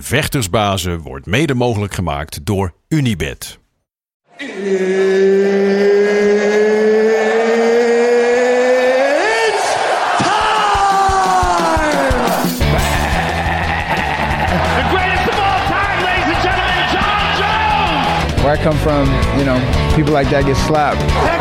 Vechtersbazen 0.00 1.00
wordt 1.00 1.26
mede 1.26 1.54
mogelijk 1.54 1.94
gemaakt 1.94 2.46
door 2.46 2.74
Unibed. 2.88 3.58
The 4.36 4.44
greatest 14.90 15.28
of 15.28 15.38
all 15.38 15.60
time, 15.68 16.02
ladies 16.02 16.24
and 16.24 16.42
gentlemen, 16.42 16.84
John 16.92 17.24
Jones. 17.38 18.42
Where 18.42 18.52
I 18.52 18.62
come 18.62 18.78
from, 18.78 19.08
you 19.38 19.44
know, 19.44 19.58
people 19.94 20.12
like 20.12 20.30
that 20.30 20.44
get 20.44 20.56
slapped. 20.56 21.33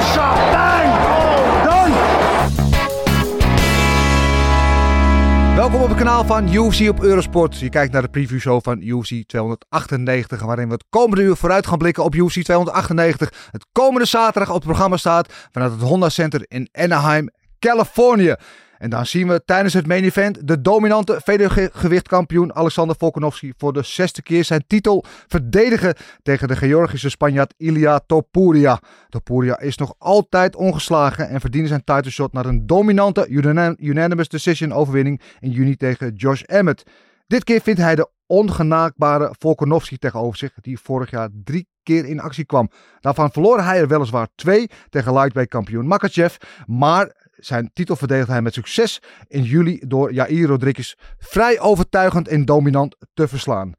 Welkom 5.56 5.82
op 5.82 5.88
het 5.88 5.98
kanaal 5.98 6.26
van 6.26 6.54
UFC 6.54 6.90
op 6.90 7.02
Eurosport. 7.04 7.60
Je 7.60 7.70
kijkt 7.70 7.94
naar 7.94 8.02
de 8.02 8.08
previewshow 8.08 8.64
van 8.64 8.82
UFC 8.82 9.24
298, 9.28 10.42
waarin 10.42 10.68
we 10.68 10.74
het 10.74 10.86
komende 10.90 11.24
uur 11.24 11.36
vooruit 11.36 11.68
gaan 11.68 11.78
blikken 11.78 12.04
op 12.04 12.16
UFC 12.16 12.42
298. 12.42 13.50
Het 13.52 13.66
komende 13.72 14.08
zaterdag 14.08 14.50
op 14.50 14.56
het 14.56 14.64
programma 14.64 14.98
staat 14.98 15.34
vanuit 15.52 15.72
het 15.72 15.82
Honda 15.82 16.10
Center 16.10 16.46
in 16.48 16.70
Anaheim, 16.72 17.30
Californië. 17.60 18.36
En 18.84 18.90
dan 18.90 19.06
zien 19.06 19.28
we 19.28 19.42
tijdens 19.46 19.74
het 19.74 19.88
main 19.88 20.04
event 20.04 20.48
de 20.48 20.62
dominante 20.62 21.22
vedergewichtkampioen 21.24 22.56
Alexander 22.56 22.96
Volkanovski 23.00 23.54
voor 23.58 23.74
de 23.74 23.84
zesde 23.84 24.22
keer 24.22 24.44
zijn 24.44 24.64
titel 24.68 25.06
verdedigen 25.28 25.96
tegen 26.24 26.48
de 26.48 26.56
Georgische 26.56 27.10
Spanjaard 27.10 27.54
Ilia 27.58 28.00
Topuria. 28.00 28.80
Topuria 29.10 29.60
is 29.60 29.78
nog 29.78 29.96
altijd 29.98 30.56
ongeslagen 30.56 31.30
en 31.30 31.40
verdiende 31.40 31.68
zijn 31.68 31.84
title 31.84 32.12
shot 32.12 32.34
naar 32.34 32.46
een 32.46 32.66
dominante 32.66 33.28
unan- 33.28 33.78
unanimous 33.80 34.28
decision 34.28 34.74
overwinning 34.74 35.22
in 35.40 35.52
juni 35.52 35.76
tegen 35.76 36.14
Josh 36.16 36.42
Emmett. 36.42 36.84
Dit 37.28 37.44
keer 37.44 37.62
vindt 37.62 37.80
hij 37.80 37.96
de 37.96 38.10
ongenaakbare 38.26 39.36
Volkanovski 39.40 39.98
tegenover 39.98 40.38
zich, 40.38 40.52
die 40.62 40.80
vorig 40.80 41.12
jaar 41.12 41.30
drie 41.44 41.68
keer 41.84 42.06
in 42.06 42.20
actie 42.20 42.46
kwam. 42.46 42.70
Daarvan 43.00 43.32
verloor 43.32 43.60
hij 43.60 43.80
er 43.80 43.88
weliswaar 43.88 44.28
twee 44.36 44.70
tegen 44.90 45.14
lightweight 45.14 45.52
kampioen 45.52 45.88
Makachev, 45.88 46.36
maar 46.66 47.23
zijn 47.46 47.72
titel 47.74 47.96
verdedigde 47.96 48.32
hij 48.32 48.42
met 48.42 48.54
succes 48.54 49.02
in 49.28 49.44
juli 49.44 49.82
door 49.88 50.14
Jair 50.14 50.48
Rodriguez 50.48 50.94
vrij 51.18 51.60
overtuigend 51.60 52.28
en 52.28 52.46
dominant 52.46 52.96
te 53.14 53.28
verslaan. 53.28 53.74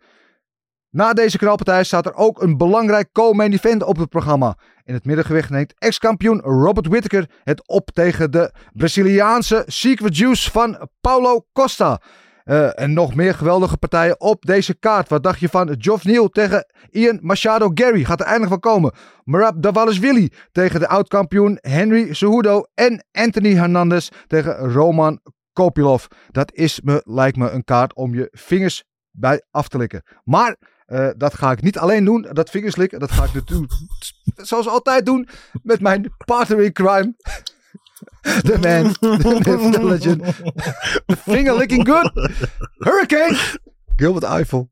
Na 0.90 1.12
deze 1.12 1.38
knalpartij 1.38 1.84
staat 1.84 2.06
er 2.06 2.14
ook 2.14 2.42
een 2.42 2.56
belangrijk 2.56 3.12
co-main 3.12 3.52
event 3.52 3.82
op 3.82 3.96
het 3.96 4.08
programma. 4.08 4.58
In 4.84 4.94
het 4.94 5.04
middengewicht 5.04 5.50
neemt 5.50 5.74
ex-kampioen 5.78 6.40
Robert 6.40 6.86
Whittaker 6.86 7.30
het 7.44 7.68
op 7.68 7.90
tegen 7.90 8.30
de 8.30 8.52
Braziliaanse 8.72 9.64
Secret 9.66 10.16
Juice 10.16 10.50
van 10.50 10.88
Paulo 11.00 11.46
Costa. 11.52 12.00
Eh, 12.44 12.80
en 12.80 12.92
nog 12.92 13.14
meer 13.14 13.34
geweldige 13.34 13.76
partijen 13.76 14.20
op 14.20 14.44
deze 14.44 14.74
kaart. 14.74 15.08
Wat 15.08 15.22
dacht 15.22 15.40
je 15.40 15.48
van 15.48 15.74
Geoff 15.78 16.04
Neal 16.04 16.28
tegen 16.28 16.66
Ian 16.90 17.18
Machado 17.22 17.70
Gary? 17.74 18.04
Gaat 18.04 18.20
er 18.20 18.26
eindelijk 18.26 18.52
van 18.52 18.72
komen. 18.72 18.92
Marab 19.24 19.62
Davalishvili 19.62 20.32
tegen 20.52 20.80
de 20.80 20.88
oud-kampioen 20.88 21.58
Henry 21.60 22.14
Cejudo. 22.14 22.62
En 22.74 23.04
Anthony 23.12 23.54
Hernandez 23.54 24.08
tegen 24.26 24.72
Roman 24.72 25.20
Kopilov. 25.52 26.04
Dat 26.30 26.52
is 26.52 26.80
me, 26.80 27.02
lijkt 27.04 27.36
me 27.36 27.50
een 27.50 27.64
kaart 27.64 27.94
om 27.94 28.14
je 28.14 28.28
vingers 28.30 28.84
bij 29.10 29.42
af 29.50 29.68
te 29.68 29.78
likken. 29.78 30.02
Maar 30.24 30.56
eh, 30.86 31.08
dat 31.16 31.34
ga 31.34 31.50
ik 31.50 31.62
niet 31.62 31.78
alleen 31.78 32.04
doen, 32.04 32.26
dat 32.32 32.50
vingers 32.50 32.76
likken. 32.76 33.00
Dat 33.00 33.10
ga 33.10 33.24
ik 33.24 33.34
natuurlijk 33.34 33.72
zoals 34.36 34.68
altijd 34.68 35.06
doen 35.06 35.28
met 35.62 35.80
mijn 35.80 36.14
partner 36.24 36.60
in 36.60 36.72
crime. 36.72 37.14
The 38.42 38.58
man, 38.60 38.92
the 38.92 39.40
myth, 39.46 39.72
the 39.72 39.84
legend. 39.84 40.22
The 41.06 41.16
finger 41.16 41.54
licking 41.56 41.84
good. 41.84 42.10
Hurricane. 42.78 43.36
Gilbert 43.96 44.24
Eiffel. 44.24 44.70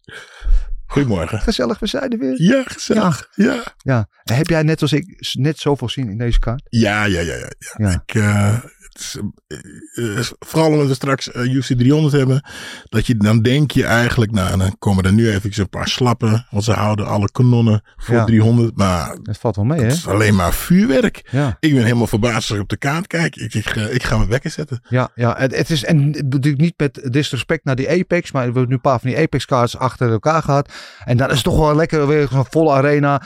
Goedemorgen. 0.87 1.41
Gezellig, 1.41 1.79
we 1.79 1.87
zijn 1.87 2.11
er 2.11 2.19
weer. 2.19 2.43
Ja, 2.43 2.63
gezellig. 2.67 3.29
Ja. 3.35 3.63
Ja. 3.77 4.09
En 4.25 4.37
heb 4.37 4.47
jij 4.49 4.63
net 4.63 4.83
als 4.83 4.93
ik 4.93 5.33
net 5.33 5.59
zoveel 5.59 5.89
zin 5.89 6.09
in 6.09 6.19
deze 6.19 6.39
kaart? 6.39 6.67
Ja, 6.69 7.05
ja, 7.05 7.21
ja, 7.21 7.35
ja. 7.35 7.51
ja. 7.59 7.89
Ja. 7.89 8.03
Ik, 8.07 8.15
eh, 8.15 8.59
eh, 8.97 10.19
eh, 10.19 10.25
vooral 10.39 10.71
omdat 10.71 10.87
we 10.87 10.95
straks 10.95 11.31
eh, 11.31 11.55
UFC 11.55 11.67
300 11.79 12.15
hebben. 12.15 12.45
Dat 12.89 13.07
je, 13.07 13.17
dan 13.17 13.43
denk 13.43 13.71
je 13.71 13.85
eigenlijk, 13.85 14.31
nou, 14.31 14.59
dan 14.59 14.77
komen 14.79 15.05
er 15.05 15.13
nu 15.13 15.31
even 15.31 15.51
een 15.55 15.69
paar 15.69 15.89
slappen. 15.89 16.47
Want 16.51 16.65
ze 16.65 16.73
houden 16.73 17.07
alle 17.07 17.31
kanonnen 17.31 17.83
voor 17.97 18.15
Ja. 18.15 18.25
300. 18.25 18.77
Maar 18.77 19.17
Het 19.23 19.39
valt 19.39 19.57
wel 19.57 19.65
mee, 19.65 19.79
hè? 19.79 19.85
het 19.85 19.95
is 19.95 20.07
alleen 20.07 20.35
maar 20.35 20.53
vuurwerk. 20.53 21.29
Ja. 21.31 21.57
Ik 21.61 21.75
ben 21.75 21.83
helemaal 21.83 22.07
verbaasd 22.07 22.35
als 22.37 22.51
ik 22.51 22.61
op 22.61 22.69
de 22.69 22.77
kaart 22.77 23.07
kijk. 23.07 23.37
Ik, 23.37 23.55
ik, 23.55 23.67
ik 23.75 24.03
ga 24.03 24.17
mijn 24.17 24.29
wekker 24.29 24.51
zetten. 24.51 24.81
Ja, 24.89 25.11
ja 25.15 25.35
het, 25.39 25.57
het 25.57 25.71
is 25.71 25.85
en 25.85 26.11
natuurlijk 26.11 26.61
niet 26.61 26.75
met 26.77 27.09
disrespect 27.13 27.65
naar 27.65 27.77
die 27.77 27.91
Apex, 27.91 28.33
maar 28.33 28.43
we 28.43 28.49
hebben 28.49 28.69
nu 28.69 28.75
een 28.75 28.81
paar 28.81 29.01
van 29.01 29.11
die 29.11 29.19
Apex 29.19 29.47
cards 29.47 29.77
achter 29.77 30.11
elkaar 30.11 30.43
gehad. 30.43 30.73
En 31.05 31.17
dan 31.17 31.29
is 31.29 31.35
het 31.35 31.45
toch 31.45 31.59
wel 31.59 31.75
lekker 31.75 32.07
weer 32.07 32.29
zo'n 32.31 32.47
volle 32.51 32.73
arena, 32.73 33.23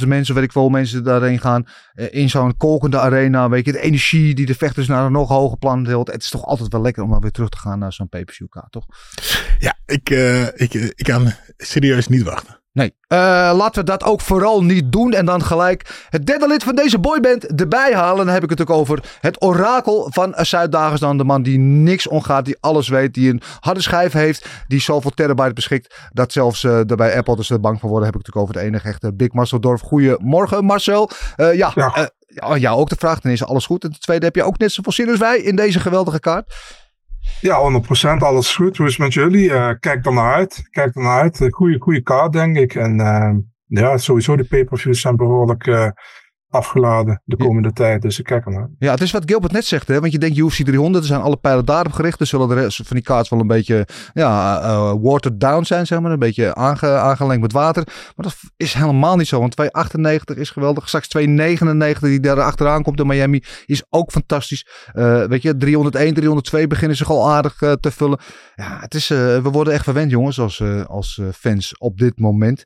20.000 0.00 0.06
mensen, 0.06 0.34
weet 0.34 0.44
ik 0.44 0.52
veel, 0.52 0.68
mensen 0.68 1.04
daarheen 1.04 1.40
gaan 1.40 1.64
in 2.10 2.30
zo'n 2.30 2.56
kolkende 2.56 2.98
arena, 2.98 3.48
weet 3.48 3.64
je, 3.64 3.72
de 3.72 3.80
energie 3.80 4.34
die 4.34 4.46
de 4.46 4.54
vechters 4.54 4.85
naar 4.86 5.06
een 5.06 5.12
nog 5.12 5.28
hoger 5.28 5.58
plan 5.58 5.84
deelt. 5.84 6.12
Het 6.12 6.22
is 6.22 6.30
toch 6.30 6.44
altijd 6.44 6.72
wel 6.72 6.80
lekker 6.80 7.02
om 7.02 7.10
dan 7.10 7.20
weer 7.20 7.30
terug 7.30 7.48
te 7.48 7.58
gaan 7.58 7.78
naar 7.78 7.92
zo'n 7.92 8.08
pay-per-view 8.08 8.48
kaart, 8.48 8.72
toch? 8.72 8.86
Ja, 9.58 9.74
ik, 9.86 10.10
eh, 10.10 10.42
ik, 10.46 10.74
eh, 10.74 10.84
ik 10.84 11.04
kan 11.04 11.32
serieus 11.56 12.08
niet 12.08 12.22
wachten. 12.22 12.60
Nee, 12.72 12.94
Eh, 13.08 13.18
laten 13.56 13.80
we 13.80 13.90
dat 13.90 14.04
ook 14.04 14.20
vooral 14.20 14.64
niet 14.64 14.92
doen. 14.92 15.12
En 15.12 15.26
dan 15.26 15.42
gelijk 15.42 16.06
het 16.08 16.26
derde 16.26 16.46
lid 16.48 16.64
van 16.64 16.74
deze 16.74 16.98
boyband 16.98 17.60
erbij 17.60 17.94
halen. 17.94 18.24
Dan 18.24 18.34
heb 18.34 18.42
ik 18.42 18.50
het 18.50 18.60
ook 18.60 18.70
over 18.70 19.16
het 19.20 19.42
orakel 19.42 20.08
van 20.10 20.34
Zuid-Dagestan. 20.36 21.18
De 21.18 21.24
man 21.24 21.42
die 21.42 21.58
niks 21.58 22.08
ongaat, 22.08 22.44
die 22.44 22.56
alles 22.60 22.88
weet. 22.88 23.14
Die 23.14 23.30
een 23.30 23.42
harde 23.60 23.80
schijf 23.80 24.12
heeft. 24.12 24.48
Die 24.66 24.80
zoveel 24.80 25.10
terabyte 25.10 25.52
beschikt. 25.52 25.94
Dat 26.12 26.32
zelfs 26.32 26.62
uh, 26.62 26.90
er 26.90 26.96
bij 26.96 27.16
Apple 27.16 27.36
dus 27.36 27.50
er 27.50 27.60
bang 27.60 27.80
van 27.80 27.88
worden. 27.88 28.06
Heb 28.06 28.16
ik 28.16 28.26
natuurlijk 28.26 28.50
over 28.50 28.60
het 28.60 28.72
enige 28.72 28.88
echte 28.88 29.14
Big 29.14 29.32
Marcel 29.32 29.60
Dorf. 29.60 29.80
Goedemorgen 29.80 30.64
Marcel. 30.64 31.10
Uh, 31.36 31.54
ja, 31.54 31.72
Ja. 31.74 32.10
Ja, 32.40 32.56
jou 32.56 32.78
ook 32.78 32.88
de 32.88 32.96
vraag. 32.98 33.20
Dan 33.20 33.32
is 33.32 33.44
alles 33.44 33.66
goed. 33.66 33.84
En 33.84 33.90
ten 33.90 34.00
tweede 34.00 34.24
heb 34.24 34.34
je 34.34 34.42
ook 34.42 34.58
net 34.58 34.72
zoveel 34.72 34.92
zin 34.92 35.08
als 35.08 35.18
wij 35.18 35.38
in 35.38 35.56
deze 35.56 35.80
geweldige 35.80 36.20
kaart. 36.20 36.54
Ja, 37.40 37.82
100% 38.16 38.18
alles 38.18 38.54
goed. 38.54 38.76
Hoe 38.76 38.86
is 38.86 38.92
het 38.92 39.02
met 39.02 39.14
jullie? 39.14 39.48
Uh, 39.48 39.70
kijk 39.80 40.06
er 40.06 40.12
naar 40.12 40.34
uit. 40.34 40.68
Kijk 40.70 40.94
er 40.96 41.02
naar 41.02 41.20
uit. 41.20 41.46
Goede, 41.50 41.78
goede 41.78 42.02
kaart, 42.02 42.32
denk 42.32 42.56
ik. 42.56 42.74
En 42.74 42.98
uh, 42.98 43.34
ja, 43.66 43.96
sowieso 43.98 44.36
de 44.36 44.44
pay-per-views 44.44 45.00
zijn 45.00 45.16
behoorlijk 45.16 45.66
uh, 45.66 45.88
afgeladen 46.56 47.22
de 47.24 47.36
komende 47.36 47.68
ja. 47.68 47.74
tijd. 47.74 48.02
Dus 48.02 48.18
ik 48.18 48.24
kijk 48.24 48.46
er 48.46 48.52
naar. 48.52 48.70
Ja, 48.78 48.90
het 48.90 49.00
is 49.00 49.10
wat 49.10 49.22
Gilbert 49.26 49.52
net 49.52 49.64
zegt. 49.64 49.88
Hè? 49.88 50.00
Want 50.00 50.12
je 50.12 50.18
denkt 50.18 50.36
UFC 50.36 50.64
300, 50.64 51.02
er 51.04 51.08
zijn 51.10 51.20
alle 51.20 51.36
pijlen 51.36 51.64
daarop 51.64 51.92
gericht. 51.92 52.20
Er 52.20 52.26
zullen 52.26 52.48
de 52.48 52.54
rest 52.54 52.76
van 52.76 52.96
die 52.96 53.04
kaarts 53.04 53.28
wel 53.28 53.40
een 53.40 53.46
beetje 53.46 53.86
ja, 54.12 54.62
uh, 54.62 54.94
watered 55.00 55.40
down 55.40 55.64
zijn, 55.64 55.86
zeg 55.86 56.00
maar. 56.00 56.12
Een 56.12 56.18
beetje 56.18 56.54
aange, 56.54 56.88
aangelengd 56.88 57.42
met 57.42 57.52
water. 57.52 57.82
Maar 57.86 58.26
dat 58.26 58.36
is 58.56 58.74
helemaal 58.74 59.16
niet 59.16 59.26
zo. 59.26 59.40
Want 59.40 59.52
298 59.52 60.36
is 60.36 60.50
geweldig. 60.50 60.88
Straks 60.88 61.08
299 61.08 62.08
die 62.08 62.20
daar 62.20 62.40
achteraan 62.40 62.82
komt 62.82 63.00
in 63.00 63.06
Miami 63.06 63.42
is 63.66 63.84
ook 63.88 64.10
fantastisch. 64.10 64.66
Uh, 64.94 65.24
weet 65.24 65.42
je, 65.42 65.56
301, 65.56 66.14
302 66.14 66.66
beginnen 66.66 66.96
zich 66.96 67.10
al 67.10 67.30
aardig 67.30 67.60
uh, 67.60 67.72
te 67.72 67.90
vullen. 67.90 68.18
Ja, 68.54 68.80
het 68.80 68.94
is, 68.94 69.08
we 69.08 69.48
worden 69.52 69.72
echt 69.72 69.84
verwend, 69.84 70.10
jongens, 70.10 70.40
als, 70.40 70.62
als 70.86 71.20
fans 71.34 71.78
op 71.78 71.98
dit 71.98 72.18
moment. 72.18 72.60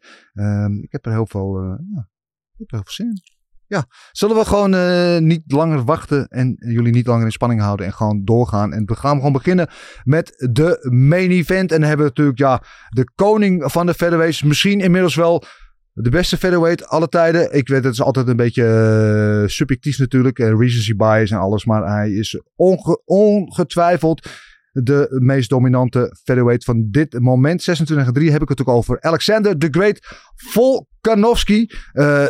ik 0.81 0.93
heb 0.93 1.07
er 1.07 1.13
heel 1.13 1.27
veel, 1.27 1.61
ja, 1.95 2.09
ik 2.53 2.59
heb 2.59 2.71
er 2.71 2.77
heel 2.77 2.83
veel 2.85 2.93
zin 2.93 3.07
in. 3.07 3.40
Ja, 3.71 3.87
zullen 4.13 4.37
we 4.37 4.45
gewoon 4.45 4.75
uh, 4.75 5.19
niet 5.19 5.43
langer 5.47 5.85
wachten 5.85 6.29
en 6.29 6.57
jullie 6.59 6.93
niet 6.93 7.07
langer 7.07 7.25
in 7.25 7.33
spanning 7.33 7.61
houden 7.61 7.87
en 7.87 7.93
gewoon 7.93 8.25
doorgaan. 8.25 8.73
En 8.73 8.87
we 8.87 8.97
gaan 8.97 9.17
gewoon 9.17 9.33
beginnen 9.33 9.69
met 10.05 10.49
de 10.53 10.89
main 10.93 11.31
event. 11.31 11.73
En 11.73 11.81
dan 11.81 11.89
hebben 11.89 12.07
we 12.07 12.13
natuurlijk 12.13 12.39
ja, 12.39 12.63
de 12.89 13.11
koning 13.15 13.73
van 13.73 13.87
de 13.87 13.95
featherweights. 13.95 14.43
Misschien 14.43 14.81
inmiddels 14.81 15.15
wel 15.15 15.45
de 15.93 16.11
beste 16.11 16.37
featherweight 16.37 16.87
alle 16.87 17.09
tijden. 17.09 17.55
Ik 17.55 17.69
weet, 17.69 17.85
het 17.85 17.93
is 17.93 18.03
altijd 18.03 18.29
een 18.29 18.37
beetje 18.37 19.43
uh, 19.43 19.49
subjectief 19.49 19.99
natuurlijk. 19.99 20.39
Uh, 20.39 20.59
recency 20.59 20.97
bias 20.97 21.31
en 21.31 21.39
alles. 21.39 21.65
Maar 21.65 21.97
hij 21.97 22.11
is 22.11 22.43
onge 22.57 23.03
ongetwijfeld 23.05 24.29
de 24.73 25.07
meest 25.23 25.51
dominante 25.51 26.17
featherweight 26.25 26.65
van 26.65 26.89
dit 26.91 27.21
moment. 27.21 27.71
26-3 27.93 27.95
heb 28.23 28.43
ik 28.43 28.49
het 28.49 28.61
ook 28.61 28.69
over 28.69 29.01
Alexander 29.01 29.59
the 29.59 29.69
Great 29.71 29.99
Volkanovski. 30.35 31.71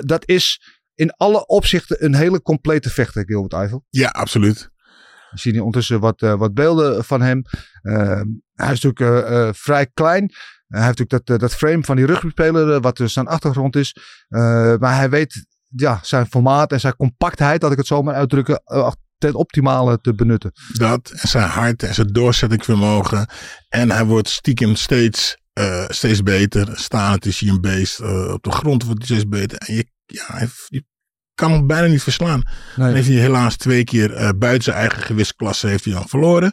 Dat 0.00 0.28
is 0.28 0.78
in 1.00 1.10
alle 1.16 1.46
opzichten 1.46 2.04
een 2.04 2.14
hele 2.14 2.42
complete 2.42 2.90
vechter, 2.90 3.24
Gilbert 3.26 3.52
Eiffel. 3.52 3.84
Ja, 3.90 4.08
absoluut. 4.08 4.70
We 5.30 5.38
zien 5.38 5.52
hier 5.52 5.62
ondertussen 5.62 6.00
wat, 6.00 6.22
uh, 6.22 6.34
wat 6.34 6.54
beelden 6.54 7.04
van 7.04 7.22
hem. 7.22 7.42
Uh, 7.82 8.20
hij 8.54 8.72
is 8.72 8.80
natuurlijk 8.80 9.28
uh, 9.30 9.48
vrij 9.52 9.86
klein. 9.94 10.30
hij 10.66 10.84
heeft 10.84 10.98
natuurlijk 10.98 11.26
dat, 11.26 11.40
dat 11.40 11.54
frame 11.54 11.84
van 11.84 11.96
die 11.96 12.06
rugbyspeler, 12.06 12.80
wat 12.80 12.96
dus 12.96 13.12
zijn 13.12 13.26
achtergrond 13.26 13.76
is. 13.76 13.96
maar 14.78 14.96
hij 14.96 15.10
weet 15.10 15.46
ja, 15.68 15.98
zijn 16.02 16.26
formaat 16.26 16.72
en 16.72 16.80
zijn 16.80 16.96
compactheid, 16.96 17.60
dat 17.60 17.72
ik 17.72 17.78
het 17.78 17.86
zo 17.86 18.02
maar 18.02 18.14
uitdrukken, 18.14 18.62
ten 19.18 19.34
optimale 19.34 19.98
te 20.00 20.14
benutten. 20.14 20.52
Dat, 20.72 21.10
en 21.10 21.28
zijn 21.28 21.48
hart 21.48 21.82
en 21.82 21.94
zijn 21.94 22.12
doorzettingsvermogen. 22.12 23.26
En 23.68 23.90
hij 23.90 24.04
wordt 24.04 24.28
stiekem 24.28 24.74
steeds, 24.74 25.36
steeds 25.88 26.22
beter. 26.22 26.78
Staan 26.78 27.12
het 27.12 27.26
is 27.26 27.40
hij 27.40 27.48
een 27.48 27.60
beest. 27.60 28.00
op 28.32 28.42
de 28.42 28.50
grond 28.50 28.84
wordt 28.84 28.98
hij 28.98 29.16
steeds 29.16 29.28
beter. 29.28 29.58
En 29.58 29.74
je, 29.74 29.86
ja, 30.06 30.24
hij, 30.26 30.48
kan 31.40 31.52
hem 31.52 31.66
bijna 31.66 31.86
niet 31.86 32.02
verslaan. 32.02 32.42
Nee. 32.76 32.86
Dan 32.86 32.94
heeft 32.94 33.08
hij 33.08 33.16
helaas 33.16 33.56
twee 33.56 33.84
keer 33.84 34.20
uh, 34.20 34.28
buiten 34.36 34.62
zijn 34.62 34.76
eigen 34.76 35.02
gewichtsklasse 35.02 35.66
heeft 35.66 35.84
hij 35.84 35.94
dan 35.94 36.08
verloren. 36.08 36.52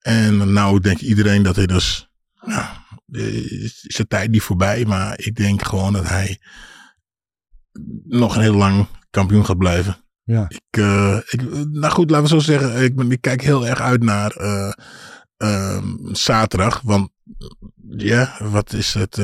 En 0.00 0.52
nou 0.52 0.80
denkt 0.80 1.00
iedereen 1.00 1.42
dat 1.42 1.56
hij 1.56 1.66
dus, 1.66 2.08
ja, 2.46 2.86
is 3.06 3.80
zijn 3.80 4.08
tijd 4.08 4.30
niet 4.30 4.42
voorbij. 4.42 4.84
Maar 4.84 5.18
ik 5.18 5.34
denk 5.34 5.62
gewoon 5.62 5.92
dat 5.92 6.08
hij 6.08 6.40
nog 8.04 8.36
een 8.36 8.42
heel 8.42 8.54
lang 8.54 8.86
kampioen 9.10 9.46
gaat 9.46 9.58
blijven. 9.58 9.96
Ja. 10.24 10.46
Ik, 10.48 10.76
uh, 10.78 11.18
ik, 11.28 11.42
nou 11.70 11.92
goed, 11.92 12.10
laten 12.10 12.24
we 12.24 12.30
zo 12.30 12.38
zeggen. 12.38 12.82
Ik, 12.82 13.00
ik 13.02 13.20
kijk 13.20 13.42
heel 13.42 13.66
erg 13.66 13.80
uit 13.80 14.02
naar 14.02 14.40
uh, 15.38 15.82
zaterdag. 16.12 16.80
Want 16.80 17.10
ja, 17.96 18.36
wat 18.38 18.72
is 18.72 18.94
het? 18.94 19.18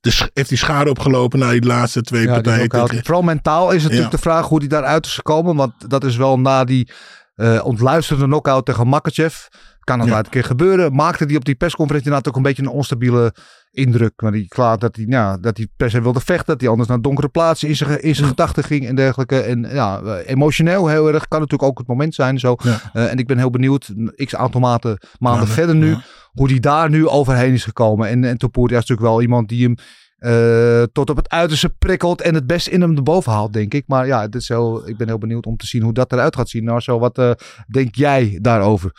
Heeft 0.00 0.48
hij 0.48 0.58
schade 0.58 0.90
opgelopen 0.90 1.38
na 1.38 1.50
die 1.50 1.64
laatste 1.64 2.02
twee 2.02 2.26
ja, 2.26 2.32
partijen. 2.32 3.04
Vooral 3.04 3.22
mentaal 3.22 3.70
is 3.70 3.82
het 3.82 3.82
natuurlijk 3.82 4.10
de 4.10 4.18
vraag 4.18 4.48
hoe 4.48 4.58
hij 4.58 4.68
daaruit 4.68 5.06
is 5.06 5.14
gekomen. 5.14 5.56
Want 5.56 5.90
dat 5.90 6.04
is 6.04 6.16
wel 6.16 6.38
na 6.38 6.64
die 6.64 6.90
uh, 7.36 7.64
ontluisterende 7.64 8.26
knockout 8.26 8.66
tegen 8.66 8.88
Makachev. 8.88 9.46
Kan 9.80 9.98
nog 9.98 10.08
ja. 10.08 10.18
een 10.18 10.28
keer 10.28 10.44
gebeuren. 10.44 10.94
Maakte 10.94 11.24
hij 11.24 11.36
op 11.36 11.44
die 11.44 11.54
persconferentie 11.54 12.10
inderdaad 12.10 12.32
ook 12.32 12.38
een 12.38 12.48
beetje 12.48 12.62
een 12.62 12.68
onstabiele 12.68 13.34
indruk. 13.70 14.12
Maar 14.22 14.32
die 14.32 14.48
klaar 14.48 14.78
dat 14.78 14.96
hij, 14.96 15.04
ja, 15.08 15.36
dat 15.36 15.56
hij 15.56 15.68
per 15.76 15.90
se 15.90 16.02
wilde 16.02 16.20
vechten. 16.20 16.46
Dat 16.46 16.60
hij 16.60 16.70
anders 16.70 16.88
naar 16.88 17.00
donkere 17.00 17.28
plaatsen 17.28 17.68
in 17.68 17.76
zijn, 17.76 18.02
in 18.02 18.14
zijn 18.14 18.28
gedachten 18.28 18.64
ging 18.64 18.86
en 18.86 18.94
dergelijke. 18.94 19.40
En 19.40 19.60
ja, 19.60 20.18
emotioneel 20.18 20.88
heel 20.88 21.12
erg. 21.12 21.28
Kan 21.28 21.40
natuurlijk 21.40 21.70
ook 21.70 21.78
het 21.78 21.86
moment 21.86 22.14
zijn. 22.14 22.38
Zo. 22.38 22.56
Ja. 22.62 22.80
Uh, 22.94 23.10
en 23.10 23.18
ik 23.18 23.26
ben 23.26 23.38
heel 23.38 23.50
benieuwd, 23.50 23.94
x 24.16 24.34
aantal 24.34 24.60
maanden, 24.60 24.98
maanden 25.18 25.48
verder 25.48 25.74
nu, 25.74 25.96
hoe 26.32 26.48
die 26.48 26.60
daar 26.60 26.90
nu 26.90 27.08
overheen 27.08 27.52
is 27.52 27.64
gekomen. 27.64 28.08
En, 28.08 28.24
en 28.24 28.38
Topoer 28.38 28.68
is 28.68 28.74
natuurlijk 28.74 29.08
wel 29.08 29.22
iemand 29.22 29.48
die 29.48 29.62
hem 29.62 29.74
uh, 30.20 30.82
tot 30.92 31.10
op 31.10 31.16
het 31.16 31.28
uiterste 31.28 31.68
prikkelt 31.68 32.20
en 32.20 32.34
het 32.34 32.46
best 32.46 32.66
in 32.66 32.80
hem 32.80 32.96
erboven 32.96 33.32
haalt, 33.32 33.52
denk 33.52 33.74
ik. 33.74 33.84
Maar 33.86 34.06
ja, 34.06 34.28
dit 34.28 34.40
is 34.40 34.48
heel, 34.48 34.88
ik 34.88 34.96
ben 34.96 35.06
heel 35.06 35.18
benieuwd 35.18 35.46
om 35.46 35.56
te 35.56 35.66
zien 35.66 35.82
hoe 35.82 35.92
dat 35.92 36.12
eruit 36.12 36.36
gaat 36.36 36.48
zien. 36.48 36.64
Marcel, 36.64 37.00
wat 37.00 37.18
uh, 37.18 37.30
denk 37.66 37.94
jij 37.94 38.38
daarover? 38.42 38.92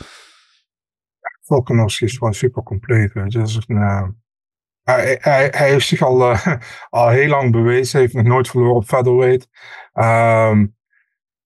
Volkanovski 1.41 2.05
is 2.05 2.17
gewoon 2.17 2.33
super 2.33 2.63
compleet. 2.63 3.13
Dat 3.13 3.47
is 3.47 3.59
een, 3.67 4.15
hij, 4.83 5.17
hij, 5.21 5.49
heeft 5.51 5.87
zich 5.87 6.01
al, 6.01 6.35
al 6.89 7.09
heel 7.09 7.27
lang 7.27 7.51
bewezen. 7.51 7.99
Heeft 7.99 8.13
nog 8.13 8.23
nooit 8.23 8.47
verloren 8.47 8.75
op 8.75 8.85
featherweight. 8.85 9.47
Um, 9.93 10.75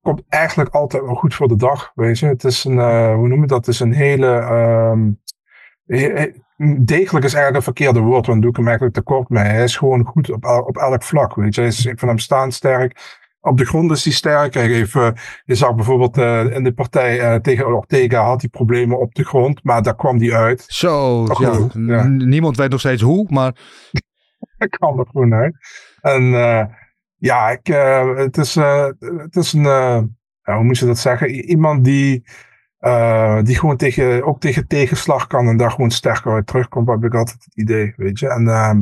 komt 0.01 0.21
eigenlijk 0.29 0.69
altijd 0.69 1.03
wel 1.03 1.15
goed 1.15 1.35
voor 1.35 1.47
de 1.47 1.55
dag. 1.55 1.91
Weet 1.95 2.19
je. 2.19 2.25
Het 2.25 2.43
is 2.43 2.63
een, 2.63 2.79
hoe 3.13 3.27
noem 3.27 3.41
je 3.41 3.47
dat? 3.47 3.65
Het 3.65 3.67
is 3.67 3.79
een 3.79 3.93
hele... 3.93 4.27
Um, 4.27 5.21
degelijk 6.85 7.25
is 7.25 7.33
eigenlijk 7.33 7.55
een 7.55 7.73
verkeerde 7.73 7.99
woord, 7.99 8.25
want 8.25 8.41
doe 8.41 8.49
ik 8.49 8.55
hem 8.55 8.65
eigenlijk 8.67 8.95
tekort 8.95 9.29
mee. 9.29 9.43
Hij 9.43 9.63
is 9.63 9.77
gewoon 9.77 10.05
goed 10.05 10.31
op, 10.31 10.45
op 10.45 10.77
elk 10.77 11.03
vlak, 11.03 11.35
weet 11.35 11.55
je. 11.55 11.61
Hij 11.61 11.69
is, 11.69 11.81
vind 11.81 12.01
hem 12.01 12.19
staan 12.19 12.51
sterk. 12.51 13.23
Op 13.45 13.57
de 13.57 13.65
grond 13.65 13.91
is 13.91 14.03
hij 14.03 14.13
sterk. 14.13 14.53
Hij 14.53 14.67
heeft, 14.67 14.95
uh, 14.95 15.09
je 15.43 15.55
zag 15.55 15.75
bijvoorbeeld 15.75 16.17
uh, 16.17 16.55
in 16.55 16.63
de 16.63 16.73
partij 16.73 17.19
uh, 17.19 17.35
tegen 17.35 17.67
Ortega 17.67 18.23
had 18.23 18.41
hij 18.41 18.49
problemen 18.49 18.99
op 18.99 19.13
de 19.13 19.25
grond, 19.25 19.63
maar 19.63 19.81
daar 19.81 19.95
kwam 19.95 20.19
hij 20.19 20.33
uit. 20.33 20.65
Zo, 20.67 21.25
ja. 21.39 21.67
ja. 21.73 22.03
Niemand 22.07 22.57
weet 22.57 22.69
nog 22.69 22.79
steeds 22.79 23.01
hoe, 23.01 23.27
maar... 23.29 23.55
Hij 24.57 24.67
kwam 24.67 24.99
er 24.99 25.05
gewoon 25.11 25.33
uit. 25.33 25.55
En 26.01 26.23
ja, 27.15 27.49
ik, 27.49 27.67
het, 28.17 28.37
is, 28.37 28.55
het 28.55 29.35
is 29.35 29.53
een, 29.53 29.63
hoe 30.41 30.63
moet 30.63 30.77
je 30.77 30.85
dat 30.85 30.97
zeggen? 30.97 31.29
Iemand 31.29 31.83
die 31.83 32.23
uh, 32.85 33.43
die 33.43 33.59
gewoon 33.59 33.77
tegen, 33.77 34.23
ook 34.23 34.39
tegen 34.39 34.67
tegenslag 34.67 35.27
kan 35.27 35.47
en 35.47 35.57
daar 35.57 35.71
gewoon 35.71 35.91
sterker 35.91 36.33
uit 36.33 36.47
terugkomt, 36.47 36.87
heb 36.87 37.03
ik 37.03 37.15
altijd 37.15 37.43
het 37.43 37.57
idee, 37.57 37.93
weet 37.97 38.19
je. 38.19 38.29
En 38.29 38.43
uh, 38.43 38.73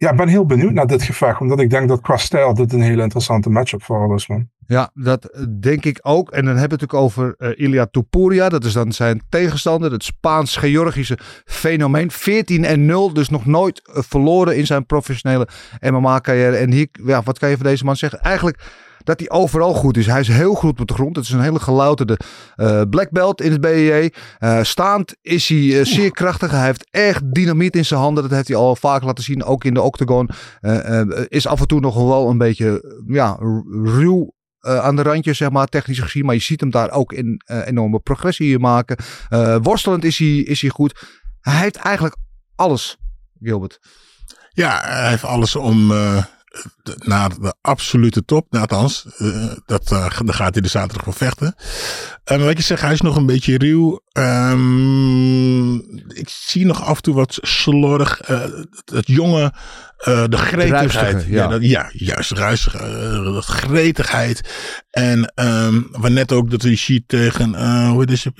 ja, 0.00 0.10
ik 0.10 0.16
ben 0.16 0.28
heel 0.28 0.46
benieuwd 0.46 0.72
naar 0.72 0.86
dit 0.86 1.02
gevecht, 1.02 1.40
omdat 1.40 1.60
ik 1.60 1.70
denk 1.70 1.88
dat 1.88 2.00
qua 2.00 2.52
dit 2.52 2.72
een 2.72 2.82
hele 2.82 3.02
interessante 3.02 3.50
matchup 3.50 3.82
voor 3.82 4.14
is, 4.14 4.26
man. 4.26 4.48
Ja, 4.66 4.90
dat 4.94 5.46
denk 5.60 5.84
ik 5.84 5.98
ook. 6.02 6.30
En 6.30 6.44
dan 6.44 6.56
hebben 6.56 6.78
we 6.78 6.84
het 6.84 6.94
ook 6.94 7.00
over 7.00 7.34
uh, 7.38 7.48
Ilya 7.54 7.86
Tupuria. 7.86 8.48
Dat 8.48 8.64
is 8.64 8.72
dan 8.72 8.92
zijn 8.92 9.22
tegenstander, 9.28 9.92
het 9.92 10.04
Spaans-Georgische 10.04 11.18
fenomeen. 11.44 12.10
14 12.10 12.64
en 12.64 12.86
0, 12.86 13.12
dus 13.12 13.28
nog 13.28 13.46
nooit 13.46 13.82
uh, 13.88 14.02
verloren 14.02 14.56
in 14.56 14.66
zijn 14.66 14.86
professionele 14.86 15.48
MMA-carrière. 15.80 16.56
En 16.56 16.72
hier, 16.72 16.88
ja, 17.04 17.22
wat 17.22 17.38
kan 17.38 17.50
je 17.50 17.56
van 17.56 17.66
deze 17.66 17.84
man 17.84 17.96
zeggen? 17.96 18.20
Eigenlijk 18.20 18.58
dat 19.04 19.18
hij 19.18 19.30
overal 19.30 19.74
goed 19.74 19.96
is. 19.96 20.06
Hij 20.06 20.20
is 20.20 20.28
heel 20.28 20.54
goed 20.54 20.80
op 20.80 20.88
de 20.88 20.94
grond. 20.94 21.16
Het 21.16 21.24
is 21.24 21.30
een 21.30 21.40
hele 21.40 21.60
gelouterde 21.60 22.18
uh, 22.56 22.82
black 22.90 23.10
belt 23.10 23.40
in 23.40 23.52
het 23.52 23.60
BJJ. 23.60 24.12
Uh, 24.40 24.62
staand 24.62 25.16
is 25.22 25.48
hij 25.48 25.58
uh, 25.58 25.84
zeer 25.84 26.10
krachtig. 26.10 26.50
Hij 26.50 26.64
heeft 26.64 26.86
echt 26.90 27.34
dynamiet 27.34 27.76
in 27.76 27.84
zijn 27.84 28.00
handen. 28.00 28.22
Dat 28.22 28.32
heeft 28.32 28.48
hij 28.48 28.56
al 28.56 28.76
vaak 28.76 29.02
laten 29.02 29.24
zien, 29.24 29.44
ook 29.44 29.64
in 29.64 29.74
de 29.74 29.82
octagon. 29.82 30.30
is 31.28 31.46
af 31.46 31.60
en 31.60 31.66
toe 31.66 31.80
nog 31.80 31.94
wel 31.94 32.28
een 32.28 32.38
beetje 32.38 33.00
ja, 33.06 33.36
ruw 33.70 34.32
uh, 34.60 34.78
aan 34.78 34.96
de 34.96 35.02
randjes, 35.02 35.38
zeg 35.38 35.50
maar, 35.50 35.66
technisch 35.66 35.98
gezien. 35.98 36.24
Maar 36.24 36.34
je 36.34 36.40
ziet 36.40 36.60
hem 36.60 36.70
daar 36.70 36.90
ook 36.90 37.12
in 37.12 37.42
uh, 37.46 37.66
enorme 37.66 37.98
progressie 37.98 38.52
in 38.52 38.60
maken. 38.60 38.96
Uh, 39.30 39.56
worstelend 39.62 40.04
is 40.04 40.18
hij, 40.18 40.36
is 40.36 40.60
hij 40.60 40.70
goed. 40.70 41.18
Hij 41.40 41.58
heeft 41.58 41.76
eigenlijk 41.76 42.16
alles, 42.56 42.96
Gilbert. 43.40 43.80
Ja, 44.50 44.80
hij 44.80 45.08
heeft 45.08 45.24
alles 45.24 45.56
om 45.56 45.92
naar 46.98 47.28
de 47.40 47.54
absolute 47.60 48.24
top. 48.24 48.46
Nou, 48.50 48.62
althans, 48.68 49.06
uh, 49.18 49.52
dat, 49.66 49.90
uh, 49.92 50.10
daar 50.24 50.34
gaat 50.34 50.54
hij 50.54 50.62
de 50.62 50.68
zaterdag 50.68 51.04
voor 51.04 51.14
vechten. 51.14 51.54
Uh, 51.56 52.36
maar 52.36 52.46
wat 52.46 52.56
je 52.56 52.62
zegt, 52.62 52.82
hij 52.82 52.92
is 52.92 53.00
nog 53.00 53.16
een 53.16 53.26
beetje 53.26 53.58
ruw. 53.58 54.00
Um, 54.12 55.74
ik 56.08 56.28
zie 56.28 56.66
nog 56.66 56.84
af 56.84 56.96
en 56.96 57.02
toe 57.02 57.14
wat 57.14 57.38
slordig. 57.40 58.20
het 58.84 59.06
jonge, 59.06 59.52
de 60.04 60.36
gretigheid. 60.36 61.24
ja. 61.24 61.42
Ja, 61.42 61.46
dat, 61.46 61.62
ja, 61.62 61.90
juist, 61.92 62.34
de 62.34 63.42
gretigheid. 63.42 64.40
En 64.90 65.32
um, 65.34 65.88
wat 65.90 66.10
net 66.10 66.32
ook 66.32 66.50
dat 66.50 66.62
hij 66.62 66.76
ziet 66.76 67.08
tegen, 67.08 67.86
hoe 67.88 68.06
is 68.06 68.24
het? 68.24 68.34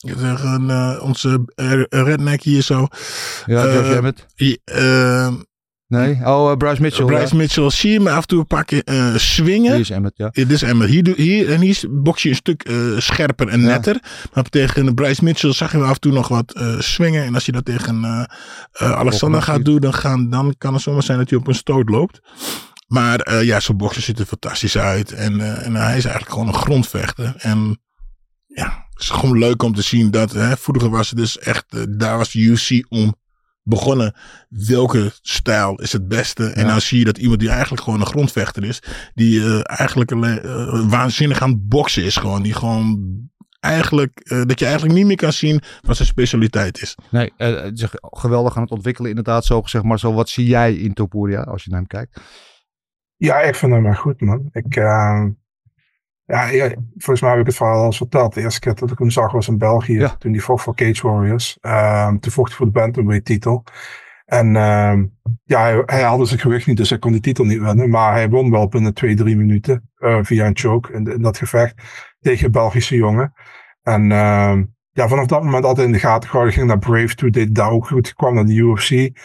tegen 0.00 0.70
uh, 0.70 0.98
onze 1.02 1.44
redneck 1.88 2.42
hier 2.42 2.62
zo. 2.62 2.86
Ja, 3.46 3.62
George 3.62 3.94
Emmett. 3.94 4.26
Uh, 4.36 5.32
Nee, 5.90 6.18
oh, 6.24 6.50
uh, 6.50 6.56
Bryce 6.56 6.82
Mitchell. 6.82 7.04
Bryce 7.04 7.34
ja. 7.34 7.36
Mitchell 7.36 7.70
zie 7.70 7.90
je 7.92 8.00
me 8.00 8.10
af 8.10 8.20
en 8.20 8.26
toe 8.26 8.38
een 8.38 8.46
paar 8.46 8.64
keer 8.64 8.82
uh, 8.84 9.16
swingen. 9.16 9.72
Hier 9.72 9.80
is 9.80 9.90
Emmet, 9.90 10.12
ja. 10.16 10.28
Dit 10.32 10.50
is 10.50 10.62
Emmet. 10.62 10.88
Hier, 10.88 11.12
hier, 11.16 11.52
en 11.52 11.60
hier 11.60 11.80
box 11.90 12.22
je 12.22 12.28
een 12.28 12.34
stuk 12.34 12.68
uh, 12.68 12.98
scherper 12.98 13.48
en 13.48 13.60
netter. 13.60 13.94
Ja. 13.94 14.08
Maar 14.32 14.44
tegen 14.44 14.94
Bryce 14.94 15.24
Mitchell 15.24 15.52
zag 15.52 15.72
je 15.72 15.78
me 15.78 15.84
af 15.84 15.94
en 15.94 16.00
toe 16.00 16.12
nog 16.12 16.28
wat 16.28 16.62
swingen. 16.78 17.24
En 17.24 17.34
als 17.34 17.46
je 17.46 17.52
dat 17.52 17.64
tegen 17.64 18.28
Alexander 18.72 19.42
gaat 19.42 19.64
doen, 19.64 19.80
dan, 19.80 19.94
gaan, 19.94 20.30
dan 20.30 20.54
kan 20.58 20.72
het 20.72 20.82
zomaar 20.82 21.02
zijn 21.02 21.18
dat 21.18 21.30
hij 21.30 21.38
op 21.38 21.46
een 21.46 21.54
stoot 21.54 21.88
loopt. 21.88 22.20
Maar 22.86 23.44
ja, 23.44 23.60
zo'n 23.60 23.76
bokser 23.76 24.02
ziet 24.02 24.18
er 24.18 24.26
fantastisch 24.26 24.78
uit. 24.78 25.12
En, 25.12 25.64
en 25.64 25.74
hij 25.74 25.96
is 25.96 26.04
eigenlijk 26.04 26.30
gewoon 26.30 26.48
een 26.48 26.54
grondvechter. 26.54 27.34
En 27.38 27.80
ja, 28.46 28.86
het 28.90 29.02
is 29.02 29.10
gewoon 29.10 29.38
leuk 29.38 29.62
om 29.62 29.74
te 29.74 29.82
zien 29.82 30.10
dat 30.10 30.32
hè, 30.32 30.56
vroeger 30.56 30.90
was 30.90 31.08
het 31.08 31.18
dus 31.18 31.38
echt, 31.38 31.64
daar 31.98 32.16
was 32.16 32.32
de 32.32 32.38
UFC 32.38 32.86
om 32.88 33.14
begonnen. 33.62 34.14
Welke 34.48 35.10
stijl 35.22 35.80
is 35.80 35.92
het 35.92 36.08
beste? 36.08 36.46
En 36.46 36.66
dan 36.66 36.80
zie 36.80 36.98
je 36.98 37.04
dat 37.04 37.18
iemand 37.18 37.40
die 37.40 37.48
eigenlijk 37.48 37.82
gewoon 37.82 38.00
een 38.00 38.06
grondvechter 38.06 38.64
is. 38.64 38.82
Die 39.14 39.40
uh, 39.40 39.60
eigenlijk 39.62 40.10
uh, 40.10 40.88
waanzinnig 40.88 41.42
aan 41.42 41.50
het 41.50 41.68
boksen 41.68 42.04
is 42.04 42.16
gewoon. 42.16 42.42
Die 42.42 42.54
gewoon 42.54 43.18
eigenlijk, 43.60 44.20
uh, 44.32 44.42
dat 44.44 44.58
je 44.58 44.64
eigenlijk 44.64 44.94
niet 44.94 45.06
meer 45.06 45.16
kan 45.16 45.32
zien 45.32 45.60
wat 45.80 45.96
zijn 45.96 46.08
specialiteit 46.08 46.82
is. 46.82 46.94
Nee, 47.10 47.32
het 47.36 47.78
is 47.78 47.88
geweldig 48.00 48.56
aan 48.56 48.62
het 48.62 48.72
ontwikkelen 48.72 49.10
inderdaad. 49.10 49.44
Zo 49.44 49.62
gezegd, 49.62 49.84
maar 49.84 49.98
zo 49.98 50.12
wat 50.12 50.28
zie 50.28 50.46
jij 50.46 50.74
in 50.74 50.94
Topuria 50.94 51.42
als 51.42 51.64
je 51.64 51.70
naar 51.70 51.78
hem 51.78 51.88
kijkt? 51.88 52.20
Ja, 53.16 53.40
ik 53.40 53.54
vind 53.54 53.72
hem 53.72 53.82
maar 53.82 53.96
goed 53.96 54.20
man. 54.20 54.48
Ik, 54.52 54.74
ja, 56.30 56.48
ja, 56.48 56.74
volgens 56.96 57.20
mij 57.20 57.30
heb 57.30 57.40
ik 57.40 57.46
het 57.46 57.56
verhaal 57.56 57.78
al 57.78 57.84
eens 57.84 57.96
verteld. 57.96 58.34
De 58.34 58.40
eerste 58.40 58.60
keer 58.60 58.74
dat 58.74 58.90
ik 58.90 58.98
hem 58.98 59.10
zag 59.10 59.32
was 59.32 59.48
in 59.48 59.58
België. 59.58 59.98
Ja. 59.98 60.16
Toen 60.18 60.32
die 60.32 60.42
vocht 60.42 60.64
voor 60.64 60.74
Cage 60.74 61.06
Warriors. 61.08 61.58
Um, 61.60 62.20
toen 62.20 62.32
vocht 62.32 62.48
hij 62.48 62.56
voor 62.56 62.66
de 62.66 62.72
bantamweight 62.72 63.24
titel. 63.24 63.64
En 64.24 64.56
um, 64.56 65.18
ja, 65.44 65.62
hij, 65.62 65.82
hij 65.86 66.02
haalde 66.02 66.24
zijn 66.24 66.40
gewicht 66.40 66.66
niet, 66.66 66.76
dus 66.76 66.90
hij 66.90 66.98
kon 66.98 67.12
die 67.12 67.20
titel 67.20 67.44
niet 67.44 67.60
winnen. 67.60 67.90
Maar 67.90 68.12
hij 68.12 68.28
won 68.28 68.50
wel 68.50 68.68
binnen 68.68 68.94
twee, 68.94 69.14
drie 69.14 69.36
minuten 69.36 69.90
uh, 69.98 70.18
via 70.22 70.46
een 70.46 70.56
choke 70.56 70.92
in, 70.92 71.06
in, 71.06 71.22
dat 71.22 71.38
gevecht 71.38 71.74
tegen 72.20 72.44
een 72.44 72.52
Belgische 72.52 72.96
jongen. 72.96 73.32
En 73.82 74.10
um, 74.10 74.74
ja, 74.90 75.08
vanaf 75.08 75.26
dat 75.26 75.44
moment 75.44 75.64
altijd 75.64 75.86
in 75.86 75.92
de 75.92 75.98
gaten 75.98 76.28
gehouden. 76.28 76.54
Ging 76.54 76.66
naar 76.66 76.78
Brave 76.78 77.14
toe, 77.14 77.30
deed 77.30 77.54
daar 77.54 77.70
ook 77.70 77.86
goed. 77.86 78.14
Kwam 78.14 78.34
naar 78.34 78.44
de 78.44 78.54
UFC. 78.54 79.18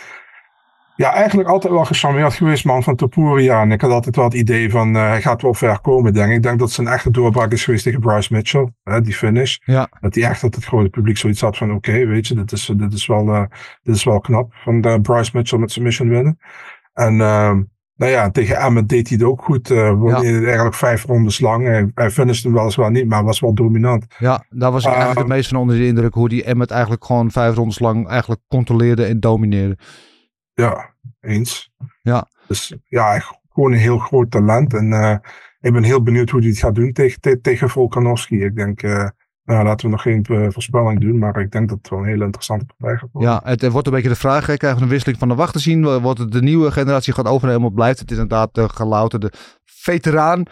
Ja, 0.96 1.14
eigenlijk 1.14 1.50
altijd 1.50 1.74
wel 1.74 1.86
gecharmeerd 1.86 2.34
geweest, 2.34 2.66
man, 2.66 2.84
van 2.84 2.96
Topuria. 2.96 3.62
En 3.62 3.72
ik 3.72 3.82
had 3.82 3.92
altijd 3.92 4.16
wel 4.16 4.26
het 4.26 4.34
idee 4.34 4.70
van, 4.70 4.96
uh, 4.96 5.08
hij 5.08 5.22
gaat 5.22 5.42
wel 5.42 5.54
ver 5.54 5.80
komen, 5.80 6.14
denk 6.14 6.30
ik. 6.30 6.36
Ik 6.36 6.44
denk 6.44 6.60
dat 6.60 6.72
zijn 6.72 6.88
echte 6.88 7.12
doorbraak 7.12 7.52
is 7.52 7.64
geweest 7.64 7.84
tegen 7.84 8.00
Bryce 8.00 8.34
Mitchell, 8.34 8.74
hè, 8.84 9.02
die 9.02 9.14
finish. 9.14 9.58
Ja. 9.64 9.90
Dat 10.00 10.16
hij 10.16 10.24
echt 10.24 10.42
dat 10.42 10.56
het 10.56 10.66
grote 10.66 10.90
publiek 10.90 11.18
zoiets 11.18 11.42
had 11.42 11.58
van, 11.58 11.72
oké, 11.72 12.06
weet 12.06 12.28
je, 12.28 12.36
dit 12.36 12.52
is, 12.52 12.72
dit, 12.76 12.94
is 12.94 13.08
wel, 13.08 13.28
uh, 13.28 13.44
dit 13.84 13.96
is 13.96 14.04
wel 14.04 14.20
knap. 14.20 14.54
Van 14.54 14.88
uh, 14.88 14.96
Bryce 15.02 15.32
Mitchell 15.34 15.60
met 15.60 15.72
submission 15.72 16.10
winnen. 16.10 16.40
En 16.94 17.22
ehm, 17.22 17.62
nou 17.96 18.12
ja, 18.12 18.32
tegen 18.32 18.58
Emmet 18.58 18.90
deed 18.90 19.10
hij 19.10 19.18
het 19.18 19.28
ook 19.28 19.42
goed. 19.42 19.70
Uh, 19.70 19.78
ja. 19.78 20.22
Eigenlijk 20.22 20.76
vijf 20.76 21.06
rondes 21.06 21.40
lang. 21.40 21.66
Hij, 21.66 21.92
hij 21.94 22.12
finishte 22.12 22.48
hem 22.48 22.58
weliswaar 22.58 22.92
niet, 22.92 23.08
maar 23.08 23.24
was 23.24 23.40
wel 23.40 23.54
dominant. 23.54 24.06
Ja, 24.18 24.46
daar 24.50 24.72
was 24.72 24.84
ik 24.84 24.90
eigenlijk 24.90 25.20
het 25.20 25.28
meest 25.28 25.50
van 25.50 25.60
onder 25.60 25.76
de 25.76 25.86
indruk. 25.86 26.14
Hoe 26.14 26.30
die 26.30 26.44
Emmet 26.44 26.72
eigenlijk 26.72 27.06
gewoon 27.06 27.32
vijf 27.32 27.56
rondes 27.56 27.80
lang 27.80 28.08
eigenlijk 28.08 28.42
controleerde 28.48 29.06
en 29.06 29.20
domineerde. 29.20 29.78
Ja, 30.56 30.94
eens. 31.22 31.72
Ja. 32.02 32.28
Dus 32.48 32.76
ja, 32.88 33.20
gewoon 33.50 33.72
een 33.72 33.78
heel 33.78 33.98
groot 33.98 34.32
talent. 34.32 34.74
En 34.74 34.92
uh, 34.92 35.16
ik 35.60 35.74
ben 35.74 35.84
heel 35.84 36.04
benieuwd 36.04 36.30
hoe 36.30 36.40
hij 36.40 36.50
het 36.50 36.60
gaat 36.60 36.76
doen 36.76 36.92
tegen, 36.92 37.22
te, 37.22 37.42
tegen 37.42 37.70
Volkanovski. 37.70 38.44
Ik 38.44 38.56
denk, 38.56 38.84
uh, 38.84 39.10
nou, 39.44 39.64
laten 39.64 39.86
we 39.86 39.92
nog 39.92 40.02
geen 40.02 40.26
uh, 40.32 40.48
voorspelling 40.50 41.00
doen, 41.00 41.18
maar 41.18 41.40
ik 41.40 41.52
denk 41.52 41.70
dat 41.70 41.78
het 41.78 41.90
wel 41.90 42.00
een 42.00 42.06
hele 42.06 42.24
interessante 42.24 42.66
partij 42.66 42.98
gaat 42.98 43.10
worden. 43.12 43.32
Ja, 43.32 43.42
het, 43.44 43.62
het 43.62 43.72
wordt 43.72 43.88
een 43.88 43.94
beetje 43.94 44.10
de 44.10 44.16
vraag, 44.16 44.46
hè, 44.46 44.58
krijgen 44.58 44.80
we 44.80 44.86
een 44.86 44.92
wisseling 44.92 45.20
van 45.20 45.28
de 45.28 45.36
wacht 45.36 45.54
te 45.54 45.60
zien? 45.60 46.00
Wordt 46.00 46.20
het 46.20 46.32
de 46.32 46.42
nieuwe 46.42 46.72
generatie 46.72 47.14
gaat 47.14 47.28
overnemen 47.28 47.68
of 47.68 47.74
blijft 47.74 48.00
het 48.00 48.12
inderdaad 48.12 48.54
de 48.54 48.70
gelouterde 48.70 49.32
veteraan 49.86 50.44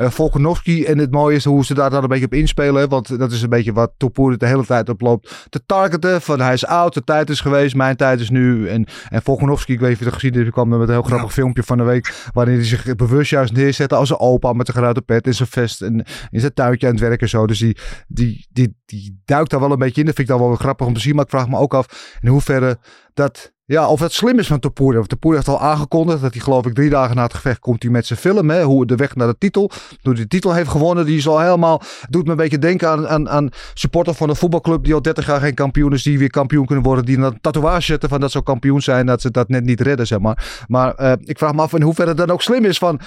uh, 0.00 0.10
Volkanovski. 0.10 0.84
En 0.84 0.98
het 0.98 1.10
mooie 1.10 1.36
is 1.36 1.44
hoe 1.44 1.64
ze 1.64 1.74
daar 1.74 1.90
dan 1.90 2.02
een 2.02 2.08
beetje 2.08 2.24
op 2.24 2.34
inspelen. 2.34 2.88
Want 2.88 3.18
dat 3.18 3.32
is 3.32 3.42
een 3.42 3.48
beetje 3.48 3.72
wat 3.72 3.92
Topoer 3.96 4.38
de 4.38 4.46
hele 4.46 4.64
tijd 4.64 4.88
oploopt 4.88 5.46
te 5.48 5.62
targeten. 5.66 6.22
Van 6.22 6.40
hij 6.40 6.52
is 6.52 6.66
oud, 6.66 6.94
de 6.94 7.04
tijd 7.04 7.30
is 7.30 7.40
geweest, 7.40 7.74
mijn 7.74 7.96
tijd 7.96 8.20
is 8.20 8.30
nu. 8.30 8.68
En, 8.68 8.86
en 9.08 9.22
Volkanovski, 9.22 9.72
ik 9.72 9.80
weet 9.80 9.88
niet 9.88 9.98
of 9.98 10.04
je 10.04 10.10
het 10.10 10.20
gezien 10.20 10.34
hebt, 10.34 10.50
kwam 10.50 10.68
met 10.68 10.80
een 10.80 10.94
heel 10.94 11.02
grappig 11.02 11.28
ja. 11.28 11.34
filmpje 11.34 11.62
van 11.62 11.78
de 11.78 11.84
week. 11.84 12.30
Waarin 12.32 12.54
hij 12.54 12.64
zich 12.64 12.94
bewust 12.94 13.30
juist 13.30 13.52
neerzette 13.52 13.94
als 13.94 14.10
een 14.10 14.18
opa 14.18 14.52
met 14.52 14.68
een 14.68 14.74
geruite 14.74 15.02
pet 15.02 15.26
in 15.26 15.34
zijn 15.34 15.48
vest. 15.48 15.82
En 15.82 16.04
in 16.30 16.40
zijn 16.40 16.54
tuintje 16.54 16.86
aan 16.86 16.92
het 16.92 17.02
werken 17.02 17.28
zo. 17.28 17.46
Dus 17.46 17.58
die, 17.58 17.76
die, 18.08 18.46
die, 18.50 18.76
die 18.86 19.22
duikt 19.24 19.50
daar 19.50 19.60
wel 19.60 19.72
een 19.72 19.78
beetje 19.78 20.00
in. 20.00 20.06
Dat 20.06 20.14
vind 20.14 20.28
ik 20.28 20.36
dan 20.36 20.46
wel 20.46 20.56
grappig 20.56 20.86
om 20.86 20.94
te 20.94 21.00
zien. 21.00 21.14
Maar 21.14 21.24
ik 21.24 21.30
vraag 21.30 21.48
me 21.48 21.58
ook 21.58 21.74
af 21.74 22.16
in 22.20 22.28
hoeverre 22.28 22.78
dat 23.14 23.52
ja, 23.72 23.88
of 23.88 24.00
het 24.00 24.12
slim 24.12 24.38
is 24.38 24.46
van. 24.46 24.60
Want 24.60 25.08
Topuria 25.08 25.36
heeft 25.36 25.48
al 25.48 25.60
aangekondigd 25.60 26.20
dat 26.20 26.32
hij 26.32 26.42
geloof 26.42 26.66
ik 26.66 26.74
drie 26.74 26.90
dagen 26.90 27.16
na 27.16 27.22
het 27.22 27.34
gevecht 27.34 27.58
komt 27.58 27.82
hij 27.82 27.92
met 27.92 28.06
zijn 28.06 28.18
film. 28.18 28.50
Hè, 28.50 28.62
hoe 28.62 28.86
de 28.86 28.96
weg 28.96 29.14
naar 29.14 29.26
de 29.26 29.38
titel. 29.38 29.70
Toen 30.02 30.12
hij 30.12 30.22
de 30.22 30.28
titel 30.28 30.54
heeft 30.54 30.68
gewonnen. 30.68 31.06
Die 31.06 31.16
is 31.16 31.28
al 31.28 31.40
helemaal, 31.40 31.82
doet 32.08 32.24
me 32.24 32.30
een 32.30 32.36
beetje 32.36 32.58
denken 32.58 32.88
aan, 32.88 33.08
aan, 33.08 33.28
aan 33.28 33.48
supporter 33.74 34.14
van 34.14 34.28
een 34.28 34.36
voetbalclub 34.36 34.84
die 34.84 34.94
al 34.94 35.02
30 35.02 35.26
jaar 35.26 35.40
geen 35.40 35.54
kampioen 35.54 35.92
is. 35.92 36.02
Die 36.02 36.18
weer 36.18 36.30
kampioen 36.30 36.66
kunnen 36.66 36.84
worden. 36.84 37.04
Die 37.04 37.18
een 37.18 37.40
tatoeage 37.40 37.82
zetten 37.82 38.08
van 38.08 38.20
dat 38.20 38.30
ze 38.30 38.42
kampioen 38.42 38.82
zijn. 38.82 39.06
Dat 39.06 39.20
ze 39.20 39.30
dat 39.30 39.48
net 39.48 39.64
niet 39.64 39.80
redden 39.80 40.06
zeg 40.06 40.18
maar. 40.18 40.64
Maar 40.68 40.94
uh, 41.00 41.12
ik 41.24 41.38
vraag 41.38 41.54
me 41.54 41.62
af 41.62 41.72
in 41.72 41.82
hoeverre 41.82 42.08
het 42.08 42.18
dan 42.18 42.30
ook 42.30 42.42
slim 42.42 42.64
is 42.64 42.78
van 42.78 43.00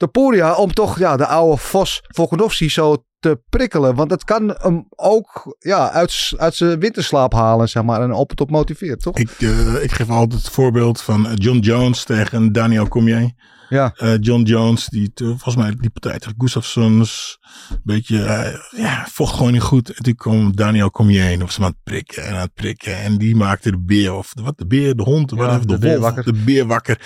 Topuria. 0.00 0.54
Om 0.54 0.72
toch 0.72 0.98
ja, 0.98 1.16
de 1.16 1.26
oude 1.26 1.56
Vos 1.56 2.00
Volkanovski 2.08 2.70
zo 2.70 3.04
te 3.18 3.40
prikkelen. 3.48 3.94
Want 3.94 4.10
het 4.10 4.24
kan 4.24 4.54
hem 4.58 4.86
ook 4.96 5.56
ja, 5.58 5.90
uit, 5.90 6.32
uit 6.36 6.54
zijn 6.54 6.80
winterslaap 6.80 7.32
halen, 7.32 7.68
zeg 7.68 7.82
maar. 7.82 8.02
En 8.02 8.12
op 8.12 8.30
het 8.30 8.40
op 8.40 8.50
motiveert, 8.50 9.00
toch? 9.00 9.16
Ik, 9.16 9.40
uh, 9.40 9.82
ik 9.82 9.92
geef 9.92 10.10
altijd 10.10 10.42
het 10.42 10.52
voorbeeld 10.52 11.00
van 11.00 11.34
John 11.34 11.58
Jones 11.58 12.04
tegen 12.04 12.52
Daniel 12.52 12.88
Cormier. 12.88 13.32
Ja. 13.68 13.94
Uh, 13.98 14.14
John 14.20 14.42
Jones, 14.42 14.86
die 14.86 15.10
volgens 15.14 15.56
mij 15.56 15.74
die 15.80 15.90
partij 15.90 16.18
tegen 16.18 16.34
Gustafsson 16.38 17.00
een 17.00 17.80
beetje, 17.82 18.18
uh, 18.18 18.80
ja, 18.82 19.06
vocht 19.10 19.34
gewoon 19.34 19.52
niet 19.52 19.62
goed. 19.62 19.90
En 19.90 20.02
toen 20.02 20.14
kwam 20.14 20.56
Daniel 20.56 20.90
Cormier 20.90 21.24
en 21.24 21.40
was 21.40 21.56
hem 21.56 21.64
aan 21.64 21.70
het 21.70 21.82
prikken 21.82 22.24
en 22.24 22.34
aan 22.34 22.40
het 22.40 22.54
prikken. 22.54 22.96
En 22.96 23.18
die 23.18 23.36
maakte 23.36 23.70
de 23.70 23.78
beer, 23.78 24.14
of 24.14 24.32
de, 24.32 24.42
wat, 24.42 24.58
de 24.58 24.66
beer, 24.66 24.96
de 24.96 25.02
hond, 25.02 25.30
ja, 25.30 25.36
whatever, 25.36 25.66
de, 25.66 25.78
de 25.78 25.98
wolf, 25.98 26.14
de 26.14 26.32
beer 26.44 26.66
wakker. 26.66 27.00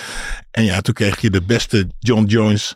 En 0.51 0.65
ja, 0.65 0.81
toen 0.81 0.95
kreeg 0.95 1.21
je 1.21 1.31
de 1.31 1.43
beste 1.43 1.91
John 1.99 2.25
Jones. 2.25 2.75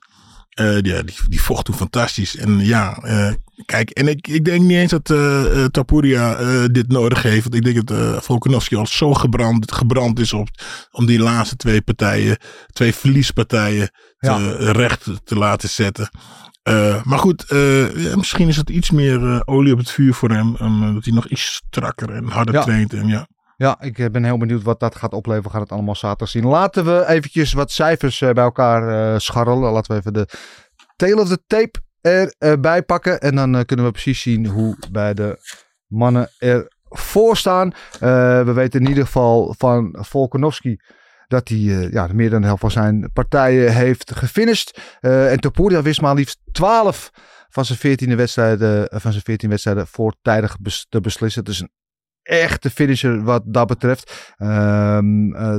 Uh, 0.60 0.80
die, 0.80 0.94
die, 1.28 1.42
vocht 1.42 1.64
toen 1.64 1.74
fantastisch. 1.74 2.36
En 2.36 2.58
ja, 2.58 2.98
uh, 3.04 3.32
kijk, 3.64 3.90
en 3.90 4.08
ik, 4.08 4.28
ik 4.28 4.44
denk 4.44 4.62
niet 4.62 4.76
eens 4.76 4.90
dat 4.90 5.10
uh, 5.10 5.64
Tapuria 5.64 6.36
dit 6.68 6.88
nodig 6.88 7.22
heeft. 7.22 7.42
Want 7.42 7.54
ik 7.54 7.64
denk 7.64 7.86
dat 7.86 8.24
Volkanovski 8.24 8.76
al 8.76 8.86
zo 8.86 9.14
gebrand, 9.14 9.72
gebrand 9.72 10.18
is 10.20 10.32
op, 10.32 10.48
om 10.90 11.06
die 11.06 11.18
laatste 11.18 11.56
twee 11.56 11.82
partijen, 11.82 12.36
twee 12.72 12.94
verliespartijen, 12.94 13.90
te, 14.18 14.28
Ja. 14.28 14.72
recht 14.72 15.06
te 15.24 15.36
laten 15.36 15.68
zetten. 15.68 16.10
maar 17.02 17.18
goed, 17.18 17.44
ja, 17.96 18.16
misschien 18.16 18.48
is 18.48 18.56
het 18.56 18.70
iets 18.70 18.90
meer 18.90 19.42
olie 19.46 19.72
op 19.72 19.78
het 19.78 19.90
vuur 19.90 20.14
voor 20.14 20.30
hem. 20.30 20.56
Um, 20.62 20.94
dat 20.94 21.04
hij 21.04 21.14
nog 21.14 21.26
iets 21.28 21.44
strakker 21.44 22.10
en 22.10 22.28
harder 22.28 22.54
Ja. 22.54 22.62
traint. 22.62 22.92
En 22.92 23.06
ja. 23.06 23.28
Ja, 23.58 23.80
ik 23.80 23.98
eh, 23.98 24.10
ben 24.10 24.24
heel 24.24 24.38
benieuwd 24.38 24.62
wat 24.62 24.80
dat 24.80 24.96
gaat 24.96 25.12
opleveren. 25.12 25.46
We 25.46 25.50
gaan 25.50 25.62
het 25.62 25.72
allemaal 25.72 25.94
zaterdag 25.94 26.28
zien. 26.28 26.46
Laten 26.46 26.84
we 26.84 27.06
eventjes 27.06 27.52
wat 27.52 27.70
cijfers 27.70 28.20
eh, 28.20 28.30
bij 28.30 28.44
elkaar 28.44 29.12
eh, 29.12 29.18
scharrelen. 29.18 29.72
Laten 29.72 29.92
we 29.92 29.98
even 29.98 30.12
de 30.12 30.28
tail 30.96 31.18
of 31.18 31.28
the 31.28 31.42
tape 31.46 31.80
erbij 32.38 32.82
pakken. 32.82 33.20
En 33.20 33.34
dan 33.34 33.64
kunnen 33.64 33.86
we 33.86 33.92
precies 33.92 34.22
zien 34.22 34.46
hoe 34.46 34.76
bij 34.90 35.14
de 35.14 35.38
mannen 35.86 36.30
ervoor 36.38 37.36
staan. 37.36 37.72
We 38.00 38.52
weten 38.54 38.80
in 38.80 38.88
ieder 38.88 39.04
geval 39.04 39.54
van 39.58 39.96
Volkanovski 40.00 40.78
dat 41.28 41.48
hij 41.48 41.58
eh, 41.58 41.92
ja, 41.92 42.08
meer 42.12 42.30
dan 42.30 42.40
de 42.40 42.46
helft 42.46 42.60
van 42.60 42.70
zijn 42.70 43.10
partijen 43.12 43.74
heeft 43.74 44.16
gefinished. 44.16 44.80
Eh, 45.00 45.32
en 45.32 45.40
Topuria 45.40 45.82
wist 45.82 46.00
maar 46.00 46.14
liefst 46.14 46.40
12 46.52 47.10
van 47.48 47.64
zijn 47.64 47.78
14 47.78 48.16
wedstrijden, 48.16 49.00
van 49.00 49.12
zijn 49.12 49.24
14 49.24 49.48
wedstrijden 49.48 49.86
voortijdig 49.86 50.56
te 50.88 51.00
beslissen. 51.00 51.40
Het 51.40 51.50
is 51.50 51.60
een 51.60 51.70
echte 52.28 52.70
finisher 52.70 53.22
wat 53.22 53.42
dat 53.46 53.66
betreft. 53.66 54.32
Eh 54.36 54.98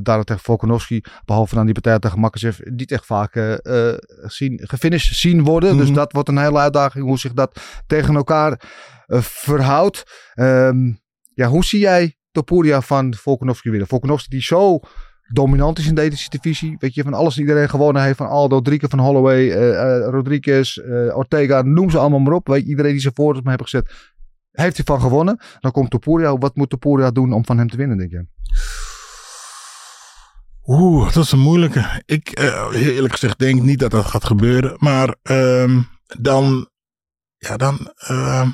daarom 0.03 0.23
tegen 0.23 0.43
Volkanovski, 0.43 1.01
behalve 1.25 1.55
dan 1.55 1.65
die 1.65 1.73
partij 1.73 1.99
tegen 1.99 2.19
Makachev, 2.19 2.59
niet 2.63 2.91
echt 2.91 3.05
vaak 3.05 3.35
eh, 3.35 3.93
zien, 4.25 4.59
gefinished 4.63 5.15
zien 5.15 5.43
worden. 5.43 5.77
Dus 5.77 5.85
Mhm. 5.85 5.95
dat 5.95 6.11
wordt 6.11 6.29
een 6.29 6.37
hele 6.37 6.57
uitdaging 6.59 7.05
hoe 7.05 7.19
zich 7.19 7.33
dat 7.33 7.59
tegen 7.87 8.15
elkaar 8.15 8.61
verhoudt. 9.21 10.03
Ehm, 10.33 10.91
ja, 11.33 11.47
hoe 11.47 11.63
zie 11.63 11.79
jij 11.79 12.15
Topuria 12.31 12.81
van 12.81 13.13
Volkanovski 13.13 13.69
winnen? 13.69 13.87
Volkanovski 13.87 14.29
die 14.29 14.41
zo 14.41 14.79
dominant 15.33 15.79
is 15.79 15.87
in 15.87 15.95
deze 15.95 16.29
divisie. 16.29 16.75
Weet 16.79 16.93
je, 16.93 17.03
van 17.03 17.13
alles 17.13 17.35
en 17.35 17.41
iedereen 17.41 17.69
gewonnen 17.69 18.03
heeft. 18.03 18.17
Van 18.17 18.27
Aldo, 18.27 18.61
Drieke 18.61 18.87
van 18.89 18.99
Holloway, 18.99 19.51
Rodriguez, 19.99 20.77
Ortega, 21.13 21.61
noem 21.61 21.89
ze 21.89 21.97
allemaal 21.97 22.19
maar 22.19 22.33
op. 22.33 22.47
Weet 22.47 22.63
je, 22.63 22.69
iedereen 22.69 22.91
die 22.91 23.01
ze 23.01 23.11
voor 23.13 23.33
me 23.33 23.49
hebben 23.49 23.67
gezet, 23.67 23.91
heeft 24.59 24.75
hij 24.75 24.85
van 24.85 25.01
gewonnen. 25.01 25.39
Dan 25.59 25.71
komt 25.71 25.89
Topuria. 25.89 26.37
Wat 26.37 26.55
moet 26.55 26.69
Topuria 26.69 27.11
doen 27.11 27.33
om 27.33 27.45
van 27.45 27.57
hem 27.57 27.69
te 27.69 27.77
winnen, 27.77 27.97
denk 27.97 28.11
je? 28.11 28.25
Oeh, 30.65 31.13
dat 31.13 31.23
is 31.23 31.31
een 31.31 31.39
moeilijke. 31.39 32.01
Ik, 32.05 32.29
eh, 32.29 32.67
eerlijk 32.73 33.13
gezegd, 33.13 33.39
denk 33.39 33.61
niet 33.61 33.79
dat 33.79 33.91
dat 33.91 34.05
gaat 34.05 34.25
gebeuren. 34.25 34.75
Maar 34.77 35.15
ehm, 35.21 35.81
dan, 36.19 36.69
ja, 37.37 37.57
dan, 37.57 37.93
ehm, 37.97 38.49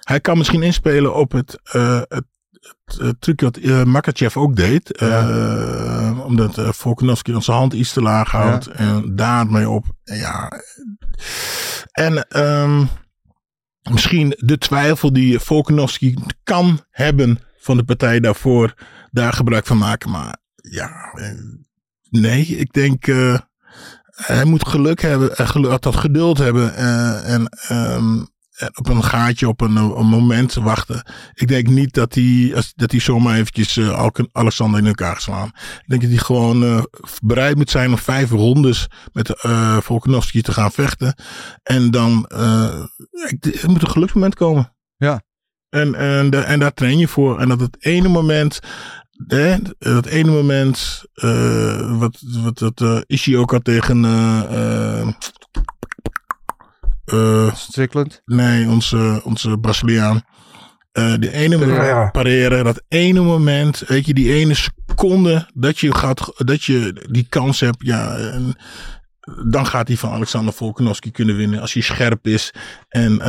hij 0.00 0.20
kan 0.20 0.38
misschien 0.38 0.62
inspelen 0.62 1.14
op 1.14 1.32
het, 1.32 1.60
eh, 1.62 2.00
het, 2.08 2.24
het, 2.84 3.20
trucje 3.20 3.44
wat 3.44 3.58
uh, 3.58 3.84
Makachev 3.84 4.36
ook 4.36 4.56
deed. 4.56 4.96
Eh, 4.96 6.20
omdat 6.24 6.58
uh, 6.58 6.68
Volkanovski 6.72 7.32
dan 7.32 7.42
zijn 7.42 7.56
hand 7.56 7.72
iets 7.72 7.92
te 7.92 8.02
laag 8.02 8.30
houdt. 8.30 8.66
En 8.66 9.16
daarmee 9.16 9.68
op, 9.68 9.84
ja. 10.04 10.52
En 11.92 12.28
ehm, 12.28 12.84
misschien 13.90 14.34
de 14.36 14.58
twijfel 14.58 15.12
die 15.12 15.38
Volkanovski 15.38 16.14
kan 16.42 16.80
hebben 16.90 17.38
van 17.58 17.76
de 17.76 17.84
partij 17.84 18.20
daarvoor, 18.20 18.74
daar 19.10 19.32
gebruik 19.32 19.66
van 19.66 19.78
maken. 19.78 20.10
Maar 20.10 20.36
ja, 20.54 21.12
eh, 21.14 21.30
nee, 22.10 22.46
ik 22.46 22.72
denk 22.72 23.06
uh, 23.06 23.38
hij 24.04 24.44
moet 24.44 24.68
geluk 24.68 25.00
hebben, 25.00 25.30
geluk, 25.46 25.82
dat 25.82 25.96
geduld 25.96 26.38
hebben 26.38 26.74
en 27.24 27.48
um, 27.70 28.32
op 28.74 28.88
een 28.88 29.04
gaatje, 29.04 29.48
op 29.48 29.60
een, 29.60 29.76
een, 29.76 30.06
moment 30.06 30.54
wachten. 30.54 31.06
Ik 31.34 31.48
denk 31.48 31.68
niet 31.68 31.94
dat 31.94 32.14
hij, 32.14 32.62
dat 32.74 32.90
hij 32.90 33.00
zomaar 33.00 33.36
eventjes 33.36 33.76
uh, 33.76 34.06
Alexander 34.32 34.80
in 34.80 34.86
elkaar 34.86 35.20
slaan. 35.20 35.46
Ik 35.46 35.84
denk 35.86 36.00
dat 36.00 36.10
hij 36.10 36.20
gewoon 36.20 36.62
uh, 36.62 36.82
bereid 37.22 37.56
moet 37.56 37.70
zijn 37.70 37.90
om 37.90 37.98
vijf 37.98 38.30
rondes 38.30 38.86
met 39.12 39.44
uh, 39.46 39.80
Volkanovski 39.80 40.42
te 40.42 40.52
gaan 40.52 40.72
vechten. 40.72 41.14
En 41.62 41.90
dan 41.90 42.30
uh, 42.32 42.84
er 43.40 43.70
moet 43.70 43.82
een 43.82 43.90
geluksmoment 43.90 44.34
komen. 44.34 44.74
Ja. 44.96 45.22
En, 45.68 45.94
en, 45.94 46.30
de, 46.30 46.38
en 46.38 46.58
daar 46.58 46.74
train 46.74 46.98
je 46.98 47.08
voor. 47.08 47.40
En 47.40 47.48
dat 47.48 47.60
het 47.60 47.76
ene 47.80 48.08
moment 48.08 48.60
Hè, 49.26 49.56
dat 49.78 50.06
ene 50.06 50.30
moment, 50.30 51.04
uh, 51.14 51.98
wat, 51.98 52.22
wat, 52.42 52.60
wat 52.60 52.80
uh, 52.80 53.00
Ishii 53.06 53.38
ook 53.38 53.50
had 53.50 53.64
tegen. 53.64 54.04
Uh, 54.04 55.08
Strickland? 57.54 58.22
Nee, 58.24 58.68
onze, 58.68 59.20
onze 59.24 59.58
Braziliaan. 59.58 60.22
de 60.92 61.30
ene 61.32 61.66
Ja, 61.66 61.84
ja. 61.84 62.10
pareren, 62.10 62.64
dat 62.64 62.82
ene 62.88 63.20
moment, 63.20 63.82
weet 63.86 64.06
je, 64.06 64.14
die 64.14 64.32
ene 64.32 64.54
seconde 64.54 65.50
dat 65.54 65.78
je, 65.78 65.94
gaat, 65.94 66.32
dat 66.36 66.64
je 66.64 67.06
die 67.10 67.26
kans 67.28 67.60
hebt, 67.60 67.76
ja. 67.78 68.16
En, 68.16 68.56
dan 69.46 69.66
gaat 69.66 69.88
hij 69.88 69.96
van 69.96 70.10
Alexander 70.10 70.54
Volkanovski 70.54 71.10
kunnen 71.10 71.36
winnen 71.36 71.60
als 71.60 71.72
hij 71.72 71.82
scherp 71.82 72.26
is. 72.26 72.54
En 72.88 73.20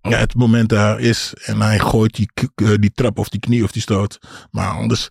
ja, 0.00 0.18
het 0.18 0.34
moment 0.34 0.68
daar 0.68 1.00
is 1.00 1.34
en 1.44 1.60
hij 1.60 1.78
gooit 1.78 2.14
die, 2.14 2.30
die 2.78 2.92
trap 2.94 3.18
of 3.18 3.28
die 3.28 3.40
knie 3.40 3.64
of 3.64 3.72
die 3.72 3.82
stoot. 3.82 4.18
Maar 4.50 4.70
anders. 4.70 5.08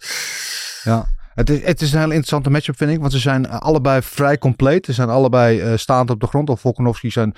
Ja. 0.84 1.08
Het 1.38 1.50
is, 1.50 1.64
het 1.64 1.82
is 1.82 1.92
een 1.92 2.00
hele 2.00 2.14
interessante 2.14 2.50
matchup, 2.50 2.78
vind 2.78 2.92
ik. 2.92 3.00
Want 3.00 3.12
ze 3.12 3.20
zijn 3.20 3.46
eh, 3.46 3.60
allebei 3.60 4.02
vrij 4.02 4.38
compleet. 4.38 4.86
Ze 4.86 4.94
zijn 4.94 5.10
allebei 5.10 5.60
eh, 5.60 5.78
staand 5.78 6.10
op 6.10 6.20
de 6.20 6.28
grond. 6.28 6.50
Of 6.50 6.60
Volkanovski 6.60 7.12
zijn, 7.12 7.34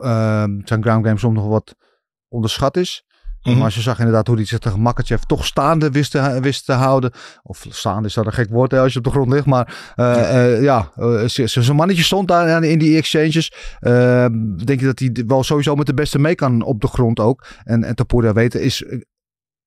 ehm, 0.00 0.50
zijn 0.64 0.82
ground 0.82 1.04
game 1.06 1.18
soms 1.18 1.34
nog 1.36 1.46
wat 1.46 1.74
onderschat 2.28 2.76
is. 2.76 3.04
Mhm. 3.42 3.58
Maar 3.58 3.72
ze 3.72 3.80
zag 3.80 3.98
inderdaad 3.98 4.26
hoe 4.26 4.36
hij 4.36 4.44
zich 4.44 4.58
tegen 4.58 4.80
Makachev 4.80 5.22
toch 5.22 5.44
staande 5.46 5.90
wist 5.90 6.10
te, 6.10 6.38
wist 6.40 6.64
te 6.64 6.72
houden. 6.72 7.10
Of 7.42 7.66
staande 7.68 8.08
is 8.08 8.14
dat 8.14 8.26
een 8.26 8.32
gek 8.32 8.50
woord 8.50 8.70
hè, 8.70 8.80
als 8.80 8.92
je 8.92 8.98
op 8.98 9.04
de 9.04 9.10
grond 9.10 9.30
ligt. 9.32 9.46
Maar 9.46 9.92
eh, 9.94 10.62
ja, 10.62 10.92
ze- 11.26 11.46
zijn 11.46 11.76
mannetje 11.76 12.02
stond 12.02 12.28
daar 12.28 12.64
in 12.64 12.78
die 12.78 12.96
exchanges. 12.96 13.52
Ehm, 13.80 14.56
denk 14.64 14.80
je 14.80 14.86
dat 14.86 14.98
hij 14.98 15.24
wel 15.26 15.42
sowieso 15.42 15.74
met 15.74 15.86
de 15.86 15.94
beste 15.94 16.18
mee 16.18 16.34
kan 16.34 16.62
op 16.62 16.80
de 16.80 16.88
grond 16.88 17.20
ook. 17.20 17.46
En, 17.64 17.84
en 17.84 17.94
weten 18.34 18.62
is 18.62 18.84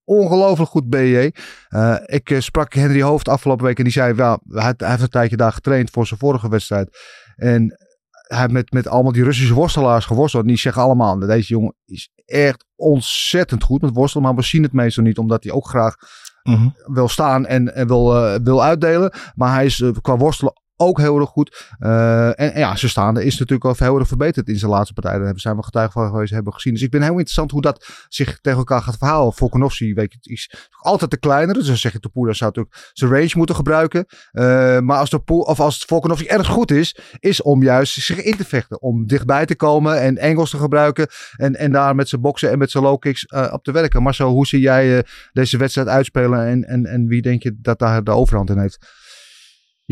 ongelooflijk 0.10 0.70
goed 0.70 0.90
BJ. 0.90 1.32
Eh, 1.68 1.96
ik 2.06 2.30
eh, 2.30 2.40
sprak 2.40 2.74
Henry 2.74 3.02
Hoofd 3.02 3.28
afgelopen 3.28 3.66
week 3.66 3.78
en 3.78 3.84
die 3.84 3.94
zei, 3.94 4.16
ja, 4.16 4.40
hij, 4.48 4.74
hij 4.78 4.90
heeft 4.90 5.02
een 5.02 5.10
tijdje 5.10 5.38
daar 5.38 5.52
getraind 5.52 5.90
voor 5.90 6.08
zijn 6.08 6.20
vorige 6.20 6.50
wedstrijd. 6.50 6.98
En 7.36 7.78
hij 8.12 8.40
heeft 8.40 8.52
met, 8.52 8.72
met 8.72 8.88
allemaal 8.88 9.12
die 9.12 9.24
Russische 9.24 9.54
worstelaars 9.54 10.06
geworsteld. 10.06 10.44
En 10.44 10.50
die 10.50 10.58
zeggen 10.58 10.82
allemaal, 10.82 11.20
deze 11.20 11.54
jongen 11.54 11.76
is 11.86 12.10
echt 12.26 12.66
ontzettend 12.76 13.64
goed 13.64 13.82
met 13.82 13.94
worstelen. 13.94 14.26
Maar 14.26 14.36
we 14.36 14.44
zien 14.44 14.64
het 14.64 14.74
meestal 14.74 15.04
niet, 15.04 15.18
omdat 15.18 15.44
hij 15.44 15.54
ook 15.54 15.68
graag 15.68 15.96
Mhm. 16.44 16.70
wil 16.86 17.08
staan 17.08 17.46
en, 17.46 17.76
en 17.76 17.88
wil, 17.88 18.16
eh, 18.16 18.40
wil 18.44 18.64
uitdelen. 18.64 19.12
Maar 19.36 19.54
hij 19.54 19.66
is 19.66 19.84
qua 20.02 20.18
worstelen 20.18 20.54
ook 20.80 21.00
heel 21.00 21.20
erg 21.20 21.30
goed. 21.30 21.66
Eh, 21.80 22.40
en, 22.40 22.60
ja, 22.60 22.76
zijn 22.76 22.92
staande 22.92 23.26
is 23.26 23.40
natuurlijk 23.40 23.66
al 23.80 23.86
heel 23.88 24.00
erg 24.00 24.08
verbeterd 24.08 24.48
in 24.48 24.58
zijn 24.58 24.72
laatste 24.72 24.94
partij. 24.94 25.12
Daar 25.12 25.22
hebben- 25.24 25.42
zijn 25.42 25.56
we 25.56 25.64
getuige 25.64 25.92
van 25.92 26.10
geweest, 26.10 26.34
hebben 26.34 26.54
gezien. 26.54 26.74
Dus 26.74 26.82
ik 26.82 26.92
ben 26.92 27.02
heel 27.02 27.12
interessant 27.12 27.52
hoe 27.52 27.62
dat 27.62 27.86
zich 28.08 28.40
tegen 28.42 28.60
elkaar 28.60 28.82
gaat 28.82 28.98
verhouden. 28.98 29.34
Volkanovski, 29.34 29.94
weet 29.94 30.14
je, 30.20 30.34
is 30.34 30.70
altijd 30.82 31.12
de 31.12 31.18
kleinere. 31.18 31.58
Dus 31.58 31.68
dan 31.68 31.78
zeg 31.78 31.92
je, 31.92 32.00
Topuria 32.00 32.34
zou 32.34 32.52
natuurlijk 32.56 32.90
zijn 32.94 33.12
range 33.12 33.32
moeten 33.34 33.56
gebruiken. 33.56 34.06
Eh, 34.32 34.44
maar 34.80 34.98
als, 34.98 35.10
Topu- 35.10 35.34
of 35.34 35.60
als 35.60 35.84
Volkanovski 35.88 36.28
erg 36.28 36.48
goed 36.48 36.72
is, 36.72 37.00
is 37.20 37.42
om 37.42 37.64
juist 37.64 37.94
zich 37.94 38.22
in 38.22 38.38
te 38.38 38.46
vechten. 38.46 38.82
Om 38.82 39.08
dichtbij 39.08 39.46
te 39.46 39.56
komen 39.56 40.02
en 40.02 40.18
engels 40.18 40.50
te 40.50 40.58
gebruiken. 40.58 41.08
En, 41.36 41.56
en 41.56 41.72
daar 41.72 41.96
met 41.96 42.10
zijn 42.10 42.22
boksen 42.22 42.52
en 42.52 42.58
met 42.58 42.72
zijn 42.72 42.84
low 42.84 43.00
kicks 43.00 43.26
eh, 43.26 43.50
op 43.52 43.64
te 43.64 43.72
werken. 43.72 44.04
Marcel, 44.04 44.30
hoe 44.30 44.48
zie 44.48 44.60
jij 44.60 45.04
deze 45.32 45.58
wedstrijd 45.58 45.88
uitspelen? 45.88 46.46
En, 46.48 46.64
en, 46.64 46.86
en 46.86 47.08
wie 47.08 47.22
denk 47.22 47.44
je 47.44 47.58
dat 47.62 47.80
daar 47.80 48.04
de 48.04 48.12
overhand 48.12 48.50
in 48.50 48.60
heeft? 48.60 49.08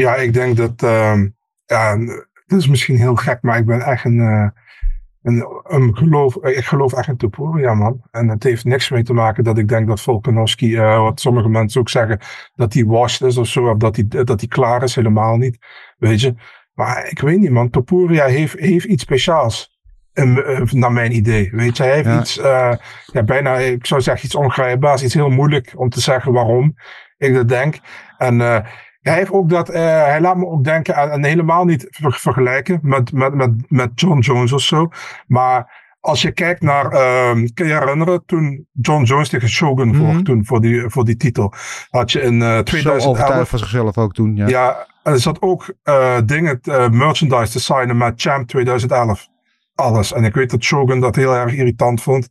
Ja, 0.04 0.16
ik 0.16 0.34
denk 0.34 0.58
dat. 0.58 0.84
ehm 0.84 1.28
ja, 1.66 1.98
het 2.48 2.58
is 2.60 2.68
misschien 2.68 2.96
heel 2.98 3.16
gek, 3.16 3.38
maar 3.42 3.58
ik 3.58 3.66
ben 3.66 3.82
echt 3.82 4.06
een. 4.06 4.20
eh, 4.20 4.48
een, 5.24 5.46
een 5.64 5.98
geloof, 5.98 6.36
ik 6.36 6.66
geloof 6.66 6.94
echt 6.94 7.08
in 7.08 7.18
Topuria, 7.18 7.74
man. 7.74 8.02
En 8.12 8.28
het 8.30 8.44
heeft 8.44 8.66
niks 8.66 8.90
mee 8.90 9.04
te 9.04 9.14
maken 9.14 9.44
dat 9.44 9.58
ik 9.58 9.68
denk 9.68 9.88
dat 9.88 10.02
Volkanovski, 10.02 10.76
eh, 10.76 11.00
wat 11.02 11.20
sommige 11.20 11.50
mensen 11.50 11.82
ook 11.82 11.90
zeggen, 11.90 12.20
dat 12.56 12.74
hij 12.74 12.86
washed 12.86 13.22
is 13.28 13.38
of 13.38 13.48
zo, 13.48 13.70
of 13.70 13.78
dat 13.78 13.96
hij, 13.96 14.06
dat 14.24 14.40
hij 14.40 14.48
klaar 14.50 14.84
is, 14.84 14.96
helemaal 14.96 15.38
niet. 15.38 15.58
Weet 15.98 16.22
je. 16.22 16.34
Maar 16.74 17.08
ik 17.10 17.20
weet 17.20 17.40
niet, 17.40 17.52
man. 17.52 17.70
Topuria 17.70 18.26
heeft, 18.26 18.60
heeft 18.60 18.86
iets 18.86 19.04
speciaals. 19.04 19.76
in- 20.14 20.44
eh, 20.44 20.62
naar 20.72 20.92
mijn 20.92 21.16
idee. 21.16 21.50
Weet 21.52 21.78
je, 21.78 21.84
hij 21.84 21.94
heeft 21.94 22.06
Ja. 22.08 22.20
iets, 22.20 22.36
ja, 23.14 23.24
bijna, 23.26 23.56
ik 23.58 23.86
zou 23.86 24.02
zeggen, 24.02 24.26
iets 24.26 24.36
ongrijpbaars. 24.36 25.04
Iets 25.04 25.14
heel 25.14 25.30
moeilijk 25.30 25.74
om 25.76 25.90
te 25.90 26.02
zeggen 26.02 26.32
waarom 26.34 26.76
ik 27.18 27.34
dat 27.34 27.50
denk. 27.50 27.80
En 28.18 28.42
hij 29.08 29.18
heeft 29.18 29.32
ook 29.32 29.50
dat, 29.50 29.70
eh, 29.70 29.82
hij 29.82 30.22
laat 30.22 30.38
me 30.38 30.46
ook 30.48 30.64
denken 30.64 30.96
aan, 30.96 31.10
en 31.10 31.24
helemaal 31.26 31.66
niet 31.66 31.88
ver- 31.90 32.18
vergelijken 32.20 32.80
met, 32.82 33.12
met, 33.12 33.34
met, 33.34 33.52
met 33.68 33.90
John 33.96 34.20
Jones 34.20 34.54
of 34.54 34.62
zo. 34.62 34.90
Maar 35.28 35.86
als 36.00 36.22
je 36.22 36.32
kijkt 36.32 36.62
naar, 36.62 36.92
ehm 36.92 37.48
kun 37.54 37.68
je 37.68 37.74
herinneren 37.74 38.26
toen 38.26 38.68
John 38.72 39.04
Jones 39.04 39.30
tegen 39.30 39.50
Shogun 39.50 39.88
Mhm. 39.88 39.98
vocht 40.06 40.26
toen 40.26 40.46
voor 40.46 40.62
die, 40.62 40.90
voor 40.90 41.06
die 41.06 41.18
titel. 41.18 41.54
Had 41.90 42.12
je 42.12 42.22
in 42.22 42.42
eh 42.42 42.56
Zo 42.56 42.64
2011 42.64 43.06
overtuigd 43.20 43.50
van 43.50 43.60
zichzelf 43.60 43.98
ook 43.98 44.14
toen. 44.14 44.36
Ja. 44.36 44.48
ja, 44.48 44.88
en 45.04 45.14
er 45.14 45.20
zat 45.20 45.42
ook 45.42 45.74
eh, 45.84 46.18
dingen, 46.26 46.60
eh, 46.62 46.90
merchandise 46.90 47.52
te 47.52 47.60
signen 47.60 47.98
met 47.98 48.22
Champ 48.22 48.48
2011. 48.48 49.28
Alles. 49.76 50.14
En 50.14 50.24
ik 50.24 50.34
weet 50.34 50.50
dat 50.50 50.64
Shogun 50.64 51.00
dat 51.00 51.16
heel 51.16 51.34
erg 51.36 51.54
irritant 51.54 52.02
vond. 52.02 52.30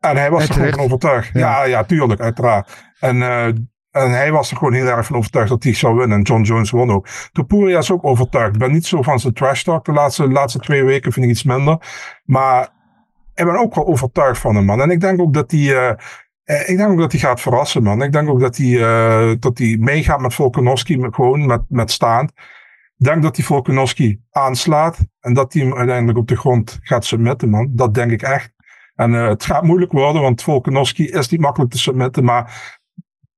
En 0.00 0.16
hij 0.16 0.30
was 0.30 0.48
er 0.48 0.54
gewoon 0.54 0.78
overtuigd. 0.84 1.30
Ja. 1.32 1.40
Ja. 1.40 1.64
ja, 1.64 1.84
tuurlijk, 1.84 2.20
uiteraard. 2.20 2.92
En, 3.00 3.22
eh, 3.22 3.46
en 3.94 4.10
hij 4.10 4.32
was 4.32 4.50
er 4.50 4.56
gewoon 4.56 4.72
heel 4.72 4.86
erg 4.86 5.06
van 5.06 5.16
overtuigd 5.16 5.48
dat 5.48 5.62
hij 5.62 5.74
zou 5.74 5.96
winnen. 5.96 6.18
En 6.18 6.22
John 6.22 6.42
Jones 6.42 6.70
won 6.70 6.90
ook. 6.90 7.08
Topuria 7.32 7.78
is 7.78 7.90
ook 7.90 8.04
overtuigd. 8.04 8.52
Ik 8.52 8.58
ben 8.58 8.72
niet 8.72 8.86
zo 8.86 9.02
van 9.02 9.20
zijn 9.20 9.32
trash 9.32 9.62
talk 9.62 9.84
de 9.84 9.92
laatste, 9.92 10.28
laatste 10.28 10.58
twee 10.58 10.84
weken, 10.84 11.12
vind 11.12 11.26
ik 11.26 11.32
iets 11.32 11.42
minder. 11.42 11.78
Maar 12.24 12.68
ik 13.34 13.44
ben 13.44 13.56
ook 13.56 13.74
wel 13.74 13.86
overtuigd 13.86 14.40
van 14.40 14.54
hem, 14.54 14.64
man. 14.64 14.80
En 14.80 14.90
ik 14.90 15.00
denk 15.00 15.20
ook 15.20 15.34
dat 15.34 15.50
hij... 15.50 15.60
eh, 15.60 15.94
eh, 16.44 16.68
ik 16.68 16.76
denk 16.76 16.90
ook 16.90 16.98
dat 16.98 17.12
hij 17.12 17.20
gaat 17.20 17.40
verrassen, 17.40 17.82
man. 17.82 18.02
Ik 18.02 18.12
denk 18.12 18.28
ook 18.28 18.40
dat 18.40 18.56
hij, 18.56 18.82
eh, 18.82 19.34
dat 19.38 19.58
hij 19.58 19.76
meegaat 19.80 20.20
met 20.20 20.34
Volkanovski, 20.34 21.06
gewoon 21.10 21.46
met, 21.46 21.62
met 21.68 21.90
staand. 21.90 22.30
Ik 22.96 23.04
denk 23.04 23.22
dat 23.22 23.36
hij 23.36 23.44
Volkanovski 23.44 24.20
aanslaat 24.30 24.98
en 25.20 25.34
dat 25.34 25.52
hij 25.52 25.62
hem 25.62 25.74
uiteindelijk 25.74 26.18
op 26.18 26.28
de 26.28 26.36
grond 26.36 26.78
gaat 26.82 27.04
submitten, 27.04 27.50
man. 27.50 27.68
Dat 27.70 27.94
denk 27.94 28.10
ik 28.10 28.22
echt. 28.22 28.52
En 28.94 29.12
het 29.12 29.44
gaat 29.44 29.62
moeilijk 29.62 29.92
worden, 29.92 30.22
want 30.22 30.42
Volkanovski 30.42 31.08
is 31.08 31.28
niet 31.28 31.40
makkelijk 31.40 31.70
te 31.70 31.78
submitten, 31.78 32.24
maar 32.24 32.82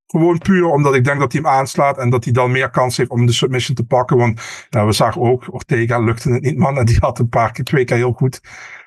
gewoon 0.07 0.38
puur 0.38 0.64
omdat 0.66 0.95
ik 0.95 1.05
denk 1.05 1.21
dat 1.21 1.33
hij 1.33 1.40
hem 1.40 1.51
aanslaat 1.51 1.99
en 1.99 2.11
dat 2.11 2.25
hij 2.25 2.33
dan 2.33 2.51
meer 2.51 2.71
kans 2.71 2.97
heeft 2.97 3.11
om 3.11 3.27
de 3.27 3.33
submission 3.33 3.77
te 3.77 3.85
pakken. 3.85 4.16
Want 4.16 4.40
nou, 4.71 4.87
we 4.87 4.92
zagen 4.92 5.21
ook, 5.21 5.45
Ortega 5.51 5.99
lukte 5.99 6.33
het 6.33 6.42
niet, 6.42 6.59
man. 6.59 6.79
En 6.79 6.85
die 6.85 6.97
had 7.01 7.19
een 7.19 7.29
paar 7.29 7.53
keer, 7.53 7.64
twee 7.64 7.85
keer 7.85 7.97
heel 7.97 8.12
goed. 8.12 8.40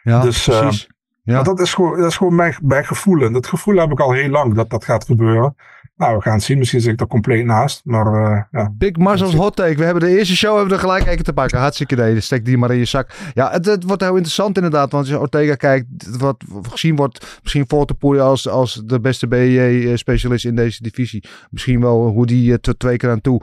Ja, 0.03 0.21
Dus, 0.21 0.47
eh, 0.47 0.60
precies. 0.60 0.88
Ja. 1.23 1.43
Dat 1.43 1.60
is 1.60 1.73
gewoon, 1.73 1.97
dat 1.97 2.10
is 2.10 2.17
gewoon 2.17 2.36
mijn, 2.36 2.55
mijn 2.62 2.86
gevoel. 2.86 3.21
En 3.21 3.34
dat 3.34 3.47
gevoel 3.47 3.75
heb 3.75 3.91
ik 3.91 3.99
al 3.99 4.12
heel 4.12 4.29
lang 4.29 4.53
dat 4.53 4.69
dat 4.69 4.84
gaat 4.84 5.05
gebeuren. 5.05 5.55
Nou, 5.99 6.15
we 6.15 6.21
gaan 6.21 6.33
het 6.33 6.43
zien. 6.43 6.57
Misschien 6.57 6.81
zit 6.81 6.93
ik 6.93 6.99
er 6.99 7.07
compleet 7.07 7.45
naast. 7.45 7.81
Maar 7.83 8.05
eh, 8.05 8.43
ja. 8.51 8.69
Big 8.77 8.95
Marcel's 8.97 9.33
hot 9.33 9.55
take. 9.55 9.75
We 9.75 9.83
hebben 9.83 10.03
de 10.03 10.17
eerste 10.17 10.35
show 10.35 10.51
hebben 10.51 10.69
we 10.69 10.73
er 10.73 10.79
gelijk 10.79 11.05
even 11.05 11.23
te 11.23 11.33
pakken. 11.33 11.59
Hartstikke 11.59 11.93
idee. 11.93 12.19
Stek 12.19 12.45
die 12.45 12.57
maar 12.57 12.71
in 12.71 12.77
je 12.77 12.85
zak. 12.85 13.12
Ja, 13.33 13.51
het, 13.51 13.65
het 13.65 13.83
wordt 13.83 14.01
heel 14.01 14.15
interessant 14.15 14.55
inderdaad. 14.55 14.91
Want 14.91 15.03
als 15.03 15.13
je 15.13 15.19
Ortega 15.19 15.55
kijkt, 15.55 16.17
wat 16.17 16.43
gezien 16.69 16.95
wordt 16.95 17.39
misschien 17.41 17.65
voor 17.67 17.85
Topuria 17.85 18.23
als, 18.23 18.47
als 18.47 18.81
de 18.85 18.99
beste 18.99 19.27
BJ-specialist 19.27 20.45
in 20.45 20.55
deze 20.55 20.83
divisie. 20.83 21.23
Misschien 21.49 21.81
wel 21.81 22.07
hoe 22.07 22.25
die 22.25 22.51
eh, 22.51 22.57
tot 22.57 22.79
twee 22.79 22.97
keer 22.97 23.09
aan 23.09 23.21
toe 23.21 23.41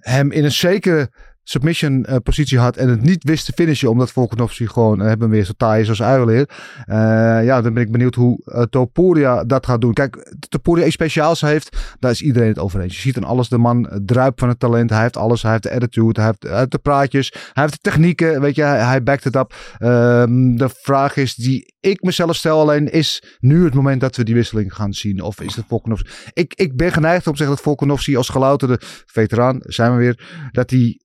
hem 0.00 0.32
in 0.32 0.44
een 0.44 0.52
zekere 0.52 1.10
submission 1.42 2.04
eh, 2.04 2.16
positie 2.22 2.58
had 2.58 2.76
en 2.76 2.88
het 2.88 3.00
niet 3.00 3.24
wist 3.24 3.44
te 3.44 3.52
finishen 3.52 3.90
omdat 3.90 4.10
Volkanovski 4.10 4.66
gewoon 4.66 5.00
eh, 5.00 5.06
hebben 5.06 5.28
we 5.28 5.34
weer 5.34 5.44
zo 5.44 5.52
taai 5.56 5.82
is 5.82 5.88
als 5.88 6.02
uilenleer. 6.02 6.48
Eh 6.84 6.96
ja, 7.44 7.60
dan 7.60 7.74
ben 7.74 7.82
ik 7.82 7.92
benieuwd 7.92 8.14
hoe 8.14 8.66
Topuria 8.70 9.44
dat 9.44 9.66
gaat 9.66 9.80
doen. 9.80 9.92
Kijk, 9.92 10.34
Topuria 10.48 10.84
iets 10.84 10.94
speciaals 10.94 11.40
heeft, 11.40 11.96
daar 11.98 12.10
is 12.10 12.22
iedereen 12.22 12.48
het 12.48 12.58
over 12.58 12.80
eens. 12.80 12.94
Je 12.94 13.00
ziet 13.00 13.16
aan 13.16 13.24
alles, 13.24 13.48
de 13.48 13.58
man 13.58 14.00
druipt 14.04 14.40
van 14.40 14.48
het 14.48 14.58
talent. 14.58 14.90
Hij 14.90 15.02
heeft 15.02 15.16
alles, 15.16 15.42
hij 15.42 15.50
heeft 15.50 15.62
de 15.62 15.70
attitude, 15.70 16.20
hij 16.20 16.34
heeft, 16.40 16.70
de 16.70 16.78
praatjes, 16.78 17.32
hij 17.52 17.62
heeft 17.62 17.72
de 17.82 17.90
technieken, 17.90 18.40
weet 18.40 18.54
je, 18.54 18.62
hij, 18.62 18.78
hij 18.78 19.02
backt 19.02 19.24
het 19.24 19.36
up. 19.36 19.54
Ehm, 19.78 20.56
de 20.56 20.68
vraag 20.68 21.16
is 21.16 21.34
die 21.34 21.74
ik 21.80 22.02
mezelf 22.02 22.36
stel 22.36 22.60
alleen, 22.60 22.92
is 22.92 23.22
nu 23.38 23.64
het 23.64 23.74
moment 23.74 24.00
dat 24.00 24.16
we 24.16 24.24
die 24.24 24.34
wisseling 24.34 24.74
gaan 24.74 24.92
zien? 24.92 25.22
Of 25.22 25.40
is 25.40 25.56
het 25.56 25.64
Volkanovski? 25.68 26.08
Ik, 26.32 26.54
ik 26.54 26.76
ben 26.76 26.92
geneigd 26.92 27.26
om 27.26 27.32
te 27.32 27.38
zeggen 27.38 27.56
dat 27.56 27.64
Volkanovski 27.64 28.16
als 28.16 28.28
gelouterde 28.28 28.78
veteraan, 29.06 29.58
zijn 29.60 29.92
we 29.92 29.98
weer, 29.98 30.48
dat 30.50 30.70
hij 30.70 31.00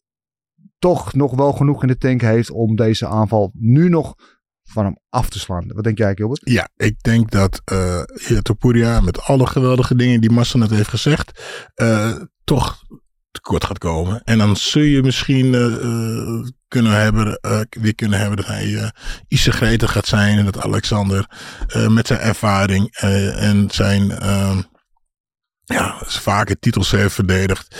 toch 0.79 1.13
nog 1.13 1.35
wel 1.35 1.53
genoeg 1.53 1.81
in 1.81 1.87
de 1.87 1.97
tank 1.97 2.21
heeft 2.21 2.51
om 2.51 2.75
deze 2.75 3.07
aanval 3.07 3.51
nu 3.53 3.89
nog 3.89 4.15
van 4.63 4.85
hem 4.85 4.97
af 5.09 5.29
te 5.29 5.39
slaan. 5.39 5.67
Wat 5.67 5.83
denk 5.83 5.97
jij, 5.97 6.15
Gilbert? 6.15 6.41
Ja, 6.43 6.69
ik 6.75 7.01
denk 7.01 7.31
dat 7.31 7.61
Topuria 8.41 8.99
met 8.99 9.21
alle 9.21 9.47
geweldige 9.47 9.95
dingen 9.95 10.21
die 10.21 10.31
Marcel 10.31 10.59
net 10.59 10.69
heeft 10.69 10.89
gezegd, 10.89 11.41
eh, 11.73 12.15
toch 12.43 12.83
tekort 13.31 13.65
gaat 13.65 13.77
komen. 13.77 14.21
En 14.23 14.37
dan 14.37 14.55
zul 14.55 14.81
je 14.81 15.01
misschien 15.01 15.53
eh, 15.53 16.49
kunnen 16.67 16.91
hebben, 16.91 17.39
weer 17.69 17.95
kunnen 17.95 18.19
hebben 18.19 18.37
dat 18.37 18.47
hij 18.47 18.75
eh 18.75 18.89
iets 19.27 19.47
gaat 19.89 20.07
zijn. 20.07 20.37
En 20.37 20.45
dat 20.45 20.61
Alexander 20.61 21.29
met 21.87 22.07
zijn 22.07 22.19
ervaring 22.19 22.95
en 22.95 23.67
zijn 23.71 24.11
ehm, 24.11 24.61
ja, 25.63 26.01
vaker 26.05 26.59
titels 26.59 26.91
heeft 26.91 27.13
verdedigd. 27.13 27.75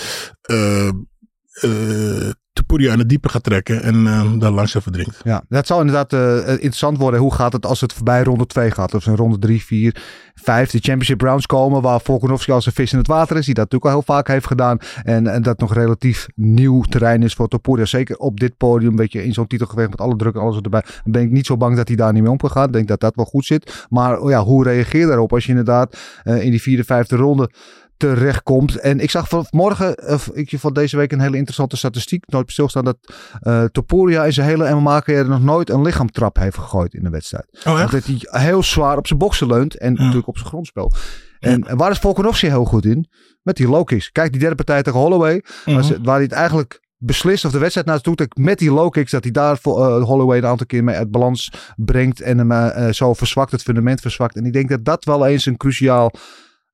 Topuria 2.56 2.92
aan 2.92 3.00
het 3.00 3.10
diepe 3.10 3.30
gaat 3.30 3.44
trekken 3.44 3.84
en 3.84 4.08
eh, 4.08 4.32
daar 4.40 4.52
langzaam 4.52 4.82
verdrinkt. 4.82 5.22
Ja, 5.24 5.44
dat 5.50 5.68
zal 5.68 5.80
inderdaad 5.80 6.14
eh, 6.14 6.48
interessant 6.48 6.98
worden. 6.98 7.20
Hoe 7.20 7.34
gaat 7.34 7.54
het 7.54 7.66
als 7.66 7.82
het 7.82 7.94
voorbij 7.94 8.24
ronde 8.24 8.46
2 8.46 8.72
gaat? 8.72 8.94
Of 8.94 9.08
in 9.08 9.16
ronde 9.16 9.40
3, 9.40 9.64
4, 9.64 9.96
5 10.36 10.70
de 10.70 10.78
championship 10.78 11.22
rounds 11.22 11.46
komen. 11.46 11.82
Waar 11.82 12.02
Volkanovski 12.02 12.52
als 12.52 12.66
een 12.66 12.72
vis 12.72 12.92
in 12.92 12.98
het 12.98 13.08
water 13.08 13.38
is. 13.38 13.46
Die 13.46 13.54
dat 13.54 13.64
natuurlijk 13.64 13.92
al 13.92 14.00
heel 14.00 14.16
vaak 14.16 14.28
heeft 14.28 14.48
gedaan. 14.48 14.78
En, 15.04 15.28
en 15.28 15.42
dat 15.42 15.60
nog 15.60 15.74
relatief 15.74 16.28
nieuw 16.36 16.82
terrein 16.82 17.24
is 17.24 17.34
voor 17.34 17.48
Topuria. 17.48 17.86
Zeker 17.86 18.18
op 18.18 18.40
dit 18.40 18.58
podium. 18.58 18.90
Een 18.90 18.96
beetje 18.96 19.24
in 19.24 19.34
zo'n 19.34 19.48
titelgevecht 19.48 19.90
met 19.90 20.02
alle 20.02 20.16
druk 20.16 20.36
en 20.36 20.42
alles 20.42 20.60
erbij. 20.62 20.84
Dan 21.04 21.12
ben 21.12 21.22
ik 21.22 21.32
niet 21.32 21.46
zo 21.46 21.58
bang 21.58 21.76
dat 21.76 21.88
hij 21.88 21.98
daar 21.98 22.14
niet 22.14 22.22
mee 22.22 22.32
om 22.32 22.38
kan 22.38 22.52
gaan. 22.52 22.68
Ik 22.68 22.74
denk 22.74 22.88
dat 22.88 23.00
dat 23.00 23.16
wel 23.16 23.26
goed 23.26 23.46
zit. 23.46 23.86
Maar 23.90 24.20
oh 24.20 24.30
ja, 24.30 24.44
hoe 24.44 24.64
reageer 24.64 25.00
je 25.00 25.08
daarop 25.08 25.34
als 25.34 25.44
je 25.44 25.50
inderdaad 25.50 25.98
eh, 26.24 26.44
in 26.44 26.52
die 26.52 26.62
vierde, 26.62 26.84
vijfde 26.84 27.16
ronde 27.16 27.50
terechtkomt. 27.98 28.76
En 28.80 29.00
ik 29.00 29.10
zag 29.12 29.28
vanmorgen, 29.28 30.08
of 30.14 30.28
ik 30.34 30.54
van 30.60 30.74
deze 30.74 30.98
week 30.98 31.12
een 31.12 31.20
hele 31.20 31.36
interessante 31.36 31.78
statistiek. 31.78 32.24
Nooit 32.28 32.52
stilstaan 32.52 32.84
dat 32.86 32.98
eh 33.42 33.64
Topuria 33.64 34.24
in 34.26 34.34
zijn 34.34 34.48
hele 34.48 34.74
MMA-carrière 34.76 35.28
nog 35.28 35.42
nooit 35.44 35.70
een 35.70 35.82
lichaamtrap 35.82 36.38
heeft 36.38 36.58
gegooid 36.58 36.94
in 36.94 37.06
een 37.06 37.12
wedstrijd. 37.12 37.60
Oh, 37.66 37.92
Dat 37.92 38.04
hij 38.06 38.42
heel 38.42 38.64
zwaar 38.64 38.98
op 38.98 39.08
zijn 39.08 39.20
boksen 39.20 39.48
leunt 39.48 39.78
en 39.78 39.94
natuurlijk 39.94 40.28
op 40.28 40.38
zijn 40.38 40.50
grondspel. 40.50 40.92
En, 41.40 41.78
waar 41.78 41.92
is 41.92 41.98
Volkanovski 41.98 42.48
heel 42.48 42.66
goed 42.66 42.86
in? 42.86 43.10
Met 43.42 43.56
die 43.58 43.68
low 43.68 43.86
kicks. 43.86 44.12
Kijk, 44.12 44.32
die 44.32 44.40
derde 44.40 44.56
partij 44.56 44.82
tegen 44.84 45.00
Holloway. 45.00 45.44
waar, 45.66 45.84
ze- 45.84 46.00
waar 46.02 46.14
hij 46.16 46.24
het 46.24 46.32
eigenlijk 46.32 46.84
beslist 46.98 47.46
of 47.46 47.52
de 47.52 47.58
wedstrijd 47.58 47.88
naartoe 47.88 48.16
trekt 48.16 48.38
met 48.38 48.60
die 48.60 48.72
low 48.72 48.92
kicks. 48.92 49.12
Dat 49.12 49.24
hij 49.24 49.32
daar 49.32 49.58
eh, 49.64 50.04
Holloway 50.04 50.38
een 50.38 50.46
aantal 50.46 50.66
keer 50.66 50.84
mee 50.84 50.96
uit 50.96 51.12
balans 51.12 51.52
brengt. 51.76 52.22
En 52.22 52.38
hem 52.38 52.52
eh, 52.52 52.92
zo 52.94 53.14
verzwakt, 53.14 53.52
het 53.52 53.62
fundament 53.62 54.02
verzwakt. 54.02 54.36
En 54.36 54.46
ik 54.46 54.54
denk 54.54 54.70
dat 54.70 54.86
dat 54.86 55.06
wel 55.06 55.26
eens 55.26 55.46
een 55.46 55.58
cruciaal 55.58 56.12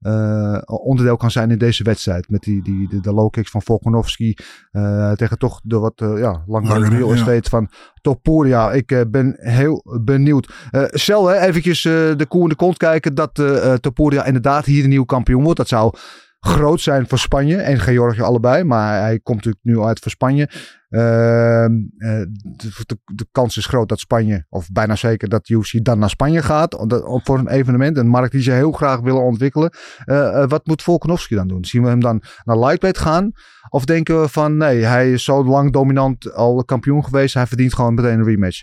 eh, 0.02 0.62
onderdeel 0.66 1.18
kan 1.18 1.32
zijn 1.32 1.52
in 1.52 1.58
deze 1.58 1.84
wedstrijd. 1.84 2.30
Met 2.30 2.42
die, 2.42 2.64
die, 2.64 2.88
de, 2.88 3.00
de 3.00 3.14
low 3.14 3.30
kicks 3.30 3.52
van 3.52 3.62
Volkanovski. 3.62 4.36
eh, 4.72 5.12
tegen 5.12 5.38
toch 5.38 5.60
de 5.64 5.80
wat 5.80 6.02
uh, 6.02 6.20
ja, 6.20 6.44
langere 6.46 7.12
estate 7.12 7.50
van 7.50 7.70
Topuria. 8.02 8.72
Ik 8.72 9.06
ben 9.12 9.36
heel 9.38 10.00
benieuwd. 10.02 10.54
Stel 10.90 11.28
hè, 11.28 11.40
eventjes 11.40 11.82
de 11.82 12.26
koe 12.28 12.44
in 12.44 12.50
de 12.50 12.56
kont 12.56 12.78
kijken 12.78 13.16
dat 13.16 13.44
Topuria 13.80 14.26
inderdaad 14.26 14.66
hier 14.66 14.82
de 14.82 14.88
nieuwe 14.88 15.06
kampioen 15.06 15.44
wordt. 15.44 15.58
Dat 15.58 15.68
zou 15.68 15.94
groot 16.42 16.82
zijn 16.82 17.08
voor 17.08 17.20
Spanje 17.20 17.56
en 17.56 17.80
Georgië 17.80 18.22
allebei. 18.22 18.64
Maar 18.64 19.02
hij 19.02 19.20
komt 19.20 19.38
natuurlijk 19.38 19.64
nu 19.64 19.80
uit 19.80 20.00
voor 20.00 20.12
Spanje. 20.12 20.50
Ehm, 20.90 21.72
eh, 21.98 22.22
de, 22.42 22.72
de, 22.86 23.00
de 23.06 23.28
kans 23.32 23.58
is 23.58 23.66
groot 23.66 23.90
dat 23.90 24.00
Spanje, 24.00 24.46
of 24.50 24.72
bijna 24.72 24.96
zeker 24.96 25.30
dat 25.30 25.50
UFC 25.50 25.84
dan 25.84 26.00
naar 26.00 26.10
Spanje 26.10 26.42
gaat. 26.42 26.76
voor 27.24 27.40
een 27.40 27.48
evenement. 27.48 27.98
Een 27.98 28.08
markt 28.08 28.32
die 28.32 28.42
ze 28.42 28.52
heel 28.52 28.72
graag 28.72 29.00
willen 29.00 29.22
ontwikkelen. 29.22 29.74
Eh, 30.06 30.42
eh, 30.42 30.50
wat 30.50 30.66
moet 30.66 30.82
Volkanovski 30.82 31.36
dan 31.36 31.48
doen? 31.48 31.66
Zien 31.66 31.84
we 31.84 31.90
hem 31.90 32.00
dan 32.00 32.24
naar 32.44 32.60
lightweight 32.60 33.02
gaan? 33.02 33.32
Of 33.70 33.86
denken 33.86 34.22
we 34.22 34.28
van 34.28 34.58
nee, 34.58 34.84
hij 34.84 35.12
is 35.12 35.24
zo 35.24 35.44
lang 35.44 35.72
dominant 35.72 36.34
al 36.34 36.66
kampioen 36.66 37.04
geweest. 37.04 37.34
Hij 37.34 37.48
verdient 37.48 37.74
gewoon 37.74 37.94
meteen 37.94 38.20
een 38.20 38.26
rematch. 38.26 38.62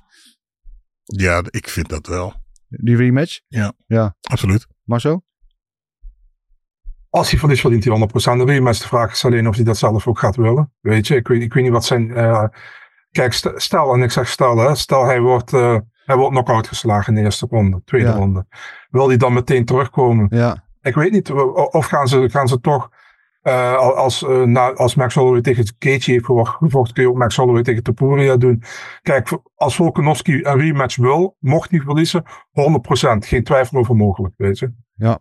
Ja, 1.05 1.43
ik 1.51 1.69
vind 1.69 1.89
dat 1.89 2.07
wel. 2.07 2.35
Die 2.69 2.97
rematch? 2.97 3.41
Absoluut. 4.21 4.67
Marzo? 4.85 5.23
Als 7.19 7.31
hij 7.31 7.39
verliest, 7.39 7.61
verdient 7.61 7.85
hij 7.85 8.09
100% 8.37 8.37
de 8.39 8.45
rematch. 8.53 8.81
De 8.81 8.87
vraag 8.87 9.13
is 9.13 9.25
alleen 9.25 9.49
of 9.49 9.55
hij 9.57 9.65
dat 9.65 9.77
zelf 9.77 10.07
ook 10.07 10.19
gaat 10.19 10.37
willen. 10.37 10.73
Weet 10.81 11.07
je, 11.07 11.17
ik 11.17 11.29
weet, 11.29 11.43
ik 11.43 11.53
weet 11.53 11.63
niet 11.65 11.73
wat 11.73 11.85
zijn... 11.85 12.15
eh, 12.15 12.45
kijk, 13.11 13.33
st- 13.33 13.53
stel, 13.55 13.95
en 13.95 14.03
ik 14.03 14.11
zeg 14.11 14.29
stel, 14.29 14.57
hè, 14.59 14.75
stel 14.75 15.05
hij 15.05 15.21
wordt, 15.21 15.53
eh 15.53 15.77
hij 16.05 16.17
wordt 16.17 16.33
knock-out 16.33 16.67
geslagen 16.69 17.09
in 17.09 17.19
de 17.19 17.25
eerste 17.25 17.47
ronde, 17.51 17.83
tweede 17.85 18.09
Ja. 18.09 18.15
ronde. 18.15 18.47
Wil 18.91 19.09
hij 19.09 19.17
dan 19.17 19.33
meteen 19.33 19.65
terugkomen? 19.65 20.27
Ja. 20.31 20.65
Ik 20.83 20.95
weet 20.95 21.13
niet. 21.13 21.31
Of 21.71 21.87
gaan 21.87 22.09
ze, 22.09 22.29
gaan 22.31 22.49
ze 22.49 22.61
toch... 22.61 22.89
eh, 23.43 23.77
als, 23.77 24.25
na, 24.45 24.73
als 24.73 24.95
Max 24.95 25.15
Holloway 25.15 25.41
tegen 25.41 25.65
Cage 25.79 26.11
heeft 26.11 26.25
gevochten, 26.25 26.95
kun 26.95 27.03
je 27.03 27.09
ook 27.09 27.17
Max 27.17 27.37
Holloway 27.37 27.63
tegen 27.63 27.83
Topuria 27.83 28.37
doen. 28.37 28.63
Kijk, 29.03 29.39
als 29.55 29.77
Volkanovski 29.77 30.41
een 30.45 30.59
rematch 30.59 30.97
wil, 30.97 31.37
mocht 31.39 31.71
hij 31.71 31.81
verliezen, 31.81 32.25
100%. 32.27 32.29
Geen 33.19 33.45
twijfel 33.45 33.79
over 33.79 33.97
mogelijk, 33.97 34.35
weet 34.37 34.59
je. 34.59 34.73
Ja, 34.95 35.19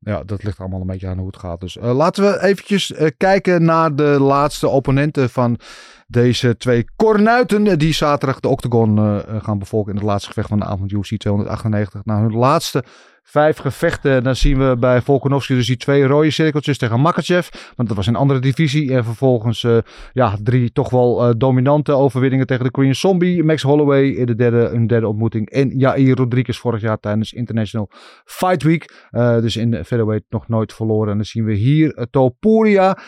ja, 0.00 0.22
dat 0.24 0.42
ligt 0.42 0.58
allemaal 0.58 0.80
een 0.80 0.86
beetje 0.86 1.08
aan 1.08 1.18
hoe 1.18 1.26
het 1.26 1.36
gaat. 1.36 1.60
Dus 1.60 1.76
eh, 1.76 1.96
laten 1.96 2.24
we 2.24 2.42
eventjes 2.42 2.92
eh, 2.92 3.08
kijken 3.16 3.64
naar 3.64 3.94
de 3.94 4.16
laatste 4.20 4.68
opponenten 4.68 5.30
van 5.30 5.58
deze 6.06 6.56
twee 6.56 6.84
kornuiten. 6.96 7.78
Die 7.78 7.94
zaterdag 7.94 8.40
de 8.40 8.48
Octagon 8.48 8.98
eh, 8.98 9.18
gaan 9.42 9.58
bevolken 9.58 9.92
in 9.92 9.98
het 9.98 10.06
laatste 10.06 10.28
gevecht 10.28 10.48
van 10.48 10.58
de 10.58 10.64
avond 10.64 10.92
UFC 10.92 11.16
298. 11.16 12.04
Na 12.04 12.20
hun 12.20 12.32
laatste 12.32 12.84
vijf 13.22 13.56
gevechten, 13.56 14.22
dan 14.22 14.36
zien 14.36 14.58
we 14.58 14.76
bij 14.78 15.02
Volkanovski 15.02 15.54
dus 15.54 15.66
die 15.66 15.76
twee 15.76 16.06
rode 16.06 16.30
cirkeltjes 16.30 16.78
tegen 16.78 17.00
Makachev. 17.00 17.48
Want 17.76 17.88
dat 17.88 17.96
was 17.96 18.06
een 18.06 18.16
andere 18.16 18.40
divisie. 18.40 18.94
En 18.94 19.04
vervolgens 19.04 19.64
eh, 19.64 19.78
ja, 20.12 20.36
drie 20.42 20.72
toch 20.72 20.90
wel 20.90 21.22
eh, 21.22 21.34
dominante 21.36 21.92
overwinningen 21.92 22.46
tegen 22.46 22.64
de 22.64 22.70
Korean 22.70 22.94
Zombie. 22.94 23.44
Max 23.44 23.62
Holloway 23.62 24.08
in 24.08 24.26
de 24.26 24.34
derde, 24.34 24.68
een 24.68 24.86
derde 24.86 25.08
ontmoeting. 25.08 25.50
En 25.50 25.78
Jair 25.78 26.16
Rodriguez 26.16 26.58
vorig 26.58 26.80
jaar 26.80 27.00
tijdens 27.00 27.32
International 27.32 27.90
Fight 28.24 28.62
Week. 28.62 29.08
Eh, 29.10 29.40
dus 29.40 29.56
in 29.56 29.84
featherweight 29.84 30.24
nog 30.28 30.48
nooit 30.48 30.72
verloren. 30.72 31.10
En 31.10 31.16
dan 31.16 31.26
zien 31.26 31.44
we 31.44 31.54
hier 31.54 32.06
Topuria. 32.10 32.98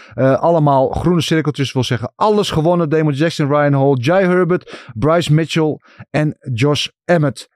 Allemaal 0.41 0.89
groene 0.89 1.21
cirkeltjes. 1.21 1.73
Wil 1.73 1.85
zeggen 1.85 2.13
alles 2.17 2.51
gewonnen. 2.51 2.89
Damon 2.89 3.13
Jackson, 3.13 3.49
Ryan 3.49 3.73
Hall, 3.73 3.95
Jai 3.95 4.25
Herbert, 4.25 4.91
Bryce 4.95 5.35
Mitchell 5.35 5.79
en 6.11 6.37
Josh 6.53 6.89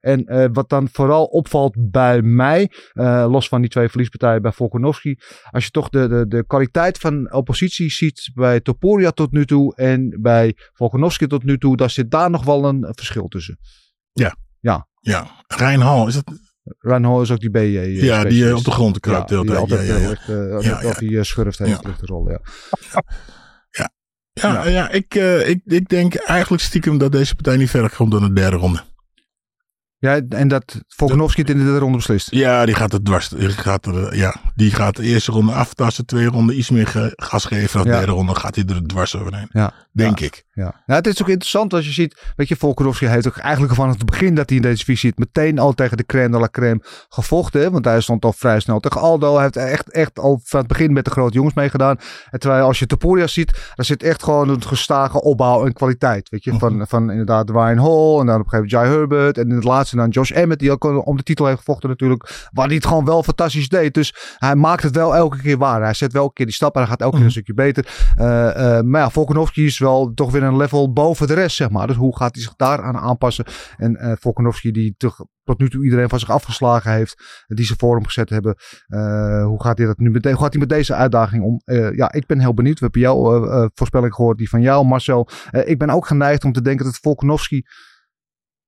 En 0.00 0.24
eh, 0.24 0.46
wat 0.52 0.68
dan 0.68 0.88
vooral 0.92 1.24
opvalt 1.24 1.74
bij 1.90 2.22
mij. 2.22 2.70
eh, 2.92 3.26
los 3.28 3.48
van 3.48 3.60
die 3.60 3.70
twee 3.70 3.88
verliespartijen 3.88 4.42
bij 4.42 4.52
Volkanovski. 4.52 5.16
Als 5.50 5.64
je 5.64 5.70
toch 5.70 5.88
de, 5.88 6.08
de, 6.08 6.26
de 6.28 6.44
kwaliteit 6.46 6.98
van 6.98 7.32
oppositie 7.32 7.90
ziet 7.90 8.30
bij 8.34 8.60
Topuria 8.60 9.10
tot 9.10 9.32
nu 9.32 9.46
toe. 9.46 9.76
En 9.76 10.18
bij 10.20 10.54
Volkanovski 10.72 11.26
tot 11.26 11.44
nu 11.44 11.58
toe. 11.58 11.76
Daar 11.76 11.90
zit 11.90 12.10
daar 12.10 12.30
nog 12.30 12.44
wel 12.44 12.64
een 12.64 12.86
verschil 12.90 13.28
tussen. 13.28 13.58
Ja. 14.60 14.86
Rijn 15.46 15.80
Hal, 15.80 16.06
is 16.06 16.14
dat? 16.14 16.24
Ryan 16.78 17.04
Hall 17.04 17.20
is 17.20 17.30
ook 17.30 17.40
die 17.40 17.50
BJ. 17.50 17.76
eh, 17.78 18.02
Ja, 18.02 18.24
die 18.24 18.56
op 18.56 18.64
de 18.64 18.70
grond 18.70 19.00
kruipt 19.00 19.28
de 19.28 19.34
Ja, 19.34 19.40
die 19.40 19.50
tijd. 19.50 19.60
altijd 19.60 19.86
Ja, 19.86 19.94
ja, 19.94 20.00
ja. 20.00 20.60
Ja, 20.60 20.80
ja. 20.82 21.16
eh, 21.18 21.22
schurft 21.22 21.58
heeft, 21.58 21.70
Ja. 21.70 21.88
ligt 21.88 22.00
de 22.00 22.06
rol, 22.06 22.30
ja. 22.30 22.40
Ja, 24.32 24.66
ja. 24.66 24.90
ik, 24.90 25.14
ik, 25.46 25.60
ik 25.64 25.88
denk 25.88 26.14
eigenlijk 26.14 26.62
stiekem 26.62 26.98
dat 26.98 27.12
deze 27.12 27.34
partij 27.34 27.56
niet 27.56 27.70
verder 27.70 27.90
komt 27.96 28.10
dan 28.10 28.22
de 28.22 28.32
derde 28.32 28.56
ronde. 28.56 28.82
Ja, 30.06 30.20
en 30.28 30.48
dat 30.48 30.80
Volkanovski 30.88 31.40
het 31.40 31.50
in 31.50 31.58
de 31.58 31.64
derde 31.64 31.78
ronde 31.78 31.96
beslist. 31.96 32.30
Ja, 32.30 32.64
die 32.66 32.74
gaat 32.74 32.92
het 32.92 33.04
dwars. 33.04 33.28
Die 33.28 33.48
gaat, 33.48 33.86
er, 33.86 34.16
ja, 34.16 34.36
die 34.54 34.70
gaat 34.70 34.96
de 34.96 35.02
eerste 35.02 35.32
ronde 35.32 35.52
aftasten, 35.52 36.06
tweede 36.06 36.30
ronde 36.30 36.54
iets 36.54 36.70
meer 36.70 36.86
ge- 36.86 37.12
gas 37.16 37.44
geven. 37.44 37.78
Dan 37.82 37.90
de 37.90 37.96
derde 37.96 38.12
ronde 38.12 38.34
gaat 38.34 38.54
hij 38.54 38.64
er 38.64 38.86
dwars 38.86 39.16
overheen. 39.16 39.48
Ja. 39.50 39.72
Denk 39.92 40.20
ik. 40.20 40.44
Ja. 40.52 40.62
Nou, 40.86 40.98
het 40.98 41.06
is 41.06 41.22
ook 41.22 41.28
interessant 41.28 41.72
als 41.74 41.84
je 41.86 41.92
ziet, 41.92 42.32
weet 42.36 42.48
je, 42.48 42.56
Volkanovski 42.56 43.06
heeft 43.06 43.26
ook 43.28 43.36
eigenlijk 43.36 43.74
van 43.74 43.88
het 43.88 44.04
begin 44.04 44.34
dat 44.34 44.48
hij 44.48 44.56
in 44.56 44.62
deze 44.62 44.78
divisie 44.78 45.08
zit, 45.10 45.18
meteen 45.18 45.58
al 45.58 45.72
tegen 45.72 45.96
de 45.96 46.04
crème 46.06 46.30
de 46.30 46.38
la 46.38 46.48
crème 46.50 46.80
gevochten. 47.08 47.60
hè. 47.60 47.70
Want 47.70 47.84
hij 47.84 48.00
stond 48.00 48.24
al 48.24 48.32
vrij 48.32 48.60
snel 48.60 48.80
tegen 48.80 49.00
Aldo. 49.00 49.34
Hij 49.34 49.42
heeft 49.42 49.56
echt, 49.56 49.90
echt 49.92 50.18
al 50.18 50.40
van 50.44 50.58
het 50.58 50.68
begin 50.68 50.92
met 50.92 51.04
de 51.04 51.10
grote 51.10 51.34
jongens 51.34 51.54
meegedaan. 51.54 51.98
En 52.30 52.38
terwijl 52.38 52.64
als 52.64 52.78
je 52.78 52.86
Topuria 52.86 53.26
ziet, 53.26 53.52
daar 53.74 53.86
zit 53.86 54.02
echt 54.02 54.22
gewoon 54.22 54.48
een 54.48 54.62
gestage 54.62 55.22
opbouw 55.22 55.66
en 55.66 55.72
kwaliteit. 55.72 56.28
Weet 56.28 56.44
je, 56.44 56.58
van, 56.58 56.86
van 56.88 57.10
inderdaad 57.10 57.50
Ryan 57.50 57.78
Hall 57.78 58.18
en 58.20 58.26
dan 58.26 58.40
op 58.40 58.44
een 58.44 58.50
gegeven 58.50 58.52
moment 58.52 58.70
Jai 58.70 58.88
Herbert. 58.88 59.38
En 59.38 59.48
in 59.48 59.54
het 59.54 59.64
laatste 59.64 59.95
dan 59.96 60.08
Josh 60.08 60.30
Emmett, 60.30 60.60
die 60.60 60.70
ook 60.70 61.06
om 61.06 61.16
de 61.16 61.22
titel 61.22 61.46
heeft 61.46 61.58
gevochten 61.58 61.88
natuurlijk. 61.88 62.48
Waar 62.52 62.66
hij 62.66 62.74
het 62.74 62.86
gewoon 62.86 63.04
wel 63.04 63.22
fantastisch 63.22 63.68
deed. 63.68 63.94
Dus 63.94 64.34
hij 64.38 64.54
maakt 64.54 64.82
het 64.82 64.94
wel 64.94 65.16
elke 65.16 65.38
keer 65.42 65.58
waar. 65.58 65.82
Hij 65.82 65.94
zet 65.94 66.12
wel 66.12 66.22
elke 66.22 66.34
keer 66.34 66.46
die 66.46 66.54
stap 66.54 66.74
en 66.74 66.80
hij 66.80 66.88
gaat 66.90 67.00
elke 67.00 67.16
keer 67.16 67.24
een 67.24 67.30
stukje 67.30 67.54
beter. 67.54 68.12
Eh, 68.16 68.78
eh, 68.78 68.84
maar 68.84 69.00
ja, 69.00 69.10
Volkanovski 69.10 69.64
is 69.64 69.78
wel 69.78 70.12
toch 70.14 70.30
weer 70.32 70.42
een 70.42 70.56
level 70.56 70.92
boven 70.92 71.26
de 71.26 71.34
rest, 71.34 71.56
zeg 71.56 71.70
maar. 71.70 71.86
Dus 71.86 71.96
hoe 71.96 72.16
gaat 72.16 72.34
hij 72.34 72.42
zich 72.44 72.54
daaraan 72.56 72.96
aanpassen? 72.96 73.44
En 73.76 73.96
eh 73.96 74.12
Volkanovski, 74.20 74.70
die 74.70 74.94
toch 74.96 75.24
tot 75.44 75.58
nu 75.58 75.70
toe 75.70 75.84
iedereen 75.84 76.08
van 76.08 76.18
zich 76.18 76.30
afgeslagen 76.30 76.92
heeft, 76.92 77.44
die 77.46 77.64
ze 77.64 77.74
voor 77.78 77.94
hem 77.96 78.04
gezet 78.04 78.30
hebben. 78.30 78.56
hoe 79.46 79.62
gaat 79.62 79.78
hij 79.78 79.86
dat 79.86 79.98
nu 79.98 80.10
met, 80.10 80.22
de- 80.22 80.30
hoe 80.30 80.38
gaat 80.42 80.50
hij 80.52 80.60
met 80.60 80.68
deze 80.68 80.94
uitdaging 80.94 81.42
om? 81.44 81.60
Ja, 81.94 82.12
ik 82.12 82.26
ben 82.26 82.40
heel 82.40 82.54
benieuwd. 82.54 82.78
We 82.78 82.84
hebben 82.84 83.00
jouw 83.00 83.70
voorspelling 83.74 84.14
gehoord, 84.14 84.38
die 84.38 84.48
van 84.48 84.60
jou, 84.60 84.86
Marcel. 84.86 85.28
Ik 85.64 85.78
ben 85.78 85.90
ook 85.90 86.06
geneigd 86.06 86.44
om 86.44 86.52
te 86.52 86.60
denken 86.62 86.84
dat 86.84 86.98
Volkanovski 87.02 87.64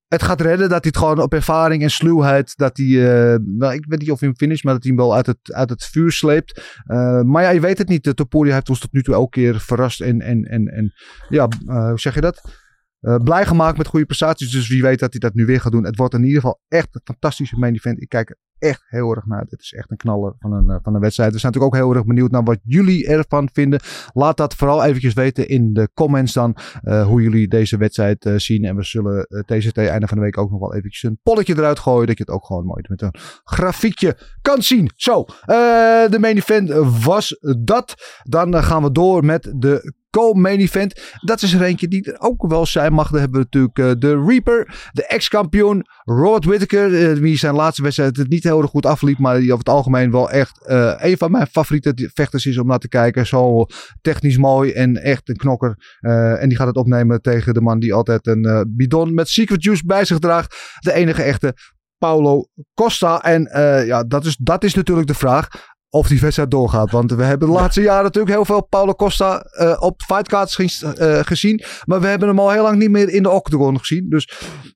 het 0.09 0.23
gaat 0.23 0.41
redden. 0.41 0.69
Dat 0.69 0.83
hij 0.83 0.93
het 0.93 0.97
gewoon 0.97 1.21
op 1.21 1.33
ervaring 1.33 1.83
en 1.83 1.91
sluwheid. 1.91 2.57
Dat 2.57 2.77
hij, 2.77 2.87
eh, 2.87 3.39
nou, 3.45 3.75
ik 3.75 3.85
weet 3.89 4.01
niet 4.01 4.11
of 4.11 4.21
hij 4.21 4.29
hem 4.29 4.37
finish, 4.37 4.63
maar 4.63 4.75
dat 4.75 4.83
hij 4.83 4.93
hem 4.93 5.01
wel 5.05 5.15
uit 5.15 5.27
het, 5.27 5.53
uit 5.53 5.71
het 5.71 5.85
vuur 5.85 6.13
sleept. 6.13 6.81
Eh, 6.87 7.23
maar 7.23 7.43
ja, 7.43 7.51
je 7.51 7.61
weet 7.61 7.79
het 7.79 7.89
niet. 7.89 8.17
Topuria 8.17 8.55
heeft 8.55 8.69
ons 8.69 8.81
tot 8.81 8.93
nu 8.93 9.03
toe 9.03 9.15
elke 9.15 9.31
keer 9.31 9.61
verrast. 9.61 10.01
En, 10.01 10.21
en, 10.21 10.45
en, 10.45 10.69
en 10.69 10.93
ja, 11.29 11.49
eh, 11.67 11.89
hoe 11.89 12.01
zeg 12.01 12.15
je 12.15 12.21
dat? 12.21 12.67
Eh, 13.01 13.17
blij 13.17 13.47
gemaakt 13.47 13.77
met 13.79 13.87
goede 13.87 14.07
prestaties. 14.07 14.51
Dus 14.51 14.69
wie 14.69 14.83
weet 14.83 14.99
dat 14.99 15.11
hij 15.11 15.21
dat 15.21 15.35
nu 15.35 15.47
weer 15.47 15.61
gaat 15.61 15.73
doen. 15.73 15.85
Het 15.85 15.97
wordt 15.97 16.15
in 16.15 16.25
ieder 16.25 16.41
geval 16.41 16.61
echt 16.69 16.89
een 16.93 17.01
fantastische 17.05 17.59
main 17.59 17.75
event. 17.75 18.03
Ik 18.03 18.09
kijk 18.09 18.31
er 18.31 18.37
echt 18.59 18.83
heel 18.87 19.15
erg 19.15 19.27
naar. 19.27 19.45
Dit 19.49 19.61
is 19.61 19.73
echt 19.73 19.91
een 19.91 19.97
knaller 19.97 20.35
van 20.39 20.53
een, 20.53 20.71
eh, 20.71 20.77
van 20.83 20.95
een 20.95 21.01
wedstrijd. 21.01 21.33
We 21.33 21.39
zijn 21.39 21.53
natuurlijk 21.53 21.83
ook 21.83 21.87
heel 21.89 21.97
erg 21.97 22.07
benieuwd 22.07 22.31
naar 22.31 22.43
wat 22.43 22.59
jullie 22.63 23.07
ervan 23.07 23.49
vinden. 23.53 23.81
Laat 24.13 24.37
dat 24.37 24.55
vooral 24.55 24.85
eventjes 24.85 25.15
weten 25.15 25.49
in 25.49 25.73
de 25.73 25.89
comments 25.95 26.33
dan. 26.33 26.57
eh, 26.83 27.07
hoe 27.07 27.23
jullie 27.23 27.49
deze 27.49 27.77
wedstrijd 27.77 28.31
zien. 28.37 28.65
En 28.65 28.77
we 28.77 28.83
zullen 28.83 29.27
TCT 29.47 29.77
einde 29.77 30.07
van 30.07 30.17
de 30.17 30.23
week 30.23 30.39
ook 30.39 30.51
nog 30.51 30.61
wel 30.61 30.75
eventjes 30.75 31.03
een 31.03 31.19
polletje 31.23 31.57
eruit 31.57 31.79
gooien. 31.79 32.07
Dat 32.07 32.19
je 32.19 32.25
het 32.27 32.33
ook 32.35 32.47
gewoon 32.47 32.65
mooi 32.65 32.85
met 32.89 33.03
een 33.03 33.15
grafiekje 33.45 34.17
kan 34.43 34.63
zien. 34.63 34.91
Zo, 34.97 35.25
de 35.47 36.17
main 36.21 36.37
event 36.37 36.71
was 37.05 37.39
dat. 37.65 37.95
Dan 38.23 38.63
gaan 38.63 38.83
we 38.83 38.93
door 38.93 39.25
met 39.25 39.53
de 39.57 39.93
co-main 40.11 40.59
event. 40.59 41.01
Dat 41.21 41.43
is 41.43 41.53
er 41.53 41.63
eentje 41.63 41.89
die 41.89 42.13
er 42.13 42.21
ook 42.21 42.49
wel 42.49 42.67
zijn 42.67 42.93
mag. 42.93 43.11
Dan 43.11 43.21
hebben 43.21 43.41
we 43.41 43.47
natuurlijk 43.51 43.79
eh, 43.79 44.01
de 44.01 44.25
Reaper, 44.27 44.89
de 44.93 45.07
ex-kampioen 45.07 45.85
Robert 46.05 46.45
Whittaker. 46.45 47.11
eh, 47.11 47.19
wie 47.19 47.39
zijn 47.39 47.55
laatste 47.55 47.83
wedstrijd 47.83 48.17
het 48.17 48.29
niet 48.29 48.45
heel 48.45 48.63
erg 48.63 48.71
goed 48.71 48.87
afliep. 48.87 49.19
Maar 49.19 49.39
die 49.39 49.53
over 49.53 49.59
het 49.59 49.69
algemeen 49.69 50.11
wel 50.11 50.31
echt 50.31 50.67
eh, 50.67 50.95
een 50.97 51.17
van 51.17 51.31
mijn 51.31 51.47
favoriete 51.47 52.11
vechters 52.15 52.47
is 52.47 52.59
om 52.59 52.67
naar 52.67 52.79
te 52.79 52.89
kijken. 52.89 53.27
Zo 53.27 53.67
technisch 54.01 54.37
mooi 54.37 54.73
en 54.73 54.97
echt 54.97 55.29
een 55.29 55.37
knokker. 55.37 55.97
En 56.39 56.49
die 56.49 56.59
gaat 56.59 56.67
het 56.67 56.77
opnemen 56.77 57.23
tegen 57.23 57.55
de 57.55 57.61
man 57.61 57.79
die 57.79 57.95
altijd 57.95 58.27
een 58.27 58.75
bidon 58.77 59.15
met 59.15 59.29
secret 59.29 59.63
juice 59.63 59.85
bij 59.87 60.05
zich 60.05 60.19
draagt. 60.19 60.57
De 60.79 60.93
enige 60.93 61.23
echte 61.23 61.55
Paulo 61.99 62.45
Costa. 62.75 63.23
En 63.23 63.43
ja, 63.87 64.05
dat 64.05 64.25
is, 64.25 64.37
dat 64.37 64.65
is 64.65 64.75
natuurlijk 64.75 65.07
de 65.07 65.15
vraag 65.15 65.49
of 65.91 66.09
die 66.09 66.21
wedstrijd 66.21 66.51
doorgaat. 66.51 66.91
Want 66.91 67.13
we 67.13 67.23
hebben 67.23 67.49
de 67.49 67.55
laatste 67.55 67.83
jaren 67.83 68.05
natuurlijk 68.05 68.35
heel 68.35 68.45
veel 68.45 68.67
Paulo 68.67 68.95
Costa 68.95 69.41
eh, 69.41 69.77
op 69.81 70.03
fightcards 70.03 70.81
eh, 70.81 71.19
gezien. 71.23 71.63
Maar 71.85 72.01
we 72.01 72.07
hebben 72.07 72.29
hem 72.29 72.39
al 72.39 72.51
heel 72.51 72.63
lang 72.63 72.79
niet 72.79 72.91
meer 72.91 73.09
in 73.09 73.23
de 73.23 73.31
octagon 73.31 73.79
gezien. 73.79 74.09
Dus 74.09 74.33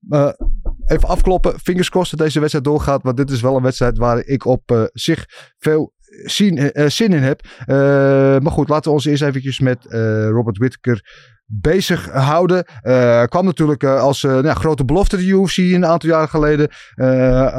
eh, 0.08 0.32
even 0.86 1.08
afkloppen. 1.08 1.60
Fingers 1.60 1.90
crossed 1.90 2.18
dat 2.18 2.26
deze 2.26 2.38
wedstrijd 2.38 2.66
doorgaat. 2.66 3.02
Want 3.02 3.16
dit 3.16 3.30
is 3.30 3.40
wel 3.40 3.56
een 3.56 3.62
wedstrijd 3.62 3.98
waar 3.98 4.18
ik 4.24 4.44
op 4.44 4.90
zich 4.92 5.24
veel 5.58 5.92
zin, 6.08 6.70
zin 6.90 7.12
in 7.12 7.22
heb. 7.22 7.40
Maar 8.42 8.52
goed, 8.52 8.68
laten 8.68 8.90
we 8.90 8.96
ons 8.96 9.04
eerst 9.04 9.22
eventjes 9.22 9.60
met 9.60 9.84
Robert 10.30 10.58
Whittaker 10.58 11.00
bezig 11.46 12.10
houden. 12.10 12.64
Eh, 12.64 13.22
kwam 13.24 13.44
natuurlijk 13.44 13.82
eh, 13.82 14.00
als 14.00 14.24
eh, 14.24 14.30
nou, 14.30 14.56
grote 14.56 14.84
belofte 14.84 15.16
de 15.16 15.26
UFC 15.26 15.56
een 15.56 15.86
aantal 15.86 16.10
jaren 16.10 16.28
geleden. 16.28 16.68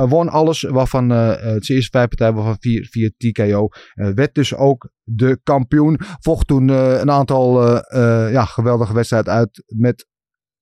Won 0.09 0.29
alles, 0.29 0.61
waarvan 0.61 1.09
het 1.09 1.69
eerste 1.69 1.89
vijf 1.91 2.07
partijen, 2.07 2.33
waarvan 2.33 2.57
vier, 2.59 2.87
vier 2.91 3.13
TKO. 3.17 3.67
Werd 3.93 4.35
dus 4.35 4.55
ook 4.55 4.91
de 5.03 5.39
kampioen. 5.43 5.99
Vocht 6.19 6.47
toen 6.47 6.67
een 6.69 7.11
aantal 7.11 7.71
ja, 8.29 8.45
geweldige 8.45 8.93
wedstrijden 8.93 9.33
uit 9.33 9.63
met 9.67 10.07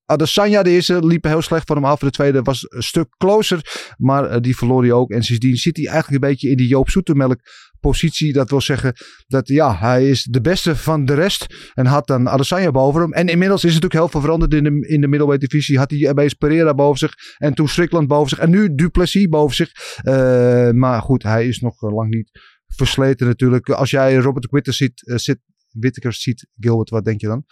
Adesanya. 0.05 0.63
De 0.63 0.69
eerste 0.69 1.05
liep 1.05 1.23
heel 1.23 1.41
slecht 1.41 1.67
voor 1.67 1.75
hem 1.75 1.86
af. 1.86 1.99
De 1.99 2.10
tweede 2.10 2.41
was 2.41 2.65
een 2.69 2.84
stuk 2.84 3.15
closer, 3.17 3.93
maar 3.97 4.41
die 4.41 4.57
verloor 4.57 4.81
hij 4.81 4.91
ook. 4.91 5.12
En 5.12 5.23
sindsdien 5.23 5.55
zit 5.55 5.77
hij 5.77 5.88
eigenlijk 5.88 6.23
een 6.23 6.29
beetje 6.29 6.49
in 6.49 6.57
die 6.57 6.67
Joop 6.67 6.89
Zoetemelk 6.89 7.39
positie. 7.81 8.33
Dat 8.33 8.49
wil 8.49 8.61
zeggen 8.61 8.93
dat 9.27 9.47
ja, 9.47 9.77
hij 9.77 10.09
is 10.09 10.23
de 10.23 10.41
beste 10.41 10.75
van 10.75 11.05
de 11.05 11.13
rest. 11.13 11.71
En 11.73 11.85
had 11.85 12.07
dan 12.07 12.29
Adesanya 12.29 12.71
boven 12.71 13.01
hem. 13.01 13.13
En 13.13 13.27
inmiddels 13.27 13.63
is 13.63 13.73
het 13.73 13.81
natuurlijk 13.81 14.01
heel 14.01 14.11
veel 14.11 14.21
veranderd 14.21 14.53
in 14.53 14.63
de, 14.63 14.87
in 14.87 15.01
de 15.01 15.07
middleweight 15.07 15.49
divisie. 15.49 15.77
Had 15.77 15.91
hij 15.91 16.09
opeens 16.09 16.33
Pereira 16.33 16.73
boven 16.73 16.99
zich. 16.99 17.13
En 17.37 17.53
toen 17.53 17.67
Strickland 17.67 18.07
boven 18.07 18.29
zich. 18.29 18.39
En 18.39 18.49
nu 18.49 18.75
Duplessis 18.75 19.27
boven 19.27 19.55
zich. 19.55 19.71
Eh, 19.95 20.71
maar 20.71 21.01
goed, 21.01 21.23
hij 21.23 21.47
is 21.47 21.59
nog 21.59 21.83
eh, 21.83 21.95
lang 21.95 22.09
niet 22.09 22.31
versleten 22.75 23.27
natuurlijk. 23.27 23.69
Als 23.69 23.89
jij 23.89 24.15
Robert 24.15 24.45
Whittaker 24.45 24.73
ziet, 24.73 25.07
eh, 25.07 25.17
zit, 25.17 25.39
Whittaker 25.71 26.13
ziet, 26.13 26.47
Gilbert, 26.59 26.89
wat 26.89 27.05
denk 27.05 27.21
je 27.21 27.27
dan? 27.27 27.45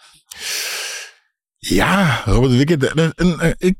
Ja, 1.56 2.22
Robert 2.24 2.52
eh, 2.52 3.52
ik, 3.58 3.76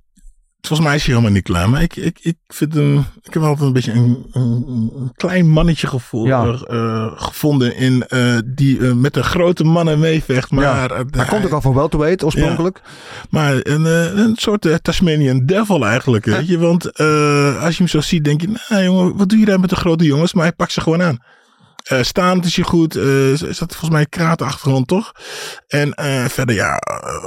volgens 0.60 0.88
mij 0.88 0.96
is 0.96 1.04
hij 1.04 1.14
helemaal 1.14 1.34
niet 1.34 1.44
klaar. 1.44 1.70
Maar 1.70 1.82
ik, 1.82 1.96
ik, 1.96 2.18
ik 2.22 2.36
vind 2.48 2.74
hem. 2.74 2.98
Ik 3.22 3.32
heb 3.34 3.42
altijd 3.42 3.66
een 3.66 3.72
beetje 3.72 3.92
een, 3.92 4.26
een, 4.32 4.64
een 4.96 5.12
klein 5.14 5.48
mannetje 5.48 5.86
gevoel, 5.86 6.26
Ja. 6.26 6.44
eh, 6.68 7.06
gevonden. 7.14 7.76
In, 7.76 8.06
eh, 8.08 8.38
die 8.46 8.86
eh, 8.86 8.92
met 8.92 9.14
de 9.14 9.22
grote 9.22 9.64
mannen 9.64 9.98
meevecht. 9.98 10.50
Maar, 10.50 10.64
Ja, 10.64 10.88
eh, 10.88 11.00
Hij 11.10 11.24
komt 11.26 11.44
ook 11.44 11.52
al 11.52 11.60
van 11.60 11.74
welterweight 11.74 12.24
oorspronkelijk. 12.24 12.80
Maar 13.30 13.54
een, 13.62 13.84
een 14.18 14.36
soort 14.36 14.78
Tasmanian 14.82 15.46
devil 15.46 15.86
eigenlijk. 15.86 16.24
Weet 16.24 16.48
je? 16.48 16.58
Want 16.58 16.84
als 17.58 17.72
je 17.72 17.78
hem 17.78 17.88
zo 17.88 18.00
ziet, 18.00 18.24
denk 18.24 18.40
je: 18.40 18.58
nou 18.68 18.82
jongen, 18.82 19.16
wat 19.16 19.28
doe 19.28 19.38
je 19.38 19.44
daar 19.44 19.60
met 19.60 19.70
de 19.70 19.76
grote 19.76 20.04
jongens? 20.04 20.32
Maar 20.34 20.44
hij 20.44 20.52
pakt 20.52 20.72
ze 20.72 20.80
gewoon 20.80 21.02
aan. 21.02 21.18
Staand 22.00 22.44
is 22.44 22.56
hij 22.56 22.64
goed. 22.64 22.96
eh, 22.96 23.30
is 23.30 23.38
dat 23.40 23.56
volgens 23.58 23.90
mij 23.90 24.06
kratenachtergrond, 24.06 24.88
toch? 24.88 25.12
En 25.66 25.92
verder, 26.30 26.54
ja, 26.54 26.78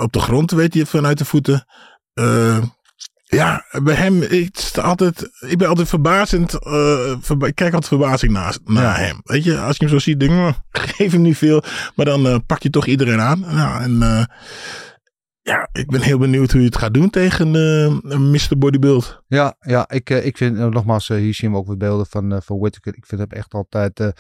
op 0.01 0.11
de 0.13 0.19
grond 0.19 0.51
weet 0.51 0.73
je 0.73 0.85
vanuit 0.85 1.17
de 1.17 1.25
voeten. 1.25 1.65
Ja, 3.33 3.65
bij 3.83 3.95
hem, 3.95 4.23
sta 4.51 4.81
altijd, 4.81 5.29
ik 5.39 5.57
ben 5.57 5.67
altijd 5.67 5.87
verbazend. 5.89 6.53
eh, 6.65 7.15
verba- 7.19 7.47
ik 7.47 7.55
kijk 7.55 7.73
altijd 7.73 7.87
verbazing 7.99 8.31
naar, 8.31 8.57
naar 8.65 8.99
Ja. 8.99 9.05
hem. 9.05 9.19
Weet 9.23 9.43
je, 9.43 9.59
als 9.59 9.77
je 9.77 9.85
hem 9.85 9.93
zo 9.93 9.99
ziet, 9.99 10.19
denk 10.19 10.31
ik, 10.31 10.37
"Oh, 10.37 10.53
geef 10.95 11.11
hem 11.11 11.21
niet 11.21 11.37
veel. 11.37 11.63
Maar 11.95 12.05
dan 12.05 12.27
eh, 12.27 12.35
pak 12.45 12.63
je 12.63 12.69
toch 12.69 12.85
iedereen 12.85 13.19
aan. 13.21 13.39
Nou, 13.39 13.81
en 13.83 14.01
eh, 14.01 14.23
ja, 15.41 15.69
ik 15.71 15.87
ben 15.87 16.01
heel 16.01 16.17
benieuwd 16.17 16.51
hoe 16.51 16.59
je 16.61 16.65
het 16.67 16.77
gaat 16.77 16.93
doen 16.93 17.09
tegen 17.09 17.51
Mr. 18.31 18.57
Bodybuild. 18.57 19.23
Ja, 19.27 19.55
ja 19.59 19.89
ik, 19.89 20.09
ik 20.09 20.37
vind, 20.37 20.57
nogmaals, 20.57 21.07
hier 21.07 21.33
zien 21.33 21.51
we 21.51 21.57
ook 21.57 21.67
wat 21.67 21.77
beelden 21.77 22.05
van, 22.09 22.41
van 22.45 22.59
Whittaker. 22.59 22.93
Ik 22.95 23.05
vind 23.05 23.21
hem 23.21 23.29
echt 23.31 23.53
altijd 23.53 24.13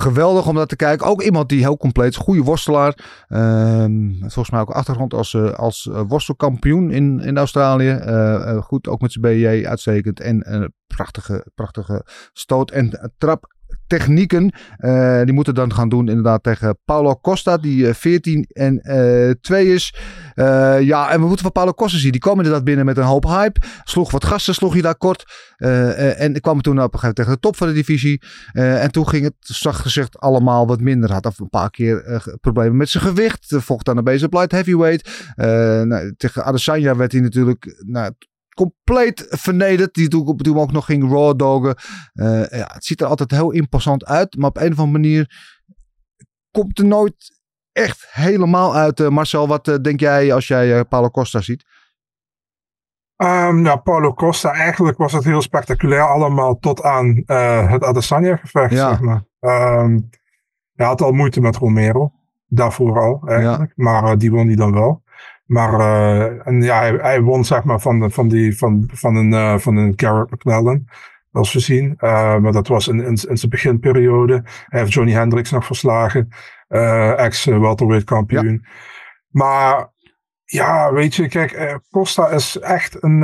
geweldig 0.00 0.46
om 0.46 0.54
naar 0.54 0.66
te 0.66 0.76
kijken. 0.76 1.06
Ook 1.06 1.22
iemand 1.22 1.48
die 1.48 1.60
heel 1.60 1.76
compleet 1.76 2.10
is, 2.10 2.16
goede 2.16 2.42
worstelaar. 2.42 3.24
Ehm, 3.28 4.12
volgens 4.18 4.50
mij 4.50 4.60
ook 4.60 4.70
achtergrond 4.70 5.14
als, 5.14 5.34
eh, 5.34 5.52
als 5.52 5.88
eh, 5.88 6.02
worstelkampioen 6.06 6.90
in, 6.90 7.20
in 7.20 7.38
Australië. 7.38 7.90
Eh, 7.90 8.56
goed, 8.62 8.88
ook 8.88 9.00
met 9.00 9.12
zijn 9.12 9.24
BJ 9.24 9.66
uitstekend. 9.66 10.20
En 10.20 10.54
een 10.54 10.72
prachtige, 10.86 11.46
prachtige 11.54 12.06
stoot- 12.32 12.70
en 12.70 13.12
traptechnieken. 13.90 14.52
Eh, 14.76 15.22
die 15.24 15.32
moeten 15.32 15.54
dan 15.54 15.74
gaan 15.74 15.88
doen 15.88 16.08
inderdaad 16.08 16.42
tegen 16.42 16.78
Paulo 16.84 17.18
Costa, 17.20 17.56
die 17.56 17.88
eh, 17.88 17.94
14 17.94 18.46
en 18.52 18.78
eh 18.78 19.30
2 19.40 19.74
is. 19.74 19.94
Eh, 20.34 20.80
ja, 20.80 21.10
en 21.10 21.20
we 21.20 21.26
moeten 21.26 21.42
van 21.42 21.52
Paulo 21.52 21.72
Costa 21.72 21.98
zien. 21.98 22.10
Die 22.10 22.20
kwam 22.20 22.36
inderdaad 22.36 22.64
binnen 22.64 22.84
met 22.84 22.96
een 22.96 23.04
hoop 23.04 23.24
hype. 23.24 23.60
Sloeg 23.84 24.10
wat 24.10 24.24
gasten, 24.24 24.54
sloeg 24.54 24.72
hij 24.72 24.82
daar 24.82 24.96
kort. 24.96 25.24
Eh, 25.56 25.90
eh, 25.90 26.20
en 26.20 26.40
kwam 26.40 26.62
toen 26.62 26.82
op 26.82 26.94
een 26.94 26.98
gegeven 26.98 27.00
moment 27.00 27.16
tegen 27.16 27.32
de 27.32 27.40
top 27.40 27.56
van 27.56 27.66
de 27.66 27.72
divisie. 27.72 28.22
Eh, 28.52 28.82
en 28.82 28.90
toen 28.90 29.08
ging 29.08 29.24
het, 29.24 29.34
zacht 29.40 29.80
gezegd, 29.80 30.18
allemaal 30.18 30.66
wat 30.66 30.80
minder. 30.80 31.12
Had 31.12 31.26
af 31.26 31.38
een 31.38 31.48
paar 31.48 31.70
keer 31.70 32.04
eh, 32.04 32.20
problemen 32.40 32.76
met 32.76 32.88
zijn 32.88 33.04
gewicht. 33.04 33.52
Eh, 33.52 33.60
Vocht 33.60 33.88
aan 33.88 34.04
de 34.04 34.22
op 34.24 34.32
light 34.32 34.52
heavyweight. 34.52 35.32
Eh, 35.34 35.46
nou, 35.82 36.14
tegen 36.16 36.44
Adesanya 36.44 36.96
werd 36.96 37.12
hij 37.12 37.20
natuurlijk 37.20 37.82
nou, 37.86 38.12
compleet 38.54 39.26
vernederd. 39.28 39.94
Die 39.94 40.08
toen, 40.08 40.36
toen 40.36 40.58
ook 40.58 40.72
nog 40.72 40.84
ging 40.84 41.10
raw 41.12 41.38
doggen. 41.38 41.74
Eh, 42.12 42.58
ja, 42.58 42.70
het 42.72 42.84
ziet 42.84 43.00
er 43.00 43.06
altijd 43.06 43.30
heel 43.30 43.50
imposant 43.50 44.04
uit. 44.04 44.36
Maar 44.36 44.48
op 44.48 44.56
een 44.56 44.72
of 44.72 44.78
andere 44.78 44.98
manier 44.98 45.48
komt 46.50 46.78
er 46.78 46.84
nooit 46.84 47.40
echt 47.72 48.06
helemaal 48.10 48.74
uit. 48.76 49.00
Eh, 49.00 49.08
Marcel, 49.08 49.48
wat 49.48 49.68
eh, 49.68 49.74
denk 49.82 50.00
jij 50.00 50.32
als 50.34 50.46
jij 50.46 50.84
Paulo 50.84 51.10
Costa 51.10 51.40
ziet? 51.40 51.64
Ehm 53.16 53.64
ja, 53.64 53.76
Paulo 53.76 54.14
Costa, 54.14 54.52
eigenlijk 54.52 54.98
was 54.98 55.12
het 55.12 55.24
heel 55.24 55.42
spectaculair 55.42 56.08
allemaal 56.08 56.58
tot 56.58 56.82
aan 56.82 57.22
het 57.70 57.84
Adesanya-gevecht, 57.84 58.72
Ja. 58.72 58.88
zeg 58.88 59.00
maar. 59.00 59.22
Ehm, 59.40 59.98
hij 60.74 60.86
had 60.86 61.00
al 61.02 61.12
moeite 61.12 61.40
met 61.40 61.56
Romero, 61.56 62.12
daarvoor 62.46 63.00
al 63.00 63.22
eigenlijk, 63.28 63.72
maar 63.76 64.18
die 64.18 64.30
won 64.30 64.46
hij 64.46 64.56
dan 64.56 64.72
wel. 64.72 65.02
Maar 65.50 65.80
eh, 65.80 66.46
en 66.46 66.62
ja, 66.62 66.78
hij, 66.78 66.98
hij 67.00 67.20
won 67.20 67.44
zeg 67.44 67.64
maar 67.64 67.80
van, 67.80 68.10
van, 68.10 68.28
die, 68.28 68.58
van, 68.58 68.88
van 68.92 69.16
een, 69.16 69.32
eh, 69.32 69.58
van 69.58 69.76
een 69.76 69.92
Garrett 69.96 70.30
McClellan, 70.30 70.88
zoals 71.32 71.52
we 71.52 71.60
zien. 71.60 71.94
Eh, 71.96 72.36
maar 72.36 72.52
dat 72.52 72.68
was 72.68 72.88
in, 72.88 73.00
in, 73.00 73.06
in 73.06 73.36
zijn 73.38 73.50
beginperiode. 73.50 74.42
Hij 74.66 74.80
heeft 74.80 74.92
Johnny 74.92 75.12
Hendricks 75.12 75.50
nog 75.50 75.64
verslagen, 75.66 76.28
ex-welterweight 77.16 78.04
kampioen. 78.04 78.64
Maar 79.28 79.92
ja, 80.44 80.92
weet 80.92 81.14
je, 81.14 81.28
kijk, 81.28 81.78
Costa 81.90 82.28
is 82.28 82.58
echt 82.58 83.02
een, 83.02 83.22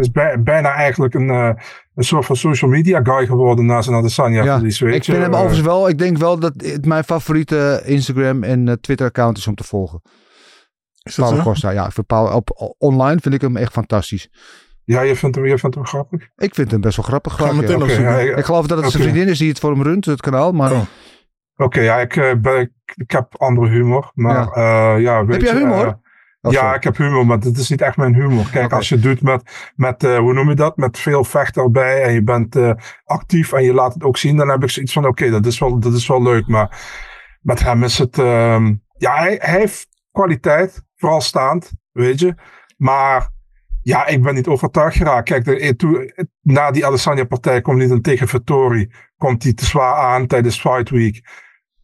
is 0.00 0.10
bij- 0.10 0.42
bijna 0.42 0.72
eigenlijk 0.72 1.14
een, 1.14 1.28
een 1.28 1.56
soort 2.04 2.26
van 2.26 2.36
social 2.36 2.70
media 2.70 3.00
guy 3.02 3.26
geworden 3.26 3.66
na 3.66 3.82
zijn 3.82 3.96
Adesanya 3.96 4.44
Ja, 4.44 4.54
verlies, 4.54 4.80
weet 4.80 4.94
ik 4.94 5.04
vind 5.04 5.18
hem 5.18 5.34
overigens 5.34 5.60
wel. 5.60 5.88
Ik 5.88 5.98
denk 5.98 6.16
wel 6.16 6.38
dat 6.38 6.52
het 6.56 6.86
mijn 6.86 7.04
favoriete 7.04 7.82
Instagram 7.84 8.42
en 8.42 8.78
Twitter 8.80 9.06
account 9.06 9.36
is 9.38 9.46
om 9.46 9.54
te 9.54 9.64
volgen. 9.64 10.00
Is 11.08 11.14
dat 11.14 11.26
Paulo? 11.26 11.42
Costa. 11.44 11.70
Ja, 11.70 11.90
voor 11.90 12.04
Paulo, 12.04 12.34
op, 12.34 12.74
online 12.78 13.20
vind 13.20 13.34
ik 13.34 13.40
hem 13.40 13.56
echt 13.56 13.72
fantastisch. 13.72 14.30
Ja, 14.84 15.00
je 15.00 15.16
vindt 15.16 15.36
hem, 15.36 15.46
je 15.46 15.58
vindt 15.58 15.76
hem 15.76 15.86
grappig? 15.86 16.28
Ik 16.36 16.54
vind 16.54 16.70
hem 16.70 16.80
best 16.80 16.96
wel 16.96 17.04
grappig. 17.04 17.32
Ga 17.34 17.44
vaak, 17.44 17.52
meteen 17.54 17.68
ja. 17.70 17.76
op 17.76 17.82
Oké, 17.82 17.92
zoek. 17.92 18.04
ja, 18.04 18.18
ja. 18.18 18.36
Ik 18.36 18.44
geloof 18.44 18.66
dat 18.66 18.82
het 18.82 18.90
zijn 18.90 19.02
vriendin 19.02 19.28
is 19.28 19.38
die 19.38 19.48
het 19.48 19.58
voor 19.58 19.70
hem 19.70 19.82
runt, 19.82 20.04
het 20.04 20.20
kanaal. 20.20 20.52
Maar 20.52 20.72
Oh. 20.72 20.80
Oké, 21.56 21.80
ja, 21.80 21.96
ik, 21.96 22.16
eh, 22.16 22.32
ben, 22.40 22.60
ik, 22.60 22.70
ik 22.94 23.10
heb 23.10 23.34
andere 23.36 23.68
humor. 23.68 24.10
Maar 24.14 24.34
Ja. 24.34 24.50
ja, 24.62 24.94
ja 24.96 25.24
weet 25.24 25.36
heb 25.36 25.44
jij 25.50 25.52
je, 25.60 25.66
humor? 25.66 25.86
eh, 25.86 25.92
Oh, 26.40 26.52
ja, 26.52 26.74
ik 26.74 26.84
heb 26.84 26.96
humor, 26.96 27.26
maar 27.26 27.40
dit 27.40 27.56
is 27.56 27.68
niet 27.70 27.80
echt 27.80 27.96
mijn 27.96 28.14
humor. 28.14 28.50
Kijk, 28.50 28.72
als 28.72 28.88
je 28.88 28.94
het 28.94 29.04
doet 29.04 29.22
met, 29.22 29.70
met 29.76 30.04
eh, 30.04 30.18
hoe 30.18 30.32
noem 30.32 30.48
je 30.48 30.54
dat? 30.54 30.76
Met 30.76 30.98
veel 30.98 31.24
vecht 31.24 31.56
erbij 31.56 32.02
en 32.02 32.12
je 32.12 32.22
bent 32.22 32.56
eh, 32.56 32.72
actief 33.04 33.52
en 33.52 33.62
je 33.62 33.74
laat 33.74 33.94
het 33.94 34.02
ook 34.04 34.16
zien, 34.16 34.36
dan 34.36 34.48
heb 34.48 34.62
ik 34.62 34.70
zoiets 34.70 34.92
van: 34.92 35.06
oké, 35.06 35.30
dat, 35.30 35.46
is 35.46 35.58
wel, 35.58 35.78
dat 35.80 35.92
is 35.94 36.06
wel 36.08 36.22
leuk. 36.22 36.46
Maar 36.46 36.80
met 37.40 37.60
hem 37.62 37.82
is 37.82 37.98
het. 37.98 38.18
ehm, 38.18 38.74
ja, 38.96 39.16
hij, 39.16 39.38
hij 39.42 39.58
heeft 39.58 39.88
kwaliteit, 40.12 40.82
vooral 40.98 41.20
staand, 41.20 41.72
weet 41.92 42.20
je. 42.20 42.34
Maar 42.76 43.30
ja, 43.82 44.06
ik 44.06 44.22
ben 44.22 44.34
niet 44.34 44.46
overtuigd 44.46 44.96
geraakt. 44.96 45.28
Kijk, 45.28 45.44
de, 45.44 45.58
eh, 45.58 45.70
toen, 45.70 46.12
na 46.42 46.70
die 46.70 46.86
Adesanya-partij 46.86 47.60
komt 47.60 47.78
hij 47.78 47.88
dan 47.88 48.00
tegen 48.00 48.28
Vittori. 48.28 48.90
Komt 49.16 49.42
hij 49.42 49.52
te 49.52 49.64
zwaar 49.64 49.94
aan 49.94 50.26
tijdens 50.26 50.60
Fight 50.60 50.90
Week 50.90 51.22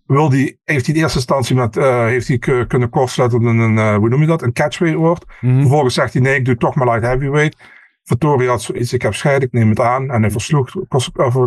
wil 0.06 0.28
die, 0.28 0.60
heeft 0.64 0.86
hij 0.86 0.94
in 0.94 1.00
eerste 1.00 1.18
instantie 1.18 1.56
met, 1.56 1.76
eh, 1.76 2.04
heeft 2.04 2.28
hij 2.28 2.38
kunnen 2.66 2.88
kortsluiten 2.88 3.44
een, 3.44 3.78
eh, 3.78 3.96
hoe 3.96 4.08
noem 4.08 4.20
je 4.20 4.26
dat, 4.26 4.42
een 4.42 4.52
catchweight 4.52 4.98
woord. 4.98 5.24
Mhm. 5.40 5.60
Vervolgens 5.60 5.94
zegt 5.94 6.12
hij, 6.12 6.22
nee, 6.22 6.36
ik 6.36 6.44
doe 6.44 6.56
toch 6.56 6.74
maar 6.74 6.86
light 6.86 7.02
heavyweight. 7.02 7.56
Vittori 8.02 8.48
had 8.48 8.62
zoiets, 8.62 8.92
ik 8.92 9.02
heb 9.02 9.14
scheid, 9.14 9.42
ik 9.42 9.52
neem 9.52 9.68
het 9.68 9.80
aan. 9.80 10.10
En 10.10 10.22
hij 10.22 10.30
versloeg 10.30 10.74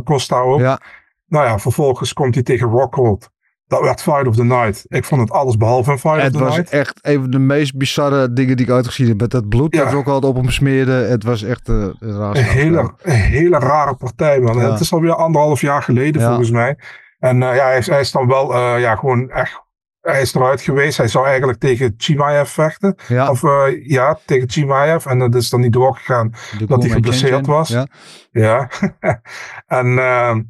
Costa 0.04 0.40
ook. 0.40 0.60
Ja. 0.60 0.80
Nou 1.28 1.46
ja, 1.46 1.60
vervolgens 1.60 2.14
komt 2.14 2.34
hij 2.34 2.44
tegen 2.44 2.68
Rockhold. 2.68 3.30
Dat 3.68 3.82
werd 3.82 4.02
Fight 4.02 4.28
of 4.28 4.36
the 4.36 4.44
Night. 4.44 4.86
Ik 4.88 5.04
vond 5.06 5.22
het 5.22 5.32
alles 5.32 5.58
behalve 5.58 5.92
een 5.92 6.00
Fight 6.00 6.22
Het 6.22 6.34
of 6.34 6.40
the 6.40 6.44
was 6.46 6.56
Night. 6.56 6.72
echt 6.72 7.00
een 7.02 7.22
van 7.22 7.30
de 7.32 7.40
meest 7.40 7.78
bizarre 7.78 8.34
dingen 8.34 8.58
die 8.58 8.66
ik 8.66 8.72
uitgezien 8.72 9.08
heb. 9.08 9.20
Met 9.20 9.32
dat 9.32 9.50
bloed 9.50 9.76
Ja. 9.76 9.84
dat 9.84 9.94
ook 9.94 10.08
altijd 10.08 10.34
op 10.36 10.42
hem 10.42 10.50
smeerde. 10.52 10.92
Het 10.92 11.24
was 11.24 11.44
echt 11.44 11.68
een 11.68 11.96
raar 12.00 12.36
Een 12.36 12.44
hele, 12.44 12.94
een 13.02 13.12
hele 13.16 13.60
rare 13.60 13.96
partij, 13.96 14.40
man. 14.40 14.58
Ja. 14.58 14.72
Het 14.72 14.80
is 14.80 14.94
alweer 14.94 15.14
anderhalf 15.16 15.62
jaar 15.62 15.84
geleden, 15.84 16.22
Ja. 16.22 16.28
volgens 16.28 16.52
mij. 16.52 16.78
En 17.20 17.44
eh, 17.44 17.56
ja, 17.56 17.66
hij 17.66 17.78
is, 17.78 17.88
hij 17.88 18.00
is 18.00 18.12
dan 18.12 18.28
wel, 18.28 18.54
eh, 18.54 18.80
ja, 18.80 18.96
gewoon 18.96 19.30
echt, 19.30 19.62
hij 20.02 20.22
is 20.22 20.34
eruit 20.36 20.62
geweest. 20.62 20.98
Hij 20.98 21.08
zou 21.08 21.26
eigenlijk 21.28 21.60
tegen 21.60 21.94
Chimaev 21.98 22.50
vechten. 22.50 22.96
Ja, 23.08 23.30
Of 23.30 23.42
ja, 23.84 24.20
tegen 24.26 24.50
Chimaev. 24.50 25.06
En 25.06 25.20
dat 25.20 25.36
is 25.36 25.50
dan 25.50 25.60
niet 25.62 25.74
doorgegaan. 25.74 26.34
dat 26.68 26.82
hij 26.84 26.92
geblesseerd 26.92 27.46
was. 27.48 27.70
Ja. 27.70 27.88
Ja. 28.32 28.70
en 29.80 29.98
ehm, 30.00 30.42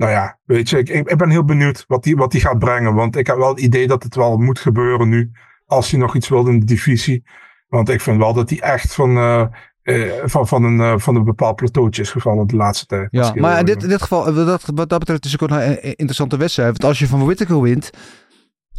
nou 0.00 0.12
ja, 0.12 0.38
weet 0.44 0.68
je, 0.70 0.78
ik, 0.78 0.88
ik, 0.88 1.16
ben 1.16 1.30
heel 1.30 1.44
benieuwd 1.44 1.84
wat 1.86 2.04
hij 2.04 2.14
wat 2.14 2.30
die 2.30 2.40
gaat 2.40 2.58
brengen. 2.58 2.94
Want 2.94 3.16
ik 3.16 3.26
heb 3.26 3.36
wel 3.36 3.48
het 3.48 3.60
idee 3.60 3.86
dat 3.86 4.02
het 4.02 4.14
wel 4.14 4.36
moet 4.36 4.58
gebeuren 4.58 5.08
nu. 5.08 5.30
Als 5.66 5.90
hij 5.90 6.00
nog 6.00 6.16
iets 6.16 6.28
wil 6.28 6.46
in 6.46 6.60
de 6.60 6.66
divisie. 6.66 7.24
Want 7.68 7.88
ik 7.88 8.00
vind 8.00 8.18
wel 8.18 8.32
dat 8.32 8.50
hij 8.50 8.60
echt 8.60 8.94
van, 8.94 9.16
eh, 9.16 9.44
eh, 9.82 10.12
van, 10.24 10.48
van, 10.48 10.64
een, 10.64 10.80
eh, 10.80 10.94
van 10.98 11.16
een 11.16 11.24
bepaald 11.24 11.56
plateautje 11.56 12.02
is 12.02 12.10
gevallen 12.10 12.46
de 12.46 12.56
laatste 12.56 12.86
tijd. 12.86 13.08
Ja, 13.10 13.32
maar 13.34 13.58
in 13.58 13.64
dit, 13.64 13.82
in 13.82 13.88
dit 13.88 14.02
geval, 14.02 14.26
eh, 14.26 14.34
dat, 14.34 14.62
wat 14.74 14.88
dat 14.88 14.98
betreft 14.98 15.24
is 15.24 15.40
ook 15.40 15.50
een 15.50 15.82
interessante 15.82 16.36
wedstrijd. 16.36 16.68
Want 16.68 16.84
als 16.84 16.98
je 16.98 17.06
van 17.06 17.24
Whittaker 17.24 17.60
wint, 17.60 17.90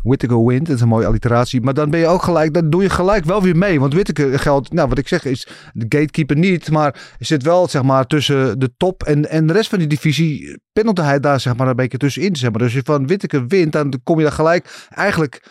Whittaker 0.04 0.46
wint, 0.46 0.66
dat 0.66 0.76
is 0.76 0.82
een 0.82 0.88
mooie 0.88 1.06
alliteratie. 1.06 1.62
Maar 1.62 1.74
dan 1.74 1.90
ben 1.90 2.00
je 2.00 2.08
ook 2.08 2.24
gelijk, 2.24 2.54
dan 2.54 2.70
doe 2.70 2.82
je 2.82 2.90
gelijk 2.90 3.26
wel 3.26 3.42
weer 3.42 3.58
mee. 3.58 3.80
Want 3.80 3.94
Whittaker 3.94 4.40
geldt, 4.40 4.74
nou 4.74 4.90
wat 4.90 4.98
ik 4.98 5.08
zeg 5.08 5.26
is 5.26 5.48
de 5.74 5.86
gatekeeper 5.90 6.38
niet. 6.38 6.72
Maar 6.72 7.16
zit 7.20 7.44
wel 7.44 7.68
zeg 7.68 7.84
maar 7.84 8.06
tussen 8.06 8.60
de 8.60 8.72
top 8.78 9.04
en, 9.04 9.30
en 9.30 9.48
de 9.48 9.54
rest 9.54 9.70
van 9.70 9.80
die 9.80 9.88
divisie. 9.88 10.60
Pendelt 10.74 10.98
hij 10.98 11.20
daar 11.20 11.40
zeg 11.40 11.56
maar 11.56 11.68
een 11.68 11.76
beetje 11.76 11.98
tussenin. 11.98 12.36
Zeg 12.36 12.50
maar. 12.50 12.60
Dus 12.60 12.68
als 12.68 12.74
je 12.78 12.92
van 12.92 13.08
Whittaker 13.08 13.48
wint, 13.48 13.72
dan 13.72 14.00
kom 14.04 14.18
je 14.18 14.24
daar 14.24 14.34
gelijk 14.34 14.88
eigenlijk 14.90 15.44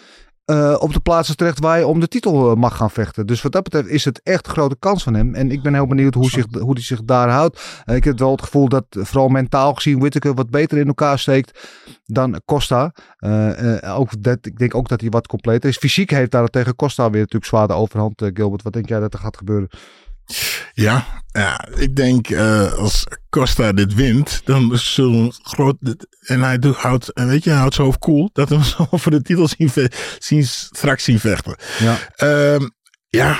eh, 0.50 0.76
op 0.78 0.92
de 0.92 1.00
plaatsen 1.00 1.36
terecht 1.36 1.58
waar 1.58 1.78
je 1.78 1.86
om 1.86 2.00
de 2.00 2.08
titel 2.08 2.50
eh, 2.50 2.56
mag 2.56 2.76
gaan 2.76 2.90
vechten. 2.90 3.26
Dus 3.26 3.42
wat 3.42 3.52
dat 3.52 3.62
betreft 3.62 3.88
is 3.88 4.04
het 4.04 4.20
echt 4.22 4.46
een 4.46 4.52
grote 4.52 4.76
kans 4.78 5.02
van 5.02 5.14
hem. 5.14 5.34
En 5.34 5.50
ik 5.50 5.62
ben 5.62 5.74
heel 5.74 5.86
benieuwd 5.86 6.14
hoe, 6.14 6.30
zich, 6.30 6.46
hoe 6.58 6.72
hij 6.72 6.82
zich 6.82 7.04
daar 7.04 7.28
houdt. 7.28 7.82
Eh, 7.84 7.96
ik 7.96 8.04
heb 8.04 8.18
wel 8.18 8.30
het 8.30 8.42
gevoel 8.42 8.68
dat 8.68 8.84
vooral 8.90 9.28
mentaal 9.28 9.74
gezien 9.74 9.98
Whittaker 9.98 10.34
wat 10.34 10.50
beter 10.50 10.78
in 10.78 10.86
elkaar 10.86 11.18
steekt 11.18 11.68
dan 12.04 12.40
Costa. 12.44 12.92
Ook 13.86 14.22
dat, 14.22 14.46
ik 14.46 14.58
denk 14.58 14.74
ook 14.74 14.88
dat 14.88 15.00
hij 15.00 15.10
wat 15.10 15.26
completer 15.26 15.68
is. 15.68 15.76
Fysiek 15.76 16.10
heeft 16.10 16.30
daarentegen 16.30 16.76
Costa 16.76 17.10
weer 17.10 17.20
natuurlijk 17.20 17.44
zwaar 17.44 17.66
de 17.66 17.72
overhand. 17.72 18.22
Gilbert, 18.34 18.62
wat 18.62 18.72
denk 18.72 18.88
jij 18.88 19.00
dat 19.00 19.12
er 19.12 19.18
gaat 19.18 19.36
gebeuren? 19.36 19.68
Ja, 20.80 21.04
ja 21.32 21.64
ik 21.76 21.96
denk 21.96 22.28
eh, 22.30 22.72
als 22.72 23.06
Costa 23.30 23.72
dit 23.72 23.94
wint, 23.94 24.40
dan 24.44 24.78
zullen 24.78 25.24
we 25.26 25.34
groot. 25.42 25.76
En 26.20 26.42
hij 26.42 26.58
doet, 26.58 26.76
houdt, 26.76 27.12
en 27.12 27.26
weet 27.28 27.44
je, 27.44 27.50
hij 27.50 27.58
houdt 27.58 27.74
zijn 27.74 27.86
hoofd 27.86 27.98
cool. 27.98 28.30
Dat 28.32 28.48
we 28.48 28.64
zo 28.76 28.86
voor 28.90 29.10
de 29.12 29.22
titel 29.22 29.48
zien, 29.48 29.70
zien, 30.18 30.44
straks 30.44 31.04
zien 31.04 31.20
vechten. 31.20 31.56
Ja, 31.78 31.96
Ehm, 32.16 32.68
ja, 33.08 33.38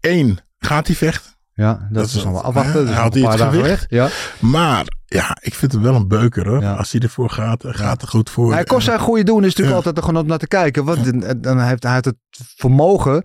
één, 0.00 0.38
gaat 0.58 0.86
hij 0.86 0.96
vechten? 0.96 1.30
ja 1.52 1.72
dat, 1.72 1.88
Dat 1.90 2.04
is 2.06 2.14
allemaal 2.24 2.32
wat, 2.42 2.44
afwachten. 2.44 2.86
Dus 2.86 2.94
Haalt 2.94 3.14
hij 3.14 3.22
het 3.22 3.40
gewicht? 3.40 3.62
weg. 3.66 3.86
Ja. 3.88 4.08
Maar 4.38 4.84
ja, 5.06 5.36
ik 5.40 5.54
vind 5.54 5.72
hem 5.72 5.82
wel 5.82 5.94
een 5.94 6.08
beuker 6.08 6.48
hoor. 6.48 6.60
Ja. 6.60 6.74
Als 6.74 6.92
hij 6.92 7.00
ervoor 7.00 7.30
gaat, 7.30 7.60
dan 7.60 7.74
gaat 7.74 8.02
er 8.02 8.08
goed 8.08 8.30
voor. 8.30 8.52
Hij 8.52 8.64
kost 8.64 8.84
zijn 8.84 8.98
goede 9.00 9.22
doen 9.24 9.38
is 9.38 9.42
natuurlijk 9.42 9.68
Ja. 9.70 9.74
altijd 9.76 9.96
er 9.96 10.02
gewoon 10.02 10.22
om 10.22 10.28
naar 10.28 10.38
te 10.38 10.46
kijken. 10.46 10.84
Want 10.84 11.04
dan, 11.22 11.40
dan 11.40 11.60
heeft 11.60 11.82
hij 11.82 11.94
het 11.94 12.14
vermogen 12.56 13.24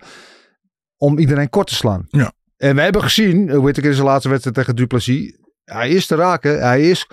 om 0.96 1.18
iedereen 1.18 1.50
kort 1.50 1.66
te 1.66 1.74
slaan. 1.74 2.06
Ja. 2.08 2.32
En 2.56 2.74
we 2.74 2.82
hebben 2.82 3.02
gezien, 3.02 3.48
eh, 3.48 3.58
Whittaker 3.58 3.90
in 3.90 3.96
zijn 3.96 4.06
laatste 4.06 4.28
wedstrijd 4.28 4.56
tegen 4.56 4.76
Duplessis. 4.76 5.36
Hij 5.64 5.90
is 5.90 6.06
te 6.06 6.14
raken, 6.14 6.60
hij 6.60 6.90
is 6.90 7.08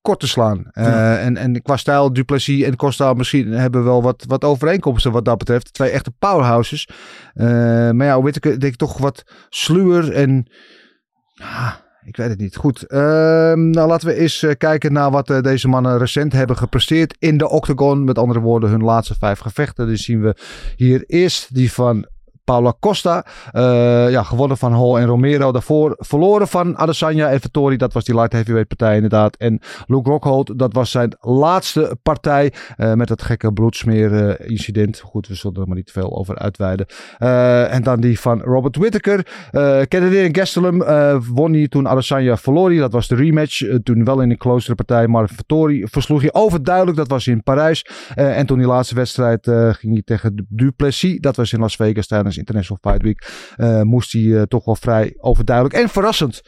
kort 0.00 0.20
te 0.20 0.28
slaan. 0.28 0.68
Eh, 0.70 1.24
en, 1.24 1.36
en 1.36 1.62
qua 1.62 1.76
stijl, 1.76 2.12
Duplessis 2.12 2.62
en 2.62 2.76
Costa 2.76 3.12
misschien 3.12 3.52
hebben 3.52 3.84
wel 3.84 4.02
wat, 4.02 4.24
wat 4.26 4.44
overeenkomsten 4.44 5.12
wat 5.12 5.24
dat 5.24 5.38
betreft. 5.38 5.72
Twee 5.72 5.90
echte 5.90 6.10
powerhouses. 6.18 6.88
Eh, 7.34 7.46
maar 7.90 8.06
ja, 8.06 8.20
Whittaker 8.20 8.60
denk 8.60 8.72
ik 8.72 8.78
toch 8.78 8.98
wat 8.98 9.24
sluwer 9.48 10.12
en... 10.12 10.46
Ik 12.04 12.16
weet 12.16 12.28
het 12.28 12.38
niet. 12.38 12.56
Goed. 12.56 12.82
Ehm, 12.82 13.70
nou, 13.70 13.88
laten 13.88 14.08
we 14.08 14.14
eens 14.14 14.42
eh, 14.42 14.54
kijken 14.58 14.92
naar 14.92 15.10
wat 15.10 15.30
eh, 15.30 15.40
deze 15.40 15.68
mannen 15.68 15.98
recent 15.98 16.32
hebben 16.32 16.56
gepresteerd 16.56 17.16
in 17.18 17.38
de 17.38 17.48
octagon. 17.48 18.04
Met 18.04 18.18
andere 18.18 18.40
woorden, 18.40 18.70
hun 18.70 18.82
laatste 18.82 19.14
vijf 19.18 19.38
gevechten. 19.38 19.86
Dus 19.86 20.04
zien 20.04 20.20
we 20.20 20.36
hier 20.76 21.04
eerst 21.06 21.54
die 21.54 21.72
van 21.72 22.06
Paula 22.50 22.74
Costa. 22.80 23.24
Eh, 23.52 24.10
ja, 24.10 24.22
gewonnen 24.22 24.56
van 24.56 24.72
Hall 24.72 24.94
en 24.94 25.06
Romero. 25.06 25.52
Daarvoor 25.52 25.94
verloren 25.98 26.48
van 26.48 26.76
Adesanya 26.78 27.28
en 27.30 27.40
Vettori. 27.40 27.76
Dat 27.76 27.92
was 27.92 28.04
die 28.04 28.14
light 28.14 28.32
heavyweight 28.32 28.68
partij 28.68 28.94
inderdaad. 28.94 29.36
En 29.36 29.60
Luke 29.86 30.10
Rockhold, 30.10 30.58
dat 30.58 30.72
was 30.72 30.90
zijn 30.90 31.16
laatste 31.20 31.96
partij. 32.02 32.52
eh, 32.76 32.92
met 32.94 33.08
dat 33.08 33.22
gekke 33.22 33.52
bloedsmeer 33.52 34.28
eh, 34.28 34.50
incident. 34.50 34.98
Goed, 35.00 35.26
we 35.28 35.34
zullen 35.34 35.60
er 35.60 35.66
maar 35.66 35.76
niet 35.76 35.86
te 35.86 35.92
veel 35.92 36.16
over 36.16 36.38
uitweiden. 36.38 36.86
En 37.70 37.82
dan 37.82 38.00
die 38.00 38.20
van 38.20 38.40
Robert 38.40 38.76
Whittaker. 38.76 39.26
Uh, 39.52 39.80
Kennedy 39.88 40.16
en 40.16 40.34
Gastelum 40.36 40.78
won 41.34 41.52
hij 41.52 41.68
toen 41.68 41.88
Adesanya 41.88 42.36
verloor. 42.36 42.74
Dat 42.74 42.92
was 42.92 43.08
de 43.08 43.14
rematch. 43.14 43.62
Toen 43.82 44.04
wel 44.04 44.20
in 44.20 44.30
een 44.30 44.36
closere 44.36 44.74
partij. 44.74 45.06
Maar 45.08 45.28
Vettori 45.28 45.86
versloeg 45.90 46.20
hij 46.20 46.32
overduidelijk. 46.32 46.96
Dat 46.96 47.08
was 47.08 47.26
in 47.26 47.42
Parijs. 47.42 47.86
En 48.14 48.46
toen 48.46 48.58
die 48.58 48.66
laatste 48.66 48.94
wedstrijd 48.94 49.44
ging 49.76 49.92
hij 49.92 50.02
tegen 50.04 50.36
Du- 50.36 50.44
Duplessis. 50.48 51.18
Dat 51.20 51.36
was 51.36 51.52
in 51.52 51.60
Las 51.60 51.76
Vegas 51.76 52.06
tijdens 52.06 52.38
International 52.40 52.78
Fight 52.82 53.02
Week. 53.02 53.52
Eh, 53.56 53.82
moest 53.82 54.12
hij 54.12 54.36
eh, 54.36 54.42
toch 54.42 54.64
wel 54.64 54.76
vrij 54.76 55.14
overduidelijk 55.16 55.76
en 55.76 55.88
verrassend 55.88 56.40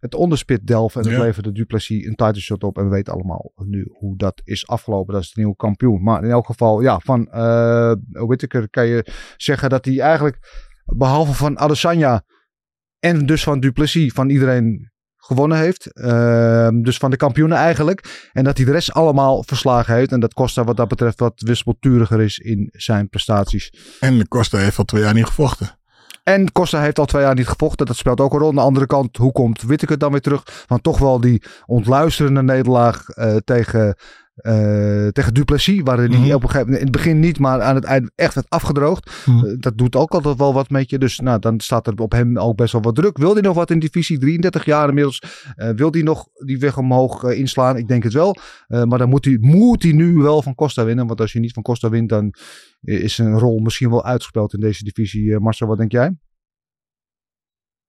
het 0.00 0.14
onderspit 0.14 0.66
delven. 0.66 1.00
En 1.02 1.08
dat 1.08 1.16
Ja. 1.18 1.24
leverde 1.24 1.52
Duplessis 1.52 2.06
een 2.06 2.14
title 2.14 2.40
shot 2.40 2.64
op. 2.64 2.78
En 2.78 2.84
we 2.84 2.90
weten 2.90 3.12
allemaal 3.12 3.52
nu 3.54 3.88
hoe 3.92 4.16
dat 4.16 4.40
is 4.44 4.66
afgelopen. 4.66 5.14
Dat 5.14 5.22
is 5.22 5.32
de 5.32 5.40
nieuwe 5.40 5.56
kampioen. 5.56 6.02
Maar 6.02 6.24
in 6.24 6.30
elk 6.30 6.46
geval, 6.46 6.80
ja, 6.80 6.98
van 6.98 7.26
eh 7.30 7.92
Whittaker 8.10 8.70
kan 8.70 8.86
je 8.86 9.12
zeggen 9.36 9.68
dat 9.70 9.84
hij 9.84 10.00
eigenlijk, 10.00 10.38
behalve 10.84 11.32
van 11.32 11.58
Adesanya 11.58 12.24
en 12.98 13.26
dus 13.26 13.42
van 13.42 13.60
Duplessis, 13.60 14.12
van 14.12 14.28
iedereen 14.28 14.92
gewonnen 15.26 15.58
heeft. 15.58 15.92
Ehm, 15.92 16.82
dus 16.82 16.96
van 16.96 17.10
de 17.10 17.16
kampioenen 17.16 17.58
eigenlijk. 17.58 18.30
En 18.32 18.44
dat 18.44 18.56
hij 18.56 18.66
de 18.66 18.72
rest 18.72 18.92
allemaal 18.92 19.42
verslagen 19.42 19.94
heeft. 19.94 20.12
En 20.12 20.20
dat 20.20 20.34
Costa 20.34 20.64
wat 20.64 20.76
dat 20.76 20.88
betreft 20.88 21.20
wat 21.20 21.34
wispelturiger 21.36 22.20
is 22.20 22.38
in 22.38 22.68
zijn 22.72 23.08
prestaties. 23.08 23.72
En 24.00 24.28
Costa 24.28 24.58
heeft 24.58 24.78
al 24.78 24.84
twee 24.84 25.02
jaar 25.02 25.14
niet 25.14 25.26
gevochten. 25.26 25.78
En 26.22 26.52
Costa 26.52 26.80
heeft 26.80 26.98
al 26.98 27.04
twee 27.04 27.22
jaar 27.22 27.34
niet 27.34 27.48
gevochten. 27.48 27.86
Dat 27.86 27.96
speelt 27.96 28.20
ook 28.20 28.32
een 28.32 28.38
rol. 28.38 28.48
Aan 28.48 28.54
de 28.54 28.60
andere 28.60 28.86
kant, 28.86 29.16
hoe 29.16 29.32
komt 29.32 29.62
Whittaker 29.62 29.98
dan 29.98 30.10
weer 30.10 30.20
terug? 30.20 30.64
Want 30.66 30.82
toch 30.82 30.98
wel 30.98 31.20
die 31.20 31.42
ontluisterende 31.66 32.42
nederlaag 32.42 33.08
eh, 33.08 33.36
tegen, 33.36 33.96
eh, 34.36 35.08
tegen 35.08 35.34
Duplessis. 35.34 35.80
Waarin 35.84 36.10
hij 36.10 36.20
Mhm. 36.20 36.32
op 36.34 36.42
een 36.42 36.48
gegeven 36.48 36.64
moment 36.64 36.78
in 36.78 36.86
het 36.92 36.96
begin 36.96 37.20
niet, 37.20 37.38
maar 37.38 37.60
aan 37.62 37.74
het 37.74 37.84
eind 37.84 38.10
echt 38.14 38.34
werd 38.34 38.50
afgedroogd. 38.50 39.26
Mhm. 39.26 39.46
Eh, 39.46 39.54
dat 39.58 39.78
doet 39.78 39.96
ook 39.96 40.10
altijd 40.12 40.36
wel 40.36 40.52
wat 40.52 40.70
met 40.70 40.90
je. 40.90 40.98
Dus 40.98 41.18
nou, 41.18 41.38
dan 41.38 41.60
staat 41.60 41.86
er 41.86 41.94
op 41.96 42.12
hem 42.12 42.38
ook 42.38 42.56
best 42.56 42.72
wel 42.72 42.82
wat 42.82 42.94
druk. 42.94 43.18
Wil 43.18 43.32
hij 43.32 43.42
nog 43.42 43.54
wat 43.54 43.70
in 43.70 43.78
divisie? 43.78 44.18
33 44.18 44.64
jaar 44.64 44.88
inmiddels. 44.88 45.22
Eh, 45.54 45.70
wil 45.70 45.90
hij 45.90 46.02
nog 46.02 46.26
die 46.44 46.58
weg 46.58 46.78
omhoog 46.78 47.22
inslaan? 47.22 47.76
Ik 47.76 47.88
denk 47.88 48.02
het 48.02 48.12
wel. 48.12 48.36
Eh, 48.66 48.82
maar 48.82 48.98
dan 48.98 49.08
moet 49.08 49.24
hij, 49.24 49.36
moet 49.40 49.82
hij 49.82 49.92
nu 49.92 50.14
wel 50.14 50.42
van 50.42 50.54
Costa 50.54 50.84
winnen. 50.84 51.06
Want 51.06 51.20
als 51.20 51.32
je 51.32 51.40
niet 51.40 51.52
van 51.52 51.62
Costa 51.62 51.88
wint, 51.88 52.08
dan 52.08 52.34
is 52.80 53.14
zijn 53.14 53.38
rol 53.38 53.58
misschien 53.58 53.90
wel 53.90 54.04
uitgespeeld 54.04 54.54
in 54.54 54.60
deze 54.60 54.84
divisie. 54.84 55.38
Marcel, 55.38 55.66
wat 55.66 55.78
denk 55.78 55.92
jij? 55.92 56.16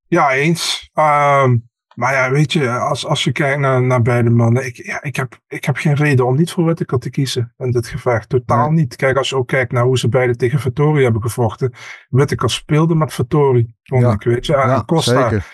Ja, 0.08 0.32
eens. 0.34 0.90
Ehm, 0.94 1.58
maar 1.98 2.14
ja, 2.14 2.32
weet 2.32 2.54
je, 2.54 2.70
als, 2.70 3.06
als 3.06 3.24
je 3.24 3.32
kijkt 3.32 3.60
naar, 3.60 3.82
naar 3.82 4.02
beide 4.02 4.30
mannen, 4.30 4.66
ik, 4.66 4.76
ja, 4.86 5.04
ik, 5.04 5.16
heb, 5.16 5.40
ik 5.48 5.66
heb 5.66 5.76
geen 5.76 5.94
reden 5.96 6.26
om 6.26 6.36
niet 6.36 6.52
voor 6.52 6.64
Whittaker 6.64 7.00
te 7.00 7.10
kiezen 7.10 7.54
in 7.58 7.72
dit 7.72 7.88
gevecht. 7.88 8.30
Totaal 8.30 8.72
niet. 8.72 8.96
Kijk, 8.96 9.18
als 9.18 9.30
je 9.30 9.36
ook 9.36 9.48
kijkt 9.48 9.72
naar 9.72 9.84
hoe 9.84 9.98
ze 9.98 10.10
beide 10.10 10.36
tegen 10.36 10.60
Vittori 10.60 11.04
hebben 11.04 11.22
gevochten. 11.22 11.74
Whittaker 12.10 12.50
speelde 12.50 12.96
met 12.96 13.14
Vittori, 13.14 13.74
vond 13.84 14.02
Ja. 14.02 14.12
ik, 14.12 14.24
weet 14.24 14.46
je. 14.46 14.56
En 14.56 14.70
Ja, 14.70 14.84
Costa 14.86 15.30
zeker. 15.30 15.46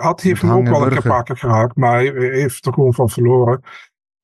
had, 0.00 0.20
heeft 0.20 0.42
hem 0.42 0.50
ook 0.50 0.66
wel 0.68 0.82
een 0.82 0.90
en 0.92 1.00
keer 1.00 1.10
paar 1.10 1.22
keer 1.22 1.36
geraakt, 1.36 1.76
maar 1.76 1.94
hij 1.94 2.12
heeft 2.16 2.66
er 2.66 2.72
gewoon 2.72 2.94
van 2.94 3.08
verloren. 3.08 3.60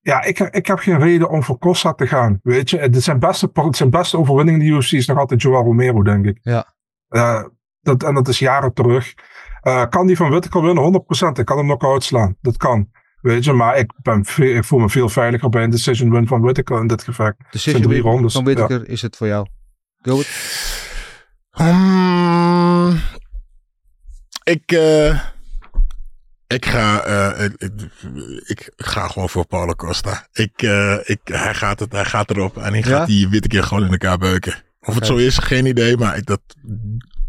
Ja, 0.01 0.23
ik, 0.23 0.39
ik 0.39 0.67
heb 0.67 0.79
geen 0.79 0.99
reden 0.99 1.29
om 1.31 1.43
voor 1.43 1.59
Costa 1.59 1.93
te 1.93 2.07
gaan, 2.07 2.41
weet 2.43 2.71
je. 2.71 2.79
Het 2.79 3.03
zijn 3.03 3.19
beste, 3.19 3.51
zijn 3.71 3.91
beste 3.91 4.19
overwinning 4.19 4.63
in 4.63 4.69
de 4.69 4.77
UFC 4.77 4.93
is 4.93 5.07
nog 5.07 5.19
altijd 5.19 5.43
Joel 5.43 5.63
Romero, 5.65 6.03
denk 6.03 6.27
ik. 6.27 6.39
Ja. 6.43 6.75
Eh, 7.09 7.45
dat, 7.81 8.03
en 8.03 8.15
dat 8.15 8.29
is 8.29 8.39
jaren 8.39 8.73
terug. 8.73 9.15
Eh, 9.69 9.89
kan 9.89 10.07
die 10.07 10.17
van 10.17 10.31
Whittaker 10.31 10.63
winnen? 10.63 10.83
100%. 10.83 11.39
Ik 11.39 11.45
kan 11.45 11.57
hem 11.57 11.67
knock-out 11.67 12.05
slaan. 12.05 12.37
Dat 12.41 12.57
kan. 12.57 12.91
Weet 13.21 13.45
je, 13.45 13.53
maar 13.53 13.79
ik, 13.79 13.93
ben 14.03 14.25
veel, 14.25 14.57
ik 14.57 14.65
voel 14.65 14.79
me 14.79 14.89
veel 14.89 15.09
veiliger 15.09 15.49
bij 15.49 15.63
een 15.65 15.71
decision 15.71 16.11
win 16.11 16.27
van 16.27 16.41
Whittaker 16.41 16.81
in 16.81 16.87
dit 16.87 17.03
gevecht. 17.03 17.35
Decision 17.51 17.83
drie 17.83 18.03
win 18.03 18.13
rondes, 18.13 18.33
van 18.33 18.45
Whittaker 18.45 18.89
is 18.89 19.03
het 19.03 19.17
voor 19.17 19.27
jou. 19.27 19.47
Gilbert? 20.03 20.29
Hmm, 21.51 22.99
ik, 24.45 24.73
eh, 24.73 25.21
ik, 26.47 26.67
ga, 26.67 27.01
eh, 27.03 27.45
ik, 27.45 27.93
ik- 28.47 28.73
ga 28.77 29.09
gewoon 29.09 29.29
voor 29.29 29.47
Paulo 29.47 29.75
Costa. 29.75 30.27
Ik, 30.33 30.63
eh, 30.63 30.97
ik, 31.05 31.21
hij, 31.25 31.55
gaat 31.55 31.81
het, 31.81 31.93
hij 31.93 32.05
gaat 32.05 32.31
erop 32.31 32.57
en 32.57 32.73
hij 32.73 32.79
Ja? 32.79 32.85
gaat 32.87 33.07
die 33.07 33.29
witte 33.29 33.49
keer 33.49 33.63
gewoon 33.63 33.85
in 33.85 33.91
elkaar 33.91 34.19
beuken. 34.19 34.55
Of 34.81 34.95
het 34.95 35.07
zo 35.07 35.17
is, 35.17 35.39
geen 35.39 35.67
idee, 35.67 35.97
maar 35.97 36.17
ik, 36.17 36.27
dat 36.27 36.41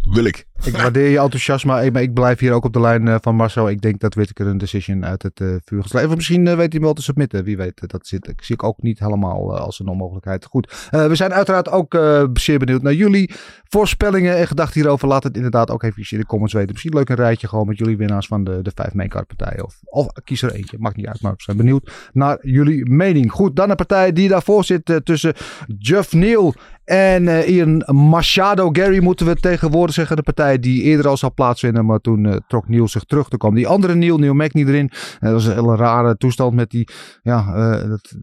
wil 0.09 0.23
ik. 0.25 0.47
Ik 0.63 0.77
waardeer 0.77 1.09
je 1.09 1.19
enthousiasme, 1.19 1.79
eh, 1.79 1.91
maar 1.91 2.01
ik 2.01 2.13
blijf 2.13 2.39
hier 2.39 2.53
ook 2.53 2.65
op 2.65 2.73
de 2.73 2.79
lijn 2.79 3.07
eh, 3.07 3.15
van 3.21 3.35
Marcel. 3.35 3.69
Ik 3.69 3.81
denk 3.81 3.99
dat 3.99 4.13
Whittaker 4.13 4.47
een 4.47 4.57
decision 4.57 5.05
uit 5.05 5.23
het 5.23 5.39
eh, 5.39 5.47
vuur 5.65 5.83
slaan. 5.83 6.05
Of 6.05 6.15
misschien 6.15 6.55
weet 6.55 6.71
hij 6.71 6.81
wel 6.81 6.93
te 6.93 7.01
submitten, 7.01 7.43
wie 7.43 7.57
weet. 7.57 7.89
Dat 7.89 8.07
zit, 8.07 8.27
ik 8.27 8.43
zie 8.43 8.55
ik 8.55 8.63
ook 8.63 8.81
niet 8.81 8.99
helemaal 8.99 9.57
als 9.57 9.79
een 9.79 9.87
onmogelijkheid. 9.87 10.45
Goed, 10.45 10.87
we 10.91 11.15
zijn 11.15 11.33
uiteraard 11.33 11.69
ook 11.69 11.99
zeer 12.33 12.59
benieuwd 12.59 12.81
naar 12.81 12.93
jullie 12.93 13.31
voorspellingen 13.63 14.37
en 14.37 14.47
gedachten 14.47 14.81
hierover. 14.81 15.07
Laat 15.07 15.23
het 15.23 15.35
inderdaad 15.35 15.71
ook 15.71 15.83
even 15.83 16.03
in 16.09 16.17
de 16.17 16.25
comments 16.25 16.53
weten. 16.53 16.71
Misschien 16.71 16.93
leuk 16.93 17.09
een 17.09 17.15
rijtje 17.15 17.47
gewoon 17.47 17.67
met 17.67 17.77
jullie 17.77 17.97
winnaars 17.97 18.27
van 18.27 18.43
de, 18.43 18.59
de 18.61 18.71
vijf 18.75 18.93
maincard. 18.93 19.33
Of, 19.63 19.79
of 19.83 20.07
kies 20.23 20.41
er 20.41 20.53
eentje, 20.53 20.77
maakt 20.79 20.95
niet 20.95 21.07
uit, 21.07 21.21
maar 21.21 21.31
we 21.31 21.41
zijn 21.41 21.57
benieuwd 21.57 21.91
naar 22.13 22.37
jullie 22.41 22.89
mening. 22.89 23.31
Goed, 23.31 23.55
dan 23.55 23.69
een 23.69 23.75
partij 23.75 24.13
die 24.13 24.27
daarvoor 24.27 24.63
zit 24.63 25.01
tussen 25.03 25.33
Jeff 25.77 26.13
Neal 26.13 26.53
en 26.85 27.27
Ian 27.27 27.83
Machado. 27.85 28.69
Gary 28.71 29.03
moeten 29.03 29.25
we 29.25 29.35
tegenwoordig 29.35 29.95
zeggen. 29.95 30.15
De 30.15 30.23
partij 30.23 30.48
die 30.57 30.81
eerder 30.81 31.07
al 31.07 31.17
zou 31.17 31.31
plaatsvinden. 31.31 31.85
Maar 31.85 31.99
toen 31.99 32.25
eh, 32.25 32.35
trok 32.47 32.67
Neil 32.67 32.87
zich 32.87 33.03
terug. 33.03 33.29
Toen 33.29 33.39
kwam 33.39 33.55
die 33.55 33.67
andere 33.67 33.95
Neil, 33.95 34.17
Neil 34.17 34.33
niet 34.33 34.67
erin. 34.67 34.89
Eh, 34.89 35.19
dat 35.19 35.31
was 35.31 35.45
een 35.45 35.53
hele 35.53 35.75
rare 35.75 36.17
toestand 36.17 36.53
met 36.53 36.69
die, 36.69 36.87
ja, 37.21 37.53
eh, 37.53 37.89
dat, 37.89 38.15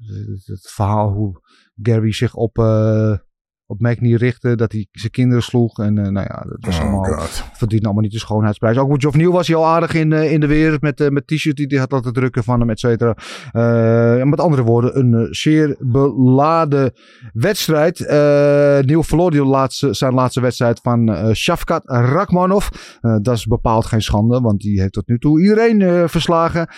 dat 0.47 0.71
verhaal 0.73 1.13
hoe 1.13 1.41
Gary 1.83 2.13
zich 2.13 2.35
op, 2.35 2.59
eh, 2.59 3.13
op 3.67 3.81
Magny 3.81 4.15
richtte. 4.15 4.55
Dat 4.55 4.73
hij 4.73 4.87
zijn 4.93 5.13
kinderen 5.13 5.43
sloeg. 5.43 5.79
En 5.79 5.99
eh, 5.99 6.09
nou 6.09 6.27
ja, 6.29 6.45
dat 6.49 6.57
was 6.61 6.79
Oh 6.79 6.83
allemaal, 6.83 7.27
verdient 7.53 7.85
allemaal 7.85 8.03
niet 8.03 8.13
de 8.13 8.19
schoonheidsprijs. 8.19 8.79
Ook 8.79 8.89
met 8.89 9.01
Geoff 9.01 9.17
Neal 9.17 9.33
was 9.33 9.47
hij 9.47 9.57
al 9.57 9.67
aardig 9.67 9.95
in, 9.95 10.13
eh, 10.13 10.33
in 10.33 10.41
de 10.41 10.47
wereld. 10.47 10.81
Met, 10.81 11.01
eh, 11.01 11.09
met 11.09 11.27
t-shirt 11.27 11.57
die 11.57 11.67
hij 11.67 11.79
had 11.79 11.93
laten 11.93 12.13
drukken 12.13 12.45
van 12.45 12.61
hem, 12.61 12.71
et 12.71 12.81
cetera. 12.81 13.15
Met 14.25 14.41
andere 14.41 14.63
woorden, 14.63 14.99
een 14.99 15.35
zeer 15.35 15.77
beladen 15.79 16.93
wedstrijd. 17.33 17.99
Neal 18.87 19.03
verloor 19.03 19.31
die 19.31 19.45
laatste, 19.45 19.95
zijn 19.95 20.15
laatste 20.15 20.41
wedstrijd 20.41 20.81
van 20.83 21.35
Shafkat 21.35 21.83
Rakmanov. 21.85 22.69
Dat 23.01 23.37
is 23.37 23.47
bepaald 23.47 23.87
geen 23.87 24.03
schande, 24.03 24.41
want 24.41 24.61
die 24.61 24.81
heeft 24.81 24.93
tot 24.93 25.09
nu 25.09 25.19
toe 25.19 25.43
iedereen 25.43 26.09
verslagen. 26.09 26.69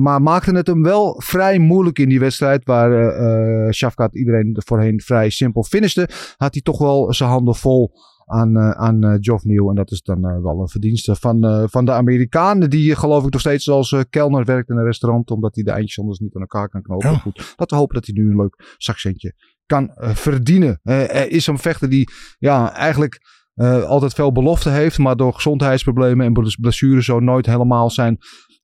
Maar 0.00 0.22
maakte 0.22 0.54
het 0.54 0.66
hem 0.66 0.82
wel 0.82 1.22
vrij 1.24 1.58
moeilijk 1.58 1.98
in 1.98 2.08
die 2.08 2.20
wedstrijd. 2.20 2.64
Waar 2.64 3.72
Shafkat 3.72 4.16
iedereen 4.16 4.56
voorheen 4.64 5.00
vrij 5.00 5.30
simpel 5.30 5.64
finishte. 5.64 6.08
Had 6.36 6.52
hij 6.52 6.62
toch 6.62 6.78
wel 6.78 7.12
zijn 7.12 7.30
handen 7.30 7.54
vol 7.54 7.92
aan, 8.24 8.56
eh 8.56 8.70
aan 8.70 9.04
eh, 9.04 9.14
Geoff 9.20 9.44
Neal. 9.44 9.68
En 9.68 9.74
dat 9.74 9.90
is 9.90 10.02
dan 10.02 10.24
eh, 10.24 10.42
wel 10.42 10.60
een 10.60 10.68
verdienste 10.68 11.16
van, 11.16 11.68
van 11.70 11.84
de 11.84 11.92
Amerikaan. 11.92 12.60
Die 12.60 12.96
geloof 12.96 13.24
ik 13.24 13.32
nog 13.32 13.40
steeds 13.40 13.70
als 13.70 13.96
kelner 14.10 14.44
werkt 14.44 14.68
in 14.70 14.76
een 14.76 14.84
restaurant. 14.84 15.30
Omdat 15.30 15.54
hij 15.54 15.64
de 15.64 15.70
eindjes 15.70 15.98
anders 15.98 16.18
niet 16.18 16.34
aan 16.34 16.40
elkaar 16.40 16.68
kan 16.68 16.82
knopen. 16.82 17.06
Ja. 17.06 17.12
Maar 17.12 17.22
Goed, 17.22 17.36
laten 17.36 17.66
we 17.66 17.74
hopen 17.74 17.94
dat 17.94 18.06
hij 18.06 18.14
nu 18.14 18.30
een 18.30 18.36
leuk 18.36 18.74
zakcentje 18.76 19.34
kan 19.66 19.90
verdienen. 19.96 20.80
Er 20.82 21.30
is 21.30 21.46
een 21.46 21.58
vechter 21.58 21.88
die 21.88 22.10
ja, 22.38 22.72
eigenlijk 22.74 23.20
altijd 23.86 24.14
veel 24.14 24.32
belofte 24.32 24.70
heeft. 24.70 24.98
Maar 24.98 25.16
door 25.16 25.34
gezondheidsproblemen 25.34 26.26
en 26.26 26.32
bles- 26.32 26.56
blessures 26.56 27.04
zo 27.04 27.20
nooit 27.20 27.46
helemaal 27.46 27.90
zijn 27.90 28.18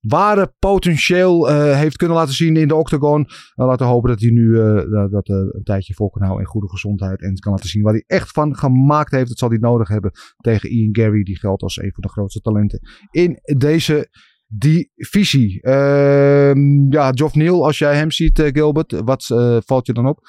ware 0.07 0.53
potentieel 0.59 1.49
eh, 1.49 1.77
heeft 1.77 1.95
kunnen 1.95 2.17
laten 2.17 2.33
zien 2.33 2.57
in 2.57 2.67
de 2.67 2.75
octagon. 2.75 3.19
Uh, 3.19 3.65
laten 3.65 3.85
we 3.85 3.91
hopen 3.91 4.09
dat 4.09 4.19
hij 4.19 4.29
nu 4.29 4.59
eh, 4.59 5.11
dat, 5.11 5.29
eh, 5.29 5.35
een 5.35 5.63
tijdje 5.63 5.93
vol 5.93 6.09
kan 6.09 6.21
houden 6.21 6.45
in 6.45 6.51
goede 6.51 6.69
gezondheid. 6.69 7.21
En 7.21 7.39
kan 7.39 7.51
laten 7.51 7.69
zien 7.69 7.83
waar 7.83 7.93
hij 7.93 8.03
echt 8.07 8.31
van 8.31 8.57
gemaakt 8.57 9.11
heeft. 9.11 9.27
Dat 9.27 9.37
zal 9.37 9.49
hij 9.49 9.57
nodig 9.57 9.87
hebben 9.87 10.11
tegen 10.37 10.69
Ian 10.69 10.95
Gary. 10.95 11.23
Die 11.23 11.39
geldt 11.39 11.61
als 11.61 11.77
een 11.77 11.91
van 11.93 12.01
de 12.03 12.09
grootste 12.09 12.41
talenten 12.41 12.79
in 13.11 13.39
deze 13.57 14.09
divisie. 14.47 15.61
Ehm 15.61 16.91
ja, 16.93 17.11
Geoff 17.13 17.35
Neal, 17.35 17.65
als 17.65 17.77
jij 17.77 17.95
hem 17.95 18.11
ziet, 18.11 18.49
Gilbert, 18.53 18.91
wat 18.91 19.25
valt 19.65 19.85
je 19.85 19.93
dan 19.93 20.07
op? 20.07 20.27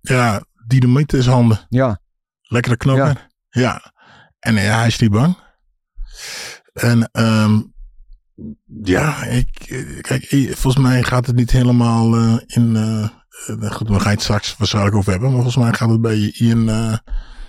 Ja, 0.00 0.44
dynamiet 0.66 1.12
in 1.12 1.22
zijn 1.22 1.34
handen. 1.34 1.58
Ja, 1.68 2.00
Lekkere 2.48 2.76
knokker. 2.76 3.26
Ja. 3.48 3.92
En 4.38 4.54
ja, 4.54 4.78
hij 4.78 4.86
is 4.86 4.98
niet 4.98 5.10
bang. 5.10 5.36
En 6.72 7.08
ehm, 7.12 7.60
ja, 8.82 9.24
ik, 9.24 9.66
eh, 9.68 10.00
kijk, 10.00 10.26
volgens 10.56 10.84
mij 10.84 11.02
gaat 11.02 11.26
het 11.26 11.36
niet 11.36 11.50
helemaal 11.50 12.14
eh, 12.14 12.36
in. 12.46 12.76
eh, 12.76 13.70
goed, 13.70 13.88
we 13.88 14.00
gaan 14.00 14.12
het 14.12 14.22
straks 14.22 14.56
waarschijnlijk 14.56 14.96
over 14.96 15.10
hebben. 15.10 15.28
Maar 15.32 15.42
volgens 15.42 15.64
mij 15.64 15.72
gaat 15.72 15.90
het 15.90 16.00
bij 16.00 16.32
Ian 16.36 16.68
eh 16.68 16.96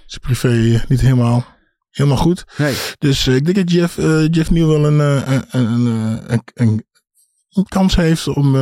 zijn 0.06 0.22
privé 0.22 0.84
niet 0.88 1.02
helemaal, 1.02 1.46
helemaal 1.92 2.18
goed. 2.18 2.46
nee. 2.58 2.76
Dus 2.98 3.28
ik 3.28 3.46
denk 3.46 3.56
dat 3.58 3.72
Jeff, 3.72 3.96
Jeff 4.36 4.50
nu 4.50 4.66
wel 4.66 4.86
een, 4.86 5.00
een, 5.00 5.86
een, 5.86 6.86
een, 7.50 7.66
kans 7.68 7.96
heeft 7.96 8.28
om, 8.28 8.56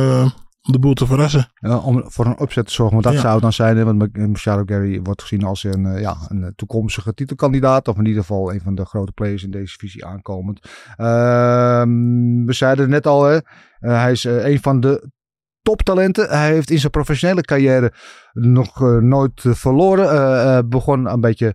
om 0.68 0.74
de 0.74 0.78
boel 0.80 0.94
te 0.94 1.06
verrassen. 1.06 1.50
Ja, 1.54 1.76
om 1.78 2.02
voor 2.06 2.26
een 2.26 2.38
opzet 2.38 2.66
te 2.66 2.72
zorgen. 2.72 2.94
Want 2.94 3.06
dat 3.06 3.22
Ja. 3.22 3.28
zou 3.28 3.40
dan 3.40 3.52
zijn. 3.52 3.76
Hè, 3.76 3.84
want 3.84 4.16
Machado 4.16 4.62
Gary 4.66 5.00
wordt 5.02 5.22
gezien 5.22 5.44
als 5.44 5.64
een, 5.64 5.86
eh, 5.86 6.00
ja, 6.00 6.16
een 6.28 6.42
eh, 6.42 6.50
toekomstige 6.56 7.14
titelkandidaat. 7.14 7.88
Of 7.88 7.98
in 7.98 8.04
ieder 8.06 8.20
geval 8.20 8.52
een 8.52 8.60
van 8.60 8.74
de 8.74 8.84
grote 8.84 9.12
players 9.12 9.42
in 9.42 9.50
deze 9.50 9.76
divisie 9.78 10.04
aankomend. 10.04 10.60
Ehm, 10.96 12.44
we 12.44 12.52
zeiden 12.52 12.90
net 12.90 13.06
al, 13.06 13.24
hè, 13.24 13.34
eh, 13.34 13.42
hij 13.80 14.10
is 14.12 14.24
eh, 14.24 14.46
een 14.46 14.60
van 14.60 14.80
de 14.80 15.10
toptalenten. 15.62 16.28
Hij 16.28 16.52
heeft 16.52 16.70
in 16.70 16.78
zijn 16.78 16.90
professionele 16.90 17.40
carrière 17.42 17.92
nog 18.32 18.82
eh, 18.82 18.96
nooit 18.96 19.44
eh, 19.44 19.52
verloren. 19.54 20.10
Eh, 20.10 20.56
eh, 20.58 20.64
begon 20.66 21.06
een 21.06 21.20
beetje 21.20 21.54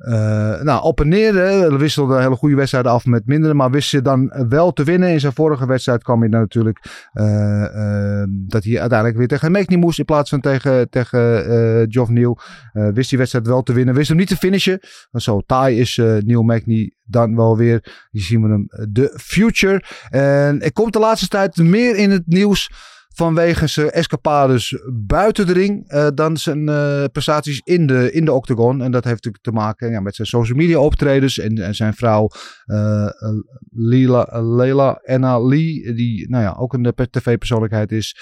eh, 0.00 0.60
nou, 0.60 0.82
op 0.82 1.00
en 1.00 1.08
neer. 1.08 1.78
Wisselde 1.78 2.20
hele 2.20 2.36
goede 2.36 2.54
wedstrijden 2.54 2.92
af 2.92 3.04
met 3.06 3.26
mindere. 3.26 3.54
Maar 3.54 3.70
wist 3.70 3.88
ze 3.88 4.02
dan 4.02 4.32
wel 4.48 4.72
te 4.72 4.84
winnen. 4.84 5.08
In 5.08 5.20
zijn 5.20 5.32
vorige 5.32 5.66
wedstrijd 5.66 6.02
kwam 6.02 6.20
hij 6.20 6.28
dan 6.28 6.40
natuurlijk 6.40 7.08
eh, 7.12 7.64
eh, 7.64 8.28
dat 8.30 8.64
hij 8.64 8.80
uiteindelijk 8.80 9.18
weer 9.18 9.28
tegen 9.28 9.52
Magny 9.52 9.76
moest. 9.76 9.98
In 9.98 10.04
plaats 10.04 10.30
van 10.30 10.40
tegen, 10.40 10.90
tegen 10.90 11.20
Geoff 11.90 12.10
Neal. 12.10 12.38
Wist 12.72 13.08
die 13.08 13.18
wedstrijd 13.18 13.46
wel 13.46 13.62
te 13.62 13.72
winnen. 13.72 13.94
Wist 13.94 14.08
hem 14.08 14.16
niet 14.16 14.28
te 14.28 14.36
finishen. 14.36 14.80
Want 15.10 15.24
zo 15.24 15.40
taai 15.46 15.78
is 15.78 15.96
Neil 15.96 16.42
Magny 16.42 16.94
dan 17.04 17.36
wel 17.36 17.56
weer. 17.56 18.06
Hier 18.10 18.22
zien 18.22 18.42
we 18.42 18.48
hem. 18.48 18.66
De 18.92 19.14
future. 19.16 19.82
En 20.08 20.60
er 20.60 20.72
komt 20.72 20.92
de 20.92 20.98
laatste 20.98 21.28
tijd 21.28 21.56
meer 21.56 21.96
in 21.96 22.10
het 22.10 22.26
nieuws 22.26 22.70
vanwege 23.20 23.66
zijn 23.66 23.90
escapades 23.90 24.82
buiten 25.06 25.46
de 25.46 25.52
ring 25.52 25.88
eh, 25.88 26.08
dan 26.14 26.36
zijn 26.36 26.68
eh, 26.68 27.04
prestaties 27.12 27.60
in 27.64 27.86
de, 27.86 28.12
in 28.12 28.24
de 28.24 28.32
octagon. 28.32 28.82
En 28.82 28.90
dat 28.90 29.04
heeft 29.04 29.24
natuurlijk 29.24 29.44
te 29.44 29.52
maken 29.52 29.90
ja, 29.90 30.00
met 30.00 30.14
zijn 30.14 30.28
social 30.28 30.56
media 30.56 30.78
optredens 30.78 31.38
en, 31.38 31.74
zijn 31.74 31.94
vrouw 31.94 32.28
eh, 32.64 33.06
Lila, 33.70 34.42
Leila 34.42 35.00
Anna 35.04 35.40
Lee, 35.40 35.92
die 35.94 36.28
nou 36.30 36.42
ja, 36.42 36.54
ook 36.58 36.72
een 36.72 36.92
tv-persoonlijkheid 37.10 37.92
is. 37.92 38.20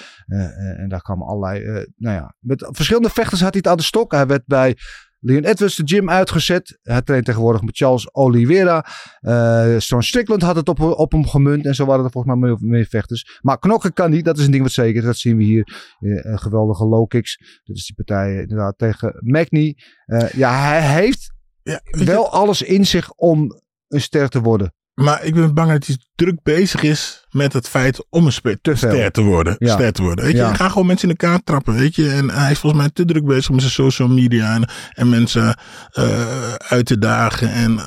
En 0.77 0.89
daar 0.89 1.01
kwamen 1.01 1.27
allerlei, 1.27 1.85
nou 1.95 2.15
ja, 2.15 2.35
met 2.39 2.67
verschillende 2.71 3.09
vechters 3.09 3.41
had 3.41 3.53
hij 3.53 3.61
het 3.63 3.71
aan 3.71 3.77
de 3.77 3.83
stok. 3.83 4.11
Hij 4.11 4.27
werd 4.27 4.43
bij 4.45 4.75
Leon 5.19 5.43
Edwards 5.43 5.75
de 5.75 5.81
gym 5.85 6.09
uitgezet. 6.09 6.79
Hij 6.81 7.01
traint 7.01 7.25
tegenwoordig 7.25 7.61
met 7.61 7.77
Charles 7.77 8.13
Oliveira. 8.13 8.85
Eh 9.19 9.75
Stone 9.77 10.03
Strickland 10.03 10.41
had 10.41 10.55
het 10.55 10.69
op, 10.69 10.79
op 10.79 11.11
hem 11.11 11.27
gemunt. 11.27 11.65
En 11.65 11.75
zo 11.75 11.85
waren 11.85 12.05
er 12.05 12.11
volgens 12.11 12.33
mij 12.33 12.49
meer, 12.49 12.57
meer 12.59 12.85
vechters. 12.85 13.39
Maar 13.41 13.59
knokken 13.59 13.93
kan 13.93 14.11
niet. 14.11 14.25
Dat 14.25 14.37
is 14.37 14.45
een 14.45 14.51
ding 14.51 14.63
wat 14.63 14.71
zeker 14.71 14.99
is. 14.99 15.05
Dat 15.05 15.17
zien 15.17 15.37
we 15.37 15.43
hier. 15.43 15.95
Een 15.99 16.39
geweldige 16.39 16.85
low 16.85 17.07
kicks. 17.07 17.59
Dat 17.63 17.75
is 17.75 17.85
die 17.85 17.95
partij 17.95 18.41
inderdaad 18.41 18.77
tegen 18.77 19.15
Magny. 19.19 19.77
Eh, 20.05 20.29
ja, 20.29 20.59
hij 20.59 20.81
heeft 20.93 21.33
Ja, 21.63 21.81
wel 21.91 22.31
alles 22.31 22.61
in 22.61 22.85
zich 22.85 23.11
om 23.11 23.61
een 23.87 24.01
ster 24.01 24.29
te 24.29 24.41
worden. 24.41 24.73
Maar 24.99 25.23
ik 25.23 25.33
ben 25.33 25.53
bang 25.53 25.71
dat 25.71 25.85
hij 25.85 25.97
druk 26.15 26.39
bezig 26.43 26.81
is 26.83 27.25
met 27.31 27.53
het 27.53 27.67
feit 27.69 28.05
om 28.09 28.25
een 28.25 28.31
spe- 28.31 28.59
Te 28.61 28.75
ster 28.75 29.11
te 29.11 29.21
worden. 29.21 29.55
Ja. 29.59 29.73
Ster 29.73 29.93
te 29.93 30.01
worden. 30.01 30.25
Weet 30.25 30.33
je, 30.33 30.39
Ja. 30.39 30.53
ga 30.53 30.69
gewoon 30.69 30.87
mensen 30.87 31.09
in 31.09 31.15
elkaar 31.17 31.43
trappen. 31.43 31.73
Weet 31.75 31.95
je, 31.95 32.09
en 32.09 32.29
hij 32.29 32.51
is 32.51 32.59
volgens 32.59 32.81
mij 32.81 32.91
te 32.93 33.05
druk 33.05 33.25
bezig 33.25 33.49
met 33.49 33.59
zijn 33.61 33.71
social 33.73 34.07
media 34.07 34.53
en, 34.53 34.69
en 34.93 35.09
mensen 35.09 35.57
eh, 35.91 36.53
uit 36.53 36.85
te 36.85 36.97
dagen 36.97 37.51
en 37.51 37.77
eh, 37.77 37.85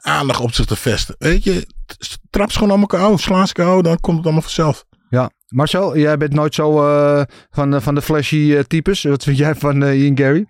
aandacht 0.00 0.40
op 0.40 0.52
zich 0.52 0.64
te 0.66 0.76
vesten. 0.76 1.14
Weet 1.18 1.44
je, 1.44 1.66
trap 2.30 2.52
ze 2.52 2.58
gewoon 2.58 2.80
elkaar 2.80 3.00
uit, 3.10 3.20
sla 3.20 3.46
ze 3.46 3.54
uit, 3.54 3.84
dan 3.84 4.00
komt 4.00 4.16
het 4.16 4.24
allemaal 4.24 4.42
vanzelf. 4.42 4.84
Ja. 5.10 5.30
Marcel, 5.48 5.98
jij 5.98 6.16
bent 6.16 6.32
nooit 6.32 6.54
zo 6.54 6.86
eh, 6.86 7.22
van, 7.50 7.70
de- 7.70 7.80
van 7.80 7.94
de 7.94 8.02
flashy 8.02 8.62
types. 8.66 9.02
Wat 9.02 9.22
vind 9.22 9.38
jij 9.38 9.54
van 9.54 9.82
Ian 9.84 10.18
Gary? 10.18 10.46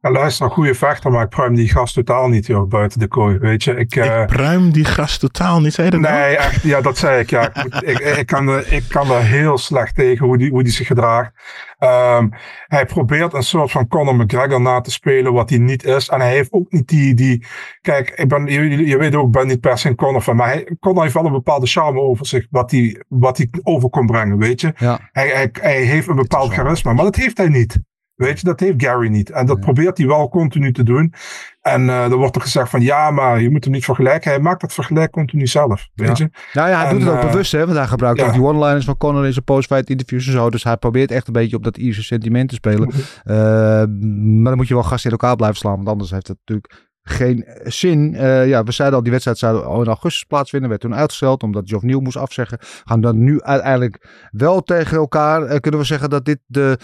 Ja, 0.00 0.10
luister, 0.10 0.44
een 0.44 0.52
goede 0.52 0.74
vechter, 0.74 1.10
maar 1.10 1.22
ik 1.22 1.28
pruim 1.28 1.54
die 1.54 1.68
gast 1.68 1.94
totaal 1.94 2.28
niet 2.28 2.46
joh, 2.46 2.68
buiten 2.68 3.00
de 3.00 3.08
kooi, 3.08 3.38
weet 3.38 3.64
je. 3.64 3.74
Ik, 3.74 3.96
eh, 3.96 4.20
ik 4.20 4.26
pruim 4.26 4.72
die 4.72 4.84
gast 4.84 5.20
totaal 5.20 5.60
niet. 5.60 5.72
Zei 5.74 5.86
je 5.86 5.92
dat 5.92 6.00
nou? 6.00 6.14
Nee, 6.14 6.36
echt, 6.36 6.62
ja, 6.62 6.80
dat 6.80 6.98
zei 6.98 7.20
ik. 7.20 7.30
Ja. 7.30 7.54
Ik, 7.54 7.74
ik, 7.74 7.98
ik, 7.98 8.26
kan 8.26 8.48
er, 8.48 8.72
ik 8.72 8.84
kan 8.88 9.10
er 9.10 9.22
heel 9.22 9.58
slecht 9.58 9.94
tegen 9.94 10.26
hoe 10.26 10.38
die, 10.38 10.50
hoe 10.50 10.62
die 10.62 10.72
zich 10.72 10.86
gedraagt. 10.86 11.32
Ehm, 11.78 12.28
hij 12.66 12.86
probeert 12.86 13.32
een 13.32 13.42
soort 13.42 13.70
van 13.70 13.88
Conor 13.88 14.16
McGregor 14.16 14.60
na 14.60 14.80
te 14.80 14.90
spelen, 14.90 15.32
wat 15.32 15.50
hij 15.50 15.58
niet 15.58 15.84
is. 15.84 16.08
En 16.08 16.20
hij 16.20 16.30
heeft 16.30 16.52
ook 16.52 16.72
niet 16.72 16.88
die. 16.88 17.14
die 17.14 17.46
kijk, 17.80 18.10
ik 18.10 18.28
ben, 18.28 18.46
je, 18.46 18.86
je 18.86 18.96
weet 18.96 19.14
ook, 19.14 19.26
ik 19.26 19.32
ben 19.32 19.46
niet 19.46 19.60
per 19.60 19.78
se 19.78 19.88
een 19.88 19.94
Conor 19.94 20.22
van. 20.22 20.36
Maar 20.36 20.48
hij, 20.48 20.76
Conor 20.80 21.02
heeft 21.02 21.14
wel 21.14 21.26
een 21.26 21.32
bepaalde 21.32 21.66
charme 21.66 22.00
over 22.00 22.26
zich, 22.26 22.46
wat 22.50 22.70
hij, 22.70 23.04
wat 23.08 23.36
hij 23.36 23.48
over 23.62 23.88
kon 23.88 24.06
brengen, 24.06 24.38
weet 24.38 24.60
je. 24.60 24.72
Ja. 24.78 24.98
Hij, 25.12 25.28
hij, 25.28 25.48
hij 25.52 25.80
heeft 25.82 26.08
een 26.08 26.16
bepaald 26.16 26.52
charisma, 26.52 26.92
maar 26.92 27.04
dat 27.04 27.16
heeft 27.16 27.36
hij 27.36 27.48
niet. 27.48 27.78
Weet 28.16 28.40
je, 28.40 28.46
dat 28.46 28.60
heeft 28.60 28.82
Gary 28.84 29.08
niet. 29.08 29.30
En 29.30 29.46
dat 29.46 29.60
probeert 29.60 29.98
hij 29.98 30.06
wel 30.06 30.28
continu 30.28 30.72
te 30.72 30.82
doen. 30.82 31.14
En 31.60 31.88
eh 31.88 32.04
er 32.10 32.16
wordt 32.16 32.36
er 32.36 32.42
gezegd 32.42 32.70
van 32.70 32.80
ja, 32.80 33.10
maar 33.10 33.40
je 33.40 33.50
moet 33.50 33.64
hem 33.64 33.72
niet 33.72 33.84
vergelijken. 33.84 34.30
Hij 34.30 34.40
maakt 34.40 34.60
dat 34.60 34.72
vergelijk 34.72 35.10
continu 35.10 35.46
zelf. 35.46 35.88
Weet 35.94 36.18
Ja. 36.18 36.24
je? 36.24 36.30
Nou 36.52 36.68
ja, 36.68 36.76
hij 36.78 36.86
En, 36.86 36.92
doet 36.94 37.02
het 37.02 37.10
ook 37.16 37.22
eh, 37.22 37.30
bewust, 37.30 37.52
hè? 37.52 37.64
Want 37.64 37.76
hij 37.78 37.86
gebruikt 37.86 38.18
ja. 38.20 38.26
ook 38.26 38.32
die 38.32 38.42
one-liners 38.42 38.84
van 38.84 38.96
Conor 38.96 39.26
in 39.26 39.32
zijn 39.32 39.44
post-fight 39.44 39.90
interviews 39.90 40.26
en 40.26 40.32
zo. 40.32 40.50
Dus 40.50 40.64
hij 40.64 40.76
probeert 40.76 41.10
echt 41.10 41.26
een 41.26 41.32
beetje 41.32 41.56
op 41.56 41.64
dat 41.64 41.76
Ierse 41.76 42.02
sentiment 42.02 42.48
te 42.48 42.54
spelen. 42.54 42.88
Mhm. 42.88 42.98
Eh, 43.24 43.36
maar 43.36 44.44
dan 44.50 44.56
moet 44.56 44.68
je 44.68 44.74
wel 44.74 44.82
gasten 44.82 45.10
in 45.10 45.16
elkaar 45.18 45.36
blijven 45.36 45.58
slaan, 45.58 45.76
want 45.76 45.88
anders 45.88 46.10
heeft 46.10 46.28
het 46.28 46.38
natuurlijk 46.44 46.88
geen 47.02 47.44
zin. 47.64 48.10
Ja, 48.46 48.62
we 48.62 48.72
zeiden 48.72 48.96
al, 48.96 49.02
die 49.02 49.12
wedstrijd 49.12 49.38
zou 49.38 49.80
in 49.80 49.86
augustus 49.86 50.24
plaatsvinden. 50.24 50.68
Werd 50.68 50.80
toen 50.80 50.94
uitgesteld, 50.94 51.42
omdat 51.42 51.68
Geoff 51.68 51.84
Neal 51.84 52.00
moest 52.00 52.16
afzeggen. 52.16 52.58
Gaan 52.84 53.00
dan 53.00 53.24
nu 53.24 53.42
uiteindelijk 53.42 54.28
wel 54.30 54.62
tegen 54.62 54.96
elkaar. 54.96 55.60
Kunnen 55.60 55.80
we 55.80 55.86
zeggen 55.86 56.10
dat 56.10 56.24
dit 56.24 56.38
de 56.46 56.78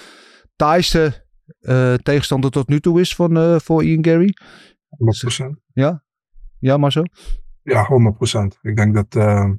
taaiste 0.63 1.27
eh, 1.61 1.95
tegenstander 1.95 2.51
tot 2.51 2.69
nu 2.69 2.81
toe 2.81 3.01
is 3.01 3.15
van, 3.15 3.37
eh, 3.37 3.59
voor 3.59 3.85
Ian 3.85 4.05
Gary? 4.05 4.35
100%. 4.89 5.61
Ja? 5.73 6.05
Ja, 6.59 6.77
maar 6.77 6.93
zo? 6.93 7.03
Ja, 7.63 7.87
100%. 7.87 8.59
Ik 8.63 8.77
denk 8.77 8.95
dat, 8.95 9.15
eh, 9.15 9.51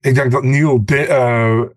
ik 0.00 0.14
denk 0.14 0.32
dat 0.32 0.42
Neil 0.42 0.84
de, 0.84 1.74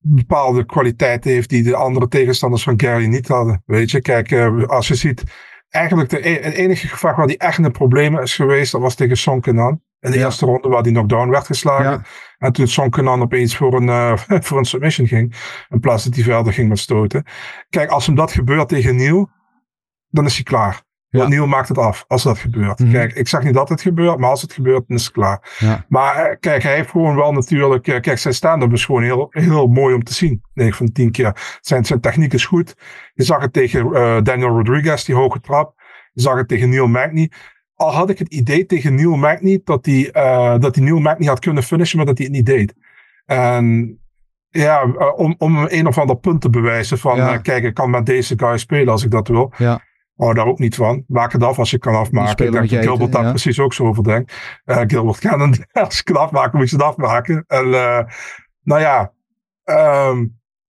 bepaalde 0.00 0.64
kwaliteiten 0.64 1.30
heeft 1.30 1.48
die 1.48 1.62
de 1.62 1.76
andere 1.76 2.08
tegenstanders 2.08 2.62
van 2.62 2.80
Gary 2.80 3.06
niet 3.06 3.28
hadden. 3.28 3.62
Weet 3.66 3.90
je, 3.90 4.00
kijk, 4.00 4.32
als 4.66 4.88
je 4.88 4.94
ziet, 4.94 5.22
eigenlijk 5.68 6.10
de, 6.10 6.28
e- 6.28 6.42
het 6.42 6.54
enige 6.54 6.88
gevecht 6.88 7.16
waar 7.16 7.26
hij 7.26 7.36
echt 7.36 7.58
in 7.58 7.64
de 7.64 7.70
problemen 7.70 8.22
is 8.22 8.34
geweest, 8.34 8.72
dat 8.72 8.80
was 8.80 8.94
tegen 8.94 9.16
Son 9.16 9.40
Kenan. 9.40 9.82
In 10.00 10.10
de 10.10 10.18
Ja. 10.18 10.24
eerste 10.24 10.46
ronde 10.46 10.68
waar 10.68 10.82
hij 10.82 10.90
knockdown 10.92 11.30
werd 11.30 11.46
geslagen. 11.46 11.90
Ja. 11.90 12.02
En 12.38 12.52
toen 12.52 12.66
Son 12.66 12.90
Kenan 12.90 13.22
opeens 13.22 13.56
voor 13.56 13.74
een, 13.74 13.88
eh, 13.88 14.12
voor 14.46 14.58
een 14.58 14.64
submission 14.64 15.06
ging. 15.06 15.34
In 15.68 15.80
plaats 15.80 16.04
dat 16.04 16.14
hij 16.14 16.24
verder 16.24 16.52
ging 16.52 16.68
met 16.68 16.78
stoten. 16.78 17.24
Kijk, 17.70 17.90
als 17.90 18.06
hem 18.06 18.14
dat 18.14 18.32
gebeurt 18.32 18.68
tegen 18.68 18.96
Neil. 18.96 19.30
dan 20.10 20.24
is 20.24 20.34
hij 20.34 20.42
klaar. 20.42 20.82
Ja. 21.08 21.18
Want 21.18 21.30
Neil 21.30 21.46
maakt 21.46 21.68
het 21.68 21.78
af 21.78 22.04
als 22.06 22.22
dat 22.22 22.38
gebeurt. 22.38 22.78
Mhm. 22.78 22.90
Kijk, 22.92 23.12
ik 23.12 23.28
zeg 23.28 23.42
niet 23.42 23.54
dat 23.54 23.68
het 23.68 23.80
gebeurt, 23.80 24.18
maar 24.18 24.30
als 24.30 24.42
het 24.42 24.52
gebeurt, 24.52 24.84
dan 24.88 24.96
is 24.96 25.04
het 25.04 25.12
klaar. 25.12 25.56
Ja. 25.58 25.84
Maar 25.88 26.14
eh, 26.16 26.36
kijk, 26.40 26.62
hij 26.62 26.74
heeft 26.74 26.90
gewoon 26.90 27.16
wel 27.16 27.32
natuurlijk. 27.32 27.86
eh, 27.88 28.00
Kijk, 28.00 28.18
zijn 28.18 28.34
stand-up 28.34 28.72
is 28.72 28.84
gewoon 28.84 29.02
heel, 29.02 29.26
heel 29.30 29.66
mooi 29.66 29.94
om 29.94 30.02
te 30.04 30.14
zien. 30.14 30.42
9 30.54 30.76
van 30.76 30.92
10 30.92 31.10
keer. 31.10 31.58
Zijn, 31.60 31.84
zijn 31.84 32.00
techniek 32.00 32.32
is 32.32 32.44
goed. 32.46 32.74
Je 33.14 33.22
zag 33.24 33.40
het 33.40 33.52
tegen 33.52 33.92
Daniel 34.24 34.48
Rodriguez, 34.48 35.04
die 35.04 35.14
hoge 35.14 35.40
trap. 35.40 35.74
Je 36.12 36.20
zag 36.22 36.36
het 36.36 36.48
tegen 36.48 36.68
Neil 36.68 36.86
Magny. 36.88 37.30
Al 37.78 37.92
had 37.92 38.10
ik 38.10 38.18
het 38.18 38.28
idee 38.28 38.66
tegen 38.66 38.94
Neil 38.94 39.16
Magny 39.16 39.60
dat 39.64 39.86
hij, 39.86 40.10
eh, 40.10 40.58
dat 40.58 40.74
hij 40.74 40.84
Neil 40.84 40.98
Magny 40.98 41.26
had 41.26 41.38
kunnen 41.38 41.62
finishen, 41.62 41.96
maar 41.96 42.06
dat 42.06 42.18
hij 42.18 42.26
het 42.26 42.34
niet 42.36 42.46
deed. 42.46 42.74
En 43.26 43.98
ja, 44.48 44.82
eh, 44.82 45.18
om, 45.18 45.34
om 45.38 45.66
een 45.68 45.86
of 45.86 45.98
ander 45.98 46.16
punt 46.16 46.40
te 46.40 46.50
bewijzen 46.50 46.98
van, 46.98 47.16
Ja. 47.16 47.32
eh, 47.32 47.42
kijk, 47.42 47.64
ik 47.64 47.74
kan 47.74 47.90
met 47.90 48.06
deze 48.06 48.38
guy 48.38 48.58
spelen 48.58 48.92
als 48.92 49.04
ik 49.04 49.10
dat 49.10 49.28
wil. 49.28 49.52
Ja. 49.56 49.80
Oh, 50.16 50.34
daar 50.34 50.46
ook 50.46 50.58
niet 50.58 50.74
van. 50.74 51.04
Maak 51.06 51.32
het 51.32 51.42
af 51.42 51.58
als 51.58 51.70
je 51.70 51.78
kan 51.78 51.94
afmaken. 51.94 52.46
Ik 52.46 52.52
denk 52.52 52.70
dat 52.70 52.80
Gilbert 52.80 53.00
eten, 53.00 53.10
daar 53.10 53.22
ja. 53.22 53.30
precies 53.30 53.60
ook 53.60 53.72
zo 53.72 53.86
over 53.86 54.04
denkt. 54.04 54.34
Gilbert 54.64 55.18
kan 55.18 55.40
als 55.72 55.96
je 55.96 56.02
kan 56.02 56.16
afmaken, 56.16 56.58
moet 56.58 56.70
je 56.70 56.76
het 56.76 56.84
afmaken. 56.84 57.44
En 57.46 57.70
nou 58.62 58.80
ja, 58.80 59.12
ehm, 59.64 60.24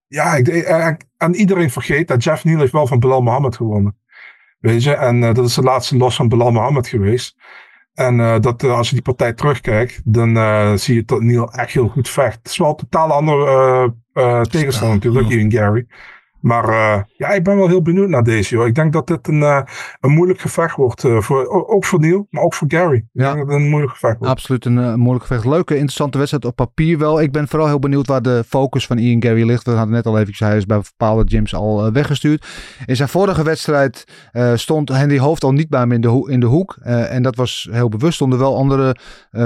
ja, 0.07 0.35
ik, 0.35 0.47
en, 0.47 0.97
en 1.17 1.35
iedereen 1.35 1.69
vergeet 1.69 2.07
dat 2.07 2.23
Jeff 2.23 2.43
Neal 2.43 2.59
heeft 2.59 2.71
wel 2.71 2.87
van 2.87 2.99
Bilal 2.99 3.21
Mohammed 3.21 3.55
gewonnen. 3.55 3.97
Weet 4.59 4.83
je, 4.83 4.93
en 4.93 5.23
eh, 5.23 5.33
dat 5.33 5.45
is 5.45 5.53
de 5.53 5.61
laatste 5.61 5.97
los 5.97 6.15
van 6.15 6.29
Bilal 6.29 6.51
Mohammed 6.51 6.87
geweest. 6.87 7.35
En 7.93 8.19
eh, 8.19 8.39
dat, 8.39 8.63
eh, 8.63 8.77
als 8.77 8.87
je 8.87 8.93
die 8.93 9.03
partij 9.03 9.33
terugkijkt, 9.33 10.01
dan 10.03 10.77
zie 10.77 10.95
je 10.95 11.03
dat 11.05 11.21
Neil 11.21 11.51
echt 11.51 11.71
heel 11.71 11.87
goed 11.87 12.09
vecht. 12.09 12.37
Het 12.37 12.47
is 12.47 12.57
wel 12.57 12.69
een 12.69 12.75
totaal 12.75 13.11
andere 13.11 13.95
tegenstander 14.49 14.95
natuurlijk, 14.95 15.29
ja. 15.29 15.35
Ian 15.35 15.51
Gary. 15.51 15.87
Maar 16.41 16.69
eh, 16.69 17.01
ja, 17.17 17.29
ik 17.29 17.43
ben 17.43 17.57
wel 17.57 17.67
heel 17.67 17.81
benieuwd 17.81 18.09
naar 18.09 18.23
deze. 18.23 18.55
Joh. 18.55 18.67
Ik 18.67 18.75
denk 18.75 18.93
dat 18.93 19.07
dit 19.07 19.27
een, 19.27 19.41
eh, 19.43 19.61
een 19.99 20.11
moeilijk 20.11 20.39
gevecht 20.39 20.75
wordt. 20.75 21.03
eh, 21.03 21.19
voor, 21.21 21.67
ook 21.67 21.85
voor 21.85 21.99
Neil, 21.99 22.27
maar 22.29 22.43
ook 22.43 22.53
voor 22.53 22.67
Gary. 22.71 22.95
Ik 22.95 23.03
Ja. 23.11 23.33
denk 23.33 23.37
dat 23.37 23.47
het 23.47 23.63
een 23.63 23.69
moeilijk 23.69 23.91
gevecht 23.93 24.17
wordt. 24.17 24.33
Absoluut 24.33 24.65
een 24.65 24.99
moeilijk 24.99 25.25
gevecht. 25.25 25.45
Leuke, 25.45 25.73
interessante 25.73 26.17
wedstrijd 26.17 26.45
op 26.45 26.55
papier 26.55 26.97
wel. 26.97 27.21
Ik 27.21 27.31
ben 27.31 27.47
vooral 27.47 27.67
heel 27.67 27.79
benieuwd 27.79 28.07
waar 28.07 28.21
de 28.21 28.43
focus 28.47 28.85
van 28.87 28.97
Ian 28.97 29.23
Gary 29.23 29.43
ligt. 29.45 29.63
We 29.65 29.71
hadden 29.71 29.93
net 29.93 30.05
al 30.05 30.19
even, 30.19 30.45
hij 30.47 30.57
is 30.57 30.65
bij 30.65 30.77
bepaalde 30.79 31.23
gyms 31.29 31.53
al 31.55 31.91
weggestuurd. 31.91 32.47
In 32.85 32.95
zijn 32.95 33.09
vorige 33.09 33.43
wedstrijd 33.43 34.03
stond 34.53 34.89
Henry 34.89 35.19
Hoofd 35.19 35.43
al 35.43 35.51
niet 35.53 35.69
bij 35.69 35.79
hem 35.79 35.91
in 35.91 36.01
de, 36.01 36.07
ho- 36.07 36.25
in 36.25 36.39
de 36.39 36.45
hoek. 36.45 36.77
En 36.83 37.23
dat 37.23 37.35
was 37.35 37.67
heel 37.71 37.89
bewust. 37.89 38.13
Stonden 38.15 38.39
wel 38.39 38.57
andere 38.57 38.95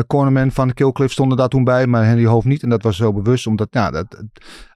cornermen 0.07 0.51
van 0.51 0.73
Killcliff 0.73 1.11
stonden 1.13 1.37
daar 1.37 1.47
toen 1.47 1.63
bij, 1.63 1.87
maar 1.87 2.05
Henry 2.05 2.25
Hoofd 2.25 2.45
niet. 2.47 2.63
En 2.63 2.69
dat 2.69 2.83
was 2.83 2.97
heel 2.97 3.13
bewust, 3.13 3.47
omdat 3.47 3.67
ja, 3.71 3.91
dat, 3.91 4.23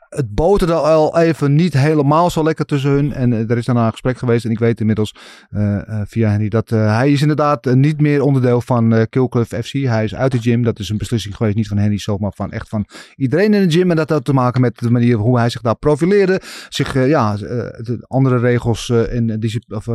het, 0.09 0.33
boterde 0.33 0.73
al 0.73 1.17
even 1.17 1.55
niet 1.55 1.73
helemaal 1.73 2.29
zo 2.29 2.43
lekker 2.43 2.65
tussen 2.65 2.91
hun. 2.91 3.13
En 3.13 3.33
eh, 3.33 3.49
er 3.49 3.57
is 3.57 3.65
daarna 3.65 3.85
een 3.85 3.91
gesprek 3.91 4.17
geweest. 4.17 4.45
En 4.45 4.51
ik 4.51 4.59
weet 4.59 4.79
inmiddels 4.79 5.15
eh, 5.49 5.75
eh, 5.75 6.01
via 6.05 6.29
Henry 6.29 6.49
dat 6.49 6.69
hij 6.69 7.11
is 7.11 7.21
inderdaad 7.21 7.65
niet 7.65 8.01
meer 8.01 8.21
onderdeel 8.21 8.61
van 8.61 9.07
Killcliff 9.09 9.53
FC. 9.65 9.71
Hij 9.71 10.03
is 10.03 10.15
uit 10.15 10.31
de 10.31 10.39
gym. 10.39 10.63
Dat 10.63 10.79
is 10.79 10.89
een 10.89 10.97
beslissing 10.97 11.35
geweest, 11.35 11.55
niet 11.55 11.67
van 11.67 11.77
Henry 11.77 11.97
zelf, 11.97 12.19
maar 12.19 12.31
van 12.35 12.51
echt 12.51 12.69
van 12.69 12.85
iedereen 13.15 13.53
in 13.53 13.67
de 13.67 13.71
gym. 13.71 13.89
En 13.89 13.95
dat 13.95 14.09
had 14.09 14.25
te 14.25 14.33
maken 14.33 14.61
met 14.61 14.79
de 14.79 14.91
manier 14.91 15.17
hoe 15.17 15.37
hij 15.37 15.49
zich 15.49 15.61
daar 15.61 15.75
profileerde. 15.75 16.41
Zich, 16.69 16.93
ja, 17.07 17.35
de 17.35 18.05
andere 18.07 18.37
regels 18.37 18.89
en 18.89 19.39
of, 19.67 19.87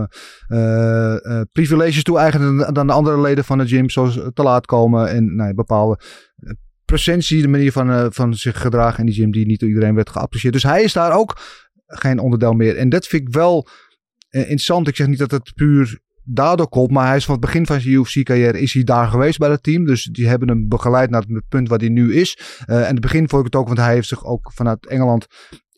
privileges 1.53 2.03
toe-eigenen 2.03 2.75
dan- 2.75 2.87
de 2.87 2.93
andere 2.93 3.21
leden 3.21 3.45
van 3.45 3.59
de 3.59 3.67
gym. 3.67 3.91
Zoals 3.91 4.21
te 4.35 4.43
laat 4.43 4.67
komen 4.67 5.11
en 5.11 5.35
nou, 5.35 5.55
bepaalde 5.55 5.99
presentie, 6.93 7.43
de 7.43 7.49
manier 7.49 7.73
van, 7.73 7.91
eh, 7.91 8.07
van 8.11 8.35
zich 8.35 8.61
gedragen 8.61 8.99
in 8.99 9.07
die 9.07 9.15
gym 9.15 9.31
die 9.31 9.47
niet 9.47 9.61
door 9.61 9.69
iedereen 9.69 9.95
werd 9.95 10.11
geapprecieerd. 10.11 10.55
Dus 10.55 10.63
hij 10.63 10.83
is 10.83 10.93
daar 10.93 11.13
ook 11.13 11.41
geen 11.87 12.19
onderdeel 12.19 12.53
meer. 12.53 12.77
En 12.77 12.89
dat 12.89 13.07
vind 13.07 13.29
ik 13.29 13.35
wel 13.35 13.69
eh, 14.29 14.41
interessant. 14.41 14.89
Ik 14.89 14.97
zeg 14.97 15.07
niet 15.07 15.19
dat 15.19 15.31
het 15.31 15.53
puur 15.55 15.99
daardoor 16.25 16.69
komt, 16.69 16.91
maar 16.91 17.07
hij 17.07 17.17
is 17.17 17.25
van 17.25 17.35
het 17.35 17.45
begin 17.45 17.67
van 17.67 17.81
zijn 17.81 17.95
UFC-carrière 17.95 18.61
is 18.61 18.73
hij 18.73 18.85
daar 18.85 19.07
geweest 19.07 19.39
bij 19.39 19.51
het 19.51 19.63
team. 19.63 19.85
Dus 19.85 20.05
die 20.05 20.29
hebben 20.29 20.49
hem 20.49 20.69
begeleid 20.69 21.11
naar 21.11 21.23
het 21.29 21.49
punt 21.49 21.69
waar 21.69 21.79
hij 21.79 21.89
nu 21.89 22.15
is. 22.15 22.39
Eh 22.67 22.77
en 22.77 22.93
het 22.93 23.01
begin 23.01 23.29
vond 23.29 23.47
ik 23.47 23.53
het 23.53 23.61
ook, 23.61 23.67
want 23.67 23.79
hij 23.79 23.95
heeft 23.95 24.09
zich 24.09 24.25
ook 24.25 24.53
vanuit 24.55 24.87
Engeland 24.87 25.27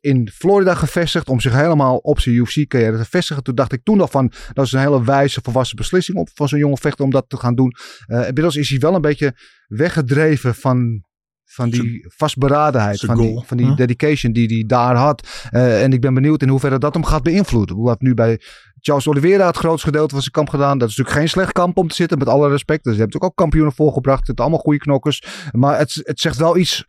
in 0.05 0.31
Florida 0.35 0.75
gevestigd 0.75 1.29
om 1.29 1.41
zich 1.41 1.53
helemaal 1.53 1.97
op 1.97 2.21
zijn 2.21 2.35
UFC-carrière 2.35 2.97
te 2.97 3.05
vestigen. 3.05 3.43
Toen 3.43 3.55
dacht 3.55 3.73
ik 3.73 3.81
toen 3.83 3.97
nog 3.97 4.11
van, 4.11 4.33
dat 4.53 4.65
is 4.67 4.73
een 4.73 4.81
hele 4.81 5.05
wijze, 5.05 5.41
volwassen 5.43 5.77
beslissing 5.77 6.19
op, 6.19 6.29
van 6.35 6.49
zo'n 6.49 6.59
jonge 6.59 6.77
vechter 6.77 7.05
om 7.05 7.11
dat 7.11 7.25
te 7.29 7.37
gaan 7.37 7.55
doen. 7.55 7.73
Eh 8.07 8.19
inmiddels 8.19 8.57
is 8.57 8.69
hij 8.69 8.79
wel 8.79 8.95
een 8.95 9.01
beetje 9.01 9.35
weggedreven 9.67 10.55
van, 10.55 11.05
van 11.45 11.71
die 11.71 12.07
vastberadenheid, 12.17 13.01
van 13.01 13.17
die, 13.17 13.43
van 13.47 13.57
die 13.57 13.75
dedication 13.75 14.33
die 14.33 14.47
hij 14.47 14.65
daar 14.67 14.97
had. 14.97 15.49
Eh, 15.51 15.83
en 15.83 15.93
ik 15.93 16.01
ben 16.01 16.15
benieuwd 16.15 16.43
in 16.43 16.49
hoeverre 16.49 16.79
dat 16.79 16.95
hem 16.95 17.05
gaat 17.05 17.23
beïnvloeden. 17.23 17.77
Hoe 17.77 17.89
heeft 17.89 18.01
nu 18.01 18.15
bij 18.15 18.41
Charles 18.81 19.09
Oliveira 19.09 19.47
het 19.47 19.57
grootste 19.57 19.87
gedeelte 19.87 20.13
van 20.13 20.21
zijn 20.21 20.33
kamp 20.33 20.49
gedaan. 20.49 20.79
Dat 20.79 20.89
is 20.89 20.97
natuurlijk 20.97 21.25
geen 21.25 21.35
slecht 21.35 21.53
kamp 21.53 21.77
om 21.77 21.89
te 21.89 21.95
zitten, 21.95 22.19
met 22.19 22.29
alle 22.29 22.49
respect. 22.49 22.85
Dus 22.85 22.93
je 22.93 23.01
hebt 23.01 23.13
natuurlijk 23.13 23.33
ook 23.33 23.39
kampioenen 23.39 23.75
voorgebracht. 23.75 24.27
Het 24.27 24.27
zijn 24.27 24.39
allemaal 24.39 24.59
goede 24.59 24.79
knokkers. 24.79 25.23
Maar 25.53 25.79
het, 25.79 26.01
het 26.03 26.21
zegt 26.21 26.37
wel 26.37 26.57
iets 26.57 26.85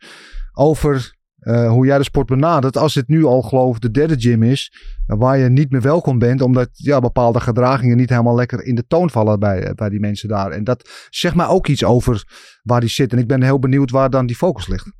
over 0.52 1.15
eh, 1.46 1.68
hoe 1.68 1.86
jij 1.86 1.98
de 1.98 2.04
sport 2.04 2.26
benadert. 2.26 2.76
Als 2.76 2.94
dit 2.94 3.08
nu 3.08 3.24
al 3.24 3.42
geloof 3.42 3.74
ik 3.76 3.80
de 3.82 3.90
derde 3.90 4.14
gym 4.18 4.42
is, 4.42 4.72
eh, 5.06 5.16
waar 5.18 5.38
je 5.38 5.48
niet 5.48 5.70
meer 5.70 5.80
welkom 5.80 6.18
bent, 6.18 6.40
omdat 6.40 6.68
ja, 6.72 7.00
bepaalde 7.00 7.40
gedragingen 7.40 7.96
niet 7.96 8.08
helemaal 8.10 8.34
lekker 8.34 8.64
in 8.64 8.74
de 8.74 8.84
toon 8.86 9.10
vallen 9.10 9.38
bij, 9.40 9.62
eh, 9.62 9.74
bij 9.74 9.88
die 9.88 10.00
mensen 10.00 10.28
daar. 10.28 10.50
En 10.50 10.64
dat 10.64 10.88
zegt 11.10 11.34
mij 11.34 11.46
ook 11.46 11.66
iets 11.66 11.84
over 11.84 12.24
waar 12.62 12.80
die 12.80 12.88
zit. 12.88 13.12
En 13.12 13.18
ik 13.18 13.26
ben 13.26 13.42
heel 13.42 13.58
benieuwd 13.58 13.90
waar 13.90 14.10
dan 14.10 14.26
die 14.26 14.36
focus 14.36 14.66
ligt. 14.66 14.90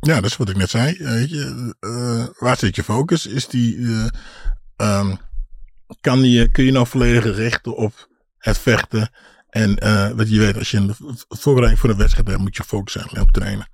Ja, 0.00 0.14
dat 0.14 0.24
is 0.24 0.36
wat 0.36 0.48
ik 0.48 0.56
net 0.56 0.70
zei. 0.70 0.96
Weet 0.98 1.30
je, 1.30 1.74
waar 2.38 2.56
zit 2.56 2.76
je 2.76 2.82
focus? 2.82 3.26
Is 3.26 3.48
die, 3.48 3.76
eh, 3.78 4.06
ehm, 4.76 5.14
kan 6.00 6.22
je, 6.30 6.50
kun 6.50 6.64
je 6.64 6.72
nou 6.72 6.86
volledig 6.86 7.36
richten 7.36 7.76
op 7.76 8.08
het 8.38 8.58
vechten? 8.58 9.10
En 9.48 9.74
wat 10.16 10.30
je 10.30 10.38
weet, 10.38 10.58
als 10.58 10.70
je 10.70 10.76
een 10.76 10.94
v- 10.94 11.24
voorbereiding 11.28 11.80
voor 11.80 11.90
een 11.90 11.96
wedstrijd 11.96 12.28
hebt, 12.28 12.40
moet 12.40 12.56
je 12.56 12.62
focus 12.64 12.92
zijn 12.92 13.20
op 13.20 13.30
trainen. 13.30 13.68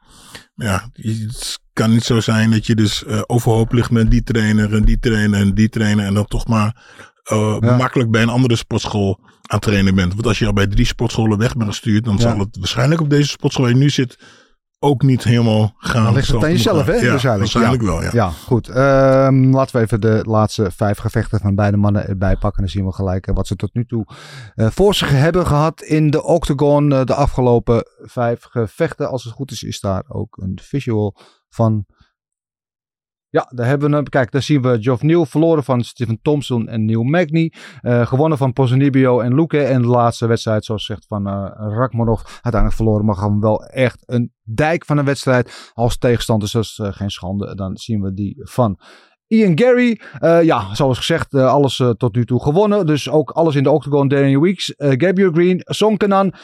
Ja, 0.54 0.90
het 0.92 1.58
kan 1.72 1.90
niet 1.90 2.04
zo 2.04 2.20
zijn 2.20 2.50
dat 2.50 2.66
je 2.66 2.74
dus 2.74 3.04
eh, 3.04 3.20
overhoop 3.26 3.72
ligt 3.72 3.90
met 3.90 4.10
die 4.10 4.22
trainer 4.22 4.74
en 4.74 4.84
die 4.84 4.98
trainer 4.98 5.40
en 5.40 5.54
die 5.54 5.68
trainer. 5.68 6.04
En 6.06 6.14
dan 6.14 6.26
toch 6.26 6.46
maar 6.46 6.82
Ja. 7.24 7.76
makkelijk 7.76 8.10
bij 8.10 8.22
een 8.22 8.28
andere 8.28 8.56
sportschool 8.56 9.18
aan 9.22 9.30
het 9.42 9.62
trainen 9.62 9.94
bent. 9.94 10.12
Want 10.14 10.26
als 10.26 10.38
je 10.38 10.46
al 10.46 10.52
bij 10.52 10.66
drie 10.66 10.86
sportscholen 10.86 11.38
weg 11.38 11.56
bent 11.56 11.68
gestuurd, 11.70 12.04
dan 12.04 12.14
Ja. 12.14 12.20
zal 12.20 12.38
het 12.38 12.56
waarschijnlijk 12.58 13.00
op 13.00 13.10
deze 13.10 13.28
sportschool 13.28 13.64
waar 13.64 13.74
je 13.74 13.80
nu 13.80 13.90
zit 13.90 14.18
ook 14.82 15.02
niet 15.02 15.24
helemaal 15.24 15.74
gaan. 15.78 16.04
Dan 16.04 16.14
ligt 16.14 16.28
het 16.28 16.44
aan 16.44 16.50
jezelf, 16.50 16.86
hè? 16.86 16.92
Ja, 16.92 17.10
Waarschijnlijk. 17.10 17.52
waarschijnlijk 17.52 17.82
wel, 17.82 18.02
ja. 18.02 18.10
Ja, 18.12 18.28
goed. 18.28 18.68
Ehm, 18.68 19.50
laten 19.54 19.76
we 19.76 19.82
even 19.82 20.00
de 20.00 20.20
laatste 20.22 20.70
vijf 20.70 20.98
gevechten 20.98 21.40
van 21.40 21.54
beide 21.54 21.76
mannen 21.76 22.08
erbij 22.08 22.36
pakken. 22.36 22.60
Dan 22.62 22.70
zien 22.70 22.84
we 22.84 22.92
gelijk 22.92 23.26
eh, 23.26 23.34
wat 23.34 23.46
ze 23.46 23.56
tot 23.56 23.74
nu 23.74 23.84
toe 23.84 24.06
eh, 24.54 24.70
voor 24.70 24.94
zich 24.94 25.10
hebben 25.10 25.46
gehad 25.46 25.82
in 25.82 26.10
de 26.10 26.22
octagon. 26.22 26.92
Eh, 26.92 27.04
de 27.04 27.14
afgelopen 27.14 27.84
vijf 28.02 28.42
gevechten. 28.42 29.10
Als 29.10 29.24
het 29.24 29.32
goed 29.32 29.50
is, 29.50 29.62
is 29.62 29.80
daar 29.80 30.04
ook 30.08 30.36
een 30.36 30.58
visual 30.62 31.16
van. 31.48 31.86
Ja, 33.32 33.50
daar 33.54 33.66
hebben 33.66 33.90
we 33.90 33.96
hem. 33.96 34.08
Kijk, 34.08 34.30
daar 34.30 34.42
zien 34.42 34.62
we 34.62 34.82
Geoff 34.82 35.02
Neal 35.02 35.26
verloren 35.26 35.64
van 35.64 35.84
Stephen 35.84 36.18
Thompson 36.22 36.68
en 36.68 36.84
Neil 36.84 37.02
Magny. 37.02 37.52
Eh, 37.80 38.06
gewonnen 38.06 38.38
van 38.38 38.52
Pozanibio 38.52 39.20
en 39.20 39.34
Luque. 39.34 39.62
En 39.62 39.82
de 39.82 39.88
laatste 39.88 40.26
wedstrijd, 40.26 40.64
zoals 40.64 40.86
gezegd, 40.86 41.06
van 41.06 41.26
eh 41.26 41.50
Rakmanov. 41.54 42.22
Uiteindelijk 42.24 42.74
verloren, 42.74 43.04
maar 43.04 43.14
gewoon 43.14 43.40
wel 43.40 43.64
echt 43.64 44.02
een 44.06 44.32
dijk 44.42 44.84
van 44.84 44.98
een 44.98 45.04
wedstrijd 45.04 45.72
als 45.72 45.98
tegenstander. 45.98 46.50
Dus 46.50 46.52
dat 46.52 46.62
is 46.62 46.78
eh, 46.78 46.98
geen 46.98 47.10
schande. 47.10 47.54
Dan 47.54 47.76
zien 47.76 48.00
we 48.00 48.12
die 48.12 48.34
van 48.38 48.78
Ian 49.26 49.58
Gary. 49.58 50.00
Ja, 50.20 50.74
zoals 50.74 50.98
gezegd, 50.98 51.34
alles 51.34 51.76
tot 51.96 52.14
nu 52.14 52.24
toe 52.24 52.42
gewonnen. 52.42 52.86
Dus 52.86 53.10
ook 53.10 53.30
alles 53.30 53.54
in 53.54 53.62
de 53.62 53.70
octagon. 53.70 54.08
Daniel 54.08 54.40
Weeks, 54.40 54.74
Gabriel 54.76 55.32
Green, 55.32 55.60
Song 55.64 55.96
Kanan, 55.96 56.34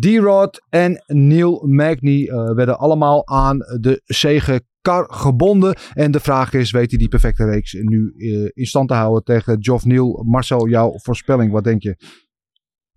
D-Rod 0.00 0.66
en 0.68 1.02
Neil 1.06 1.66
Magny 1.66 2.26
werden 2.54 2.78
allemaal 2.78 3.26
aan 3.26 3.58
de 3.58 4.02
gebonden. 5.08 5.76
En 5.92 6.10
de 6.10 6.20
vraag 6.20 6.52
is, 6.52 6.70
weet 6.70 6.90
hij 6.90 6.98
die 6.98 7.08
perfecte 7.08 7.44
reeks 7.44 7.72
nu 7.72 8.14
eh, 8.16 8.50
in 8.54 8.66
stand 8.66 8.88
te 8.88 8.94
houden 8.94 9.24
tegen 9.24 9.56
Geoff 9.60 9.84
Neal? 9.84 10.22
Marcel, 10.26 10.68
jouw 10.68 10.92
voorspelling, 10.96 11.52
wat 11.52 11.64
denk 11.64 11.82
je? 11.82 11.96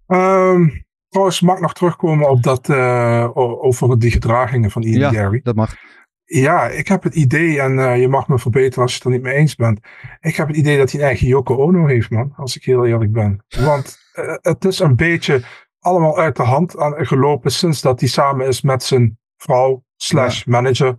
Ehm, 0.08 0.68
trouwens, 1.08 1.42
mag 1.42 1.60
nog 1.60 1.74
terugkomen 1.74 2.30
op 2.30 2.44
dat, 2.44 2.70
eh, 2.70 3.30
over 3.36 4.00
die 4.00 4.12
gedragingen 4.12 4.72
van 4.72 4.82
Ian 4.82 5.14
Ja. 5.14 5.40
Dat 5.44 5.56
mag. 5.56 5.76
Ja, 6.24 6.68
ik 6.68 6.88
heb 6.88 7.04
het 7.04 7.16
idee, 7.16 7.62
en 7.62 7.80
eh, 7.80 8.00
je 8.00 8.08
mag 8.08 8.28
me 8.28 8.40
verbeteren 8.40 8.82
als 8.82 8.92
je 8.92 8.98
het 8.98 9.06
er 9.06 9.12
niet 9.12 9.22
mee 9.22 9.34
eens 9.34 9.56
bent. 9.56 9.80
Ik 10.20 10.36
heb 10.36 10.48
het 10.48 10.58
idee 10.58 10.78
dat 10.78 10.92
hij 10.92 11.02
een 11.02 11.08
eigen 11.08 11.28
Yoko 11.28 11.56
Ono 11.56 11.86
heeft, 11.86 12.10
man. 12.10 12.34
Als 12.36 12.56
ik 12.56 12.64
heel 12.64 12.86
eerlijk 12.86 13.12
ben. 13.12 13.46
Want 13.60 13.98
het 14.42 14.66
is 14.66 14.80
een 14.80 14.96
beetje 14.96 15.42
allemaal 15.80 16.18
uit 16.18 16.36
de 16.36 16.44
hand 16.44 16.78
aan, 16.78 17.06
gelopen 17.06 17.52
sinds 17.52 17.82
dat 17.82 18.00
hij 18.00 18.10
samen 18.10 18.48
is 18.48 18.62
met 18.62 18.84
zijn 18.84 19.18
vrouw 19.38 19.84
slash 19.96 20.46
manager. 20.46 20.96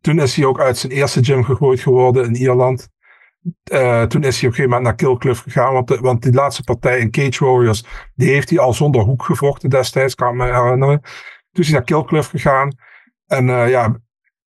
Toen 0.00 0.18
is 0.20 0.36
hij 0.36 0.44
ook 0.44 0.60
uit 0.60 0.78
zijn 0.78 0.92
eerste 0.92 1.24
gym 1.24 1.44
gegooid 1.44 1.80
geworden 1.80 2.24
in 2.24 2.34
Ierland. 2.34 2.88
Eh, 3.62 4.02
toen 4.02 4.22
is 4.22 4.40
hij 4.40 4.48
op 4.48 4.54
een 4.54 4.60
gegeven 4.60 4.64
moment 4.64 4.82
naar 4.82 4.94
Killcliff 4.94 5.42
gegaan. 5.42 5.72
Want, 5.72 5.88
de- 5.88 6.00
want 6.00 6.22
die 6.22 6.32
laatste 6.32 6.62
partij 6.62 6.98
in 6.98 7.10
Cage 7.10 7.44
Warriors, 7.44 7.84
die 8.14 8.30
heeft 8.30 8.50
hij 8.50 8.58
al 8.58 8.72
zonder 8.72 9.00
hoek 9.00 9.22
gevochten 9.22 9.70
destijds, 9.70 10.14
kan 10.14 10.28
ik 10.28 10.34
me 10.34 10.44
herinneren. 10.44 11.00
Toen 11.00 11.62
is 11.62 11.66
hij 11.66 11.76
naar 11.76 11.84
Killcliff 11.86 12.28
gegaan. 12.30 12.72
En 13.26 13.48
eh, 13.48 13.70
ja, 13.70 13.96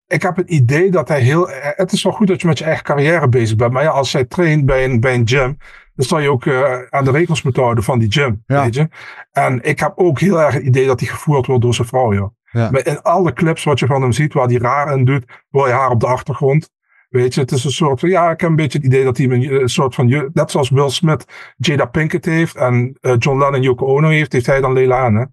ik 0.07 0.21
heb 0.21 0.35
het 0.35 0.49
idee 0.49 0.91
dat 0.91 1.07
hij 1.07 1.19
heel. 1.21 1.49
eh, 1.51 1.69
Het 1.75 1.91
is 1.91 2.03
wel 2.03 2.13
goed 2.13 2.27
dat 2.27 2.41
je 2.41 2.47
met 2.47 2.57
je 2.57 2.63
eigen 2.65 2.83
carrière 2.83 3.29
bezig 3.29 3.55
bent. 3.55 3.71
Maar 3.73 3.83
ja, 3.83 3.89
als 3.89 4.11
jij 4.11 4.25
traint 4.25 4.65
bij 4.65 4.83
een, 4.83 4.99
bij 4.99 5.13
een 5.13 5.27
gym. 5.27 5.57
Dan 5.95 6.07
dat 6.09 6.21
je 6.21 6.29
ook 6.31 6.45
uh, 6.45 6.81
aan 6.89 7.03
de 7.03 7.11
regels 7.11 7.41
moet 7.41 7.55
houden 7.55 7.83
van 7.83 7.99
die 7.99 8.11
gym. 8.11 8.43
Ja. 8.45 8.63
Weet 8.63 8.75
je? 8.75 8.87
En 9.31 9.61
ik 9.63 9.79
heb 9.79 9.91
ook 9.95 10.19
heel 10.19 10.41
erg 10.41 10.53
het 10.53 10.63
idee 10.63 10.85
dat 10.85 10.99
hij 10.99 11.09
gevoerd 11.09 11.45
wordt 11.45 11.61
door 11.61 11.73
zijn 11.73 11.87
vrouw. 11.87 12.13
Joh. 12.13 12.29
Ja. 12.51 12.71
Maar 12.71 12.85
in 12.85 13.01
alle 13.01 13.33
clips 13.33 13.63
wat 13.63 13.79
je 13.79 13.85
van 13.85 14.01
hem 14.01 14.11
ziet, 14.11 14.33
waar 14.33 14.47
hij 14.47 14.57
raar 14.57 14.97
in 14.97 15.05
doet, 15.05 15.25
hoor 15.49 15.67
je 15.67 15.73
haar 15.73 15.89
op 15.89 15.99
de 15.99 16.07
achtergrond. 16.07 16.69
Weet 17.09 17.33
je, 17.33 17.41
het 17.41 17.51
is 17.51 17.63
een 17.63 17.71
soort 17.71 17.99
van, 17.99 18.09
ja, 18.09 18.31
ik 18.31 18.41
heb 18.41 18.49
een 18.49 18.55
beetje 18.55 18.77
het 18.77 18.87
idee 18.87 19.03
dat 19.03 19.17
hij 19.17 19.29
een, 19.29 19.61
een 19.61 19.69
soort 19.69 19.95
van, 19.95 20.07
je- 20.07 20.29
net 20.33 20.51
zoals 20.51 20.69
Will 20.69 20.89
Smith 20.89 21.25
Jada 21.57 21.85
Pinkett 21.85 22.25
heeft 22.25 22.55
en 22.55 22.97
eh, 23.01 23.13
John 23.19 23.39
Lennon 23.39 23.61
Yoko 23.61 23.85
Ono 23.85 24.07
heeft, 24.09 24.33
heeft 24.33 24.45
hij 24.45 24.61
dan 24.61 24.73
Leila 24.73 24.97
aan. 24.99 25.15
Hè? 25.15 25.23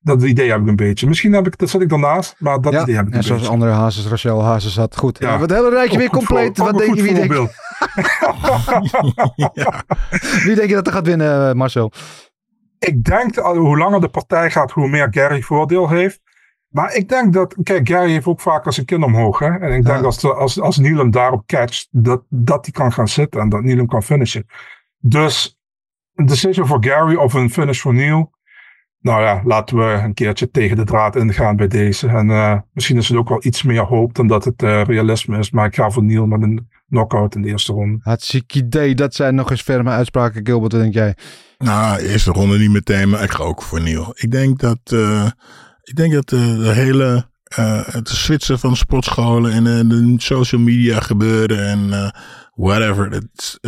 Dat 0.00 0.22
idee 0.22 0.50
heb 0.50 0.60
ik 0.60 0.66
een 0.66 0.76
beetje. 0.76 1.06
Misschien 1.06 1.32
heb 1.32 1.46
ik, 1.46 1.58
dat 1.58 1.68
zit 1.70 1.80
ik 1.80 1.88
daarnaast, 1.88 2.34
maar 2.38 2.60
dat 2.60 2.72
Ja, 2.72 2.82
idee 2.82 2.94
heb 2.96 3.06
ik 3.06 3.12
en 3.12 3.16
een 3.18 3.24
zoals 3.24 3.40
beetje. 3.40 3.56
André 3.56 3.70
Hazes, 3.70 4.08
Rachel 4.08 4.44
Hazes 4.44 4.76
had. 4.76 4.96
Goed, 4.96 5.18
Ja. 5.18 5.40
het 5.40 5.50
hele 5.50 5.70
rijtje 5.70 5.98
weer 5.98 6.10
compleet. 6.10 6.58
Wat 6.58 6.78
denk 6.78 6.94
je, 6.94 7.02
wie, 7.02 7.14
denk, 7.14 7.32
ja. 7.32 7.44
wie 10.44 10.54
denk 10.54 10.68
je 10.68 10.74
dat 10.74 10.86
er 10.86 10.92
gaat 10.92 11.06
winnen, 11.06 11.48
eh, 11.48 11.54
Marcel? 11.54 11.92
ik 12.78 13.04
denk 13.04 13.34
dat 13.34 13.56
hoe 13.56 13.78
langer 13.78 14.00
de 14.00 14.08
partij 14.08 14.50
gaat, 14.50 14.70
hoe 14.70 14.88
meer 14.88 15.08
Gary 15.10 15.42
voordeel 15.42 15.88
heeft. 15.88 16.20
Maar 16.68 16.94
ik 16.94 17.08
denk 17.08 17.32
dat, 17.32 17.56
kijk, 17.62 17.88
Gary 17.88 18.10
heeft 18.10 18.26
ook 18.26 18.40
vaak 18.40 18.72
zijn 18.72 18.86
kin 18.86 19.02
omhoog. 19.02 19.38
Hè? 19.38 19.46
En 19.58 19.72
ik 19.72 19.84
denk 19.84 19.98
Ja. 19.98 20.04
als, 20.04 20.20
de- 20.20 20.34
als, 20.34 20.60
als 20.60 20.76
Neil 20.76 20.96
hem 20.96 21.10
daarop 21.10 21.46
catcht, 21.46 21.88
dat, 21.90 22.22
dat 22.28 22.64
hij 22.64 22.72
kan 22.72 22.92
gaan 22.92 23.08
zitten 23.08 23.40
en 23.40 23.48
dat 23.48 23.62
Neil 23.62 23.76
hem 23.76 23.86
kan 23.86 24.02
finishen. 24.02 24.46
Dus 24.98 25.58
een 26.14 26.26
decision 26.26 26.66
voor 26.66 26.84
Gary 26.84 27.14
of 27.14 27.34
een 27.34 27.50
finish 27.50 27.80
voor 27.80 27.94
Neil. 27.94 28.34
Nou 29.00 29.22
ja, 29.22 29.42
laten 29.44 29.76
we 29.76 29.84
een 29.84 30.14
keertje 30.14 30.50
tegen 30.50 30.76
de 30.76 30.84
draad 30.84 31.16
ingaan 31.16 31.56
bij 31.56 31.66
deze. 31.68 32.08
En 32.08 32.30
eh, 32.30 32.58
misschien 32.72 32.96
is 32.96 33.08
het 33.08 33.18
ook 33.18 33.28
wel 33.28 33.44
iets 33.44 33.62
meer 33.62 33.82
hoop 33.82 34.14
dan 34.14 34.26
dat 34.26 34.44
het 34.44 34.62
eh, 34.62 34.82
realisme 34.82 35.38
is. 35.38 35.50
Maar 35.50 35.66
ik 35.66 35.74
ga 35.74 35.90
voor 35.90 36.04
Neil 36.04 36.26
met 36.26 36.42
een 36.42 36.68
knockout 36.88 37.34
in 37.34 37.42
de 37.42 37.48
eerste 37.48 37.72
ronde. 37.72 37.98
Hartstikke 38.02 38.58
idee. 38.58 38.94
Dat 38.94 39.14
zijn 39.14 39.34
nog 39.34 39.50
eens 39.50 39.62
ferme 39.62 39.90
uitspraken, 39.90 40.46
Gilbert. 40.46 40.72
Wat 40.72 40.80
denk 40.80 40.94
jij? 40.94 41.14
Nou, 41.58 41.98
eerste 41.98 42.30
ronde 42.32 42.58
niet 42.58 42.70
meteen, 42.70 43.08
maar 43.08 43.22
ik 43.22 43.30
ga 43.30 43.42
ook 43.42 43.62
voor 43.62 43.80
Neil. 43.82 44.12
Ik 44.16 44.30
denk 44.30 44.58
dat, 44.58 44.78
eh, 44.84 45.26
ik 45.86 45.96
denk 45.96 46.12
dat 46.12 46.32
eh, 46.32 46.58
de 46.58 46.72
hele, 46.72 47.26
eh, 47.46 47.86
het 47.86 48.08
switchen 48.08 48.58
van 48.58 48.76
sportscholen 48.76 49.52
en 49.52 49.66
eh, 49.66 49.88
de 49.88 50.14
social 50.16 50.60
media 50.60 51.00
gebeuren 51.00 51.66
en 51.66 52.12
whatever, 52.54 53.10
het, 53.10 53.58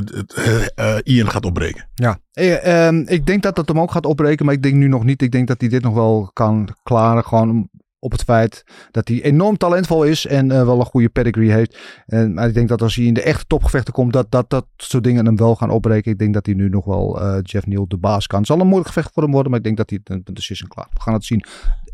Ian 1.05 1.31
gaat 1.31 1.45
opbreken. 1.45 1.89
Ja, 1.95 2.19
eh, 2.33 2.87
ehm, 2.87 3.03
ik 3.07 3.27
denk 3.27 3.43
dat 3.43 3.57
dat 3.57 3.69
hem 3.69 3.81
ook 3.81 3.91
gaat 3.91 4.07
opbreken, 4.07 4.45
maar 4.45 4.55
ik 4.55 4.62
denk 4.62 4.75
nu 4.75 4.89
nog 4.89 5.05
niet. 5.05 5.23
Ik 5.23 5.31
denk 5.31 5.49
dat 5.49 5.61
hij 5.61 5.69
dit 5.69 5.83
nog 5.83 5.95
wel 5.95 6.31
kan 6.33 6.69
klaren. 6.83 7.25
Gewoon 7.25 7.69
op 7.99 8.12
het 8.12 8.23
feit 8.23 8.64
dat 8.91 9.09
hij 9.09 9.23
enorm 9.23 9.57
talentvol 9.57 10.05
is 10.05 10.27
en 10.27 10.49
wel 10.49 10.81
een 10.81 10.87
goede 10.87 11.09
pedigree 11.09 11.51
heeft. 11.51 11.79
En, 12.07 12.35
maar 12.35 12.49
ik 12.49 12.55
denk 12.55 12.69
dat 12.69 12.83
als 12.83 12.95
hij 12.95 13.05
in 13.05 13.14
de 13.14 13.23
echte 13.23 13.45
topgevechten 13.47 13.93
komt, 13.93 14.12
dat 14.12 14.31
dat, 14.31 14.51
dat 14.51 14.66
soort 14.77 15.05
dingen 15.05 15.27
hem 15.27 15.37
wel 15.37 15.57
gaan 15.57 15.71
opbreken. 15.71 16.12
Ik 16.12 16.19
denk 16.19 16.35
dat 16.35 16.47
hij 16.47 16.55
nu 16.55 16.69
nog 16.69 16.85
wel 16.85 17.41
Jeff 17.43 17.66
Neal 17.66 17.89
de 17.89 17.99
baas 17.99 18.27
kan. 18.27 18.39
Het 18.39 18.49
zal 18.49 18.61
een 18.61 18.66
moeilijk 18.66 18.89
gevecht 18.89 19.12
voor 19.12 19.23
hem 19.23 19.33
worden, 19.33 19.51
maar 19.51 19.61
ik 19.61 19.66
denk 19.66 19.77
dat 19.77 19.91
hij 19.91 20.01
een 20.05 20.35
decision 20.35 20.69
klaar. 20.69 20.89
We 20.93 21.01
gaan 21.01 21.14
het 21.14 21.25
zien. 21.25 21.45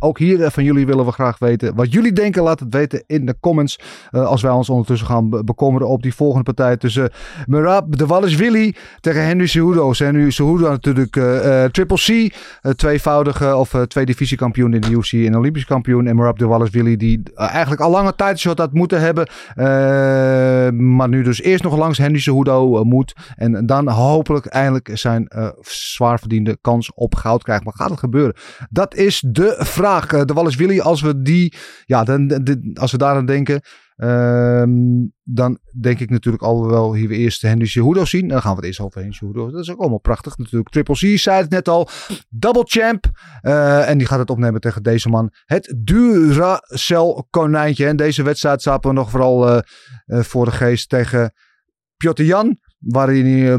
Ook 0.04 0.18
hier 0.18 0.42
eh, 0.42 0.50
van 0.50 0.64
jullie 0.64 0.86
willen 0.86 1.04
we 1.04 1.12
graag 1.12 1.38
weten 1.38 1.74
wat 1.74 1.92
jullie 1.92 2.12
denken. 2.12 2.42
Laat 2.42 2.60
het 2.60 2.74
weten 2.74 3.04
in 3.06 3.26
de 3.26 3.36
comments. 3.40 3.78
Eh, 4.10 4.26
als 4.26 4.42
wij 4.42 4.50
ons 4.50 4.68
ondertussen 4.70 5.06
gaan 5.06 5.30
be- 5.30 5.44
bekommeren 5.44 5.88
op 5.88 6.02
die 6.02 6.14
volgende 6.14 6.44
partij 6.44 6.76
tussen 6.76 7.10
Merab 7.46 7.96
de 7.96 8.06
Wallis 8.06 8.34
Willy 8.34 8.74
tegen 9.00 9.24
Henry 9.26 9.46
Cejudo. 9.46 9.92
Henry 9.96 10.30
Cejudo 10.30 10.68
natuurlijk 10.70 11.16
eh, 11.16 11.64
Triple 11.64 11.96
C, 11.96 12.34
tweevoudige 12.76 13.56
of 13.56 13.74
twee 13.88 14.04
divisiekampioen 14.04 14.74
in 14.74 14.80
de 14.80 14.90
UFC 14.90 15.12
en 15.12 15.36
Olympisch 15.36 15.64
kampioen. 15.64 16.06
En 16.06 16.16
Merab 16.16 16.38
de 16.38 16.46
Wallis 16.46 16.70
Willy 16.70 16.96
die 16.96 17.22
eigenlijk 17.34 17.80
al 17.80 17.90
lange 17.90 18.14
tijd 18.14 18.38
shot 18.38 18.58
had 18.58 18.72
moeten 18.72 19.00
hebben. 19.00 19.28
Maar 20.96 21.08
nu 21.08 21.22
dus 21.22 21.42
eerst 21.42 21.64
nog 21.64 21.76
langs 21.76 21.98
Henry 21.98 22.18
Cejudo 22.18 22.84
moet. 22.84 23.14
En 23.36 23.66
dan 23.66 23.88
hopelijk 23.88 24.46
eindelijk 24.46 24.90
zijn 24.92 25.28
zwaar 25.60 26.18
verdiende 26.18 26.58
kans 26.60 26.92
op 26.94 27.14
goud 27.14 27.42
krijgt. 27.42 27.64
Maar 27.64 27.74
gaat 27.76 27.90
het 27.90 27.98
gebeuren? 27.98 28.34
Dat 28.70 28.94
is 28.94 29.24
de 29.26 29.54
vraag. 29.58 29.93
Eh, 30.02 30.24
de 30.24 30.32
Wallis 30.32 30.56
Willy, 30.56 30.80
als 30.80 31.00
we 31.02 31.22
die, 31.22 31.54
ja, 31.84 32.04
dan, 32.04 32.28
dan- 32.28 32.70
als 32.74 32.92
we 32.92 32.98
daar 32.98 33.16
aan 33.16 33.26
denken. 33.26 33.60
ehm, 33.96 34.70
dan 35.22 35.58
denk 35.80 36.00
ik 36.00 36.10
natuurlijk 36.10 36.42
al 36.42 36.66
wel 36.66 36.94
hier 36.94 37.08
we 37.08 37.14
eerst 37.16 37.42
Henry 37.42 37.66
Cejudo 37.66 38.04
zien. 38.04 38.28
Dan 38.28 38.40
gaan 38.40 38.50
we 38.50 38.56
het 38.56 38.64
eerst 38.66 38.80
over 38.80 39.00
Henry 39.00 39.14
Cejudo. 39.16 39.50
Dat 39.50 39.60
is 39.60 39.70
ook 39.70 39.78
allemaal 39.80 39.98
prachtig 40.00 40.36
natuurlijk. 40.36 40.68
Triple 40.70 40.94
C 40.94 41.18
zei 41.18 41.40
het 41.40 41.50
net 41.50 41.68
al. 41.68 41.88
Double 42.28 42.64
champ. 42.66 43.04
Eh, 43.40 43.88
en 43.88 43.98
die 43.98 44.06
gaat 44.06 44.18
het 44.18 44.30
opnemen 44.30 44.60
tegen 44.60 44.82
deze 44.82 45.08
man. 45.08 45.30
Het 45.44 45.74
Duracell 45.78 47.24
konijntje. 47.30 47.86
En 47.86 47.96
deze 47.96 48.22
wedstrijd 48.22 48.62
zaten 48.62 48.90
we 48.90 48.96
nog 48.96 49.10
vooral 49.10 49.48
eh, 49.48 49.60
voor 50.22 50.44
de 50.44 50.50
geest 50.52 50.88
tegen 50.88 51.32
Piotr 51.96 52.22
Jan. 52.22 52.58
Waarin 52.78 53.26
hij, 53.26 53.52
eh, 53.52 53.58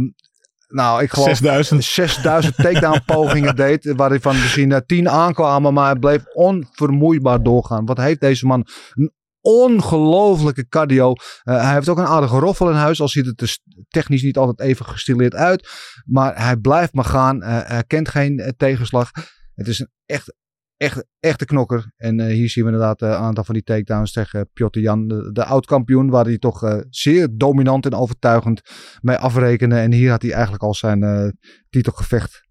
nou 0.75 1.03
ik 1.03 1.09
geloof 1.11 1.27
6000. 1.27 1.83
6000 1.83 2.55
takedown 2.55 3.01
pogingen 3.15 3.55
deed. 3.55 3.93
Waar 3.95 4.09
hij 4.09 4.19
van 4.19 4.35
misschien 4.35 4.71
eh, 4.71 4.79
10 4.85 5.09
aankwamen. 5.09 5.73
Maar 5.73 5.85
hij 5.91 5.99
bleef 5.99 6.23
onvermoeibaar 6.33 7.43
doorgaan. 7.43 7.85
Wat 7.85 7.97
heeft 7.97 8.19
deze 8.19 8.45
man 8.45 8.65
een 8.93 9.11
ongelofelijke 9.41 10.67
cardio. 10.67 11.13
Eh, 11.43 11.61
hij 11.63 11.73
heeft 11.73 11.89
ook 11.89 11.97
een 11.97 12.05
aardige 12.05 12.39
roffel 12.39 12.69
in 12.69 12.75
huis. 12.75 13.01
Al 13.01 13.07
ziet 13.07 13.25
het 13.25 13.41
er 13.41 13.47
s- 13.47 13.59
technisch 13.87 14.21
niet 14.23 14.37
altijd 14.37 14.69
even 14.69 14.85
gestileerd 14.85 15.35
uit. 15.35 15.69
Maar 16.05 16.41
hij 16.43 16.57
blijft 16.57 16.93
maar 16.93 17.05
gaan. 17.05 17.41
Eh, 17.41 17.59
hij 17.63 17.83
kent 17.83 18.09
geen 18.09 18.39
eh, 18.39 18.49
tegenslag. 18.57 19.11
Het 19.55 19.67
is 19.67 19.79
een 19.79 19.89
echt, 20.05 20.33
echt, 20.77 21.05
echte 21.19 21.45
knokker. 21.45 21.91
En 21.97 22.19
eh, 22.19 22.27
hier 22.27 22.49
zien 22.49 22.63
we 22.63 22.71
inderdaad 22.71 23.01
eh, 23.01 23.09
een 23.09 23.15
aantal 23.15 23.43
van 23.43 23.53
die 23.53 23.63
takedowns 23.63 24.11
tegen 24.11 24.49
Piotr 24.53 24.79
Jan. 24.79 25.07
De, 25.07 25.31
de 25.31 25.45
oud-kampioen. 25.45 26.09
Waar 26.09 26.25
hij 26.25 26.37
toch 26.37 26.63
eh, 26.63 26.77
zeer 26.89 27.27
dominant 27.31 27.85
en 27.85 27.93
overtuigend 27.93 28.61
mee 29.01 29.15
afrekenen. 29.15 29.77
En 29.77 29.91
hier 29.91 30.09
had 30.09 30.21
hij 30.21 30.31
eigenlijk 30.31 30.63
al 30.63 30.73
zijn 30.73 31.33
titelgevecht 31.69 32.43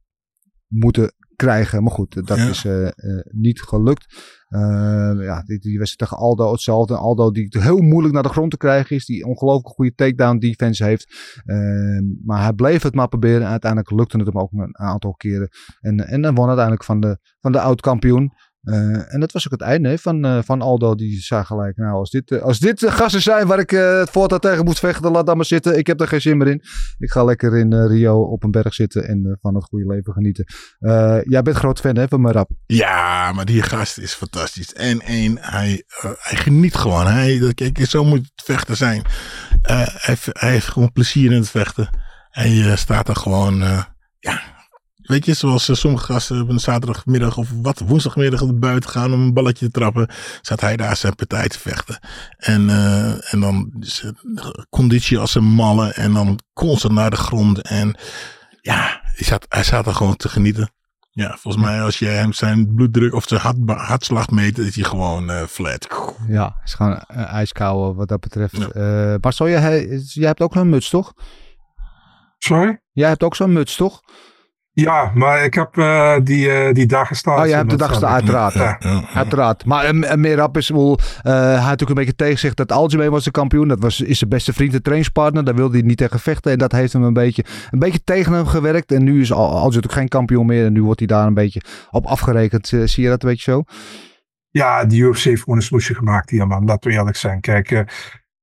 moeten 0.66 1.12
krijgen. 1.36 1.82
Maar 1.82 1.92
goed, 1.92 2.26
dat 2.26 2.38
Ja. 2.38 2.48
is 2.48 2.64
eh, 2.64 2.86
eh, 2.86 2.92
niet 3.30 3.62
gelukt. 3.62 4.32
Eh, 4.48 4.60
ja, 5.20 5.42
die, 5.42 5.58
die 5.58 5.78
wedstrijd 5.78 6.10
tegen 6.10 6.16
Aldo 6.26 6.52
hetzelfde. 6.52 6.96
Aldo 6.96 7.30
die 7.30 7.46
heel 7.58 7.78
moeilijk 7.80 8.14
naar 8.14 8.22
de 8.22 8.28
grond 8.28 8.50
te 8.50 8.56
krijgen 8.56 8.96
is. 8.96 9.06
Die 9.06 9.24
ongelooflijk 9.26 9.74
goede 9.74 9.94
takedown 9.94 10.38
defense 10.38 10.84
heeft. 10.84 11.40
Eh, 11.44 11.56
maar 12.24 12.42
hij 12.42 12.52
bleef 12.52 12.82
het 12.82 12.94
maar 12.94 13.08
proberen. 13.08 13.40
En 13.42 13.48
uiteindelijk 13.48 13.90
lukte 13.90 14.16
het 14.16 14.26
hem 14.26 14.38
ook 14.38 14.52
een 14.52 14.78
aantal 14.78 15.14
keren. 15.14 15.48
En, 15.80 16.06
en 16.06 16.22
dan 16.22 16.34
won 16.34 16.46
uiteindelijk 16.46 16.84
van 16.84 17.00
de, 17.00 17.18
van 17.40 17.52
de 17.52 17.60
oud-kampioen. 17.60 18.32
Eh, 18.64 19.14
en 19.14 19.20
dat 19.20 19.32
was 19.32 19.44
ook 19.46 19.52
het 19.52 19.60
einde 19.60 19.98
van, 19.98 20.24
eh, 20.24 20.38
van 20.44 20.60
Aldo. 20.60 20.94
Die 20.94 21.20
zei 21.20 21.44
gelijk, 21.44 21.76
nou 21.76 21.92
als 21.92 22.10
dit, 22.10 22.30
eh, 22.30 22.42
als 22.42 22.58
dit 22.58 22.80
de 22.80 22.90
gasten 22.90 23.22
zijn 23.22 23.46
waar 23.46 23.58
ik 23.58 23.70
het 23.70 24.10
voortaan 24.10 24.38
tegen 24.38 24.64
moet 24.64 24.78
vechten, 24.78 25.10
laat 25.10 25.26
dan 25.26 25.36
maar 25.36 25.44
zitten. 25.44 25.78
Ik 25.78 25.86
heb 25.86 26.00
er 26.00 26.08
geen 26.08 26.20
zin 26.20 26.36
meer 26.36 26.46
in. 26.48 26.62
Ik 26.98 27.10
ga 27.10 27.24
lekker 27.24 27.56
in 27.56 27.86
Rio 27.86 28.20
op 28.22 28.44
een 28.44 28.50
berg 28.50 28.74
zitten 28.74 29.08
en 29.08 29.38
van 29.40 29.54
het 29.54 29.64
goede 29.64 29.86
leven 29.86 30.12
genieten. 30.12 30.44
Jij 31.28 31.42
bent 31.42 31.56
groot 31.56 31.80
fan 31.80 31.96
hè, 31.96 32.08
van 32.08 32.20
Merab. 32.20 32.50
Ja, 32.66 33.32
maar 33.32 33.44
die 33.44 33.62
gast 33.62 33.98
is 33.98 34.12
fantastisch. 34.14 34.72
En 34.72 35.00
één, 35.00 35.38
hij, 35.40 35.84
hij 36.18 36.36
geniet 36.38 36.74
gewoon. 36.74 37.06
Hij, 37.06 37.38
dat- 37.38 37.54
kijk, 37.54 37.78
zo 37.86 38.04
moet 38.04 38.18
het 38.34 38.44
vechten 38.44 38.76
zijn. 38.76 39.02
Hij, 39.62 40.16
hij 40.32 40.50
heeft 40.50 40.68
gewoon 40.68 40.92
plezier 40.92 41.30
in 41.32 41.38
het 41.38 41.50
vechten. 41.50 41.88
Hij 42.30 42.76
staat 42.76 43.08
er 43.08 43.16
gewoon, 43.16 43.54
ja. 44.18 44.53
Weet 45.04 45.24
je, 45.24 45.34
zoals 45.34 45.68
eh, 45.68 45.76
sommige 45.76 46.12
gasten 46.12 46.40
op 46.40 46.48
een 46.48 46.58
zaterdagmiddag 46.58 47.36
of 47.36 47.48
wat, 47.62 47.78
woensdagmiddag 47.78 48.54
buiten 48.54 48.90
gaan 48.90 49.12
om 49.12 49.20
een 49.20 49.34
balletje 49.34 49.66
te 49.66 49.72
trappen. 49.72 50.08
Zat 50.42 50.60
hij 50.60 50.76
daar 50.76 50.96
zijn 50.96 51.14
partij 51.14 51.48
te 51.48 51.58
vechten. 51.58 51.98
En, 52.36 52.70
eh, 52.70 53.32
en 53.32 53.40
dan 53.40 53.72
het 53.74 54.66
conditie 54.70 55.18
als 55.18 55.34
een 55.34 55.44
malle. 55.44 55.92
En 55.92 56.12
dan 56.12 56.38
constant 56.52 56.94
naar 56.94 57.10
de 57.10 57.16
grond. 57.16 57.62
En 57.62 57.96
ja, 58.60 59.00
hij 59.02 59.26
zat, 59.26 59.46
hij 59.48 59.64
zat 59.64 59.86
er 59.86 59.94
gewoon 59.94 60.16
te 60.16 60.28
genieten. 60.28 60.72
Ja, 61.14 61.36
volgens 61.38 61.64
mij 61.64 61.82
als 61.82 61.98
je 61.98 62.06
hem 62.06 62.32
zijn 62.32 62.74
bloeddruk 62.74 63.14
of 63.14 63.24
zijn 63.26 63.40
hart, 63.40 63.56
hartslag 63.66 64.30
meet, 64.30 64.58
is 64.58 64.74
hij 64.74 64.84
gewoon 64.84 65.30
eh, 65.30 65.42
flat. 65.42 65.88
Ja, 66.28 66.56
is 66.64 66.74
gewoon 66.74 66.92
uh, 66.92 67.32
ijskouwen 67.32 67.94
wat 67.94 68.08
dat 68.08 68.20
betreft. 68.20 68.56
Ja. 68.56 68.68
Eh, 68.68 69.14
maar 69.20 69.32
zo, 69.32 69.48
jij, 69.48 69.86
jij 69.98 70.26
hebt 70.26 70.40
ook 70.40 70.52
zo'n 70.52 70.68
muts 70.68 70.90
toch? 70.90 71.12
Sorry? 72.38 72.80
Jij 72.92 73.08
hebt 73.08 73.22
ook 73.22 73.34
zo'n 73.34 73.52
muts 73.52 73.76
toch? 73.76 74.02
Ja, 74.74 75.10
maar 75.14 75.44
ik 75.44 75.54
heb 75.54 75.76
eh, 75.76 76.14
die, 76.22 76.50
eh 76.50 76.74
die 76.74 76.86
dagen 76.86 77.32
Oh, 77.32 77.46
jij 77.46 77.56
hebt 77.56 77.70
de 77.70 77.76
dagen 77.76 78.08
uiteraard. 78.08 78.54
Ja, 78.54 78.76
ja, 78.80 78.90
ja. 78.90 79.08
Uiteraard. 79.14 79.64
Maar 79.64 79.94
uh, 79.94 80.14
Merab 80.14 80.56
is 80.56 80.68
wel. 80.68 80.98
Uh, 80.98 81.32
hij 81.32 81.52
had 81.52 81.60
natuurlijk 81.60 81.88
een 81.88 81.94
beetje 81.94 82.14
tegenzegd 82.14 82.56
dat 82.56 82.72
Aljamain 82.72 83.10
was 83.10 83.24
de 83.24 83.30
kampioen. 83.30 83.68
Dat 83.68 83.80
was, 83.80 84.00
is 84.00 84.18
zijn 84.18 84.30
beste 84.30 84.52
vriend 84.52 84.74
en 84.74 84.82
trainingspartner. 84.82 85.44
Daar 85.44 85.54
wilde 85.54 85.76
hij 85.76 85.86
niet 85.86 85.96
tegen 85.96 86.20
vechten. 86.20 86.52
En 86.52 86.58
dat 86.58 86.72
heeft 86.72 86.92
hem 86.92 87.02
een 87.02 87.12
beetje, 87.12 87.44
een 87.70 87.78
beetje 87.78 88.04
tegen 88.04 88.32
hem 88.32 88.46
gewerkt. 88.46 88.92
En 88.92 89.04
nu 89.04 89.20
is 89.20 89.32
Aljamain 89.32 89.64
natuurlijk 89.64 89.92
geen 89.92 90.08
kampioen 90.08 90.46
meer. 90.46 90.66
En 90.66 90.72
nu 90.72 90.82
wordt 90.82 90.98
hij 90.98 91.08
daar 91.08 91.26
een 91.26 91.34
beetje 91.34 91.62
op 91.90 92.06
afgerekend. 92.06 92.72
Uh, 92.72 92.86
zie 92.86 93.02
je 93.02 93.08
dat 93.08 93.22
een 93.22 93.28
beetje 93.28 93.50
zo? 93.50 93.62
Ja, 94.48 94.84
die 94.84 95.02
UFC 95.02 95.24
heeft 95.24 95.42
gewoon 95.42 95.58
een 95.58 95.64
smoesje 95.64 95.94
gemaakt 95.94 96.30
hier, 96.30 96.46
man. 96.46 96.64
Laten 96.64 96.90
we 96.90 96.96
eerlijk 96.96 97.16
zijn. 97.16 97.40
Kijk, 97.40 97.70
uh, 97.70 97.80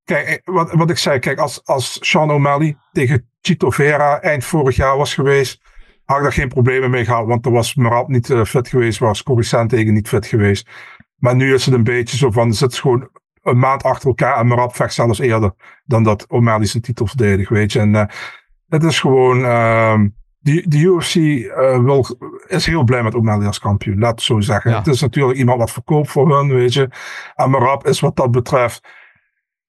kijk 0.04 0.42
wat, 0.46 0.72
wat 0.72 0.90
ik 0.90 0.98
zei. 0.98 1.20
Kijk, 1.20 1.40
als, 1.40 1.66
als 1.66 1.98
Sean 2.00 2.32
O'Malley 2.32 2.78
tegen 2.92 3.30
Chito 3.42 3.70
Vera 3.70 4.22
eind 4.22 4.46
vorig 4.46 4.76
jaar 4.76 4.98
was 4.98 5.14
geweest 5.14 5.60
had 6.12 6.20
ik 6.20 6.24
daar 6.24 6.34
geen 6.34 6.48
problemen 6.48 6.90
mee 6.90 7.06
gehad. 7.06 7.26
Want 7.26 7.46
er 7.46 7.52
was 7.52 7.76
Merab 7.76 8.08
niet 8.08 8.30
uh, 8.30 8.44
fit 8.44 8.68
geweest. 8.68 9.00
Was 9.00 9.24
Coruscant 9.24 9.70
tegen 9.70 9.94
niet 9.94 10.08
fit 10.08 10.26
geweest. 10.26 10.70
Maar 11.16 11.36
nu 11.36 11.54
is 11.54 11.66
het 11.66 11.74
een 11.74 11.84
beetje 11.84 12.18
zo 12.18 12.32
van. 12.32 12.48
Er 12.48 12.54
zit 12.54 12.76
gewoon 12.76 13.10
een 13.42 13.60
maand 13.60 13.84
achter 13.84 14.08
elkaar. 14.08 14.38
En 14.38 14.48
Merab 14.48 14.76
vecht 14.76 14.94
zelfs 14.94 15.20
eerder. 15.20 15.54
Dan 15.86 16.04
dat 16.04 16.28
O'Malley 16.28 16.66
zijn 16.66 16.84
titel 16.84 17.08
verdedigt. 17.08 17.50
Weet 17.50 17.72
je. 17.72 17.80
En 17.80 17.94
uh, 17.94 18.04
Het 18.68 18.84
is 18.84 19.00
gewoon, 19.00 19.46
ehm, 19.46 20.08
die, 20.40 20.68
de 20.68 20.78
UFC 20.78 21.16
eh, 21.16 21.84
wil, 21.84 22.06
is 22.48 22.66
heel 22.66 22.84
blij 22.84 23.04
met 23.04 23.16
O'Malley 23.16 23.48
als 23.48 23.60
kampioen, 23.60 24.00
laat 24.00 24.12
het 24.12 24.22
zo 24.22 24.40
zeggen. 24.40 24.72
Ja. 24.72 24.78
Het 24.78 24.88
is 24.88 25.02
natuurlijk 25.02 25.38
iemand 25.38 25.60
wat 25.60 25.72
verkoopt 25.72 26.12
voor 26.12 26.38
hun, 26.38 26.50
weet 26.54 26.74
je. 26.74 26.90
En 27.36 27.50
Marab 27.50 27.88
is 27.88 28.00
wat 28.00 28.16
dat 28.16 28.32
betreft 28.32 28.88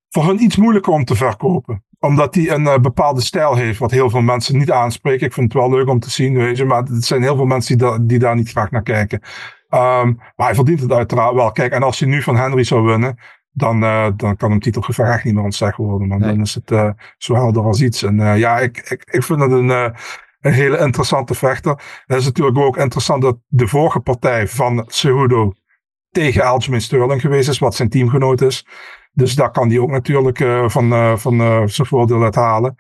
voor 0.09 0.25
hun 0.25 0.43
iets 0.43 0.57
moeilijker 0.57 0.93
om 0.93 1.05
te 1.05 1.15
verkopen. 1.15 1.85
Omdat 2.05 2.35
hij 2.35 2.51
een 2.51 2.67
eh, 2.67 2.79
bepaalde 2.79 3.21
stijl 3.21 3.55
heeft, 3.57 3.79
wat 3.79 3.91
heel 3.91 4.11
veel 4.11 4.21
mensen 4.21 4.59
niet 4.59 4.71
aanspreken. 4.71 5.27
Ik 5.27 5.33
vind 5.33 5.53
het 5.53 5.63
wel 5.63 5.71
leuk 5.71 5.89
om 5.89 5.99
te 5.99 6.11
zien, 6.11 6.35
weet 6.37 6.57
je. 6.57 6.65
Maar 6.65 6.79
er 6.83 7.03
zijn 7.03 7.23
heel 7.23 7.37
veel 7.37 7.45
mensen 7.45 7.79
die, 7.79 7.87
da- 7.87 7.99
die 8.01 8.19
daar 8.19 8.35
niet 8.35 8.51
graag 8.51 8.71
naar 8.71 8.83
kijken. 8.83 9.21
Ehm, 9.69 10.07
maar 10.37 10.47
hij 10.47 10.55
verdient 10.55 10.81
het 10.81 10.93
uiteraard 10.93 11.35
wel. 11.35 11.53
Kijk, 11.53 11.73
en 11.73 11.83
als 11.83 12.01
hij 12.01 12.09
nu 12.09 12.23
van 12.23 12.37
Henry 12.37 12.65
zou 12.65 12.83
winnen, 12.83 13.19
dan, 13.53 13.83
eh, 13.83 14.07
dan 14.17 14.37
kan 14.37 14.51
hem 14.51 14.61
titelgevecht 14.61 15.11
echt 15.11 15.25
niet 15.25 15.35
meer 15.35 15.43
ontzegd 15.45 15.77
worden. 15.77 16.09
Maar 16.09 16.19
Nee. 16.19 16.29
dan 16.29 16.41
is 16.41 16.55
het 16.55 16.71
eh, 16.71 16.91
zo 17.19 17.35
helder 17.35 17.63
als 17.65 17.81
iets. 17.83 18.03
En 18.03 18.17
ja, 18.39 18.59
ik, 18.59 18.79
ik, 18.79 19.03
ik 19.11 19.23
vind 19.23 19.41
het 19.41 19.51
een, 19.51 19.69
een 20.41 20.53
hele 20.53 20.79
interessante 20.79 21.35
vechter. 21.35 22.03
Het 22.07 22.19
is 22.19 22.25
natuurlijk 22.25 22.59
ook 22.59 22.77
interessant 22.77 23.23
dat 23.23 23.37
de 23.47 23.67
vorige 23.69 24.01
partij 24.01 24.49
van 24.49 24.85
Cejudo 24.87 25.53
tegen 26.11 26.45
Aljamain 26.45 26.81
Sterling 26.83 27.21
geweest 27.21 27.49
is, 27.49 27.59
wat 27.59 27.75
zijn 27.75 27.89
teamgenoot 27.89 28.41
is. 28.41 28.67
Dus 29.13 29.35
daar 29.35 29.51
kan 29.51 29.69
hij 29.69 29.79
ook 29.79 29.91
natuurlijk 29.91 30.41
eh, 30.41 30.69
van, 30.69 30.93
eh, 30.93 31.17
van 31.17 31.41
eh, 31.41 31.63
zijn 31.67 31.87
voordeel 31.87 32.23
uit 32.23 32.35
halen. 32.35 32.77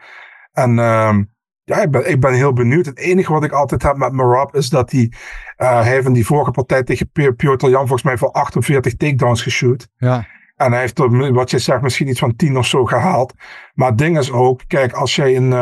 En 0.52 0.78
ehm, 0.78 1.22
ja, 1.64 1.82
ik 1.82 1.90
ben, 1.90 2.10
ik 2.10 2.20
ben 2.20 2.32
heel 2.32 2.52
benieuwd. 2.52 2.86
Het 2.86 2.98
enige 2.98 3.32
wat 3.32 3.44
ik 3.44 3.52
altijd 3.52 3.82
heb 3.82 3.96
met 3.96 4.12
Marab 4.12 4.54
is 4.54 4.68
dat 4.68 4.90
hij, 4.90 5.12
hij 5.56 5.84
heeft 5.84 6.06
in 6.06 6.12
die 6.12 6.26
vorige 6.26 6.50
partij 6.50 6.82
tegen 6.82 7.10
Pi- 7.10 7.32
Piotr 7.32 7.66
Jan 7.66 7.80
volgens 7.80 8.02
mij 8.02 8.16
voor 8.18 8.30
48 8.30 8.96
takedowns 8.96 9.42
geshoot. 9.42 9.88
Ja, 9.96 10.26
En 10.56 10.72
hij 10.72 10.80
heeft 10.80 10.98
er, 10.98 11.32
wat 11.32 11.50
je 11.50 11.58
zegt, 11.58 11.82
misschien 11.82 12.08
iets 12.08 12.18
van 12.18 12.36
10 12.36 12.56
of 12.56 12.66
zo 12.66 12.84
gehaald. 12.84 13.34
Maar 13.74 13.88
het 13.88 13.98
ding 13.98 14.18
is 14.18 14.30
ook, 14.30 14.60
kijk, 14.66 14.92
als, 14.92 15.16
jij 15.16 15.36
een, 15.36 15.52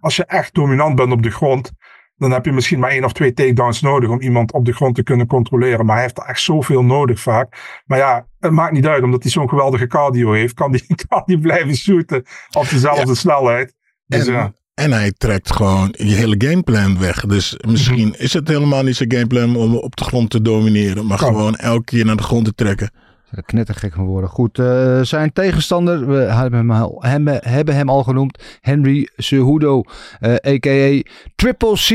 als 0.00 0.16
je 0.16 0.24
echt 0.24 0.54
dominant 0.54 0.94
bent 0.96 1.12
op 1.12 1.22
de 1.22 1.30
grond, 1.30 1.70
dan 2.18 2.30
heb 2.30 2.44
je 2.44 2.52
misschien 2.52 2.78
maar 2.78 2.90
één 2.90 3.04
of 3.04 3.12
twee 3.12 3.32
takedowns 3.32 3.80
nodig 3.80 4.10
om 4.10 4.20
iemand 4.20 4.52
op 4.52 4.64
de 4.64 4.72
grond 4.72 4.94
te 4.94 5.02
kunnen 5.02 5.26
controleren. 5.26 5.86
Maar 5.86 5.94
hij 5.94 6.04
heeft 6.04 6.18
er 6.18 6.24
echt 6.24 6.40
zoveel 6.40 6.84
nodig 6.84 7.20
vaak. 7.20 7.80
Maar 7.86 7.98
ja, 7.98 8.26
het 8.40 8.52
maakt 8.52 8.72
niet 8.72 8.86
uit, 8.86 9.02
omdat 9.02 9.22
hij 9.22 9.32
zo'n 9.32 9.48
geweldige 9.48 9.86
cardio 9.86 10.32
heeft, 10.32 10.54
kan 10.54 10.70
hij 10.70 10.96
kan 11.08 11.22
die 11.26 11.38
blijven 11.38 11.76
shooten 11.76 12.24
op 12.52 12.68
dezelfde 12.68 13.14
snelheid. 13.14 13.74
Dus 14.06 14.26
En, 14.26 14.32
ja. 14.32 14.52
en 14.74 14.92
hij 14.92 15.12
trekt 15.12 15.52
gewoon 15.52 15.94
je 15.98 16.14
hele 16.14 16.34
gameplan 16.38 16.98
weg. 16.98 17.26
Dus 17.26 17.56
misschien 17.66 18.14
is 18.18 18.32
het 18.32 18.48
helemaal 18.48 18.82
niet 18.82 18.96
zijn 18.96 19.12
gameplan 19.12 19.56
om 19.56 19.76
op 19.76 19.96
de 19.96 20.04
grond 20.04 20.30
te 20.30 20.42
domineren. 20.42 21.06
Maar 21.06 21.18
Kan. 21.18 21.28
gewoon 21.28 21.56
elke 21.56 21.84
keer 21.84 22.04
naar 22.04 22.16
de 22.16 22.22
grond 22.22 22.44
te 22.44 22.54
trekken. 22.54 22.90
Er 23.30 23.42
knettergek 23.42 23.92
van 23.94 24.04
worden. 24.04 24.30
Goed, 24.30 24.58
eh, 24.58 25.00
zijn 25.00 25.32
tegenstander, 25.32 26.06
we 26.06 26.14
hebben 26.16 26.58
hem, 26.58 26.70
al- 26.70 27.02
hebben 27.40 27.74
hem 27.74 27.88
al 27.88 28.02
genoemd. 28.02 28.42
Henry 28.60 29.08
Cejudo, 29.16 29.82
eh 30.20 30.32
a.k.a. 30.32 31.02
Triple 31.36 31.72
C. 31.74 31.88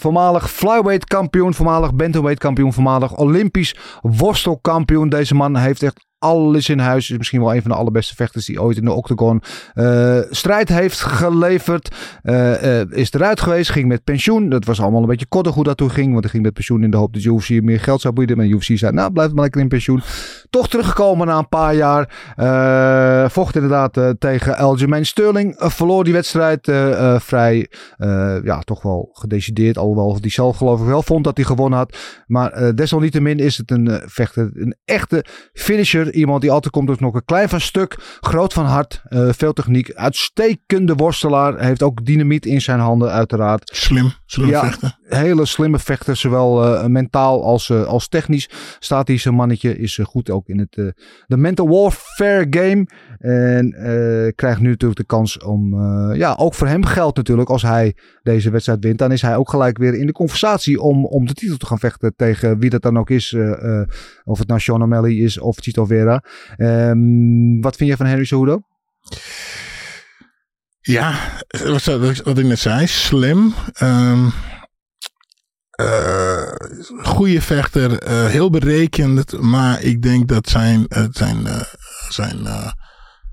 Voormalig 0.00 0.50
flyweight 0.50 1.04
kampioen, 1.04 1.54
voormalig 1.54 1.94
bantamweight 1.94 2.40
kampioen, 2.42 2.72
voormalig 2.72 3.16
Olympisch 3.16 3.76
worstelkampioen. 4.00 5.08
Deze 5.08 5.34
man 5.34 5.56
heeft 5.56 5.82
echt 5.82 6.06
alles 6.20 6.68
in 6.68 6.78
huis. 6.78 7.10
Is 7.10 7.18
misschien 7.18 7.40
wel 7.40 7.54
een 7.54 7.62
van 7.62 7.70
de 7.70 7.76
allerbeste 7.76 8.14
vechters 8.14 8.46
die 8.46 8.62
ooit 8.62 8.76
in 8.76 8.84
de 8.84 8.92
octagon 8.92 9.42
eh, 9.74 10.18
strijd 10.30 10.68
heeft 10.68 11.00
geleverd. 11.00 11.94
Eh, 12.22 12.80
eh, 12.80 12.86
is 12.90 13.12
eruit 13.12 13.40
geweest, 13.40 13.70
ging 13.70 13.88
met 13.88 14.04
pensioen. 14.04 14.48
Dat 14.48 14.64
was 14.64 14.80
allemaal 14.80 15.00
een 15.00 15.08
beetje 15.08 15.26
koddig 15.26 15.54
hoe 15.54 15.64
dat 15.64 15.76
toen 15.76 15.90
ging. 15.90 16.10
Want 16.10 16.22
hij 16.22 16.30
ging 16.30 16.42
met 16.42 16.52
pensioen 16.52 16.82
in 16.82 16.90
de 16.90 16.96
hoop 16.96 17.12
dat 17.12 17.22
UFC 17.22 17.48
hem 17.48 17.64
meer 17.64 17.80
geld 17.80 18.00
zou 18.00 18.14
bieden. 18.14 18.36
Maar 18.36 18.46
de 18.46 18.52
UFC 18.52 18.78
zei, 18.78 18.92
nou 18.92 19.12
blijf 19.12 19.32
maar 19.32 19.42
lekker 19.42 19.60
in 19.60 19.68
pensioen. 19.68 20.02
Toch 20.50 20.68
teruggekomen 20.68 21.26
na 21.26 21.38
een 21.38 21.48
paar 21.48 21.74
jaar. 21.74 22.08
Vocht 23.30 23.54
inderdaad 23.54 24.00
tegen 24.18 24.56
Aljamain 24.56 25.06
Sterling. 25.06 25.54
Verloor 25.58 26.04
die 26.04 26.12
wedstrijd 26.12 26.72
vrij, 27.18 27.70
ja, 28.44 28.60
toch 28.64 28.82
wel 28.82 29.10
gedecideerd. 29.12 29.78
Alhoewel 29.78 30.20
die 30.20 30.30
zelf 30.30 30.56
geloof 30.56 30.80
ik 30.80 30.86
wel 30.86 31.02
vond 31.02 31.24
dat 31.24 31.36
hij 31.36 31.46
gewonnen 31.46 31.78
had. 31.78 31.96
Maar 32.26 32.74
desalniettemin 32.74 33.38
is 33.38 33.56
het 33.56 33.70
een 33.70 34.02
vechter, 34.06 34.50
een 34.54 34.76
echte 34.84 35.24
finisher. 35.52 36.09
Iemand 36.10 36.40
die 36.40 36.50
altijd 36.50 36.72
komt 36.72 36.88
het 36.88 37.00
nog 37.00 37.14
een 37.14 37.24
klein 37.24 37.48
van 37.48 37.60
stuk. 37.60 37.98
Groot 38.20 38.52
van 38.52 38.64
hart, 38.64 39.02
eh, 39.08 39.28
veel 39.32 39.52
techniek. 39.52 39.92
Uitstekende 39.94 40.94
worstelaar. 40.94 41.60
Heeft 41.60 41.82
ook 41.82 42.04
dynamiet 42.04 42.46
in 42.46 42.60
zijn 42.60 42.78
handen 42.78 43.10
uiteraard 43.10 43.70
Slim, 43.74 44.12
slim 44.26 44.48
Ja. 44.48 44.60
vechten. 44.64 44.98
hele 45.08 45.44
slimme 45.44 45.78
vechter, 45.78 46.16
zowel 46.16 46.64
eh, 46.64 46.86
mentaal 46.86 47.44
als, 47.44 47.70
eh, 47.70 47.84
als 47.84 48.08
technisch. 48.08 48.50
Staat 48.78 49.08
hij 49.08 49.16
zijn 49.18 49.34
mannetje, 49.34 49.78
is 49.78 49.98
goed 50.02 50.30
ook 50.30 50.48
in 50.48 50.58
het 50.58 50.94
de 51.26 51.36
mental 51.36 51.68
warfare 51.68 52.46
game. 52.50 52.86
En 53.18 53.74
krijgt 54.34 54.60
nu 54.60 54.68
natuurlijk 54.68 55.00
de 55.00 55.06
kans 55.06 55.38
om, 55.38 55.84
ja, 56.14 56.34
ook 56.38 56.54
voor 56.54 56.66
hem 56.66 56.84
geldt 56.84 57.16
natuurlijk, 57.16 57.48
als 57.48 57.62
hij 57.62 57.96
deze 58.22 58.50
wedstrijd 58.50 58.84
wint, 58.84 58.98
dan 58.98 59.12
is 59.12 59.22
hij 59.22 59.36
ook 59.36 59.50
gelijk 59.50 59.78
weer 59.78 59.94
in 59.94 60.06
de 60.06 60.12
conversatie 60.12 60.80
om, 60.80 61.04
om 61.06 61.26
de 61.26 61.34
titel 61.34 61.56
te 61.56 61.66
gaan 61.66 61.78
vechten 61.78 62.12
tegen 62.16 62.58
wie 62.58 62.70
dat 62.70 62.82
dan 62.82 62.98
ook 62.98 63.10
is. 63.10 63.36
of 64.24 64.38
het 64.38 64.48
nou 64.48 64.60
Sean 64.60 64.82
O'Malley 64.82 65.14
is 65.14 65.38
of 65.38 65.56
Tito 65.56 65.86
Ehm, 66.56 67.60
wat 67.60 67.76
vind 67.76 67.90
je 67.90 67.96
van 67.96 68.06
Henry 68.06 68.24
Cejudo? 68.24 68.60
Ja, 70.80 71.14
wat, 71.64 72.38
ik 72.38 72.44
net 72.44 72.58
zei, 72.58 72.86
slim. 72.86 73.54
Ehm 73.72 74.28
eh, 75.80 76.52
goede 77.02 77.42
vechter, 77.42 77.98
eh, 77.98 78.26
heel 78.26 78.50
berekend. 78.50 79.40
Maar 79.40 79.82
ik 79.82 80.02
denk 80.02 80.28
dat 80.28 80.48
zijn, 80.48 80.88
eh, 80.88 81.04
zijn, 81.10 81.46
zijn, 82.08 82.46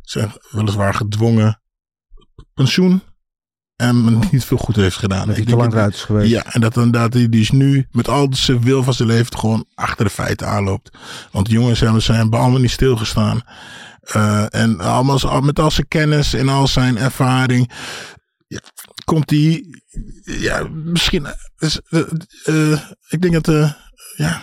zijn 0.01 0.31
weliswaar 0.51 0.93
gedwongen 0.93 1.61
pensioen 2.53 3.01
en 3.77 4.19
niet 4.31 4.45
veel 4.45 4.57
goed 4.57 4.75
heeft 4.75 4.95
gedaan. 4.97 5.27
Dat 5.27 5.35
hij 5.35 5.37
Ik 5.37 5.41
te 5.43 5.45
denk 5.55 5.57
lang 5.57 5.71
dat- 5.71 5.79
eruit 5.79 5.93
is 5.93 6.03
geweest. 6.03 6.31
Ja, 6.31 6.53
en 6.53 6.61
dat 6.61 6.75
inderdaad 6.75 7.13
hij 7.13 7.29
dus 7.29 7.51
nu 7.51 7.87
met 7.91 8.07
al 8.07 8.27
zijn 8.31 8.61
wil 8.61 8.83
van 8.83 8.93
zijn 8.93 9.07
leven 9.07 9.37
gewoon 9.39 9.65
achter 9.75 10.05
de 10.05 10.11
feiten 10.11 10.47
aanloopt. 10.47 10.97
Want 11.31 11.45
de 11.47 11.51
jongens 11.53 11.79
hebben 11.79 12.01
zijn 12.01 12.17
hebben 12.17 12.39
allemaal 12.39 12.59
niet 12.59 12.71
stilgestaan. 12.71 13.41
Eh, 14.01 14.45
en 14.53 14.79
allemaal, 14.79 15.41
met 15.41 15.59
al 15.59 15.71
zijn 15.71 15.87
kennis 15.87 16.33
en 16.33 16.49
al 16.49 16.67
zijn 16.67 16.97
ervaring 16.97 17.71
ja, 18.47 18.59
komt 19.05 19.29
hij, 19.29 19.65
ja, 20.23 20.67
misschien, 20.69 21.25
eh, 21.57 21.69
eh, 22.43 22.79
ik 23.07 23.21
denk 23.21 23.43
dat 23.45 23.75
ja, 24.15 24.41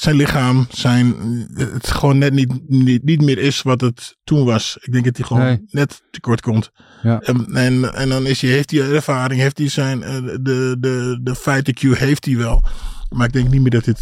zijn 0.00 0.16
lichaam, 0.16 0.66
zijn, 0.70 1.14
het 1.54 1.86
gewoon 1.86 2.18
net 2.18 2.32
niet, 2.32 2.68
niet, 2.68 3.04
niet 3.04 3.22
meer 3.22 3.38
is 3.38 3.62
wat 3.62 3.80
het 3.80 4.16
toen 4.24 4.44
was. 4.44 4.78
Ik 4.80 4.92
denk 4.92 5.04
dat 5.04 5.16
hij 5.16 5.26
gewoon 5.26 5.42
Nee. 5.42 5.64
net 5.70 6.02
tekort 6.10 6.40
komt. 6.40 6.70
Ja. 7.02 7.20
En, 7.20 7.46
en, 7.54 7.94
en 7.94 8.08
dan 8.08 8.26
is 8.26 8.40
hij, 8.40 8.50
heeft 8.50 8.70
hij 8.70 8.80
ervaring, 8.80 9.40
heeft 9.40 9.58
hij 9.58 9.68
zijn, 9.68 10.02
eh, 10.02 10.14
de, 10.22 10.76
de, 10.80 11.20
de 11.22 11.34
fighter 11.34 11.74
Q 11.74 11.80
heeft 11.80 12.24
hij 12.24 12.36
wel. 12.36 12.62
Maar 13.08 13.26
ik 13.26 13.32
denk 13.32 13.50
niet 13.50 13.60
meer 13.60 13.70
dat, 13.70 13.84
dit, 13.84 14.00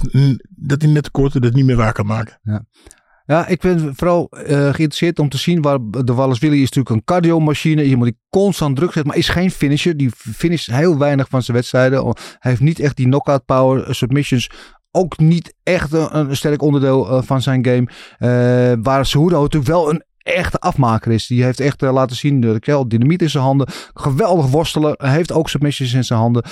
dat 0.48 0.82
hij 0.82 0.90
net 0.90 1.02
tekort 1.02 1.42
dat 1.42 1.52
niet 1.54 1.64
meer 1.64 1.76
waar 1.76 1.92
kan 1.92 2.06
maken. 2.06 2.38
Ja, 3.26 3.46
ik 3.46 3.60
ben 3.60 3.94
vooral 3.96 4.28
eh, 4.30 4.46
geïnteresseerd 4.46 5.18
om 5.18 5.28
te 5.28 5.36
zien 5.38 5.62
waar 5.62 5.78
de 6.04 6.14
Wallace 6.14 6.40
Willy 6.40 6.56
is 6.56 6.60
natuurlijk 6.70 6.90
een 6.90 7.04
cardiomachine. 7.04 7.84
Iemand 7.84 8.04
die 8.10 8.18
constant 8.30 8.76
druk 8.76 8.92
zet, 8.92 9.06
maar 9.06 9.16
is 9.16 9.28
geen 9.28 9.50
finisher. 9.50 9.96
Die 9.96 10.10
finisht 10.14 10.66
heel 10.70 10.98
weinig 10.98 11.28
van 11.28 11.42
zijn 11.42 11.56
wedstrijden. 11.56 12.04
Hij 12.04 12.50
heeft 12.50 12.60
niet 12.60 12.80
echt 12.80 12.96
die 12.96 13.06
knockout 13.06 13.44
power. 13.44 13.94
Submissions 13.94 14.50
ook 14.96 15.18
niet 15.18 15.54
echt 15.62 15.92
een, 15.92 16.36
sterk 16.36 16.62
onderdeel 16.62 17.08
eh, 17.08 17.22
van 17.22 17.42
zijn 17.42 17.66
game. 17.66 17.88
Eh, 18.18 18.78
waar 18.82 19.06
Cejudo 19.06 19.42
natuurlijk 19.42 19.72
wel 19.72 19.90
een 19.90 20.04
echte 20.18 20.58
afmaker 20.58 21.12
is. 21.12 21.26
Die 21.26 21.44
heeft 21.44 21.60
echt 21.60 21.82
eh, 21.82 21.92
laten 21.92 22.16
zien, 22.16 22.40
de 22.40 22.58
kel, 22.58 22.88
dynamiet 22.88 23.22
in 23.22 23.30
zijn 23.30 23.44
handen. 23.44 23.66
Geweldig 23.94 24.46
worstelen. 24.46 24.94
Heeft 24.98 25.32
ook 25.32 25.48
submissions 25.48 25.92
in 25.92 26.04
zijn 26.04 26.18
handen. 26.18 26.44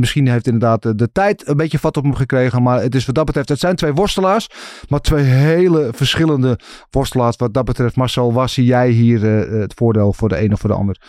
Misschien 0.00 0.28
heeft 0.28 0.46
inderdaad 0.46 0.98
de, 0.98 1.12
tijd 1.12 1.48
een 1.48 1.56
beetje 1.56 1.78
vat 1.78 1.96
op 1.96 2.02
hem 2.02 2.14
gekregen. 2.14 2.62
Maar 2.62 2.80
het 2.82 2.94
is 2.94 3.06
wat 3.06 3.14
dat 3.14 3.24
betreft, 3.24 3.48
het 3.48 3.60
zijn 3.60 3.76
twee 3.76 3.92
worstelaars. 3.92 4.48
Maar 4.88 5.00
twee 5.00 5.24
hele 5.24 5.90
verschillende 5.92 6.58
worstelaars. 6.90 7.36
Wat 7.36 7.54
dat 7.54 7.64
betreft, 7.64 7.96
Marcel, 7.96 8.32
waar 8.32 8.48
zie 8.48 8.64
jij 8.64 8.88
hier 8.88 9.22
het 9.60 9.74
voordeel 9.74 10.12
voor 10.12 10.28
de 10.28 10.42
een 10.42 10.52
of 10.52 10.60
voor 10.60 10.70
de 10.70 10.76
ander? 10.76 11.00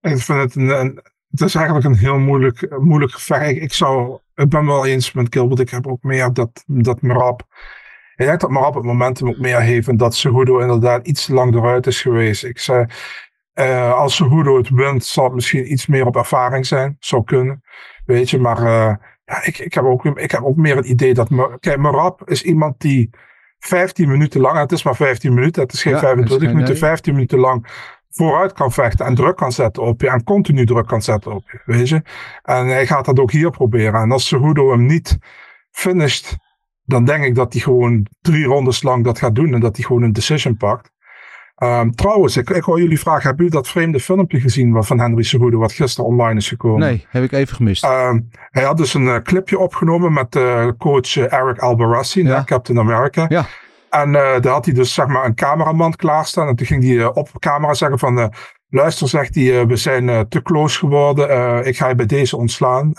Ik 0.00 0.18
vind 0.18 0.54
het 0.54 0.54
het 1.30 1.40
is 1.40 1.54
eigenlijk 1.54 1.86
een 1.86 1.96
heel 1.96 2.18
moeilijk, 2.18 2.78
moeilijk 2.80 3.12
gevecht. 3.12 3.50
Ik, 3.50 3.62
ik 3.62 3.72
zou, 3.72 4.18
ik 4.40 4.48
ben 4.48 4.66
wel 4.66 4.86
eens 4.86 5.12
met 5.12 5.26
Gilbert. 5.30 5.60
Ik 5.60 5.70
heb 5.70 5.86
ook 5.86 6.02
meer 6.02 6.32
dat, 6.32 6.64
dat 6.66 7.02
Marab. 7.02 7.42
Ik 8.16 8.26
denk 8.26 8.40
dat 8.40 8.50
Marab 8.50 8.74
het 8.74 8.84
momentum 8.84 9.28
ook 9.28 9.38
meer 9.38 9.60
heeft. 9.60 9.88
En 9.88 9.96
dat 9.96 10.14
Cejudo 10.14 10.58
inderdaad 10.58 11.06
iets 11.06 11.24
te 11.24 11.34
lang 11.34 11.54
eruit 11.54 11.86
is 11.86 12.00
geweest. 12.02 12.44
Ik 12.44 12.58
zei, 12.58 12.86
eh, 13.52 13.92
als 13.92 14.16
Cejudo 14.16 14.56
het 14.56 14.68
wint, 14.68 15.04
zal 15.04 15.24
het 15.24 15.34
misschien 15.34 15.72
iets 15.72 15.86
meer 15.86 16.06
op 16.06 16.16
ervaring 16.16 16.66
zijn. 16.66 16.96
Zou 16.98 17.24
kunnen. 17.24 17.62
Weet 18.04 18.30
je, 18.30 18.38
maar 18.38 18.58
eh, 18.58 18.94
ja, 19.24 19.44
ik, 19.44 19.58
ik, 19.58 19.74
heb 19.74 19.84
ook, 19.84 20.04
ik 20.04 20.30
heb 20.30 20.42
ook 20.42 20.56
meer 20.56 20.76
het 20.76 20.86
idee 20.86 21.14
dat. 21.14 21.28
Kijk, 21.60 21.76
Marab 21.78 22.30
is 22.30 22.42
iemand 22.42 22.80
die 22.80 23.10
15 23.58 24.08
minuten 24.08 24.40
lang, 24.40 24.58
het 24.58 24.72
is 24.72 24.82
maar 24.82 24.96
15 24.96 25.34
minuten, 25.34 25.62
het 25.62 25.72
is 25.72 25.82
geen 25.82 25.92
Ja, 25.92 25.98
het 25.98 26.06
is 26.06 26.12
25 26.14 26.48
geen- 26.48 26.56
minuten, 26.56 26.80
nee. 26.80 26.90
15 26.90 27.14
minuten 27.14 27.38
lang 27.38 27.66
vooruit 28.10 28.52
kan 28.52 28.72
vechten 28.72 29.06
en 29.06 29.14
druk 29.14 29.36
kan 29.36 29.52
zetten 29.52 29.82
op 29.82 30.00
je 30.00 30.08
en 30.10 30.24
continu 30.24 30.66
druk 30.66 30.86
kan 30.86 31.02
zetten 31.02 31.32
op 31.34 31.50
je, 31.50 31.60
weet 31.64 31.88
je. 31.88 32.02
En 32.42 32.66
hij 32.66 32.86
gaat 32.86 33.04
dat 33.04 33.18
ook 33.20 33.30
hier 33.32 33.50
proberen. 33.50 34.00
En 34.00 34.12
als 34.12 34.26
Cejudo 34.28 34.70
hem 34.70 34.86
niet 34.86 35.18
finisht, 35.70 36.36
dan 36.84 37.04
denk 37.04 37.24
ik 37.24 37.34
dat 37.34 37.52
hij 37.52 37.62
gewoon 37.62 38.06
drie 38.20 38.44
rondes 38.44 38.82
lang 38.82 39.04
dat 39.04 39.18
gaat 39.18 39.34
doen 39.34 39.54
en 39.54 39.60
dat 39.60 39.76
hij 39.76 39.84
gewoon 39.84 40.02
een 40.02 40.12
decision 40.12 40.56
pakt. 40.56 40.90
Ehm, 41.54 41.90
trouwens, 41.90 42.36
ik, 42.36 42.50
ik 42.50 42.62
hoor 42.62 42.80
jullie 42.80 42.98
vragen, 43.00 43.22
hebben 43.22 43.44
jullie 43.44 43.60
dat 43.60 43.68
vreemde 43.68 44.00
filmpje 44.00 44.40
gezien 44.40 44.72
wat- 44.72 44.86
van 44.86 44.98
Henry 45.00 45.22
Cejudo, 45.22 45.58
wat 45.58 45.72
gisteren 45.72 46.10
online 46.10 46.36
is 46.38 46.48
gekomen? 46.48 46.80
Nee, 46.80 47.06
heb 47.08 47.22
ik 47.22 47.32
even 47.32 47.56
gemist. 47.56 47.84
Ehm, 47.84 48.20
hij 48.50 48.62
had 48.64 48.76
dus 48.76 48.94
een 48.94 49.08
eh, 49.08 49.16
clipje 49.22 49.58
opgenomen 49.58 50.12
met 50.12 50.36
eh, 50.36 50.68
coach 50.78 51.16
eh, 51.16 51.32
Eric 51.32 51.58
Albarrassi, 51.58 52.22
Ja. 52.22 52.28
ja. 52.28 52.44
Captain 52.44 52.78
America. 52.78 53.26
Ja. 53.28 53.46
En 53.90 54.14
eh, 54.14 54.40
daar 54.40 54.52
had 54.52 54.64
hij 54.64 54.74
dus 54.74 54.94
zeg 54.94 55.06
maar 55.06 55.24
een 55.24 55.34
cameraman 55.34 55.96
klaarstaan. 55.96 56.48
En 56.48 56.56
toen 56.56 56.66
ging 56.66 56.84
hij 56.84 56.98
eh, 56.98 57.10
op 57.14 57.30
camera 57.38 57.74
zeggen 57.74 57.98
van... 57.98 58.18
eh, 58.18 58.28
luister, 58.68 59.08
zegt 59.08 59.34
hij, 59.34 59.66
we 59.66 59.76
zijn 59.76 60.28
te 60.28 60.42
close 60.42 60.78
geworden. 60.78 61.66
Ik 61.66 61.76
ga 61.76 61.88
je 61.88 61.94
bij 61.94 62.06
deze 62.06 62.36
ontslaan. 62.36 62.92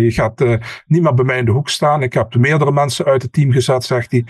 Je 0.00 0.10
gaat 0.10 0.40
niet 0.86 1.02
meer 1.02 1.14
bij 1.14 1.24
mij 1.24 1.38
in 1.38 1.44
de 1.44 1.50
hoek 1.50 1.68
staan. 1.68 2.02
Ik 2.02 2.12
heb 2.12 2.34
meerdere 2.34 2.72
mensen 2.72 3.04
uit 3.04 3.22
het 3.22 3.32
team 3.32 3.52
gezet, 3.52 3.84
zegt 3.84 4.10
hij. 4.10 4.24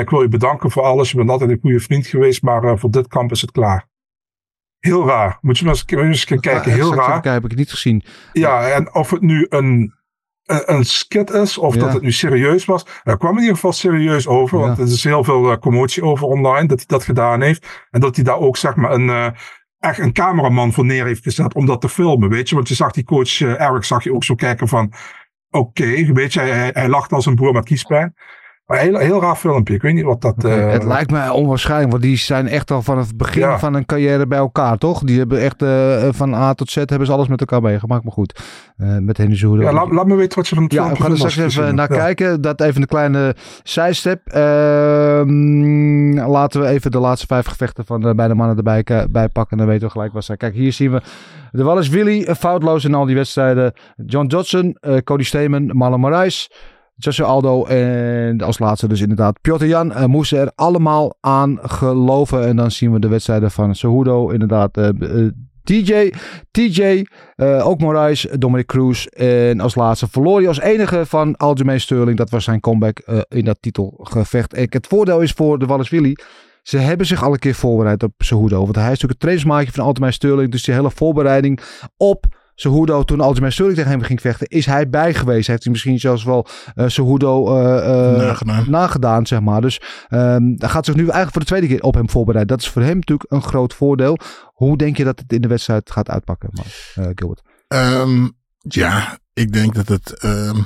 Ik 0.00 0.10
wil 0.10 0.22
je 0.22 0.28
bedanken 0.28 0.70
voor 0.70 0.82
alles. 0.82 1.10
Je 1.10 1.16
bent 1.16 1.30
altijd 1.30 1.50
een 1.50 1.58
goede 1.60 1.80
vriend 1.80 2.06
geweest. 2.06 2.42
Maar 2.42 2.78
voor 2.78 2.90
dit 2.90 3.08
kamp 3.08 3.30
is 3.30 3.40
het 3.40 3.50
klaar. 3.50 3.88
Heel 4.78 5.06
raar. 5.06 5.38
Moet 5.40 5.58
je 5.58 5.64
maar 5.64 5.74
eens, 5.74 5.84
eens 5.86 6.24
kijken. 6.24 6.72
Heel 6.72 6.94
raar. 6.94 7.32
heb 7.32 7.44
ik 7.44 7.56
niet 7.56 7.70
gezien. 7.70 8.02
Ja, 8.32 8.68
en 8.68 8.94
of 8.94 9.10
het 9.10 9.20
nu 9.20 9.46
een, 9.48 9.94
een, 10.44 10.74
een 10.74 10.84
skit 10.84 11.30
is, 11.30 11.58
of 11.58 11.74
Ja. 11.74 11.80
dat 11.80 11.92
het 11.92 12.02
nu 12.02 12.12
serieus 12.12 12.64
was. 12.64 12.86
Er 13.02 13.16
kwam 13.18 13.32
in 13.34 13.38
ieder 13.40 13.54
geval 13.54 13.72
serieus 13.72 14.26
over, 14.26 14.58
want 14.58 14.78
er 14.78 14.84
is 14.84 15.04
heel 15.04 15.24
veel 15.24 15.50
eh, 15.50 15.56
commotie 15.58 16.02
over 16.04 16.26
online 16.26 16.66
dat 16.66 16.78
hij 16.78 16.86
dat 16.86 17.04
gedaan 17.04 17.40
heeft. 17.40 17.86
En 17.90 18.00
dat 18.00 18.14
hij 18.14 18.24
daar 18.24 18.38
ook, 18.38 18.56
zeg 18.56 18.74
maar, 18.76 18.92
een, 18.92 19.08
eh, 19.10 19.26
echt 19.78 19.98
een 19.98 20.12
cameraman 20.12 20.72
voor 20.72 20.84
neer 20.84 21.04
heeft 21.06 21.22
gezet 21.22 21.54
om 21.54 21.66
dat 21.66 21.80
te 21.80 21.88
filmen, 21.88 22.28
weet 22.28 22.48
je. 22.48 22.54
Want 22.54 22.68
je 22.68 22.74
zag 22.74 22.92
die 22.92 23.04
coach 23.04 23.40
eh, 23.40 23.60
Eric, 23.60 23.84
zag 23.84 24.04
je 24.04 24.14
ook 24.14 24.24
zo 24.24 24.34
kijken 24.34 24.68
van, 24.68 24.92
oké, 25.50 26.12
weet 26.12 26.32
je, 26.32 26.40
hij, 26.40 26.70
hij 26.72 26.88
lacht 26.88 27.12
als 27.12 27.26
een 27.26 27.34
boer 27.34 27.52
met 27.52 27.64
kiespijn. 27.64 28.14
Maar 28.66 28.78
heel, 28.78 28.98
heel 28.98 29.20
raar 29.20 29.36
filmpje, 29.36 29.74
ik 29.74 29.82
weet 29.82 29.94
niet 29.94 30.04
wat 30.04 30.20
dat... 30.20 30.44
eh, 30.44 30.70
het 30.70 30.84
lijkt 30.84 31.10
mij 31.10 31.28
onwaarschijnlijk, 31.28 31.90
want 31.90 32.02
die 32.02 32.16
zijn 32.16 32.48
echt 32.48 32.70
al 32.70 32.82
van 32.82 32.98
het 32.98 33.16
begin 33.16 33.40
Ja. 33.40 33.58
van 33.58 33.74
een 33.74 33.86
carrière 33.86 34.26
bij 34.26 34.38
elkaar, 34.38 34.78
toch? 34.78 35.02
Die 35.02 35.18
hebben 35.18 35.40
echt 35.40 35.62
eh, 35.62 36.08
van 36.10 36.34
A 36.34 36.54
tot 36.54 36.70
Z 36.70 36.74
hebben 36.74 37.06
ze 37.06 37.12
alles 37.12 37.28
met 37.28 37.40
elkaar 37.40 37.62
meegemaakt. 37.62 38.04
Maar 38.04 38.12
goed, 38.12 38.42
eh, 38.76 38.96
met 38.98 39.16
Henry 39.16 39.36
Cejudo. 39.36 39.62
ja, 39.62 39.72
laat, 39.72 39.90
laat 39.90 40.06
me 40.06 40.14
weten 40.14 40.38
wat 40.38 40.48
je 40.48 40.54
van 40.54 40.64
het 40.64 40.72
Ja, 40.72 40.78
we 40.78 40.84
filmpje 40.86 41.02
gaan 41.02 41.12
er 41.12 41.30
straks 41.30 41.54
even 41.56 41.74
naar. 41.74 41.92
Ja. 41.92 41.98
kijken. 41.98 42.40
Dat 42.40 42.60
even 42.60 42.80
een 42.80 42.86
kleine 42.86 43.34
sidestep. 43.62 44.20
Ehm, 44.26 46.18
laten 46.30 46.60
we 46.60 46.66
even 46.66 46.90
de 46.90 46.98
laatste 46.98 47.26
vijf 47.26 47.46
gevechten 47.46 47.84
van 47.84 48.00
de 48.00 48.14
beide 48.14 48.34
mannen 48.34 48.56
erbij 48.56 49.06
bij 49.10 49.28
pakken. 49.28 49.56
Dan 49.56 49.66
weten 49.66 49.86
we 49.86 49.92
gelijk 49.92 50.12
wat 50.12 50.24
zijn. 50.24 50.38
Kijk, 50.38 50.54
hier 50.54 50.72
zien 50.72 50.90
we 50.92 51.00
de 51.50 51.62
Wallace 51.62 51.90
Willy 51.90 52.34
foutloos 52.34 52.84
in 52.84 52.94
al 52.94 53.04
die 53.04 53.14
wedstrijden. 53.14 53.72
John 54.06 54.26
eh, 54.80 54.96
Cody 54.96 55.22
Stamen, 55.24 55.76
Marlon 55.76 56.00
Moraes. 56.00 56.50
Joshua 56.96 57.26
Aldo 57.26 57.64
en 57.64 58.40
als 58.40 58.58
laatste 58.58 58.88
dus 58.88 59.00
inderdaad 59.00 59.40
Piotr 59.40 59.64
Jan 59.64 59.92
eh, 59.92 60.04
moesten 60.04 60.38
er 60.38 60.52
allemaal 60.54 61.16
aan 61.20 61.58
geloven. 61.62 62.46
En 62.46 62.56
dan 62.56 62.70
zien 62.70 62.92
we 62.92 62.98
de 62.98 63.08
wedstrijden 63.08 63.50
van 63.50 63.74
Cejudo 63.74 64.30
inderdaad. 64.30 64.76
eh, 64.76 64.88
eh, 64.88 66.12
TJ, 66.50 67.06
ook 67.62 67.80
Moraes, 67.80 68.26
Dominic 68.38 68.66
Cruz. 68.66 69.06
En 69.06 69.60
als 69.60 69.74
laatste 69.74 70.08
verloor 70.08 70.38
hij 70.38 70.48
als 70.48 70.60
enige 70.60 71.06
van 71.06 71.36
Aljamain 71.36 71.80
Sterling. 71.80 72.16
Dat 72.16 72.30
was 72.30 72.44
zijn 72.44 72.60
comeback 72.60 72.98
eh, 72.98 73.18
in 73.28 73.44
dat 73.44 73.56
titelgevecht. 73.60 74.54
En 74.54 74.66
het 74.68 74.86
voordeel 74.86 75.20
is 75.20 75.32
voor 75.32 75.58
de 75.58 75.66
Wallace 75.66 75.96
Willy. 75.96 76.16
Ze 76.62 76.78
hebben 76.78 77.06
zich 77.06 77.22
al 77.24 77.32
een 77.32 77.38
keer 77.38 77.54
voorbereid 77.54 78.02
op 78.02 78.12
Cejudo. 78.18 78.62
Want 78.62 78.74
hij 78.74 78.84
is 78.84 78.90
natuurlijk 78.90 79.10
het 79.12 79.20
trainingsmaatje 79.20 79.72
van 79.72 79.84
Aljamain 79.84 80.12
Sterling. 80.12 80.50
Dus 80.50 80.62
die 80.62 80.74
hele 80.74 80.90
voorbereiding 80.90 81.60
op 81.96 82.26
Cejudo 82.54 83.02
toen 83.02 83.20
Aljamain 83.20 83.52
Sterling 83.52 83.76
tegen 83.76 83.90
hem 83.92 84.02
ging 84.02 84.20
vechten. 84.20 84.46
Is 84.48 84.66
hij 84.66 84.88
bij 84.88 85.14
geweest. 85.14 85.46
Heeft 85.46 85.62
hij 85.62 85.72
misschien 85.72 85.98
zelfs 86.00 86.24
wel 86.24 86.46
Cejudo 86.86 87.58
eh, 87.58 88.16
Nagedaan. 88.26 88.70
nagedaan, 88.70 89.26
zeg 89.26 89.40
maar. 89.40 89.60
Dus 89.60 89.80
ehm 90.08 90.42
hij 90.56 90.68
gaat 90.68 90.84
zich 90.84 90.94
nu 90.94 91.00
eigenlijk 91.02 91.30
voor 91.32 91.40
de 91.40 91.46
tweede 91.46 91.66
keer 91.66 91.82
op 91.82 91.94
hem 91.94 92.10
voorbereiden. 92.10 92.56
Dat 92.56 92.66
is 92.66 92.72
voor 92.72 92.82
hem 92.82 92.94
natuurlijk 92.94 93.32
een 93.32 93.42
groot 93.42 93.74
voordeel. 93.74 94.18
Hoe 94.44 94.76
denk 94.76 94.96
je 94.96 95.04
dat 95.04 95.18
het 95.18 95.32
in 95.32 95.40
de 95.40 95.48
wedstrijd 95.48 95.90
gaat 95.90 96.08
uitpakken, 96.10 96.48
man, 96.52 97.12
Gilbert? 97.14 97.42
Ehm, 97.68 98.28
ja, 98.58 99.18
ik 99.32 99.52
denk 99.52 99.74
dat 99.74 99.88
het. 99.88 100.18
ehm 100.18 100.58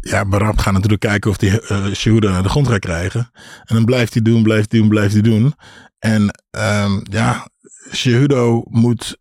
ja, 0.00 0.24
Barab 0.24 0.58
gaat 0.58 0.72
natuurlijk 0.72 1.00
kijken 1.00 1.30
of 1.30 1.40
hij 1.40 1.60
Cejudo 1.94 2.30
naar 2.30 2.42
de 2.42 2.48
grond 2.48 2.68
gaat 2.68 2.78
krijgen. 2.78 3.30
En 3.64 3.74
dan 3.74 3.84
blijft 3.84 4.12
hij 4.12 4.22
doen, 4.22 4.42
blijft 4.42 4.70
hij 4.70 4.80
doen, 4.80 4.88
blijft 4.88 5.12
hij 5.12 5.22
doen. 5.22 5.54
En 5.98 6.30
ja, 7.02 7.48
Cejudo 7.90 8.62
moet 8.68 9.18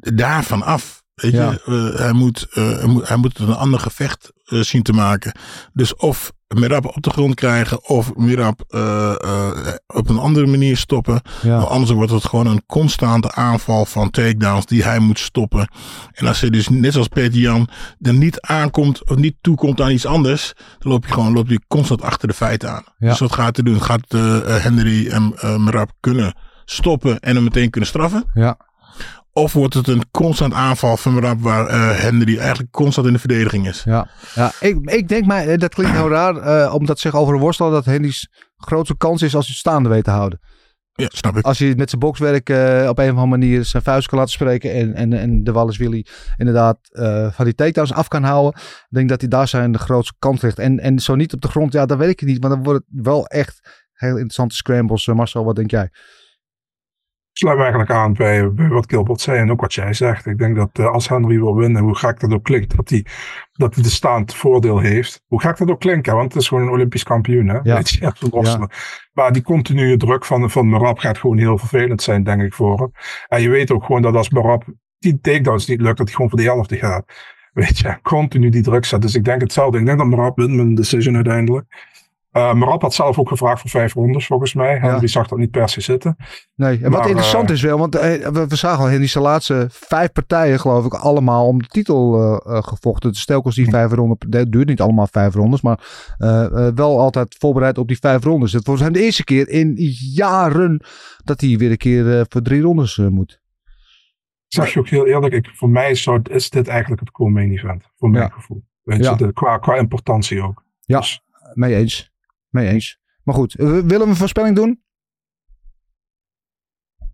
daarvan 0.00 0.62
af. 0.62 1.02
Weet 1.14 1.32
Ja. 1.32 1.50
je, 1.50 1.60
Eh, 1.94 1.98
hij, 2.00 2.12
moet, 2.12 2.46
eh, 2.52 2.70
hij 2.78 2.86
moet, 2.86 3.08
hij 3.08 3.16
moet 3.16 3.38
een 3.38 3.54
ander 3.54 3.80
gevecht 3.80 4.32
eh, 4.44 4.60
zien 4.60 4.82
te 4.82 4.92
maken. 4.92 5.32
Dus 5.72 5.96
of 5.96 6.32
Mirab 6.54 6.84
op 6.86 7.02
de 7.02 7.10
grond 7.10 7.34
krijgen, 7.34 7.88
of 7.88 8.14
Mirab 8.14 8.64
eh, 8.68 9.10
eh, 9.24 9.74
op 9.86 10.08
een 10.08 10.18
andere 10.18 10.46
manier 10.46 10.76
stoppen. 10.76 11.20
Ja. 11.42 11.58
Anders 11.58 11.90
wordt 11.90 12.12
het 12.12 12.24
gewoon 12.24 12.46
een 12.46 12.62
constante 12.66 13.32
aanval 13.32 13.84
van 13.84 14.10
takedowns 14.10 14.66
die 14.66 14.82
hij 14.84 14.98
moet 14.98 15.18
stoppen. 15.18 15.68
En 16.12 16.26
als 16.26 16.40
hij 16.40 16.50
dus 16.50 16.68
net 16.68 16.92
zoals 16.92 17.08
Peter 17.08 17.38
Jan 17.40 17.68
er 18.00 18.14
niet 18.14 18.40
aankomt 18.40 19.08
of 19.10 19.16
niet 19.16 19.36
toekomt 19.40 19.80
aan 19.80 19.90
iets 19.90 20.06
anders, 20.06 20.52
dan 20.78 20.92
loop 20.92 21.06
je 21.06 21.12
gewoon 21.12 21.32
loop 21.32 21.48
je 21.48 21.60
constant 21.68 22.02
achter 22.02 22.28
de 22.28 22.34
feiten 22.34 22.70
aan. 22.70 22.84
Ja. 22.98 23.08
Dus 23.08 23.18
wat 23.18 23.32
gaat 23.34 23.56
hij 23.56 23.64
doen? 23.64 23.82
Gaat 23.82 24.04
eh, 24.14 24.36
eh, 24.56 24.62
Henry 24.62 25.08
en 25.08 25.32
eh 25.36 25.56
Merab 25.56 25.90
kunnen 26.00 26.34
stoppen 26.64 27.20
en 27.20 27.34
hem 27.34 27.44
meteen 27.44 27.70
kunnen 27.70 27.88
straffen? 27.90 28.24
Ja. 28.34 28.56
Of 29.40 29.52
wordt 29.52 29.74
het 29.74 29.88
een 29.88 30.10
constant 30.10 30.52
aanval 30.52 30.96
van 30.96 31.40
waar 31.40 31.66
eh, 31.66 31.98
Henry 31.98 32.38
eigenlijk 32.38 32.70
constant 32.70 33.06
in 33.06 33.12
de 33.12 33.18
verdediging 33.18 33.68
is? 33.68 33.82
Ja, 33.84 34.08
ja 34.34 34.52
ik, 34.60 34.90
ik 34.90 35.08
denk 35.08 35.26
maar, 35.26 35.46
eh, 35.46 35.58
dat 35.58 35.74
klinkt 35.74 35.92
heel 35.92 36.08
raar, 36.08 36.36
eh, 36.36 36.74
omdat 36.74 36.98
zeggen 36.98 37.20
over 37.20 37.34
een 37.34 37.40
worstelaar 37.40 37.72
dat 37.72 37.84
Henry's 37.84 38.28
grootste 38.56 38.96
kans 38.96 39.22
is 39.22 39.34
als 39.34 39.46
hij 39.46 39.54
het 39.54 39.66
staande 39.66 39.88
weet 39.88 40.04
te 40.04 40.10
houden. 40.10 40.40
Ja, 40.92 41.08
snap 41.12 41.36
ik. 41.36 41.44
Als 41.44 41.58
hij 41.58 41.74
met 41.74 41.88
zijn 41.88 42.00
bokswerk 42.00 42.48
eh, 42.48 42.86
op 42.88 42.98
een 42.98 43.04
of 43.04 43.10
andere 43.10 43.26
manier 43.26 43.64
zijn 43.64 43.82
vuist 43.82 44.08
kan 44.08 44.18
laten 44.18 44.32
spreken 44.32 44.72
en, 44.72 44.94
en, 44.94 45.12
en 45.12 45.44
de 45.44 45.52
Wallace 45.52 45.78
Willy 45.78 46.06
inderdaad 46.36 46.78
van 47.32 47.44
die 47.44 47.54
takedowns 47.54 47.92
af 47.92 48.08
kan 48.08 48.22
houden, 48.22 48.60
ik 48.60 48.86
denk 48.88 49.08
dat 49.08 49.20
hij 49.20 49.28
daar 49.28 49.48
zijn 49.48 49.72
de 49.72 49.78
grootste 49.78 50.14
kans 50.18 50.40
ligt. 50.40 50.58
En, 50.58 50.80
en 50.80 50.98
zo 50.98 51.14
niet 51.14 51.32
op 51.32 51.40
de 51.40 51.48
grond, 51.48 51.72
ja, 51.72 51.86
dat 51.86 51.98
weet 51.98 52.10
ik 52.10 52.22
niet, 52.22 52.40
maar 52.40 52.50
dan 52.50 52.62
wordt 52.62 52.84
het 52.90 53.04
wel 53.06 53.26
echt 53.26 53.86
heel 53.92 54.14
interessante 54.14 54.54
scrambles. 54.54 55.06
Marcel, 55.06 55.44
wat 55.44 55.56
denk 55.56 55.70
jij? 55.70 55.90
Sluit 57.40 57.56
me 57.56 57.62
eigenlijk 57.62 57.92
aan 57.92 58.12
bij, 58.12 58.52
bij 58.52 58.68
wat 58.68 58.90
Gilbert 58.90 59.20
zei 59.20 59.38
en 59.38 59.50
ook 59.50 59.60
wat 59.60 59.74
jij 59.74 59.92
zegt. 59.92 60.26
Ik 60.26 60.38
denk 60.38 60.56
dat 60.56 60.70
eh, 60.72 60.86
als 60.86 61.08
Henry 61.08 61.38
wil 61.38 61.56
winnen, 61.56 61.82
hoe 61.82 61.96
gek 61.96 62.20
dat 62.20 62.32
ook 62.32 62.44
klinkt, 62.44 62.76
dat 62.76 62.88
hij, 62.88 63.04
dat 63.52 63.74
hij 63.74 63.82
de 63.82 63.90
staand 63.90 64.34
voordeel 64.34 64.78
heeft. 64.78 65.24
Hoe 65.26 65.40
gek 65.40 65.56
dat 65.56 65.70
ook 65.70 65.80
klinkt, 65.80 66.06
hè, 66.06 66.12
want 66.12 66.32
het 66.32 66.42
is 66.42 66.48
gewoon 66.48 66.62
een 66.62 66.72
Olympisch 66.72 67.02
kampioen. 67.02 67.48
Hè? 67.48 67.58
Ja. 67.62 67.74
Weet 67.74 67.90
je, 67.90 68.12
worstelaar. 68.30 69.08
Maar 69.12 69.32
die 69.32 69.42
continue 69.42 69.96
druk 69.96 70.24
van, 70.24 70.50
van 70.50 70.68
Marab 70.68 70.98
gaat 70.98 71.18
gewoon 71.18 71.38
heel 71.38 71.58
vervelend 71.58 72.02
zijn, 72.02 72.22
denk 72.22 72.42
ik, 72.42 72.54
voor 72.54 72.78
hem. 72.78 72.90
En 73.28 73.42
je 73.42 73.48
weet 73.48 73.70
ook 73.70 73.84
gewoon 73.84 74.02
dat 74.02 74.14
als 74.14 74.30
Marab 74.30 74.64
die 74.98 75.20
takedowns 75.20 75.66
niet 75.66 75.80
lukt, 75.80 75.96
dat 75.98 76.06
hij 76.06 76.14
gewoon 76.14 76.30
voor 76.30 76.38
de 76.38 76.44
helft 76.44 76.74
gaat. 76.74 77.04
Weet 77.52 77.78
je, 77.78 77.98
continu 78.02 78.48
die 78.48 78.62
druk 78.62 78.84
zet. 78.84 79.02
Dus 79.02 79.14
ik 79.14 79.24
denk 79.24 79.40
hetzelfde. 79.40 79.78
Ik 79.78 79.86
denk 79.86 79.98
dat 79.98 80.06
Marab 80.06 80.36
wint 80.36 80.50
met 80.50 80.66
een 80.66 80.74
decision 80.74 81.14
uiteindelijk. 81.14 81.88
Uh, 82.32 82.52
Marab 82.54 82.82
had 82.82 82.94
zelf 82.94 83.18
ook 83.18 83.28
gevraagd 83.28 83.60
voor 83.60 83.70
vijf 83.70 83.94
rondes, 83.94 84.26
volgens 84.26 84.54
mij. 84.54 84.74
Ja. 84.74 84.80
Henry 84.80 85.06
zag 85.06 85.28
dat 85.28 85.38
niet 85.38 85.50
per 85.50 85.68
se 85.68 85.80
zitten. 85.80 86.16
Nee, 86.54 86.78
en 86.82 86.90
wat 86.90 87.06
interessant 87.06 87.48
eh, 87.48 87.54
is 87.54 87.62
wel, 87.62 87.78
want 87.78 87.94
eh, 87.94 88.28
we, 88.28 88.46
we 88.46 88.56
zagen 88.56 88.78
al 88.84 88.90
in 88.90 89.00
die 89.00 89.20
laatste 89.20 89.66
vijf 89.70 90.12
partijen, 90.12 90.60
geloof 90.60 90.84
ik, 90.84 90.94
allemaal 90.94 91.46
om 91.46 91.58
de 91.62 91.68
titel 91.68 92.20
eh, 92.20 92.56
eh, 92.56 92.62
gevochten. 92.62 93.10
Dus 93.12 93.24
telkens 93.24 93.54
die 93.54 93.70
vijf 93.70 93.92
ronden, 93.92 94.16
dat 94.28 94.52
duurt 94.52 94.68
niet 94.68 94.80
allemaal 94.80 95.06
vijf 95.10 95.34
rondes, 95.34 95.60
maar 95.60 95.80
eh, 96.18 96.44
eh, 96.66 96.74
wel 96.74 97.00
altijd 97.00 97.36
voorbereid 97.38 97.78
op 97.78 97.88
die 97.88 97.98
vijf 97.98 98.24
rondes. 98.24 98.52
Het 98.52 98.66
was 98.66 98.80
hem 98.80 98.92
de 98.92 99.02
eerste 99.02 99.24
keer 99.24 99.48
in 99.48 99.74
jaren 100.14 100.84
dat 101.24 101.40
hij 101.40 101.56
weer 101.56 101.70
een 101.70 101.76
keer 101.76 102.18
eh, 102.18 102.24
voor 102.28 102.42
drie 102.42 102.60
rondes 102.60 102.98
eh, 102.98 103.06
moet. 103.06 103.32
Ik 104.48 104.56
zeg 104.56 104.72
je 104.72 104.78
ook 104.80 104.88
heel 104.88 105.06
eerlijk, 105.06 105.34
ik, 105.34 105.50
voor 105.54 105.70
mij 105.70 105.94
zou, 105.94 106.20
is 106.30 106.50
dit 106.50 106.68
eigenlijk 106.68 107.00
het 107.00 107.10
co-main 107.10 107.50
event. 107.50 107.84
Voor 107.98 108.10
mijn 108.10 108.22
Ja. 108.24 108.28
gevoel. 108.34 108.64
Weet 108.82 109.04
Ja. 109.04 109.10
je, 109.10 109.16
de, 109.16 109.32
qua, 109.32 109.58
qua 109.58 109.76
importantie 109.76 110.42
ook. 110.42 110.64
Ja, 110.80 110.98
Dus- 110.98 111.20
mee 111.54 111.74
eens. 111.76 112.09
Mee 112.50 112.68
eens. 112.68 112.98
Maar 113.22 113.34
goed, 113.34 113.54
eh, 113.54 113.66
willen 113.66 114.00
we 114.00 114.06
een 114.06 114.16
voorspelling 114.16 114.56
doen? 114.56 114.82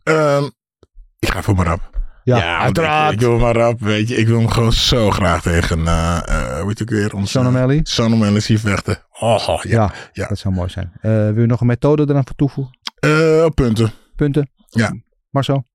Ehm, 0.03 0.45
ik 1.19 1.29
ga 1.29 1.43
voor 1.43 1.55
Marab. 1.55 1.95
Ja, 2.25 2.35
want 2.35 2.63
uiteraard. 2.63 3.13
Ik, 3.13 3.21
ik 3.21 3.27
wil 3.27 3.39
Marab, 3.39 3.81
weet 3.81 4.09
je. 4.09 4.17
Ik 4.17 4.27
wil 4.27 4.39
hem 4.39 4.49
gewoon 4.49 4.73
zo 4.73 5.11
graag 5.11 5.43
tegen, 5.43 5.87
eh 5.87 6.17
eh 6.27 6.59
hoe 6.59 6.69
heet 6.69 6.79
het 6.79 6.83
ook 6.83 6.99
weer? 6.99 7.15
Onze, 7.15 7.29
Sean 7.29 7.47
O'Malley? 7.47 7.81
Sean 7.83 8.13
O'Malley 8.13 8.41
zien 8.41 8.59
vechten. 8.59 8.99
Oh, 9.19 9.39
ja. 9.47 9.61
Ja, 9.63 9.93
ja. 10.13 10.27
dat 10.27 10.39
zou 10.39 10.55
mooi 10.55 10.69
zijn. 10.69 10.93
Eh, 11.01 11.11
wil 11.11 11.41
je 11.41 11.47
nog 11.47 11.61
een 11.61 11.67
methode 11.67 12.07
eraan 12.09 12.27
voor 12.27 12.37
toevoegen? 12.37 12.79
Eh, 12.99 13.47
punten. 13.55 13.93
Punten? 14.17 14.51
Ja. 14.67 14.95
Marcel? 15.31 15.67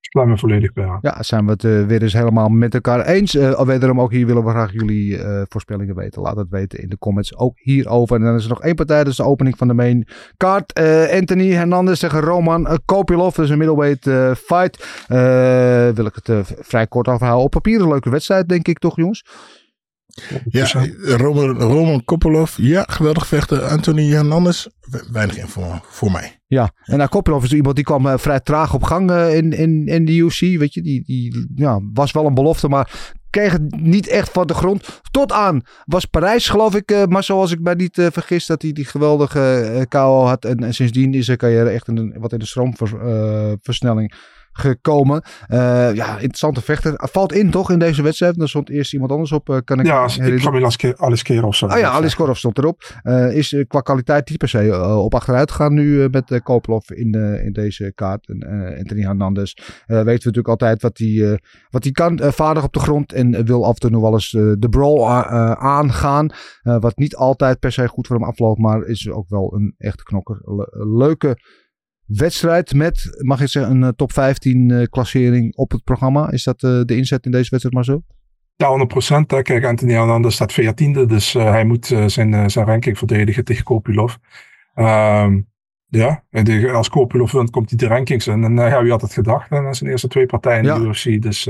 Sluit 0.00 0.28
me 0.28 0.38
volledig 0.38 0.72
bij 0.72 0.86
aan. 0.86 0.98
Ja, 1.02 1.22
zijn 1.22 1.44
we 1.44 1.50
het 1.50 1.64
eh, 1.64 1.86
weer 1.86 2.02
eens 2.02 2.12
helemaal 2.12 2.48
met 2.48 2.74
elkaar 2.74 3.06
eens. 3.06 3.34
Uh, 3.34 3.60
wederom 3.60 4.00
ook 4.00 4.12
hier 4.12 4.26
willen 4.26 4.44
we 4.44 4.50
graag 4.50 4.72
jullie 4.72 5.18
uh, 5.18 5.42
voorspellingen 5.48 5.94
weten. 5.94 6.22
Laat 6.22 6.36
het 6.36 6.48
weten 6.50 6.82
in 6.82 6.88
de 6.88 6.98
comments 6.98 7.36
ook 7.36 7.58
hierover. 7.58 8.16
En 8.16 8.22
dan 8.22 8.34
is 8.34 8.42
er 8.42 8.48
nog 8.48 8.62
één 8.62 8.74
partij, 8.74 9.02
is 9.02 9.16
de 9.16 9.24
opening 9.24 9.56
van 9.56 9.68
de 9.68 9.74
main 9.74 10.06
card. 10.36 10.80
Anthony 11.12 11.52
Hernandez 11.52 12.00
tegen 12.00 12.20
Roman 12.20 12.78
Kopilov. 12.84 13.34
Dat 13.34 13.44
is 13.44 13.50
een 13.50 13.58
middleweight 13.58 14.36
fight. 14.38 15.04
wil 15.96 16.06
ik 16.06 16.18
het 16.22 16.54
vrij 16.60 16.86
kort 16.86 17.08
afhouden. 17.08 17.44
Op 17.44 17.50
papier 17.50 17.80
een 17.80 17.88
leuke 17.88 18.10
wedstrijd, 18.10 18.48
denk 18.48 18.68
ik 18.68 18.78
toch 18.78 18.96
jongens? 18.96 19.24
Ja, 20.44 20.86
Roman, 21.02 21.60
Roman 21.60 22.04
Kopolov, 22.04 22.56
ja, 22.56 22.84
geweldig 22.88 23.26
vechten. 23.26 23.68
Anthony 23.68 24.10
Hernandez, 24.10 24.66
weinig 25.12 25.38
info 25.38 25.80
voor 25.82 26.10
mij. 26.10 26.40
Ja, 26.46 26.70
en 26.84 26.96
nou, 26.96 27.08
Kopolov 27.08 27.44
is 27.44 27.52
iemand 27.52 27.76
die 27.76 27.84
kwam 27.84 28.06
uh, 28.06 28.14
vrij 28.16 28.40
traag 28.40 28.74
op 28.74 28.82
gang 28.82 29.10
uh, 29.10 29.36
in, 29.36 29.52
in, 29.52 29.86
in 29.86 30.04
de 30.04 30.16
UFC. 30.16 30.40
Weet 30.40 30.74
je, 30.74 30.82
die, 30.82 31.04
die 31.04 31.52
ja, 31.54 31.80
was 31.92 32.12
wel 32.12 32.26
een 32.26 32.34
belofte, 32.34 32.68
maar 32.68 33.12
kreeg 33.30 33.52
het 33.52 33.80
niet 33.80 34.08
echt 34.08 34.30
van 34.30 34.46
de 34.46 34.54
grond. 34.54 35.00
Tot 35.10 35.32
aan 35.32 35.62
was 35.84 36.04
Parijs, 36.04 36.48
geloof 36.48 36.74
ik, 36.74 36.90
uh, 36.90 37.04
maar 37.04 37.24
zoals 37.24 37.52
ik 37.52 37.60
mij 37.60 37.74
niet 37.74 37.98
uh, 37.98 38.06
vergis, 38.12 38.46
dat 38.46 38.62
hij 38.62 38.72
die 38.72 38.84
geweldige 38.84 39.70
uh, 39.74 39.82
KO 39.88 40.24
had. 40.24 40.44
En, 40.44 40.58
en, 40.58 40.74
sindsdien 40.74 41.14
is 41.14 41.24
zijn 41.24 41.38
carrière 41.38 41.70
echt 41.70 41.88
een, 41.88 42.14
wat 42.18 42.32
in 42.32 42.38
de 42.38 42.46
stroomversnelling 42.46 44.14
gekomen. 44.52 45.22
Uh, 45.48 45.94
ja, 45.94 46.12
interessante 46.12 46.60
vechter. 46.60 46.92
Valt 46.96 47.32
in 47.32 47.50
toch 47.50 47.70
in 47.70 47.78
deze 47.78 48.02
wedstrijd? 48.02 48.40
Er 48.40 48.48
stond 48.48 48.70
eerst 48.70 48.92
iemand 48.92 49.12
anders 49.12 49.32
op. 49.32 49.48
Uh, 49.48 49.56
kan 49.64 49.80
ik 49.80 49.86
ja, 49.86 50.04
ik 50.04 50.42
ga 50.42 50.50
me 50.50 50.94
Alice 50.96 51.24
Kerov 51.24 51.54
zo. 51.54 51.66
Oh 51.66 51.78
ja, 51.78 51.90
Alice 51.90 52.16
Kerov 52.16 52.36
stond 52.36 52.58
erop. 52.58 53.00
Uh, 53.02 53.36
is 53.36 53.64
qua 53.68 53.80
kwaliteit 53.80 54.28
niet 54.28 54.38
per 54.38 54.48
se 54.48 54.86
op 55.04 55.14
achteruit 55.14 55.50
gegaan 55.50 55.74
nu 55.74 56.08
met 56.10 56.30
uh, 56.30 56.38
Kopelov 56.42 56.90
in, 56.90 57.14
in 57.44 57.52
deze 57.52 57.92
kaart. 57.94 58.28
En 58.28 58.46
Anthony 58.78 59.02
Hernandez 59.02 59.52
weten 59.86 60.04
we 60.04 60.12
natuurlijk 60.12 60.48
altijd 60.48 60.82
wat 60.82 60.98
hij 60.98 61.40
wat 61.70 61.82
hij 61.82 61.92
kan. 61.92 62.18
vaardig 62.32 62.64
op 62.64 62.72
de 62.72 62.78
grond 62.78 63.12
en 63.12 63.44
wil 63.44 63.64
af 63.64 63.74
en 63.74 63.80
toe 63.80 63.90
nog 63.90 64.02
wel 64.02 64.12
eens 64.12 64.30
de 64.30 64.68
brawl 64.70 65.08
aangaan. 65.58 66.30
wat 66.62 66.96
niet 66.96 67.16
altijd 67.16 67.58
per 67.58 67.72
se 67.72 67.88
goed 67.88 68.06
voor 68.06 68.16
hem 68.16 68.24
afloopt, 68.24 68.60
maar 68.60 68.84
is 68.84 69.10
ook 69.10 69.28
wel 69.28 69.54
een 69.54 69.74
echte 69.78 70.02
knokker. 70.02 70.40
Le 70.44 70.68
leuke 70.96 71.36
wedstrijd 72.16 72.74
met, 72.74 73.18
mag 73.18 73.40
ik 73.40 73.48
zeggen, 73.48 73.72
een 73.72 73.82
eh, 73.82 73.88
top 73.88 74.12
15 74.12 74.68
uh, 74.68 74.82
eh, 74.82 74.88
klassering 74.88 75.56
op 75.56 75.70
het 75.70 75.84
programma. 75.84 76.30
Is 76.30 76.44
dat 76.44 76.62
uh, 76.62 76.80
de 76.84 76.96
inzet 76.96 77.24
in 77.24 77.30
deze 77.30 77.50
wedstrijd 77.50 77.74
maar 77.74 77.84
zo? 77.84 78.02
Ja, 78.56 78.88
100%. 79.20 79.42
Kijk, 79.42 79.64
Anthony 79.64 79.92
Hernandez 79.92 80.34
staat 80.34 80.60
14e, 80.60 81.06
dus 81.06 81.34
uh, 81.34 81.50
hij 81.50 81.64
moet 81.64 81.86
zijn, 81.86 82.50
zijn 82.50 82.66
ranking 82.66 82.98
verdedigen 82.98 83.44
tegen 83.44 83.64
Kopilov. 83.64 84.14
Um, 84.74 85.48
ja, 85.86 86.24
en 86.30 86.74
als 86.74 86.88
Kopilov 86.88 87.32
wint, 87.32 87.50
komt 87.50 87.68
hij 87.68 87.78
de 87.78 87.86
rankings 87.86 88.26
in. 88.26 88.44
En 88.44 88.54
ja, 88.54 88.82
wie 88.82 88.90
had 88.90 89.00
het 89.00 89.12
gedacht? 89.12 89.50
En 89.50 89.74
zijn 89.74 89.90
eerste 89.90 90.08
twee 90.08 90.26
partijen 90.26 90.64
in 90.64 90.82
de 90.82 90.88
UFC. 90.88 91.22
Dus 91.22 91.48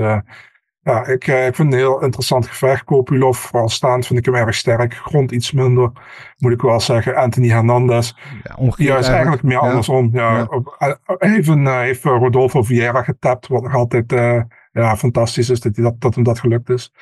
ja, 0.83 1.07
ik, 1.07 1.27
ik 1.27 1.55
vind 1.55 1.57
het 1.57 1.59
een 1.59 1.73
heel 1.73 2.03
interessant 2.03 2.47
gevecht. 2.47 2.85
Kopilov, 2.85 3.39
vooral 3.39 3.69
staand, 3.69 4.07
vind 4.07 4.19
ik 4.19 4.25
hem 4.25 4.35
erg 4.35 4.55
sterk. 4.55 4.95
Grond 4.95 5.33
iets 5.33 5.53
minder, 5.53 5.91
moet 6.39 6.53
ik 6.53 6.63
wel 6.63 6.81
zeggen. 6.81 7.17
Anthony 7.17 7.49
Hernandez. 7.49 8.13
Ja, 8.43 8.73
ja 8.77 8.97
is 8.97 9.09
eigenlijk 9.09 9.43
meer 9.43 9.59
andersom. 9.59 10.11
Ja, 10.13 10.49
ja. 10.79 10.99
Even 11.19 11.61
uh, 11.61 11.79
heeft 11.79 12.05
Rodolfo 12.05 12.63
Vieira 12.63 13.03
getapt, 13.03 13.47
wat 13.47 13.63
nog 13.63 13.75
altijd 13.75 14.13
uh, 14.13 14.43
ja, 14.73 14.97
fantastisch 14.97 15.51
is 15.51 15.61
dat, 15.61 15.75
dat, 15.75 16.01
dat 16.01 16.15
hem 16.15 16.25
dat 16.25 16.39
gelukt 16.39 16.71
is. 16.71 16.93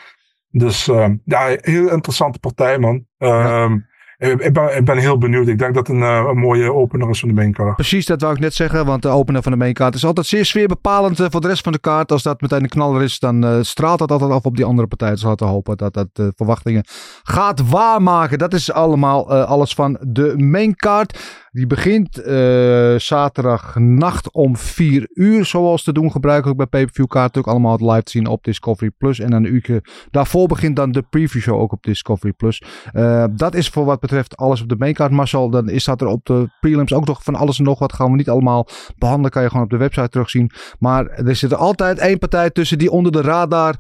Dus 0.51 0.89
uh, 0.89 1.09
ja, 1.25 1.57
heel 1.61 1.91
interessante 1.91 2.39
partij, 2.39 2.79
man. 2.79 3.07
Um, 3.19 3.88
ik 4.19 4.53
ben, 4.53 4.85
ben 4.85 4.99
heel 4.99 5.19
benieuwd. 5.19 5.49
Ik 5.49 5.59
denk 5.59 5.75
dat 5.75 5.87
het 5.87 5.97
een, 5.97 6.03
eh, 6.03 6.33
mooie 6.33 6.73
opener 6.73 7.11
is 7.11 7.21
van 7.21 7.29
de 7.29 7.35
maincard. 7.35 7.75
Precies, 7.75 8.07
dat 8.07 8.21
wou 8.21 8.35
ik 8.35 8.41
net 8.41 8.55
zeggen. 8.55 8.87
Want 8.87 9.03
de 9.03 9.09
opener 9.09 9.43
van 9.43 9.53
de 9.53 9.59
maincard 9.59 9.95
is 9.95 10.05
altijd 10.05 10.27
zeer 10.27 10.45
sfeerbepalend 10.45 11.21
uh, 11.21 11.27
voor 11.31 11.41
de 11.41 11.49
rest 11.49 11.63
van 11.63 11.73
de 11.73 11.79
kaart. 11.79 12.13
Als 12.13 12.23
dat 12.23 12.41
meteen 12.41 12.63
een 12.63 12.69
knaller 12.69 13.03
is, 13.03 13.19
dan 13.19 13.65
straalt 13.65 13.99
dat 13.99 14.11
altijd 14.11 14.31
af 14.31 14.45
op 14.45 14.57
die 14.57 14.65
andere 14.65 14.89
partijen. 14.89 15.15
Dus 15.15 15.23
laten 15.23 15.47
we 15.47 15.53
hopen 15.53 15.77
dat 15.77 15.95
dat 15.95 16.09
verwachtingen 16.37 16.85
gaat 17.23 17.69
waarmaken. 17.69 18.39
Dat 18.39 18.55
is 18.55 18.73
allemaal 18.73 19.33
alles 19.33 19.75
van 19.75 19.99
de 20.01 20.35
maincard. 20.37 21.19
Die 21.53 21.67
begint 21.67 22.27
uh, 22.27 22.99
zaterdag 22.99 23.77
nacht 23.79 24.33
om 24.33 24.57
4 24.57 25.09
uur, 25.15 25.45
zoals 25.45 25.83
te 25.83 25.93
doen 25.93 26.11
gebruikelijk 26.13 26.57
bij 26.57 26.67
pay-per-view 26.67 27.07
kaart. 27.07 27.37
Ook 27.39 27.47
allemaal 27.47 27.73
het 27.73 27.81
live 27.81 28.03
te 28.03 28.11
zien 28.11 28.27
op 28.27 28.45
Discovery 28.45 28.91
Plus. 28.91 29.21
En 29.21 29.31
dan 29.31 29.45
een 29.45 29.55
uurtje 29.55 29.83
daarvoor 30.11 30.49
begint 30.49 30.77
dan 30.77 30.93
de 30.93 31.03
preview 31.03 31.43
show 31.43 31.61
ook 31.61 31.73
op 31.73 31.83
Discovery 31.83 32.33
Plus. 32.33 32.63
Uh, 32.93 33.25
dat 33.31 33.55
is 33.55 33.69
voor 33.69 33.85
wat 33.85 34.01
betreft 34.01 34.37
alles 34.37 34.63
op 34.63 34.69
de 34.69 34.77
maincard, 34.79 35.11
Marcel. 35.11 35.51
Dan 35.51 35.69
is 35.69 35.85
dat 35.85 36.01
er 36.01 36.07
op 36.07 36.27
de 36.27 36.49
prelims 36.61 36.93
ook 36.93 37.07
nog 37.07 37.23
van 37.23 37.35
alles 37.35 37.59
en 37.59 37.65
nog 37.65 37.79
wat. 37.79 37.93
Gaan 37.93 38.11
we 38.11 38.17
niet 38.17 38.31
allemaal 38.31 38.69
behandelen, 38.99 39.31
kan 39.31 39.43
je 39.43 39.49
gewoon 39.49 39.65
op 39.65 39.71
de 39.71 39.77
website 39.77 40.09
terugzien. 40.09 40.51
Maar 40.79 41.07
er 41.07 41.37
zit 41.37 41.51
er 41.51 41.57
altijd 41.57 41.99
één 41.99 42.19
partij 42.19 42.51
tussen 42.51 42.79
die 42.79 42.91
onder 42.91 43.13
de 43.13 43.21
radar 43.21 43.77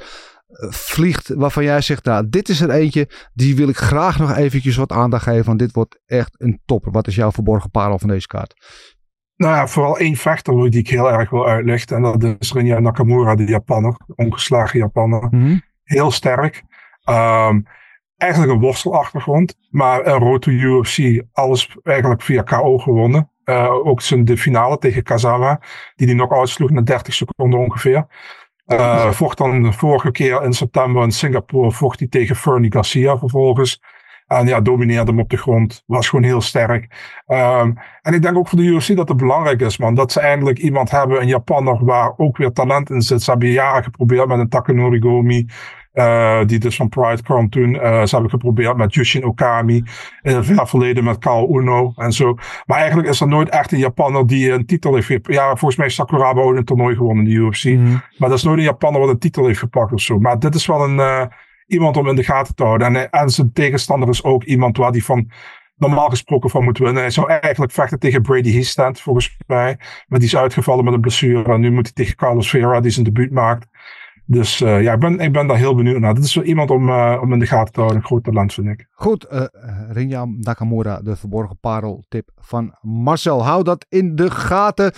vliegt 0.68 1.28
waarvan 1.28 1.64
jij 1.64 1.80
zegt, 1.80 2.04
nou, 2.04 2.28
dit 2.28 2.48
is 2.48 2.60
er 2.60 2.70
eentje, 2.70 3.08
die 3.34 3.56
wil 3.56 3.68
ik 3.68 3.76
graag 3.76 4.18
nog 4.18 4.36
eventjes 4.36 4.76
wat 4.76 4.92
aandacht 4.92 5.22
geven, 5.22 5.44
want 5.44 5.58
dit 5.58 5.72
wordt 5.72 6.00
echt 6.06 6.34
een 6.38 6.60
topper. 6.64 6.92
Wat 6.92 7.06
is 7.06 7.14
jouw 7.14 7.30
verborgen 7.30 7.70
parel 7.70 7.98
van 7.98 8.08
deze 8.08 8.26
kaart? 8.26 8.54
Nou 9.36 9.54
ja, 9.54 9.66
vooral 9.66 9.98
één 9.98 10.16
vechter 10.16 10.70
die 10.70 10.80
ik 10.80 10.88
heel 10.88 11.12
erg 11.12 11.30
wil 11.30 11.48
uitlichten. 11.48 11.96
En 11.96 12.02
dat 12.02 12.36
is 12.38 12.52
Rinya 12.52 12.78
Nakamura, 12.78 13.34
de 13.34 13.44
Japanner. 13.44 13.96
Ongeslagen 14.14 14.78
Japanner. 14.78 15.28
Mhm. 15.30 15.58
Heel 15.82 16.10
sterk. 16.10 16.62
Um, 17.10 17.66
eigenlijk 18.16 18.52
een 18.52 18.60
worstelachtergrond. 18.60 19.54
Maar 19.70 20.06
een 20.06 20.18
road 20.18 20.42
to 20.42 20.50
UFC. 20.50 21.22
Alles 21.32 21.76
eigenlijk 21.82 22.22
via 22.22 22.42
KO 22.42 22.78
gewonnen. 22.78 23.30
Uh, 23.44 23.70
ook 23.70 24.00
zijn 24.00 24.24
de 24.24 24.38
finale 24.38 24.78
tegen 24.78 25.02
Kazawa. 25.02 25.60
Die 25.94 26.06
die 26.06 26.16
nog 26.16 26.32
uitsloeg 26.32 26.70
na 26.70 26.80
30 26.80 27.14
seconden 27.14 27.60
ongeveer. 27.60 28.06
Uh, 28.68 29.10
vocht 29.10 29.38
dan 29.38 29.62
de 29.62 29.72
vorige 29.72 30.10
keer 30.10 30.42
in 30.42 30.52
september 30.52 31.02
in 31.02 31.12
Singapore, 31.12 31.72
vocht 31.72 31.98
hij 31.98 32.08
tegen 32.08 32.36
Fernie 32.36 32.72
Garcia 32.72 33.18
vervolgens. 33.18 33.80
En 34.26 34.46
ja, 34.46 34.60
domineerde 34.60 35.10
hem 35.10 35.20
op 35.20 35.30
de 35.30 35.36
grond. 35.36 35.82
Was 35.86 36.08
gewoon 36.08 36.24
heel 36.24 36.40
sterk. 36.40 36.94
Um, 37.26 37.78
en 38.02 38.14
ik 38.14 38.22
denk 38.22 38.36
ook 38.36 38.48
voor 38.48 38.58
de 38.58 38.64
UFC 38.64 38.96
dat 38.96 39.08
het 39.08 39.16
belangrijk 39.16 39.60
is, 39.60 39.78
man. 39.78 39.94
Dat 39.94 40.12
ze 40.12 40.20
eindelijk 40.20 40.58
iemand 40.58 40.90
hebben, 40.90 41.20
een 41.20 41.26
Japanner, 41.26 41.84
waar 41.84 42.14
ook 42.16 42.36
weer 42.36 42.52
talent 42.52 42.90
in 42.90 43.02
zit. 43.02 43.22
Ze 43.22 43.30
hebben 43.30 43.50
jaren 43.50 43.82
geprobeerd 43.82 44.28
met 44.28 44.38
een 44.38 44.48
Takanori 44.48 45.00
Gomi. 45.00 45.46
Uh, 45.98 46.40
die 46.46 46.58
dus 46.58 46.76
van 46.76 46.88
Pride 46.88 47.22
kwam 47.22 47.48
toen. 47.48 47.74
Uh, 47.74 47.80
ze 47.80 48.10
hebben 48.10 48.30
geprobeerd 48.30 48.76
met 48.76 48.94
Yushin 48.94 49.24
Okami. 49.24 49.84
In 50.22 50.34
het 50.34 50.46
ver 50.46 50.68
verleden 50.68 51.04
met 51.04 51.18
Kao 51.18 51.58
Uno 51.58 51.92
en 51.96 52.12
zo. 52.12 52.36
Maar 52.66 52.78
eigenlijk 52.78 53.08
is 53.08 53.20
er 53.20 53.28
nooit 53.28 53.48
echt 53.48 53.72
een 53.72 53.78
Japanner 53.78 54.26
die 54.26 54.52
een 54.52 54.66
titel 54.66 54.94
heeft 54.94 55.06
gepakt. 55.06 55.34
Ja, 55.34 55.46
volgens 55.46 55.76
mij 55.76 55.86
is 55.86 55.94
Sakuraba 55.94 56.40
ook 56.40 56.56
een 56.56 56.64
toernooi 56.64 56.96
gewonnen 56.96 57.26
in 57.26 57.30
de 57.30 57.36
UFC. 57.36 57.64
Mhm. 57.64 57.90
Maar 58.18 58.28
dat 58.28 58.38
is 58.38 58.42
nooit 58.42 58.58
een 58.58 58.64
Japanner 58.64 59.00
wat 59.00 59.08
een 59.08 59.18
titel 59.18 59.46
heeft 59.46 59.58
gepakt 59.58 59.92
of 59.92 60.00
zo. 60.00 60.18
Maar 60.18 60.38
dit 60.38 60.54
is 60.54 60.66
wel 60.66 60.84
een, 60.84 60.96
uh, 60.96 61.24
iemand 61.66 61.96
om 61.96 62.08
in 62.08 62.16
de 62.16 62.24
gaten 62.24 62.54
te 62.54 62.64
houden. 62.64 62.96
En, 62.96 63.10
en 63.10 63.30
zijn 63.30 63.52
tegenstander 63.52 64.08
is 64.08 64.24
ook 64.24 64.44
iemand 64.44 64.76
waar 64.76 64.92
die 64.92 65.04
van 65.04 65.30
normaal 65.76 66.08
gesproken 66.08 66.50
van 66.50 66.64
moet 66.64 66.78
winnen. 66.78 67.02
Hij 67.02 67.10
zou 67.10 67.30
eigenlijk 67.30 67.72
vechten 67.72 67.98
tegen 67.98 68.22
Brady 68.22 68.52
Heastand, 68.52 69.00
volgens 69.00 69.36
mij. 69.46 69.78
Maar 70.06 70.18
die 70.18 70.28
is 70.28 70.36
uitgevallen 70.36 70.84
met 70.84 70.94
een 70.94 71.00
blessure. 71.00 71.52
En 71.52 71.60
nu 71.60 71.70
moet 71.70 71.84
hij 71.84 71.92
tegen 71.94 72.16
Carlos 72.16 72.50
Vera, 72.50 72.80
die 72.80 72.90
zijn 72.90 73.04
debuut 73.04 73.32
maakt. 73.32 73.66
Dus 74.30 74.60
uh, 74.60 74.82
ja, 74.82 74.92
ik 74.92 74.98
ben, 74.98 75.18
ik 75.18 75.32
ben 75.32 75.46
daar 75.46 75.56
heel 75.56 75.74
benieuwd 75.74 76.00
naar. 76.00 76.14
Dit 76.14 76.24
is 76.24 76.32
zo 76.32 76.42
iemand 76.42 76.70
om, 76.70 76.88
uh, 76.88 77.18
om 77.22 77.32
in 77.32 77.38
de 77.38 77.46
gaten 77.46 77.72
te 77.72 77.80
houden. 77.80 78.00
Een 78.00 78.06
groot 78.06 78.24
talent, 78.24 78.52
vind 78.52 78.66
ik. 78.66 78.86
Goed, 78.90 79.26
uh, 79.32 80.22
Nakamura, 80.24 81.00
de 81.02 81.16
verborgen 81.16 81.58
pareltip 81.60 82.30
van 82.36 82.74
Marcel. 82.80 83.44
Hou 83.44 83.62
dat 83.62 83.86
in 83.88 84.16
de 84.16 84.30
gaten. 84.30 84.92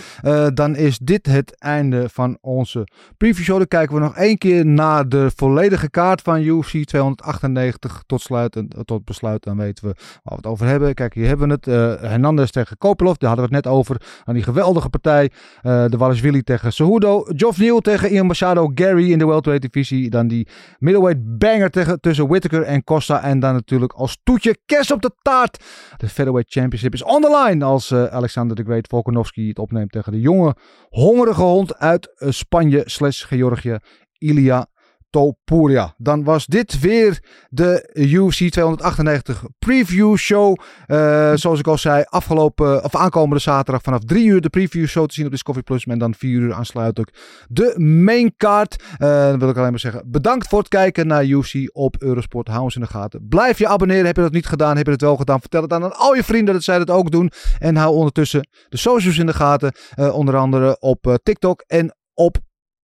dan 0.53 0.75
is 0.75 0.97
dit 0.97 1.25
het 1.25 1.59
einde 1.59 2.09
van 2.09 2.37
onze 2.41 2.87
preview 3.17 3.43
show. 3.43 3.57
Dan 3.57 3.67
kijken 3.67 3.95
we 3.95 4.01
nog 4.01 4.15
één 4.15 4.37
keer 4.37 4.65
naar 4.65 5.09
de 5.09 5.31
volledige 5.35 5.89
kaart 5.89 6.21
van 6.21 6.41
UFC 6.41 6.83
298. 6.85 8.03
Tot, 8.05 8.21
sluiten, 8.21 8.67
tot 8.85 9.05
besluit, 9.05 9.43
dan 9.43 9.57
weten 9.57 9.87
we 9.87 9.93
waar 9.95 10.21
we 10.23 10.35
het 10.35 10.45
over 10.45 10.65
hebben. 10.65 10.93
Kijk, 10.93 11.13
hier 11.13 11.27
hebben 11.27 11.47
we 11.47 11.53
het. 11.53 11.65
Hernandez 12.01 12.49
tegen 12.49 12.77
Kopelov, 12.77 13.15
daar 13.15 13.29
hadden 13.29 13.49
we 13.49 13.55
het 13.55 13.65
net 13.65 13.73
over. 13.73 14.01
Aan 14.23 14.33
die 14.33 14.43
geweldige 14.43 14.89
partij. 14.89 15.31
de 15.61 15.95
Wallace 15.97 16.21
Willy 16.21 16.43
tegen 16.43 16.73
Cejudo. 16.73 17.23
Geoff 17.27 17.59
Neal 17.59 17.79
tegen 17.79 18.09
Ian 18.09 18.25
Machado. 18.25 18.71
Gary 18.75 19.20
de 19.21 19.27
welterweight 19.27 19.73
divisie. 19.73 20.09
Dan 20.09 20.27
die 20.27 20.47
middleweight 20.79 21.37
banger 21.37 21.69
tegen, 21.69 21.99
tussen 21.99 22.27
Whittaker 22.27 22.61
en 22.61 22.83
Costa. 22.83 23.23
En 23.23 23.39
dan 23.39 23.53
natuurlijk 23.53 23.93
als 23.93 24.19
toetje 24.23 24.57
kerst 24.65 24.91
op 24.91 25.01
de 25.01 25.11
taart. 25.21 25.63
De 25.97 26.09
featherweight 26.09 26.51
championship 26.51 26.93
is 26.93 27.03
on 27.03 27.21
the 27.21 27.43
line. 27.43 27.65
Als 27.65 27.91
uh, 27.91 28.05
Alexander 28.05 28.55
de 28.55 28.63
Great 28.63 28.87
Volkanovski 28.87 29.47
het 29.47 29.59
opneemt 29.59 29.91
tegen 29.91 30.11
de 30.11 30.19
jonge 30.19 30.55
hongerige 30.89 31.41
hond 31.41 31.77
uit 31.77 32.13
uh, 32.17 32.31
Spanje 32.31 32.81
slash 32.85 33.25
Georgië. 33.25 33.77
Ilya 34.17 34.67
Topuria. 35.11 35.93
Dan 35.97 36.23
was 36.23 36.45
dit 36.45 36.79
weer 36.79 37.23
de 37.49 37.89
UFC 37.93 38.49
298 38.49 39.43
preview 39.59 40.15
show. 40.15 40.57
Uh, 40.87 41.31
zoals 41.35 41.59
ik 41.59 41.67
al 41.67 41.77
zei, 41.77 42.03
afgelopen 42.07 42.83
of 42.83 42.95
aankomende 42.95 43.41
zaterdag 43.41 43.81
vanaf 43.81 44.03
3 44.03 44.25
uur 44.25 44.41
de 44.41 44.49
preview 44.49 44.87
show 44.87 45.07
te 45.07 45.13
zien 45.13 45.25
op 45.25 45.31
Discovery 45.31 45.63
Plus. 45.63 45.85
En 45.85 45.99
dan 45.99 46.15
4 46.15 46.29
uur 46.29 46.53
aansluitend 46.53 47.11
de 47.47 47.79
main 47.79 48.33
card. 48.37 48.83
Uh, 48.99 49.07
dan 49.07 49.39
wil 49.39 49.49
ik 49.49 49.57
alleen 49.57 49.69
maar 49.69 49.79
zeggen, 49.79 50.03
bedankt 50.05 50.47
voor 50.47 50.59
het 50.59 50.67
kijken 50.67 51.07
naar 51.07 51.25
UFC 51.25 51.69
op 51.73 51.95
Eurosport. 52.01 52.47
Hou 52.47 52.61
ons 52.61 52.75
in 52.75 52.81
de 52.81 52.87
gaten. 52.87 53.27
Blijf 53.27 53.57
je 53.57 53.67
abonneren. 53.67 54.05
Heb 54.05 54.15
je 54.15 54.21
dat 54.21 54.31
niet 54.31 54.45
gedaan? 54.45 54.77
Heb 54.77 54.85
je 54.85 54.91
het 54.91 55.01
wel 55.01 55.17
gedaan? 55.17 55.39
Vertel 55.39 55.61
het 55.61 55.73
aan 55.73 55.95
al 55.95 56.15
je 56.15 56.23
vrienden 56.23 56.53
dat 56.53 56.63
zij 56.63 56.77
dat 56.77 56.89
ook 56.89 57.11
doen. 57.11 57.31
En 57.59 57.75
hou 57.75 57.95
ondertussen 57.95 58.47
de 58.69 58.77
socials 58.77 59.17
in 59.17 59.25
de 59.25 59.33
gaten. 59.33 59.73
Uh, 59.95 60.15
onder 60.15 60.37
andere 60.37 60.79
op 60.79 61.19
TikTok 61.23 61.63
en 61.67 61.95
op 62.13 62.37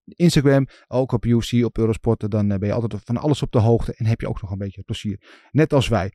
Instagram, 0.07 0.67
ook 0.89 1.13
op 1.13 1.25
UFC, 1.25 1.65
op 1.65 1.79
Eurosport. 1.79 2.31
Dan 2.31 2.51
eh, 2.51 2.59
ben 2.59 2.69
je 2.69 2.75
altijd 2.75 3.03
van 3.05 3.17
alles 3.17 3.43
op 3.43 3.53
de 3.53 3.59
hoogte 3.59 3.95
en 3.97 4.07
heb 4.07 4.21
je 4.21 4.29
ook 4.29 4.43
nog 4.43 4.51
een 4.51 4.59
beetje 4.59 4.83
plezier. 4.83 5.21
Net 5.51 5.73
als 5.73 5.89
wij. 5.89 6.13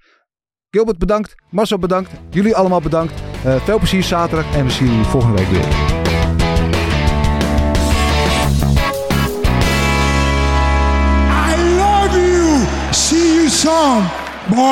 Gilbert 0.70 0.98
bedankt, 0.98 1.36
Marcel 1.50 1.78
bedankt, 1.78 2.12
jullie 2.30 2.56
allemaal 2.56 2.82
bedankt. 2.82 3.14
Uh, 3.46 3.56
veel 3.56 3.78
plezier 3.78 4.04
zaterdag 4.04 4.56
en 4.56 4.66
we 4.66 4.72
zien 4.72 4.88
jullie 4.88 5.04
volgende 5.04 5.38
week 5.38 5.48
weer. 5.48 5.68
I 11.50 11.56
love 11.78 12.20
you. 12.20 12.66
See 12.92 13.50
you 13.58 14.04
boy. 14.50 14.72